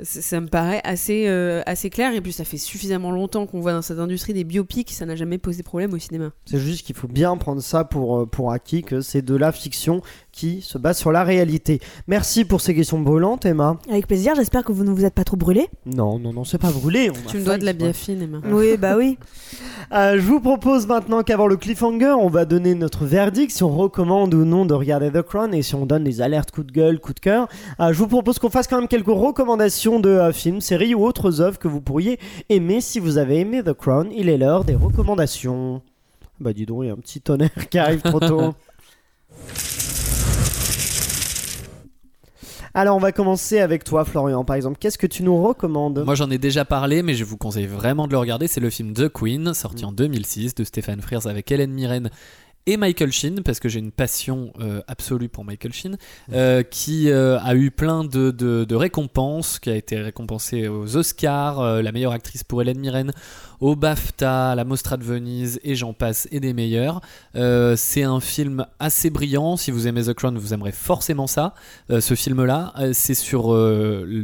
Ça 0.01 0.21
ça 0.21 0.41
me 0.41 0.47
paraît 0.47 0.81
assez, 0.83 1.27
euh, 1.27 1.61
assez 1.67 1.89
clair 1.89 2.13
et 2.13 2.21
puis 2.21 2.33
ça 2.33 2.43
fait 2.43 2.57
suffisamment 2.57 3.11
longtemps 3.11 3.45
qu'on 3.45 3.59
voit 3.59 3.73
dans 3.73 3.83
cette 3.83 3.99
industrie 3.99 4.33
des 4.33 4.43
biopics, 4.43 4.91
ça 4.91 5.05
n'a 5.05 5.15
jamais 5.15 5.37
posé 5.37 5.61
problème 5.61 5.93
au 5.93 5.99
cinéma. 5.99 6.31
C'est 6.45 6.59
juste 6.59 6.85
qu'il 6.85 6.95
faut 6.95 7.07
bien 7.07 7.35
prendre 7.37 7.61
ça 7.61 7.83
pour, 7.83 8.17
euh, 8.17 8.25
pour 8.25 8.51
acquis, 8.51 8.81
que 8.81 9.01
c'est 9.01 9.21
de 9.21 9.35
la 9.35 9.51
fiction 9.51 10.01
qui 10.33 10.61
se 10.61 10.77
base 10.77 10.97
sur 10.97 11.11
la 11.11 11.23
réalité. 11.23 11.79
Merci 12.07 12.43
pour 12.43 12.59
ces 12.59 12.75
questions 12.75 12.99
brûlantes, 12.99 13.45
Emma. 13.45 13.77
Avec 13.89 14.07
plaisir, 14.07 14.33
j'espère 14.35 14.63
que 14.63 14.71
vous 14.71 14.83
ne 14.83 14.91
vous 14.91 15.05
êtes 15.05 15.13
pas 15.13 15.23
trop 15.23 15.37
brûlé. 15.37 15.69
Non, 15.85 16.19
non, 16.19 16.33
non, 16.33 16.43
c'est 16.43 16.57
pas 16.57 16.71
brûlé. 16.71 17.11
on 17.11 17.29
Tu 17.29 17.37
me 17.37 17.45
dois 17.45 17.57
de 17.57 17.63
la 17.63 17.73
biafine, 17.73 18.21
Emma. 18.21 18.39
Oui, 18.51 18.75
bah 18.77 18.97
oui. 18.97 19.17
Euh, 19.93 20.15
je 20.15 20.21
vous 20.21 20.39
propose 20.39 20.87
maintenant 20.87 21.21
qu'avant 21.21 21.47
le 21.47 21.55
cliffhanger, 21.55 22.15
on 22.19 22.27
va 22.29 22.45
donner 22.45 22.73
notre 22.73 23.05
verdict 23.05 23.51
si 23.51 23.63
on 23.63 23.75
recommande 23.75 24.33
ou 24.33 24.43
non 24.43 24.65
de 24.65 24.73
regarder 24.73 25.11
The 25.11 25.21
Crown 25.21 25.53
et 25.53 25.61
si 25.61 25.75
on 25.75 25.85
donne 25.85 26.03
des 26.03 26.21
alertes 26.21 26.51
coup 26.51 26.63
de 26.63 26.71
gueule, 26.71 26.99
coup 26.99 27.13
de 27.13 27.19
cœur. 27.19 27.47
Euh, 27.79 27.93
je 27.93 27.99
vous 27.99 28.07
propose 28.07 28.39
qu'on 28.39 28.49
fasse 28.49 28.67
quand 28.67 28.79
même 28.79 28.87
quelques 28.87 29.07
recommandations 29.07 29.99
de 29.99 30.09
euh, 30.09 30.33
films, 30.33 30.61
séries 30.61 30.95
ou 30.95 31.05
autres 31.05 31.41
œuvres 31.41 31.59
que 31.59 31.67
vous 31.67 31.81
pourriez 31.81 32.19
aimer 32.49 32.81
si 32.81 32.99
vous 32.99 33.19
avez 33.19 33.39
aimé 33.39 33.61
The 33.63 33.73
Crown. 33.73 34.09
Il 34.11 34.29
est 34.29 34.37
l'heure 34.37 34.63
des 34.63 34.75
recommandations. 34.75 35.81
Bah 36.39 36.53
dis 36.53 36.65
donc, 36.65 36.79
il 36.83 36.87
y 36.87 36.89
a 36.89 36.93
un 36.93 36.97
petit 36.97 37.21
tonnerre 37.21 37.69
qui 37.69 37.77
arrive 37.77 38.01
trop 38.01 38.19
tôt. 38.19 38.53
Alors 42.75 42.95
on 42.95 42.99
va 42.99 43.11
commencer 43.11 43.59
avec 43.59 43.83
toi 43.83 44.03
Florian 44.03 44.43
par 44.43 44.55
exemple. 44.55 44.77
Qu'est-ce 44.79 44.97
que 44.97 45.05
tu 45.07 45.23
nous 45.23 45.41
recommandes 45.43 46.03
Moi 46.05 46.15
j'en 46.15 46.29
ai 46.31 46.37
déjà 46.39 46.65
parlé, 46.65 47.03
mais 47.03 47.13
je 47.13 47.23
vous 47.23 47.37
conseille 47.37 47.67
vraiment 47.67 48.07
de 48.07 48.13
le 48.13 48.17
regarder. 48.17 48.47
C'est 48.47 48.61
le 48.61 48.69
film 48.71 48.93
The 48.93 49.09
Queen, 49.09 49.53
sorti 49.53 49.85
en 49.85 49.91
2006 49.91 50.55
de 50.55 50.63
Stéphane 50.63 51.01
Frears 51.01 51.27
avec 51.27 51.51
Hélène 51.51 51.71
Mirren 51.71 52.09
et 52.65 52.77
Michael 52.77 53.11
Sheen, 53.11 53.43
parce 53.43 53.59
que 53.59 53.67
j'ai 53.67 53.79
une 53.79 53.91
passion 53.91 54.53
euh, 54.61 54.79
absolue 54.87 55.27
pour 55.27 55.43
Michael 55.43 55.73
Sheen, 55.73 55.97
euh, 56.31 56.63
qui 56.63 57.11
euh, 57.11 57.37
a 57.41 57.55
eu 57.55 57.71
plein 57.71 58.05
de, 58.05 58.31
de- 58.31 58.63
de 58.63 58.75
récompenses, 58.75 59.59
qui 59.59 59.69
a 59.69 59.75
été 59.75 59.97
récompensée 59.99 60.69
aux 60.69 60.95
Oscars, 60.95 61.61
la 61.83 61.91
meilleure 61.91 62.13
actrice 62.13 62.45
pour 62.45 62.61
Hélène 62.61 62.79
Mirren, 62.79 63.11
au 63.63 63.77
BAFTA, 63.77 64.51
à 64.51 64.55
la 64.55 64.65
Mostra 64.65 64.97
de 64.97 65.05
Venise, 65.05 65.57
et 65.63 65.75
j'en 65.75 65.93
passe, 65.93 66.27
et 66.33 66.41
des 66.41 66.51
meilleurs. 66.53 66.99
Euh, 67.37 67.75
c'est 67.77 68.03
un 68.03 68.19
film 68.19 68.65
assez 68.77 69.09
brillant. 69.09 69.55
Si 69.55 69.71
vous 69.71 69.87
aimez 69.87 70.03
The 70.03 70.13
Crown, 70.13 70.37
vous 70.37 70.53
aimerez 70.53 70.73
forcément 70.73 71.27
ça. 71.27 71.53
Euh, 71.89 72.01
ce 72.01 72.13
film-là, 72.13 72.73
Euh, 72.79 72.91
c'est 72.93 73.13
sur 73.13 73.53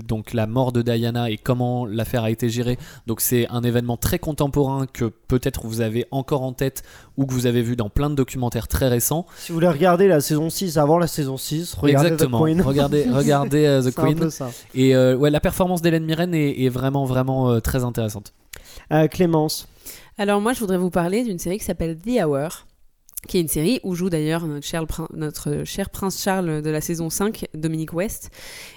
donc 0.06 0.34
la 0.34 0.46
mort 0.46 0.74
de 0.74 0.82
Diana 0.82 1.30
et 1.30 1.38
comment 1.38 1.86
l'affaire 1.86 2.24
a 2.26 2.32
été 2.32 2.50
gérée. 2.50 2.78
Donc 3.08 3.22
c'est 3.22 3.48
un 3.50 3.62
événement 3.64 3.96
très 3.96 4.20
contemporain 4.20 4.86
que 4.92 5.06
peut-être 5.06 5.68
vous 5.68 5.80
avez 5.80 6.06
encore 6.12 6.42
en 6.44 6.52
tête 6.52 6.84
ou 7.16 7.26
que 7.26 7.32
vous 7.34 7.46
avez 7.46 7.62
vu 7.62 7.78
dans 7.78 7.90
plein 7.90 8.10
de 8.10 8.16
documentaires 8.16 8.68
très 8.68 8.90
récents. 8.90 9.26
Si 9.38 9.54
vous 9.54 9.56
voulez 9.56 9.70
regarder 9.70 10.10
la 10.10 10.20
saison 10.20 10.50
6 10.50 10.78
avant 10.78 10.98
la 10.98 11.08
saison 11.08 11.38
6, 11.38 11.76
regardez 11.76 12.10
Exactement. 12.10 12.42
The 12.42 12.44
Queen. 12.44 12.62
Regardez, 12.62 13.06
regardez 13.10 13.80
The 13.86 13.96
Queen. 13.96 14.30
Et 14.76 14.96
euh, 14.96 15.16
ouais, 15.16 15.30
la 15.30 15.40
performance 15.40 15.82
d'Hélène 15.82 16.04
Mirren 16.04 16.34
est, 16.34 16.62
est 16.62 16.70
vraiment 16.70 17.06
vraiment 17.06 17.52
euh, 17.52 17.62
très 17.62 17.86
intéressante. 17.86 18.34
Euh, 18.92 19.08
Clémence. 19.08 19.68
Alors 20.18 20.42
moi, 20.42 20.54
je 20.54 20.60
voudrais 20.60 20.78
vous 20.78 20.90
parler 20.90 21.24
d'une 21.24 21.40
série 21.40 21.60
qui 21.60 21.66
s'appelle 21.66 21.98
The 21.98 22.24
Hour, 22.24 22.66
qui 23.28 23.38
est 23.38 23.42
une 23.42 23.48
série 23.48 23.80
où 23.84 23.96
joue 23.96 24.10
d'ailleurs 24.10 24.46
notre 24.48 25.08
notre 25.14 25.64
cher 25.66 25.90
prince 25.90 26.22
Charles 26.22 26.62
de 26.62 26.70
la 26.70 26.82
saison 26.82 27.10
5, 27.10 27.48
Dominique 27.54 27.94
West. 27.94 28.32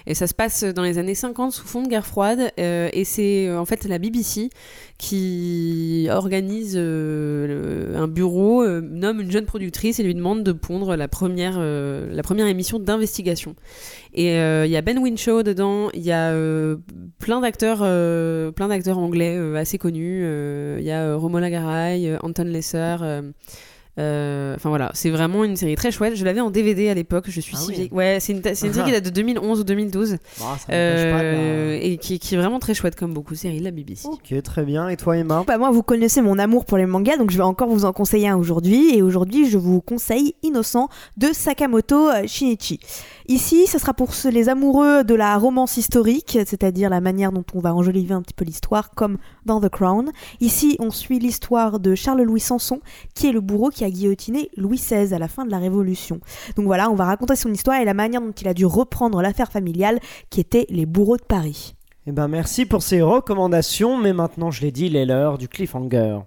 Et 0.05 0.13
ça 0.13 0.27
se 0.27 0.33
passe 0.33 0.63
dans 0.63 0.83
les 0.83 0.97
années 0.97 1.15
50 1.15 1.51
sous 1.51 1.65
fond 1.65 1.81
de 1.81 1.87
guerre 1.87 2.05
froide. 2.05 2.51
euh, 2.59 2.89
et 2.91 3.05
c'est 3.05 3.47
euh, 3.47 3.59
en 3.59 3.65
fait 3.65 3.85
la 3.85 3.99
BBC 3.99 4.49
qui 4.97 6.07
organise 6.11 6.75
euh, 6.77 7.97
un 7.97 8.07
bureau, 8.07 8.65
nomme 8.65 9.21
une 9.21 9.31
jeune 9.31 9.45
productrice 9.45 9.99
et 9.99 10.03
lui 10.03 10.15
demande 10.15 10.43
de 10.43 10.51
pondre 10.51 10.95
la 10.95 11.07
première, 11.07 11.59
la 11.59 12.23
première 12.23 12.47
émission 12.47 12.79
d'investigation. 12.79 13.55
Et 14.13 14.35
il 14.35 14.71
y 14.71 14.77
a 14.77 14.81
Ben 14.81 14.99
Winshaw 14.99 15.43
dedans, 15.43 15.89
il 15.93 16.03
y 16.03 16.11
a 16.11 16.33
plein 17.19 17.41
d'acteurs, 17.41 17.79
plein 18.53 18.67
d'acteurs 18.67 18.97
anglais 18.97 19.37
assez 19.57 19.77
connus. 19.77 20.25
Il 20.79 20.85
y 20.85 20.91
a 20.91 21.15
Romola 21.15 21.49
Garai, 21.49 22.17
Anton 22.21 22.45
Lesser. 22.45 22.97
Euh, 23.99 24.53
euh, 24.53 24.55
Enfin 24.55 24.69
voilà, 24.69 24.91
c'est 24.93 25.09
vraiment 25.09 25.43
une 25.43 25.55
série 25.55 25.75
très 25.75 25.91
chouette. 25.91 26.15
Je 26.15 26.25
l'avais 26.25 26.39
en 26.41 26.49
DVD 26.49 26.89
à 26.89 26.93
l'époque. 26.93 27.25
Je 27.29 27.41
suis 27.41 27.55
Ah 27.55 27.59
si 27.61 27.67
oui. 27.69 27.75
vieille. 27.75 27.89
Ouais, 27.91 28.17
c'est 28.19 28.33
une, 28.33 28.41
série 28.43 28.83
qui 28.83 28.91
date 28.91 29.05
de 29.05 29.09
2011 29.09 29.59
ou 29.59 29.63
2012 29.63 30.13
Ah, 30.13 30.17
ça 30.37 30.45
n'empêche 30.47 30.67
pas 30.67 30.69
de 30.69 30.71
la- 30.71 31.21
euh, 31.23 31.79
et 31.81 31.97
qui, 31.97 32.19
qui 32.19 32.35
est 32.35 32.37
vraiment 32.37 32.59
très 32.59 32.73
chouette 32.73 32.95
comme 32.95 33.13
beaucoup 33.13 33.33
de 33.33 33.39
séries 33.39 33.59
de 33.59 33.63
la 33.63 33.71
BBC. 33.71 34.07
Ok, 34.07 34.33
très 34.43 34.63
bien. 34.63 34.89
Et 34.89 34.97
toi, 34.97 35.17
Emma? 35.17 35.43
Bah, 35.47 35.57
moi, 35.57 35.71
vous 35.71 35.83
connaissez 35.83 36.21
mon 36.21 36.39
amour 36.39 36.65
pour 36.65 36.77
les 36.77 36.85
mangas, 36.85 37.17
donc 37.17 37.31
je 37.31 37.37
vais 37.37 37.43
encore 37.43 37.69
vous 37.69 37.85
en 37.85 37.93
conseiller 37.93 38.27
un 38.27 38.37
aujourd'hui. 38.37 38.95
Et 38.97 39.01
aujourd'hui, 39.01 39.49
je 39.49 39.57
vous 39.57 39.81
conseille 39.81 40.35
Innocent 40.43 40.89
de 41.17 41.27
Sakamoto 41.33 42.09
euh, 42.09 42.23
Shinichi. 42.27 42.79
Ici, 43.27 43.67
ce 43.67 43.77
sera 43.79 43.93
pour 43.93 44.13
ceux- 44.13 44.29
les 44.29 44.49
amoureux 44.49 45.03
de 45.03 45.15
la 45.15 45.37
romance 45.37 45.77
historique, 45.77 46.37
c'est-à-dire 46.45 46.89
la 46.89 46.99
manière 47.01 47.31
dont 47.31 47.45
on 47.53 47.59
va 47.59 47.73
enjoliver 47.73 48.13
un 48.13 48.21
petit 48.21 48.33
peu 48.33 48.43
l'histoire, 48.43 48.91
comme 48.91 49.17
dans 49.45 49.61
The 49.61 49.69
Crown. 49.69 50.11
Ici, 50.41 50.75
on 50.79 50.91
suit 50.91 51.19
l'histoire 51.19 51.79
de 51.79 51.95
Charles-Louis 51.95 52.39
Sanson, 52.41 52.81
qui 53.15 53.27
est 53.27 53.31
le 53.31 53.39
bourreau 53.41 53.69
qui 53.69 53.82
a 53.83 53.89
guillotiné 53.89 54.49
Louis 54.57 54.77
XVI 54.77 55.13
à 55.13 55.19
la 55.19 55.27
fin 55.27 55.45
de 55.45 55.51
la 55.51 55.59
Révolution. 55.59 56.19
Donc 56.55 56.65
voilà, 56.65 56.89
on 56.89 56.95
va 56.95 57.05
raconter 57.05 57.35
son 57.35 57.51
histoire 57.51 57.79
et 57.79 57.85
la 57.85 57.93
manière 57.93 58.21
dont 58.21 58.31
il 58.31 58.47
a 58.47 58.53
dû 58.53 58.65
reprendre 58.65 59.21
l'affaire 59.21 59.51
familiale, 59.51 59.99
qui 60.29 60.39
était 60.39 60.65
les 60.69 60.85
bourreaux 60.85 61.17
de 61.17 61.23
Paris. 61.23 61.75
Eh 62.05 62.11
ben, 62.11 62.27
merci 62.27 62.65
pour 62.65 62.83
ces 62.83 63.01
recommandations. 63.01 63.97
Mais 63.97 64.13
maintenant, 64.13 64.51
je 64.51 64.61
l'ai 64.61 64.71
dit, 64.71 64.87
il 64.87 64.95
est 64.95 65.05
l'heure 65.05 65.37
du 65.37 65.47
cliffhanger. 65.47 66.19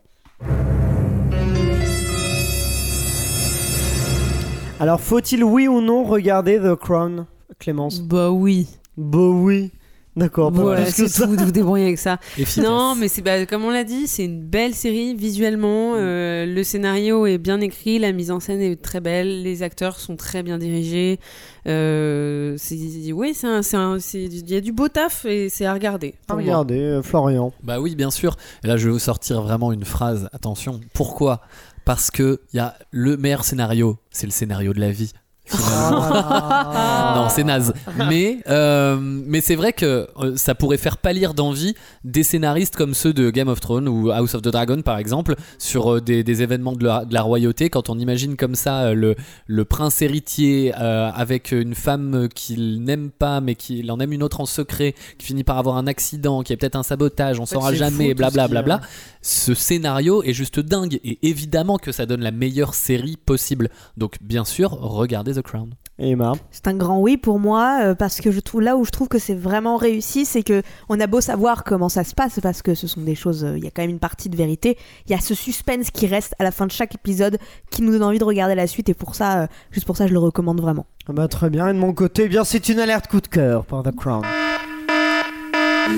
Alors, 4.78 5.00
faut-il 5.00 5.42
oui 5.42 5.68
ou 5.68 5.80
non 5.80 6.04
regarder 6.04 6.58
The 6.58 6.74
Crown, 6.74 7.26
Clémence? 7.58 8.00
Bah 8.00 8.30
oui. 8.30 8.68
Bah 8.96 9.18
oui. 9.18 9.70
D'accord, 10.16 10.50
pas 10.50 10.62
Voilà, 10.62 10.82
plus 10.84 10.90
que 10.92 10.96
c'est 10.96 11.08
ça. 11.08 11.26
tout, 11.26 11.36
vous 11.36 11.50
débrouillez 11.52 11.84
avec 11.84 11.98
ça. 11.98 12.18
Efficace. 12.38 12.64
Non, 12.64 12.94
mais 12.94 13.08
c'est 13.08 13.20
bah, 13.20 13.44
comme 13.44 13.64
on 13.64 13.70
l'a 13.70 13.84
dit, 13.84 14.06
c'est 14.06 14.24
une 14.24 14.40
belle 14.42 14.72
série 14.74 15.14
visuellement. 15.14 15.92
euh, 15.96 16.46
le 16.46 16.62
scénario 16.64 17.26
est 17.26 17.36
bien 17.38 17.60
écrit, 17.60 17.98
la 17.98 18.12
mise 18.12 18.30
en 18.30 18.40
scène 18.40 18.62
est 18.62 18.80
très 18.80 19.00
belle, 19.00 19.42
les 19.42 19.62
acteurs 19.62 20.00
sont 20.00 20.16
très 20.16 20.42
bien 20.42 20.56
dirigés. 20.56 21.20
Euh, 21.66 22.54
c'est 22.56 23.12
oui, 23.12 23.34
c'est 23.34 23.46
un- 23.46 23.62
c'est 23.62 23.76
un- 23.76 23.98
c'est- 23.98 24.24
il 24.24 24.50
y 24.50 24.56
a 24.56 24.60
du 24.60 24.72
beau 24.72 24.88
taf 24.88 25.24
et 25.26 25.48
c'est 25.48 25.66
à 25.66 25.74
regarder. 25.74 26.14
Moi. 26.28 26.38
regardez, 26.38 26.78
euh, 26.80 27.02
Florian. 27.02 27.52
Bah 27.62 27.80
oui, 27.80 27.94
bien 27.94 28.10
sûr. 28.10 28.36
Et 28.64 28.68
là, 28.68 28.76
je 28.76 28.86
vais 28.86 28.92
vous 28.92 28.98
sortir 28.98 29.42
vraiment 29.42 29.72
une 29.72 29.84
phrase. 29.84 30.28
Attention. 30.32 30.80
Pourquoi? 30.94 31.40
Parce 31.84 32.10
que 32.10 32.40
il 32.52 32.56
y 32.56 32.60
a 32.60 32.74
le 32.90 33.16
meilleur 33.16 33.44
scénario, 33.44 33.98
c'est 34.10 34.26
le 34.26 34.32
scénario 34.32 34.72
de 34.72 34.80
la 34.80 34.90
vie. 34.90 35.12
Ah. 35.52 37.12
Non, 37.16 37.28
c'est 37.28 37.44
naze. 37.44 37.72
Mais, 38.08 38.38
euh, 38.48 38.96
mais 39.00 39.40
c'est 39.40 39.54
vrai 39.54 39.72
que 39.72 40.08
euh, 40.18 40.36
ça 40.36 40.54
pourrait 40.54 40.76
faire 40.76 40.98
pâlir 40.98 41.34
d'envie 41.34 41.74
des 42.04 42.22
scénaristes 42.22 42.76
comme 42.76 42.94
ceux 42.94 43.12
de 43.12 43.30
Game 43.30 43.48
of 43.48 43.60
Thrones 43.60 43.88
ou 43.88 44.10
House 44.10 44.34
of 44.34 44.42
the 44.42 44.48
Dragon, 44.48 44.82
par 44.82 44.98
exemple, 44.98 45.34
sur 45.58 45.94
euh, 45.94 46.00
des, 46.00 46.22
des 46.24 46.42
événements 46.42 46.72
de 46.72 46.84
la, 46.84 47.04
de 47.04 47.14
la 47.14 47.22
royauté. 47.22 47.70
Quand 47.70 47.88
on 47.88 47.98
imagine 47.98 48.36
comme 48.36 48.54
ça 48.54 48.92
le, 48.92 49.16
le 49.46 49.64
prince 49.64 50.02
héritier 50.02 50.72
euh, 50.78 51.10
avec 51.14 51.52
une 51.52 51.74
femme 51.74 52.28
qu'il 52.34 52.82
n'aime 52.82 53.10
pas, 53.10 53.40
mais 53.40 53.54
qu'il 53.54 53.90
en 53.90 53.98
aime 54.00 54.12
une 54.12 54.22
autre 54.22 54.40
en 54.40 54.46
secret, 54.46 54.94
qui 55.18 55.26
finit 55.26 55.44
par 55.44 55.58
avoir 55.58 55.76
un 55.76 55.86
accident, 55.86 56.42
qui 56.42 56.52
est 56.52 56.56
peut-être 56.56 56.76
un 56.76 56.82
sabotage, 56.82 57.40
on 57.40 57.46
fait, 57.46 57.54
saura 57.54 57.72
jamais, 57.72 58.14
blablabla. 58.14 58.62
bla. 58.62 58.80
Ce 59.22 59.54
scénario 59.54 60.22
est 60.22 60.32
juste 60.32 60.60
dingue 60.60 61.00
et 61.02 61.18
évidemment 61.22 61.78
que 61.78 61.92
ça 61.92 62.06
donne 62.06 62.20
la 62.20 62.30
meilleure 62.30 62.74
série 62.74 63.16
possible. 63.16 63.70
Donc, 63.96 64.16
bien 64.20 64.44
sûr, 64.44 64.70
regardez 64.70 65.35
The 65.36 65.42
Crown. 65.42 65.70
Emma. 65.98 66.32
C'est 66.50 66.68
un 66.68 66.74
grand 66.74 67.00
oui 67.00 67.16
pour 67.16 67.38
moi 67.38 67.78
euh, 67.82 67.94
parce 67.94 68.20
que 68.20 68.30
je 68.30 68.40
trouve 68.40 68.60
là 68.60 68.76
où 68.76 68.84
je 68.84 68.90
trouve 68.90 69.08
que 69.08 69.18
c'est 69.18 69.34
vraiment 69.34 69.76
réussi, 69.76 70.26
c'est 70.26 70.42
que 70.42 70.62
on 70.88 71.00
a 71.00 71.06
beau 71.06 71.20
savoir 71.22 71.64
comment 71.64 71.88
ça 71.88 72.04
se 72.04 72.14
passe 72.14 72.38
parce 72.40 72.60
que 72.60 72.74
ce 72.74 72.86
sont 72.86 73.00
des 73.00 73.14
choses, 73.14 73.44
euh, 73.44 73.56
il 73.56 73.64
y 73.64 73.66
a 73.66 73.70
quand 73.70 73.82
même 73.82 73.90
une 73.90 73.98
partie 73.98 74.28
de 74.28 74.36
vérité. 74.36 74.76
Il 75.06 75.12
y 75.12 75.14
a 75.14 75.20
ce 75.20 75.34
suspense 75.34 75.90
qui 75.90 76.06
reste 76.06 76.34
à 76.38 76.44
la 76.44 76.50
fin 76.50 76.66
de 76.66 76.72
chaque 76.72 76.94
épisode 76.94 77.38
qui 77.70 77.82
nous 77.82 77.92
donne 77.92 78.02
envie 78.02 78.18
de 78.18 78.24
regarder 78.24 78.54
la 78.54 78.66
suite 78.66 78.88
et 78.90 78.94
pour 78.94 79.14
ça, 79.14 79.42
euh, 79.42 79.46
juste 79.70 79.86
pour 79.86 79.96
ça, 79.96 80.06
je 80.06 80.12
le 80.12 80.18
recommande 80.18 80.60
vraiment. 80.60 80.86
Ah 81.08 81.12
bah, 81.12 81.28
très 81.28 81.48
bien. 81.48 81.68
Et 81.68 81.72
de 81.72 81.78
mon 81.78 81.94
côté, 81.94 82.24
eh 82.24 82.28
bien, 82.28 82.44
c'est 82.44 82.68
une 82.68 82.78
alerte 82.78 83.06
coup 83.06 83.20
de 83.20 83.28
cœur 83.28 83.64
pour 83.64 83.82
The 83.82 83.94
Crown. 83.96 84.22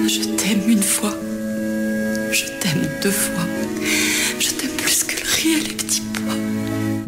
Je 0.06 0.36
t'aime 0.36 0.68
une 0.68 0.82
fois. 0.82 1.14
Je 2.30 2.44
t'aime 2.60 2.86
deux 3.02 3.10
fois. 3.10 3.44
Je 4.38 4.50
t'aime 4.50 4.76
plus 4.76 5.02
que 5.02 5.16
le 5.16 5.26
riz 5.26 5.77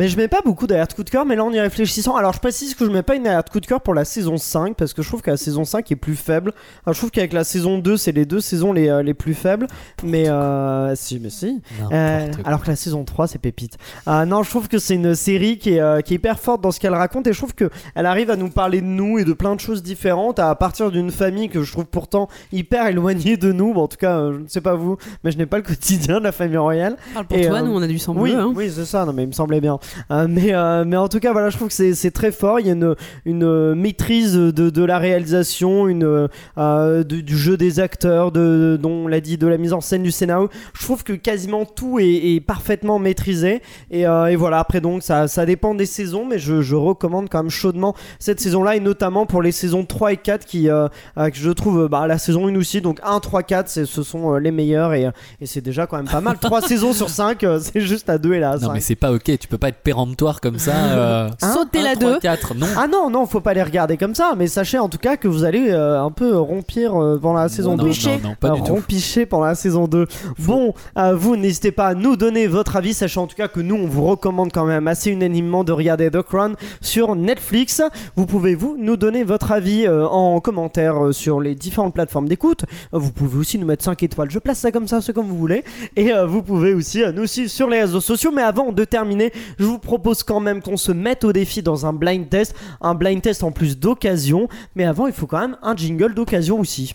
Mais 0.00 0.08
je 0.08 0.16
mets 0.16 0.28
pas 0.28 0.40
beaucoup 0.42 0.66
d'alerte 0.66 0.94
coup 0.94 1.04
de 1.04 1.10
cœur, 1.10 1.26
mais 1.26 1.36
là 1.36 1.44
en 1.44 1.52
y 1.52 1.60
réfléchissant, 1.60 2.16
alors 2.16 2.32
je 2.32 2.38
précise 2.38 2.74
que 2.74 2.86
je 2.86 2.90
mets 2.90 3.02
pas 3.02 3.16
une 3.16 3.26
alerte 3.26 3.50
coup 3.50 3.60
de 3.60 3.66
cœur 3.66 3.82
pour 3.82 3.92
la 3.92 4.06
saison 4.06 4.38
5 4.38 4.74
parce 4.74 4.94
que 4.94 5.02
je 5.02 5.08
trouve 5.08 5.20
que 5.20 5.30
la 5.30 5.36
saison 5.36 5.66
5 5.66 5.92
est 5.92 5.96
plus 5.96 6.16
faible. 6.16 6.54
Alors, 6.86 6.94
je 6.94 7.00
trouve 7.00 7.10
qu'avec 7.10 7.34
la 7.34 7.44
saison 7.44 7.76
2, 7.76 7.98
c'est 7.98 8.12
les 8.12 8.24
deux 8.24 8.40
saisons 8.40 8.72
les, 8.72 8.88
euh, 8.88 9.02
les 9.02 9.12
plus 9.12 9.34
faibles. 9.34 9.66
Mais 10.02 10.26
euh, 10.30 10.94
si, 10.96 11.20
mais 11.20 11.28
si. 11.28 11.60
Euh, 11.92 12.28
alors 12.46 12.62
que 12.62 12.68
la 12.68 12.76
saison 12.76 13.04
3 13.04 13.26
c'est 13.26 13.38
pépite. 13.38 13.76
Ah 14.06 14.24
non, 14.24 14.42
je 14.42 14.48
trouve 14.48 14.68
que 14.68 14.78
c'est 14.78 14.94
une 14.94 15.14
série 15.14 15.58
qui 15.58 15.74
est, 15.74 15.80
euh, 15.80 16.00
qui 16.00 16.14
est 16.14 16.16
hyper 16.16 16.40
forte 16.40 16.62
dans 16.62 16.70
ce 16.70 16.80
qu'elle 16.80 16.94
raconte 16.94 17.26
et 17.26 17.34
je 17.34 17.38
trouve 17.38 17.54
que 17.54 17.68
elle 17.94 18.06
arrive 18.06 18.30
à 18.30 18.36
nous 18.36 18.48
parler 18.48 18.80
de 18.80 18.86
nous 18.86 19.18
et 19.18 19.26
de 19.26 19.34
plein 19.34 19.54
de 19.54 19.60
choses 19.60 19.82
différentes 19.82 20.38
à 20.38 20.54
partir 20.54 20.90
d'une 20.90 21.10
famille 21.10 21.50
que 21.50 21.62
je 21.62 21.72
trouve 21.72 21.84
pourtant 21.84 22.28
hyper 22.52 22.86
éloignée 22.86 23.36
de 23.36 23.52
nous. 23.52 23.74
Bon, 23.74 23.82
en 23.82 23.88
tout 23.88 23.98
cas, 23.98 24.16
euh, 24.16 24.32
je 24.32 24.38
ne 24.44 24.48
sais 24.48 24.62
pas 24.62 24.76
vous, 24.76 24.96
mais 25.24 25.30
je 25.30 25.36
n'ai 25.36 25.44
pas 25.44 25.58
le 25.58 25.62
quotidien 25.70 26.20
de 26.20 26.24
la 26.24 26.32
famille 26.32 26.56
royale. 26.56 26.96
Parle 27.12 27.26
pour 27.26 27.36
Et, 27.36 27.46
toi, 27.46 27.58
euh, 27.58 27.62
nous 27.62 27.72
on 27.72 27.82
a 27.82 27.86
du 27.86 27.98
sang 27.98 28.14
Oui, 28.16 28.32
bleu. 28.32 28.40
hein. 28.40 28.52
oui, 28.56 28.72
c'est 28.74 28.86
ça. 28.86 29.04
Non, 29.04 29.12
mais 29.12 29.24
il 29.24 29.28
me 29.28 29.32
semblait 29.32 29.60
bien. 29.60 29.78
Euh, 30.10 30.26
mais, 30.28 30.54
euh, 30.54 30.84
mais 30.86 30.96
en 30.96 31.08
tout 31.08 31.20
cas, 31.20 31.32
voilà, 31.32 31.50
je 31.50 31.56
trouve 31.56 31.68
que 31.68 31.94
c'est, 31.94 32.10
très 32.10 32.32
fort. 32.32 32.60
Il 32.60 32.66
y 32.66 32.70
a 32.70 32.72
une, 32.72 32.94
une 33.24 33.44
euh, 33.44 33.74
maîtrise 33.74 34.34
de, 34.34 34.50
de 34.50 34.84
la 34.84 34.98
réalisation, 34.98 35.88
une 35.88 36.28
du, 36.56 37.22
du 37.22 37.38
jeu 37.38 37.56
des 37.56 37.80
acteurs, 37.80 38.32
de, 38.32 38.78
dont 38.80 39.04
on 39.04 39.08
l'a 39.08 39.20
dit, 39.20 39.38
de 39.38 39.46
la 39.46 39.58
mise 39.58 39.72
en 39.72 39.80
scène 39.80 40.02
du 40.02 40.10
scénario. 40.10 40.48
Je 40.74 40.82
trouve 40.82 41.04
que 41.04 41.12
quasiment 41.12 41.64
tout 41.64 41.98
est, 41.98 42.34
est 42.34 42.40
parfaitement 42.40 42.98
maîtrisé. 42.98 43.62
Et, 43.90 44.02
et 44.02 44.36
voilà. 44.36 44.58
Après, 44.58 44.80
donc, 44.80 45.02
ça, 45.02 45.28
ça 45.28 45.46
dépend 45.46 45.74
des 45.74 45.86
saisons, 45.86 46.26
mais 46.26 46.38
je, 46.38 46.62
je 46.62 46.74
recommande 46.74 47.28
quand 47.28 47.42
même 47.42 47.50
chaudement 47.50 47.94
cette 48.18 48.40
saison-là 48.40 48.76
et 48.76 48.80
notamment 48.80 49.26
pour 49.26 49.42
les 49.42 49.52
saisons 49.52 49.84
3 49.84 50.12
et 50.12 50.16
4 50.16 50.44
qui, 50.44 50.68
euh, 50.68 50.88
que 51.16 51.36
je 51.36 51.50
trouve, 51.50 51.88
bah, 51.88 52.06
la 52.06 52.18
saison 52.18 52.48
1 52.48 52.56
aussi. 52.56 52.80
Donc 52.80 53.00
1, 53.02 53.20
3, 53.20 53.42
4, 53.42 53.68
c'est, 53.68 53.86
ce 53.86 54.02
sont 54.02 54.34
les 54.34 54.50
meilleurs 54.50 54.94
et, 54.94 55.10
et 55.40 55.46
c'est 55.46 55.60
déjà 55.60 55.86
quand 55.86 55.96
même 55.96 56.08
pas 56.08 56.20
mal. 56.20 56.38
3 56.38 56.62
saisons 56.68 56.92
sur 56.92 57.08
5, 57.08 57.44
c'est 57.60 57.80
juste 57.80 58.08
la 58.08 58.18
2 58.18 58.34
et 58.34 58.40
5. 58.40 58.60
Non 58.62 58.72
mais 58.72 58.80
c'est 58.80 58.96
pas 58.96 59.12
ok, 59.12 59.38
tu 59.38 59.48
peux 59.48 59.58
pas 59.58 59.68
être 59.68 59.79
péremptoire 59.82 60.40
comme 60.40 60.58
ça. 60.58 60.72
euh, 60.74 61.28
Hein 61.42 61.54
Sauter 61.54 61.82
la 61.82 61.94
2. 61.96 62.18
4, 62.20 62.54
non. 62.54 62.66
Ah 62.76 62.86
non, 62.86 63.10
non, 63.10 63.26
faut 63.26 63.40
pas 63.40 63.54
les 63.54 63.62
regarder 63.62 63.96
comme 63.96 64.14
ça, 64.14 64.34
mais 64.36 64.46
sachez 64.46 64.78
en 64.78 64.88
tout 64.88 64.98
cas 64.98 65.16
que 65.16 65.28
vous 65.28 65.44
allez 65.44 65.70
euh, 65.70 66.02
un 66.02 66.10
peu 66.10 66.36
rompir 66.36 66.94
euh, 67.00 67.18
pendant 67.20 67.38
la 67.40 67.48
saison 67.48 67.76
non, 67.76 67.84
2. 67.84 67.88
non, 67.88 68.28
non, 68.30 68.34
pas 68.38 68.50
du 68.50 68.62
tout. 68.62 68.74
rompicher 68.74 69.26
pendant 69.26 69.44
la 69.46 69.54
saison 69.54 69.86
2. 69.86 70.06
Bon, 70.38 70.74
vous 71.14 71.36
n'hésitez 71.36 71.72
pas 71.72 71.88
à 71.88 71.94
nous 71.94 72.16
donner 72.16 72.46
votre 72.46 72.76
avis, 72.76 72.94
sachant 72.94 73.22
en 73.22 73.26
tout 73.26 73.36
cas 73.36 73.48
que 73.48 73.60
nous 73.60 73.74
on 73.76 73.86
vous 73.86 74.04
recommande 74.06 74.52
quand 74.52 74.64
même 74.66 74.88
assez 74.88 75.10
unanimement 75.10 75.64
de 75.64 75.72
regarder 75.72 76.10
The 76.10 76.22
Crown 76.22 76.54
sur 76.80 77.14
Netflix. 77.16 77.82
Vous 78.16 78.26
pouvez 78.26 78.54
vous 78.54 78.76
nous 78.78 78.96
donner 78.96 79.24
votre 79.24 79.52
avis 79.52 79.86
en 79.88 80.40
commentaire 80.40 80.96
sur 81.12 81.40
les 81.40 81.54
différentes 81.54 81.94
plateformes 81.94 82.28
d'écoute. 82.28 82.64
Vous 82.92 83.12
pouvez 83.12 83.38
aussi 83.38 83.58
nous 83.58 83.66
mettre 83.66 83.84
5 83.84 84.02
étoiles. 84.02 84.30
Je 84.30 84.38
place 84.38 84.58
ça 84.58 84.70
comme 84.72 84.88
ça, 84.88 85.00
c'est 85.00 85.12
comme 85.12 85.26
vous 85.26 85.38
voulez. 85.38 85.64
Et 85.96 86.10
vous 86.26 86.42
pouvez 86.42 86.74
aussi 86.74 87.02
nous 87.14 87.26
suivre 87.26 87.50
sur 87.50 87.68
les 87.68 87.80
réseaux 87.80 88.00
sociaux. 88.00 88.30
Mais 88.34 88.42
avant 88.42 88.72
de 88.72 88.84
terminer, 88.84 89.32
je 89.60 89.64
vous 89.66 89.78
propose 89.78 90.22
quand 90.22 90.40
même 90.40 90.62
qu'on 90.62 90.78
se 90.78 90.90
mette 90.90 91.22
au 91.22 91.32
défi 91.32 91.62
dans 91.62 91.84
un 91.84 91.92
blind 91.92 92.28
test, 92.28 92.54
un 92.80 92.94
blind 92.94 93.20
test 93.20 93.44
en 93.44 93.52
plus 93.52 93.78
d'occasion, 93.78 94.48
mais 94.74 94.84
avant 94.84 95.06
il 95.06 95.12
faut 95.12 95.26
quand 95.26 95.40
même 95.40 95.56
un 95.62 95.76
jingle 95.76 96.14
d'occasion 96.14 96.58
aussi. 96.58 96.94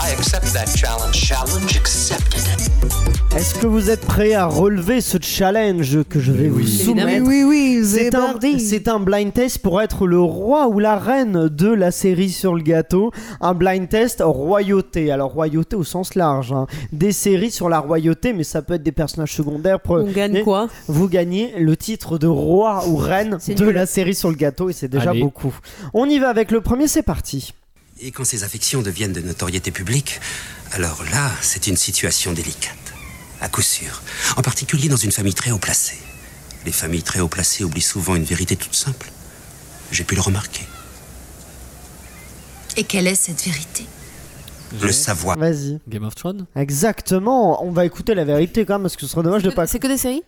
I 0.00 0.10
accept 0.18 0.52
that 0.52 0.66
challenge. 0.76 1.14
Challenge 1.14 1.76
accepted. 1.76 2.42
Est-ce 3.36 3.54
que 3.54 3.66
vous 3.66 3.88
êtes 3.90 4.00
prêts 4.00 4.34
à 4.34 4.46
relever 4.46 5.00
ce 5.00 5.18
challenge 5.20 6.02
que 6.08 6.18
je 6.20 6.32
vais 6.32 6.48
vous 6.48 6.64
soumettre 6.66 7.24
Oui, 7.26 7.42
oui, 7.44 7.80
C'est 7.84 8.14
un, 8.14 8.34
c'est 8.58 8.88
un 8.88 8.98
blind 9.00 9.32
test 9.32 9.58
pour 9.58 9.80
être 9.80 10.06
le 10.06 10.20
roi 10.20 10.68
ou 10.68 10.78
la 10.80 10.96
reine 10.98 11.48
de 11.48 11.68
la 11.68 11.90
série 11.92 12.30
sur 12.30 12.54
le 12.54 12.62
gâteau. 12.62 13.12
Un 13.40 13.54
blind 13.54 13.88
test 13.88 14.22
royauté. 14.24 15.10
Alors 15.12 15.32
royauté 15.32 15.76
au 15.76 15.84
sens 15.84 16.14
large. 16.16 16.52
hein. 16.52 16.66
Des 16.92 17.12
séries 17.12 17.50
sur 17.52 17.68
la 17.68 17.78
royauté, 17.80 18.32
mais 18.32 18.44
ça 18.44 18.60
peut 18.62 18.74
être 18.74 18.82
des 18.82 18.92
personnages 18.92 19.34
secondaires. 19.34 19.78
Pre- 19.78 20.02
On 20.08 20.10
gagne 20.12 20.42
quoi? 20.42 20.68
Vous 20.88 21.08
gagnez 21.08 21.54
le 21.58 21.76
titre 21.76 22.18
de 22.18 22.26
roi 22.26 22.84
ou 22.88 22.96
reine 22.96 23.36
C'est 23.40 23.54
de 23.54 23.64
nul. 23.66 23.74
la 23.74 23.86
série 23.86 24.14
sur 24.16 24.30
le 24.30 24.36
gâteau 24.36 24.68
et 24.70 24.72
c'est 24.72 24.88
déjà 24.88 25.10
Allez. 25.10 25.20
beaucoup. 25.22 25.54
On 25.92 26.06
y 26.08 26.18
va 26.18 26.28
avec 26.28 26.50
le 26.50 26.60
premier, 26.60 26.88
c'est 26.88 27.02
parti. 27.02 27.52
Et 28.00 28.10
quand 28.10 28.24
ces 28.24 28.42
affections 28.42 28.82
deviennent 28.82 29.12
de 29.12 29.20
notoriété 29.20 29.70
publique, 29.70 30.20
alors 30.72 31.04
là, 31.12 31.30
c'est 31.40 31.68
une 31.68 31.76
situation 31.76 32.32
délicate. 32.32 32.76
À 33.40 33.48
coup 33.48 33.62
sûr. 33.62 34.02
En 34.36 34.42
particulier 34.42 34.88
dans 34.88 34.96
une 34.96 35.12
famille 35.12 35.34
très 35.34 35.52
haut 35.52 35.58
placée. 35.58 35.98
Les 36.66 36.72
familles 36.72 37.02
très 37.02 37.20
haut 37.20 37.28
placées 37.28 37.62
oublient 37.62 37.80
souvent 37.82 38.16
une 38.16 38.24
vérité 38.24 38.56
toute 38.56 38.74
simple. 38.74 39.10
J'ai 39.92 40.04
pu 40.04 40.16
le 40.16 40.22
remarquer. 40.22 40.66
Et 42.76 42.84
quelle 42.84 43.06
est 43.06 43.14
cette 43.14 43.42
vérité? 43.44 43.86
Le 44.82 44.90
savoir. 44.90 45.38
Vas-y. 45.38 45.78
Game 45.86 46.02
of 46.02 46.16
Thrones? 46.16 46.46
Exactement. 46.56 47.64
On 47.64 47.70
va 47.70 47.84
écouter 47.84 48.16
la 48.16 48.24
vérité 48.24 48.64
quand 48.64 48.74
même 48.74 48.82
parce 48.82 48.96
que 48.96 49.02
ce 49.02 49.06
serait 49.06 49.22
dommage 49.22 49.44
de 49.44 49.50
pas. 49.50 49.68
C'est 49.68 49.78
que 49.78 49.86
des 49.86 49.98
séries? 49.98 50.24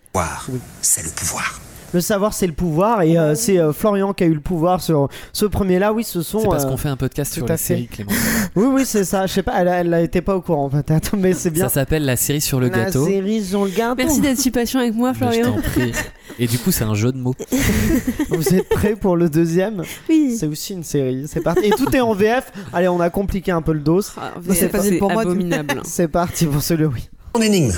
C'est 0.83 1.03
le 1.03 1.11
pouvoir. 1.11 1.61
Le 1.97 2.03
savoir, 2.03 2.35
c'est 2.35 2.47
le 2.47 2.53
pouvoir 2.53 3.01
et 3.01 3.17
euh, 3.17 3.35
c'est 3.35 3.57
euh, 3.59 3.73
Florian 3.73 4.13
qui 4.13 4.23
a 4.23 4.27
eu 4.27 4.35
le 4.35 4.41
pouvoir 4.41 4.83
sur 4.83 5.09
ce 5.33 5.47
premier-là. 5.47 5.95
Oui, 5.95 6.05
ce 6.05 6.21
sont. 6.21 6.41
C'est 6.41 6.47
parce 6.47 6.67
euh, 6.67 6.69
qu'on 6.69 6.77
fait 6.77 6.91
un 6.91 6.97
podcast 6.99 7.33
tout 7.33 7.39
sur 7.39 7.47
fait. 7.47 7.57
séries, 7.57 7.87
Clément. 7.87 8.13
Oui, 8.55 8.67
oui, 8.71 8.83
c'est 8.85 9.05
ça. 9.05 9.25
Je 9.27 9.33
sais 9.33 9.43
pas, 9.43 9.55
elle, 9.63 9.69
elle 9.69 9.95
a 9.95 10.03
été 10.03 10.21
pas 10.21 10.37
au 10.37 10.43
courant 10.43 10.67
en 10.67 10.69
fait. 10.69 10.91
Attends, 10.91 11.17
mais 11.17 11.33
c'est 11.33 11.49
bien. 11.49 11.71
Ça 11.71 11.75
s'appelle 11.77 12.05
la 12.05 12.17
série 12.17 12.43
sur 12.43 12.61
le 12.61 12.69
La 12.69 12.85
gâteau. 12.85 13.07
série 13.07 13.43
sur 13.43 13.65
le 13.65 13.71
gâteau. 13.71 13.95
Merci 13.97 14.21
d'être 14.21 14.37
si 14.39 14.51
patient 14.51 14.81
avec 14.81 14.95
moi, 14.95 15.15
Florian. 15.15 15.55
t'en 15.55 15.63
prie. 15.63 15.93
Et 16.39 16.47
du 16.47 16.59
coup, 16.59 16.71
c'est 16.71 16.85
un 16.85 16.93
jeu 16.93 17.13
de 17.13 17.17
mots. 17.17 17.35
Vous 18.29 18.55
êtes 18.55 18.69
prêts 18.69 18.95
pour 18.95 19.17
le 19.17 19.31
deuxième 19.31 19.83
Oui. 20.11 20.37
C'est 20.39 20.49
aussi 20.49 20.75
une 20.75 20.85
série. 20.85 21.25
C'est 21.27 21.41
parti. 21.41 21.65
Et 21.65 21.71
tout 21.71 21.97
est 21.97 22.01
en 22.01 22.13
VF. 22.13 22.53
Allez, 22.75 22.89
on 22.89 23.01
a 23.01 23.09
compliqué 23.09 23.53
un 23.53 23.63
peu 23.63 23.73
le 23.73 23.81
dos. 23.81 24.03
Ah, 24.19 24.35
c'est 24.51 24.69
facile 24.69 24.99
pour 24.99 25.11
moi. 25.11 25.25
C'est 25.85 26.09
parti 26.09 26.45
pour 26.45 26.61
celui 26.63 26.85
oui. 26.85 27.09
Mon 27.35 27.41
énigme. 27.41 27.73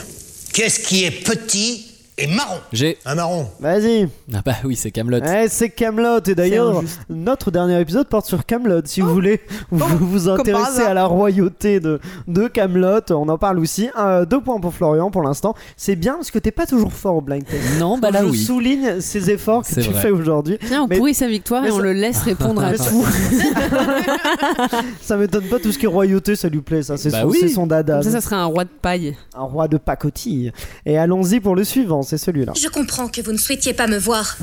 Qu'est-ce 0.52 0.80
qui 0.80 1.04
est 1.04 1.12
petit 1.24 1.87
et 2.18 2.26
marron 2.26 2.56
J'ai. 2.72 2.98
Un 3.04 3.14
marron. 3.14 3.46
Vas-y. 3.60 4.08
Ah 4.34 4.42
bah 4.44 4.54
oui, 4.64 4.76
c'est 4.76 4.90
Camelot. 4.90 5.18
Eh, 5.24 5.48
c'est 5.48 5.70
Camelot 5.70 6.18
et 6.26 6.34
d'ailleurs 6.34 6.78
injuste. 6.78 7.00
notre 7.08 7.50
dernier 7.50 7.80
épisode 7.80 8.08
porte 8.08 8.26
sur 8.26 8.44
Camelot. 8.44 8.82
Si 8.84 9.00
vous 9.00 9.08
voulez 9.12 9.40
vous, 9.70 9.86
vous 10.06 10.28
intéresser 10.28 10.82
à 10.82 10.94
la 10.94 11.04
royauté 11.06 11.80
de 11.80 12.00
de 12.26 12.48
Camelot, 12.48 13.00
on 13.10 13.28
en 13.28 13.38
parle 13.38 13.58
aussi. 13.58 13.88
Un, 13.96 14.24
deux 14.24 14.40
points 14.40 14.60
pour 14.60 14.74
Florian 14.74 15.10
pour 15.10 15.22
l'instant. 15.22 15.54
C'est 15.76 15.96
bien 15.96 16.14
parce 16.14 16.30
que 16.30 16.38
t'es 16.38 16.50
pas 16.50 16.66
toujours 16.66 16.92
fort 16.92 17.16
au 17.16 17.20
blind 17.20 17.44
test. 17.44 17.78
Non, 17.78 17.98
bah 17.98 18.10
là 18.10 18.20
Je 18.24 18.30
oui. 18.30 18.38
souligne 18.38 19.00
ces 19.00 19.30
efforts 19.30 19.62
que 19.62 19.68
C'est 19.68 19.80
tu 19.82 19.90
vrai. 19.90 20.00
fais 20.02 20.10
aujourd'hui. 20.10 20.58
Tiens, 20.66 20.82
on 20.82 20.86
Mais- 20.88 20.96
pourrit 20.98 21.14
sa 21.14 21.28
victoire 21.28 21.62
mais 21.62 21.68
et 21.68 21.72
on 21.72 21.76
ça- 21.76 21.82
le 21.82 21.92
laisse 21.92 22.18
répondre 22.22 22.62
à 22.64 22.72
tout. 22.74 23.04
Ça 25.00 25.16
m'étonne 25.16 25.44
pas 25.44 25.58
tout 25.58 25.72
ce 25.72 25.78
qui 25.78 25.86
est 25.86 25.88
royauté, 25.88 26.36
ça 26.36 26.48
lui 26.48 26.60
plaît. 26.60 26.82
Ça, 26.82 26.96
c'est 26.96 27.10
Bah 27.10 27.22
son, 27.22 27.28
oui. 27.28 27.38
c'est 27.40 27.48
son 27.48 27.66
dada. 27.66 27.94
Comme 27.94 28.02
ça, 28.02 28.10
ça 28.10 28.20
serait 28.20 28.36
un 28.36 28.44
roi 28.44 28.64
de 28.64 28.70
paille. 28.82 29.16
Un 29.34 29.42
roi 29.42 29.68
de 29.68 29.76
pacotille. 29.78 30.52
Et 30.86 30.98
allons-y 30.98 31.40
pour 31.40 31.54
le 31.56 31.64
suivant. 31.64 32.02
C'est 32.08 32.16
celui-là. 32.16 32.54
Je 32.56 32.68
comprends 32.68 33.08
que 33.08 33.20
vous 33.20 33.32
ne 33.32 33.38
souhaitiez 33.38 33.74
pas 33.74 33.86
me 33.86 33.98
voir. 33.98 34.38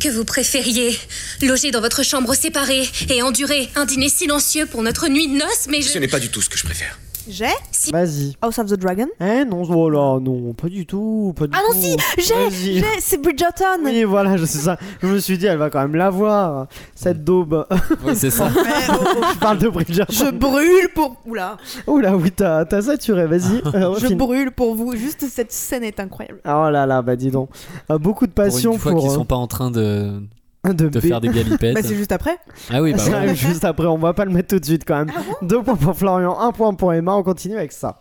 Que 0.00 0.08
vous 0.08 0.24
préfériez 0.24 0.98
loger 1.40 1.70
dans 1.70 1.80
votre 1.80 2.02
chambre 2.02 2.34
séparée 2.34 2.88
et 3.08 3.22
endurer 3.22 3.68
un 3.76 3.84
dîner 3.84 4.08
silencieux 4.08 4.66
pour 4.66 4.82
notre 4.82 5.06
nuit 5.06 5.28
de 5.28 5.34
noces, 5.34 5.68
mais 5.68 5.80
je... 5.80 5.90
Ce 5.90 5.98
n'est 5.98 6.08
pas 6.08 6.18
du 6.18 6.28
tout 6.30 6.42
ce 6.42 6.48
que 6.48 6.58
je 6.58 6.64
préfère. 6.64 6.98
J'ai 7.28 7.46
Vas-y. 7.92 8.36
House 8.42 8.58
of 8.58 8.66
the 8.66 8.74
Dragon. 8.74 9.06
Eh 9.20 9.44
non, 9.44 9.62
voilà, 9.62 10.18
non, 10.20 10.52
pas 10.54 10.68
du 10.68 10.86
tout, 10.86 11.32
pas 11.36 11.46
du 11.46 11.52
Ah 11.54 11.60
tout. 11.66 11.74
non, 11.74 11.80
si, 11.80 11.96
j'ai, 12.18 12.82
c'est 13.00 13.20
Bridgerton. 13.20 13.80
Oui, 13.84 14.04
voilà, 14.04 14.36
je 14.36 14.44
sais 14.44 14.58
ça. 14.58 14.76
Je 15.02 15.06
me 15.06 15.18
suis 15.18 15.38
dit, 15.38 15.46
elle 15.46 15.58
va 15.58 15.70
quand 15.70 15.80
même 15.80 15.94
l'avoir, 15.94 16.66
cette 16.94 17.24
daube. 17.24 17.66
Oui, 18.04 18.14
c'est 18.16 18.30
ça. 18.30 18.48
je 19.34 19.38
parle 19.38 19.58
de 19.58 19.68
Bridgerton. 19.68 20.12
Je 20.12 20.30
brûle 20.30 20.88
pour. 20.94 21.16
Oula. 21.26 21.56
Oula, 21.86 22.16
oui, 22.16 22.30
t'as 22.30 22.64
t'as 22.64 22.82
saturé, 22.82 23.26
vas-y. 23.26 23.62
euh, 23.74 23.94
Je 23.98 24.14
brûle 24.14 24.50
pour 24.50 24.74
vous. 24.74 24.94
Juste 24.96 25.26
cette 25.28 25.52
scène 25.52 25.84
est 25.84 26.00
incroyable. 26.00 26.40
Oh 26.44 26.70
là 26.70 26.86
là, 26.86 27.02
bah 27.02 27.16
dis 27.16 27.30
donc. 27.30 27.50
Euh, 27.90 27.98
beaucoup 27.98 28.26
de 28.26 28.32
Pour 28.32 28.44
passion 28.44 28.72
une 28.72 28.78
fois 28.78 28.92
pour, 28.92 29.00
qu'ils 29.02 29.10
euh, 29.10 29.14
sont 29.14 29.24
pas 29.24 29.36
en 29.36 29.46
train 29.46 29.70
de, 29.70 30.22
de, 30.64 31.00
faire 31.00 31.20
des 31.20 31.28
galipettes. 31.28 31.74
Bah, 31.74 31.80
c'est 31.82 31.96
juste 31.96 32.12
après. 32.12 32.36
Ah 32.70 32.80
oui, 32.82 32.92
bah 32.94 33.02
ouais. 33.04 33.34
juste 33.34 33.64
après, 33.64 33.86
on 33.86 33.98
va 33.98 34.12
pas 34.14 34.24
le 34.24 34.30
mettre 34.30 34.48
tout 34.48 34.60
de 34.60 34.64
suite 34.64 34.84
quand 34.86 34.96
même. 35.04 35.12
Deux 35.42 35.62
points 35.62 35.74
pour 35.76 35.96
Florian, 35.96 36.38
un 36.40 36.52
point 36.52 36.72
pour 36.74 36.92
Emma, 36.92 37.14
on 37.14 37.22
continue 37.22 37.56
avec 37.56 37.72
ça. 37.72 38.00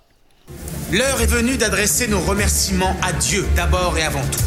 L'heure 0.91 1.21
est 1.21 1.25
venue 1.27 1.57
d'adresser 1.57 2.07
nos 2.07 2.19
remerciements 2.19 2.95
à 3.01 3.13
Dieu 3.13 3.45
d'abord 3.55 3.97
et 3.97 4.03
avant 4.03 4.21
tout. 4.31 4.39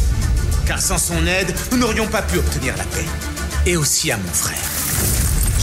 Car 0.67 0.79
sans 0.79 0.97
son 0.97 1.25
aide, 1.27 1.53
nous 1.71 1.77
n'aurions 1.77 2.07
pas 2.07 2.21
pu 2.21 2.37
obtenir 2.37 2.75
la 2.77 2.83
paix. 2.85 3.05
Et 3.65 3.75
aussi 3.75 4.11
à 4.11 4.17
mon 4.17 4.23
frère. 4.23 4.57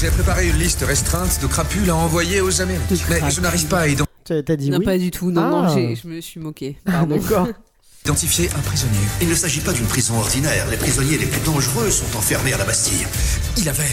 J'ai 0.00 0.10
préparé 0.10 0.48
une 0.48 0.56
liste 0.56 0.82
restreinte 0.82 1.38
de 1.40 1.46
crapules 1.46 1.88
à 1.88 1.94
envoyer 1.96 2.40
aux 2.40 2.60
Amériques. 2.60 2.82
Mais 3.08 3.30
je 3.30 3.40
n'arrive 3.40 3.66
pas 3.68 3.80
à 3.80 3.86
ident- 3.88 4.04
Tu 4.24 4.32
as 4.34 4.42
dit 4.56 4.70
Non, 4.70 4.78
oui? 4.78 4.84
pas 4.84 4.98
du 4.98 5.10
tout. 5.10 5.30
Non, 5.30 5.48
non, 5.48 5.62
Ah. 5.68 5.72
j'ai- 5.74 5.94
je 5.94 6.06
me 6.08 6.20
suis 6.20 6.40
moquée. 6.40 6.76
Ah. 6.86 7.06
D'accord. 7.06 7.48
identifier 8.04 8.50
un 8.56 8.60
prisonnier. 8.60 8.98
Il 9.20 9.28
ne 9.28 9.34
s'agit 9.34 9.60
pas 9.60 9.72
d'une 9.72 9.86
prison 9.86 10.18
ordinaire. 10.18 10.66
Les 10.70 10.76
prisonniers 10.76 11.18
les 11.18 11.26
plus 11.26 11.40
dangereux 11.42 11.88
sont 11.90 12.16
enfermés 12.16 12.52
à 12.52 12.58
la 12.58 12.64
Bastille. 12.64 13.06
Il 13.56 13.68
avait 13.68 13.84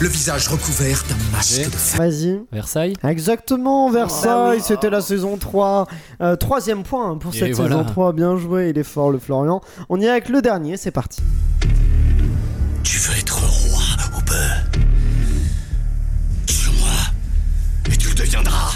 le 0.00 0.08
visage 0.08 0.48
recouvert 0.48 1.04
d'un 1.08 1.16
masque 1.36 1.64
de 1.70 1.76
fer. 1.76 1.98
Vas-y. 2.00 2.40
Versailles 2.50 2.94
Exactement, 3.04 3.90
Versailles, 3.90 4.58
oui. 4.58 4.64
c'était 4.66 4.88
la 4.88 5.02
saison 5.02 5.36
3. 5.36 5.86
Euh, 6.22 6.36
troisième 6.36 6.82
point 6.82 7.18
pour 7.18 7.34
Et 7.34 7.38
cette 7.40 7.54
voilà. 7.56 7.76
saison 7.76 7.84
3, 7.84 8.12
bien 8.14 8.38
joué, 8.38 8.70
il 8.70 8.78
est 8.78 8.84
fort 8.84 9.10
le 9.10 9.18
Florian. 9.18 9.60
On 9.90 10.00
y 10.00 10.04
est 10.06 10.08
avec 10.10 10.30
le 10.30 10.40
dernier, 10.40 10.78
c'est 10.78 10.90
parti. 10.90 11.20
Tu 12.82 12.98
veux 12.98 13.18
être 13.18 13.38
roi 13.38 13.82
ou 14.16 14.22
Suis-moi 16.50 16.88
et 17.92 17.96
tu 17.98 18.08
le 18.08 18.14
deviendras. 18.14 18.72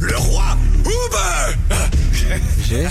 Le 0.00 0.16
roi 0.16 0.56
J'ai. 0.86 1.54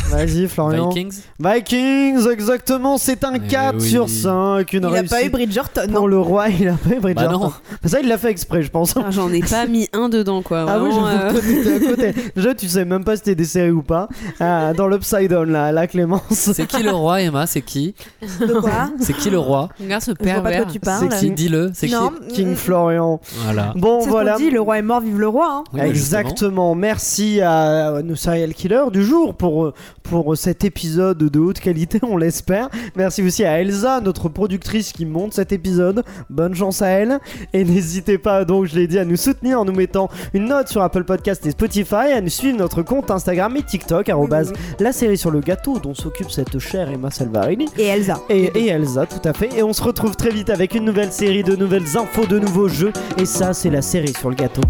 Vas-y 0.10 0.48
Florian. 0.48 0.90
Vikings 0.90 1.22
Vikings, 1.40 2.28
exactement, 2.32 2.98
c'est 2.98 3.24
un 3.24 3.34
Eh 3.36 3.40
4 3.48 3.76
oui. 3.80 3.90
sur 3.90 4.10
5, 4.10 4.74
une 4.74 4.80
Il 4.82 4.86
a 4.86 4.90
réussite 4.90 5.10
pas 5.10 5.24
eu 5.24 5.30
Bridgerton. 5.30 5.82
pour 5.92 6.02
Non. 6.02 6.08
le 6.08 6.20
roi, 6.20 6.50
il 6.50 6.68
a 6.68 6.74
pas 6.74 6.96
eu 6.96 7.00
Bridgerton. 7.00 7.32
Bah 7.32 7.46
non. 7.46 7.54
Mais 7.84 7.90
ça 7.90 8.00
il 8.02 8.08
l'a 8.08 8.18
fait 8.18 8.32
exprès 8.32 8.64
je 8.64 8.70
pense. 8.72 8.96
Ah, 8.98 9.12
J'en 9.12 9.32
ai 9.32 9.42
pas 9.42 9.66
mis 9.68 9.88
un 9.94 10.10
dedans, 10.10 10.42
quoi. 10.42 10.66
Ah 10.68 10.80
oui, 10.82 10.90
Vraiment, 10.92 11.08
j'avoue 11.12 11.68
euh, 11.70 11.90
côté. 11.96 12.14
Déjà, 12.36 12.56
tu 12.56 12.68
sais 12.68 12.86
même 12.86 13.04
pas 13.04 13.16
si 13.16 13.22
t'es 13.24 13.36
des 13.36 13.46
séries 13.46 13.72
ou 13.72 13.84
pas. 13.84 14.08
Ah, 14.40 14.74
dans 14.74 14.88
l'Upside 14.88 15.30
Down, 15.30 15.52
là, 15.52 15.72
la 15.72 15.88
Clémence. 15.88 16.22
C'est 16.32 16.66
qui 16.66 16.82
le 16.84 16.92
roi, 16.92 17.22
Emma? 17.22 17.46
C'est 17.46 17.62
qui? 17.62 17.94
De 18.42 18.54
quoi? 18.60 18.90
C'est 19.00 19.14
qui 19.14 19.30
le 19.30 19.40
roi? 19.40 19.70
Regarde 19.80 20.02
ce 20.04 20.12
Je 20.12 20.16
pervers. 20.16 20.64
quoi 20.64 20.72
tu 20.72 20.80
parles. 20.80 21.08
C'est 21.12 21.20
Qui? 21.20 21.32
Dis-le. 21.32 21.72
C'est 21.74 21.88
qui. 21.88 21.96
King 22.34 22.56
Florian. 22.56 23.20
Voilà. 23.44 23.74
Bon, 23.76 24.00
voilà. 24.08 24.34
qu'on 24.34 24.40
dit, 24.40 24.50
le 24.50 24.62
roi 24.62 24.80
est 24.80 24.82
mort, 24.82 25.02
vive 25.02 25.20
le 25.20 25.28
roi. 25.28 25.48
hein. 25.52 25.64
Oui, 25.74 25.80
bah, 25.82 25.94
justement. 25.94 26.22
Exactement. 26.22 26.76
Merci 26.76 27.42
à 27.42 28.02
nos 28.04 28.16
serial 28.16 28.54
killers 28.54 28.90
du 28.92 29.04
jour 29.04 29.27
pour, 29.34 29.66
euh, 29.66 29.74
pour 30.04 30.36
cet 30.38 30.64
épisode 30.64 31.18
de 31.18 31.40
haute 31.40 31.60
qualité, 31.60 32.00
on 32.02 32.18
l'espère. 32.18 32.70
Merci 32.96 33.22
aussi 33.24 33.44
à 33.44 33.60
Elsa, 33.60 34.02
notre 34.02 34.30
productrice 34.30 34.92
qui 34.92 35.06
monte 35.06 35.34
cet 35.34 35.52
épisode. 35.52 36.04
Bonne 36.30 36.56
chance 36.56 36.82
à 36.82 36.88
elle. 36.88 37.20
Et 37.54 37.64
n'hésitez 37.64 38.18
pas, 38.18 38.46
donc, 38.46 38.66
je 38.66 38.76
l'ai 38.76 38.88
dit, 38.88 39.00
à 39.00 39.06
nous 39.06 39.18
soutenir 39.18 39.62
en 39.62 39.66
nous 39.66 39.74
mettant 39.74 40.10
une 40.34 40.46
note 40.46 40.68
sur 40.68 40.82
Apple 40.82 41.04
Podcast 41.04 41.46
et 41.46 41.52
Spotify, 41.52 42.12
à 42.14 42.22
nous 42.22 42.30
suivre 42.30 42.58
notre 42.58 42.82
compte 42.82 43.12
Instagram 43.12 43.56
et 43.58 43.64
TikTok, 43.64 44.10
arrobase 44.10 44.54
la 44.80 44.92
série 44.92 45.18
sur 45.18 45.32
le 45.32 45.40
gâteau 45.40 45.80
dont 45.80 45.94
s'occupe 45.94 46.32
cette 46.32 46.60
chère 46.60 46.90
Emma 46.90 47.12
Salvarini. 47.12 47.68
Et 47.78 47.86
Elsa. 47.86 48.22
Et, 48.30 48.46
et 48.56 48.68
Elsa, 48.68 49.06
tout 49.06 49.28
à 49.28 49.34
fait. 49.34 49.50
Et 49.58 49.64
on 49.64 49.74
se 49.74 49.84
retrouve 49.84 50.16
très 50.16 50.30
vite 50.30 50.50
avec 50.50 50.76
une 50.76 50.86
nouvelle 50.86 51.12
série, 51.12 51.44
de 51.44 51.56
nouvelles 51.56 51.98
infos, 51.98 52.26
de 52.26 52.40
nouveaux 52.40 52.68
jeux. 52.68 52.94
Et 53.18 53.26
ça, 53.26 53.54
c'est 53.54 53.70
la 53.70 53.82
série 53.82 54.14
sur 54.14 54.30
le 54.30 54.36
gâteau. 54.36 54.62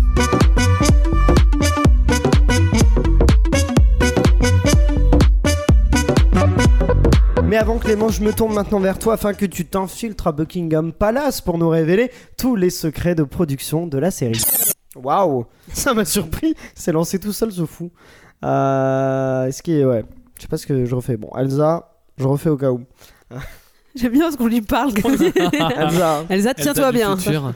Mais 7.48 7.56
avant 7.56 7.78
Clément, 7.78 8.10
je 8.10 8.22
me 8.22 8.34
tourne 8.34 8.54
maintenant 8.54 8.80
vers 8.82 9.00
toi 9.00 9.14
afin 9.14 9.34
que 9.34 9.46
tu 9.46 9.66
t'infiltres 9.66 10.28
à 10.28 10.32
Buckingham 10.34 10.92
Palace 10.92 11.40
pour 11.40 11.58
nous 11.58 11.70
révéler 11.70 12.12
tous 12.38 12.58
les 12.58 12.70
secrets 12.70 13.16
de 13.16 13.24
production 13.24 13.88
de 13.88 13.98
la 13.98 14.12
série. 14.12 14.42
Waouh, 14.98 15.46
ça 15.72 15.94
m'a 15.94 16.04
surpris, 16.04 16.56
c'est 16.76 16.92
lancé 16.92 17.20
tout 17.20 17.32
seul 17.32 17.52
ce 17.54 17.66
fou. 17.66 17.90
Euh, 18.44 19.46
Est-ce 19.46 19.64
qu'il 19.64 19.76
est... 19.76 19.86
Ouais, 19.86 20.04
je 20.36 20.42
sais 20.42 20.48
pas 20.50 20.58
ce 20.58 20.68
que 20.68 20.84
je 20.86 20.94
refais. 20.94 21.16
Bon, 21.16 21.30
Elsa, 21.38 21.90
je 22.18 22.28
refais 22.28 22.50
au 22.50 22.58
cas 22.58 22.72
où. 22.72 22.82
J'aime 23.96 24.12
bien 24.12 24.30
ce 24.30 24.36
qu'on 24.36 24.48
lui 24.48 24.62
parle. 24.62 24.92
Elsa, 25.78 26.26
Elsa, 26.30 26.54
tiens-toi 26.54 26.92
bien. 26.92 27.16
futur. 27.16 27.54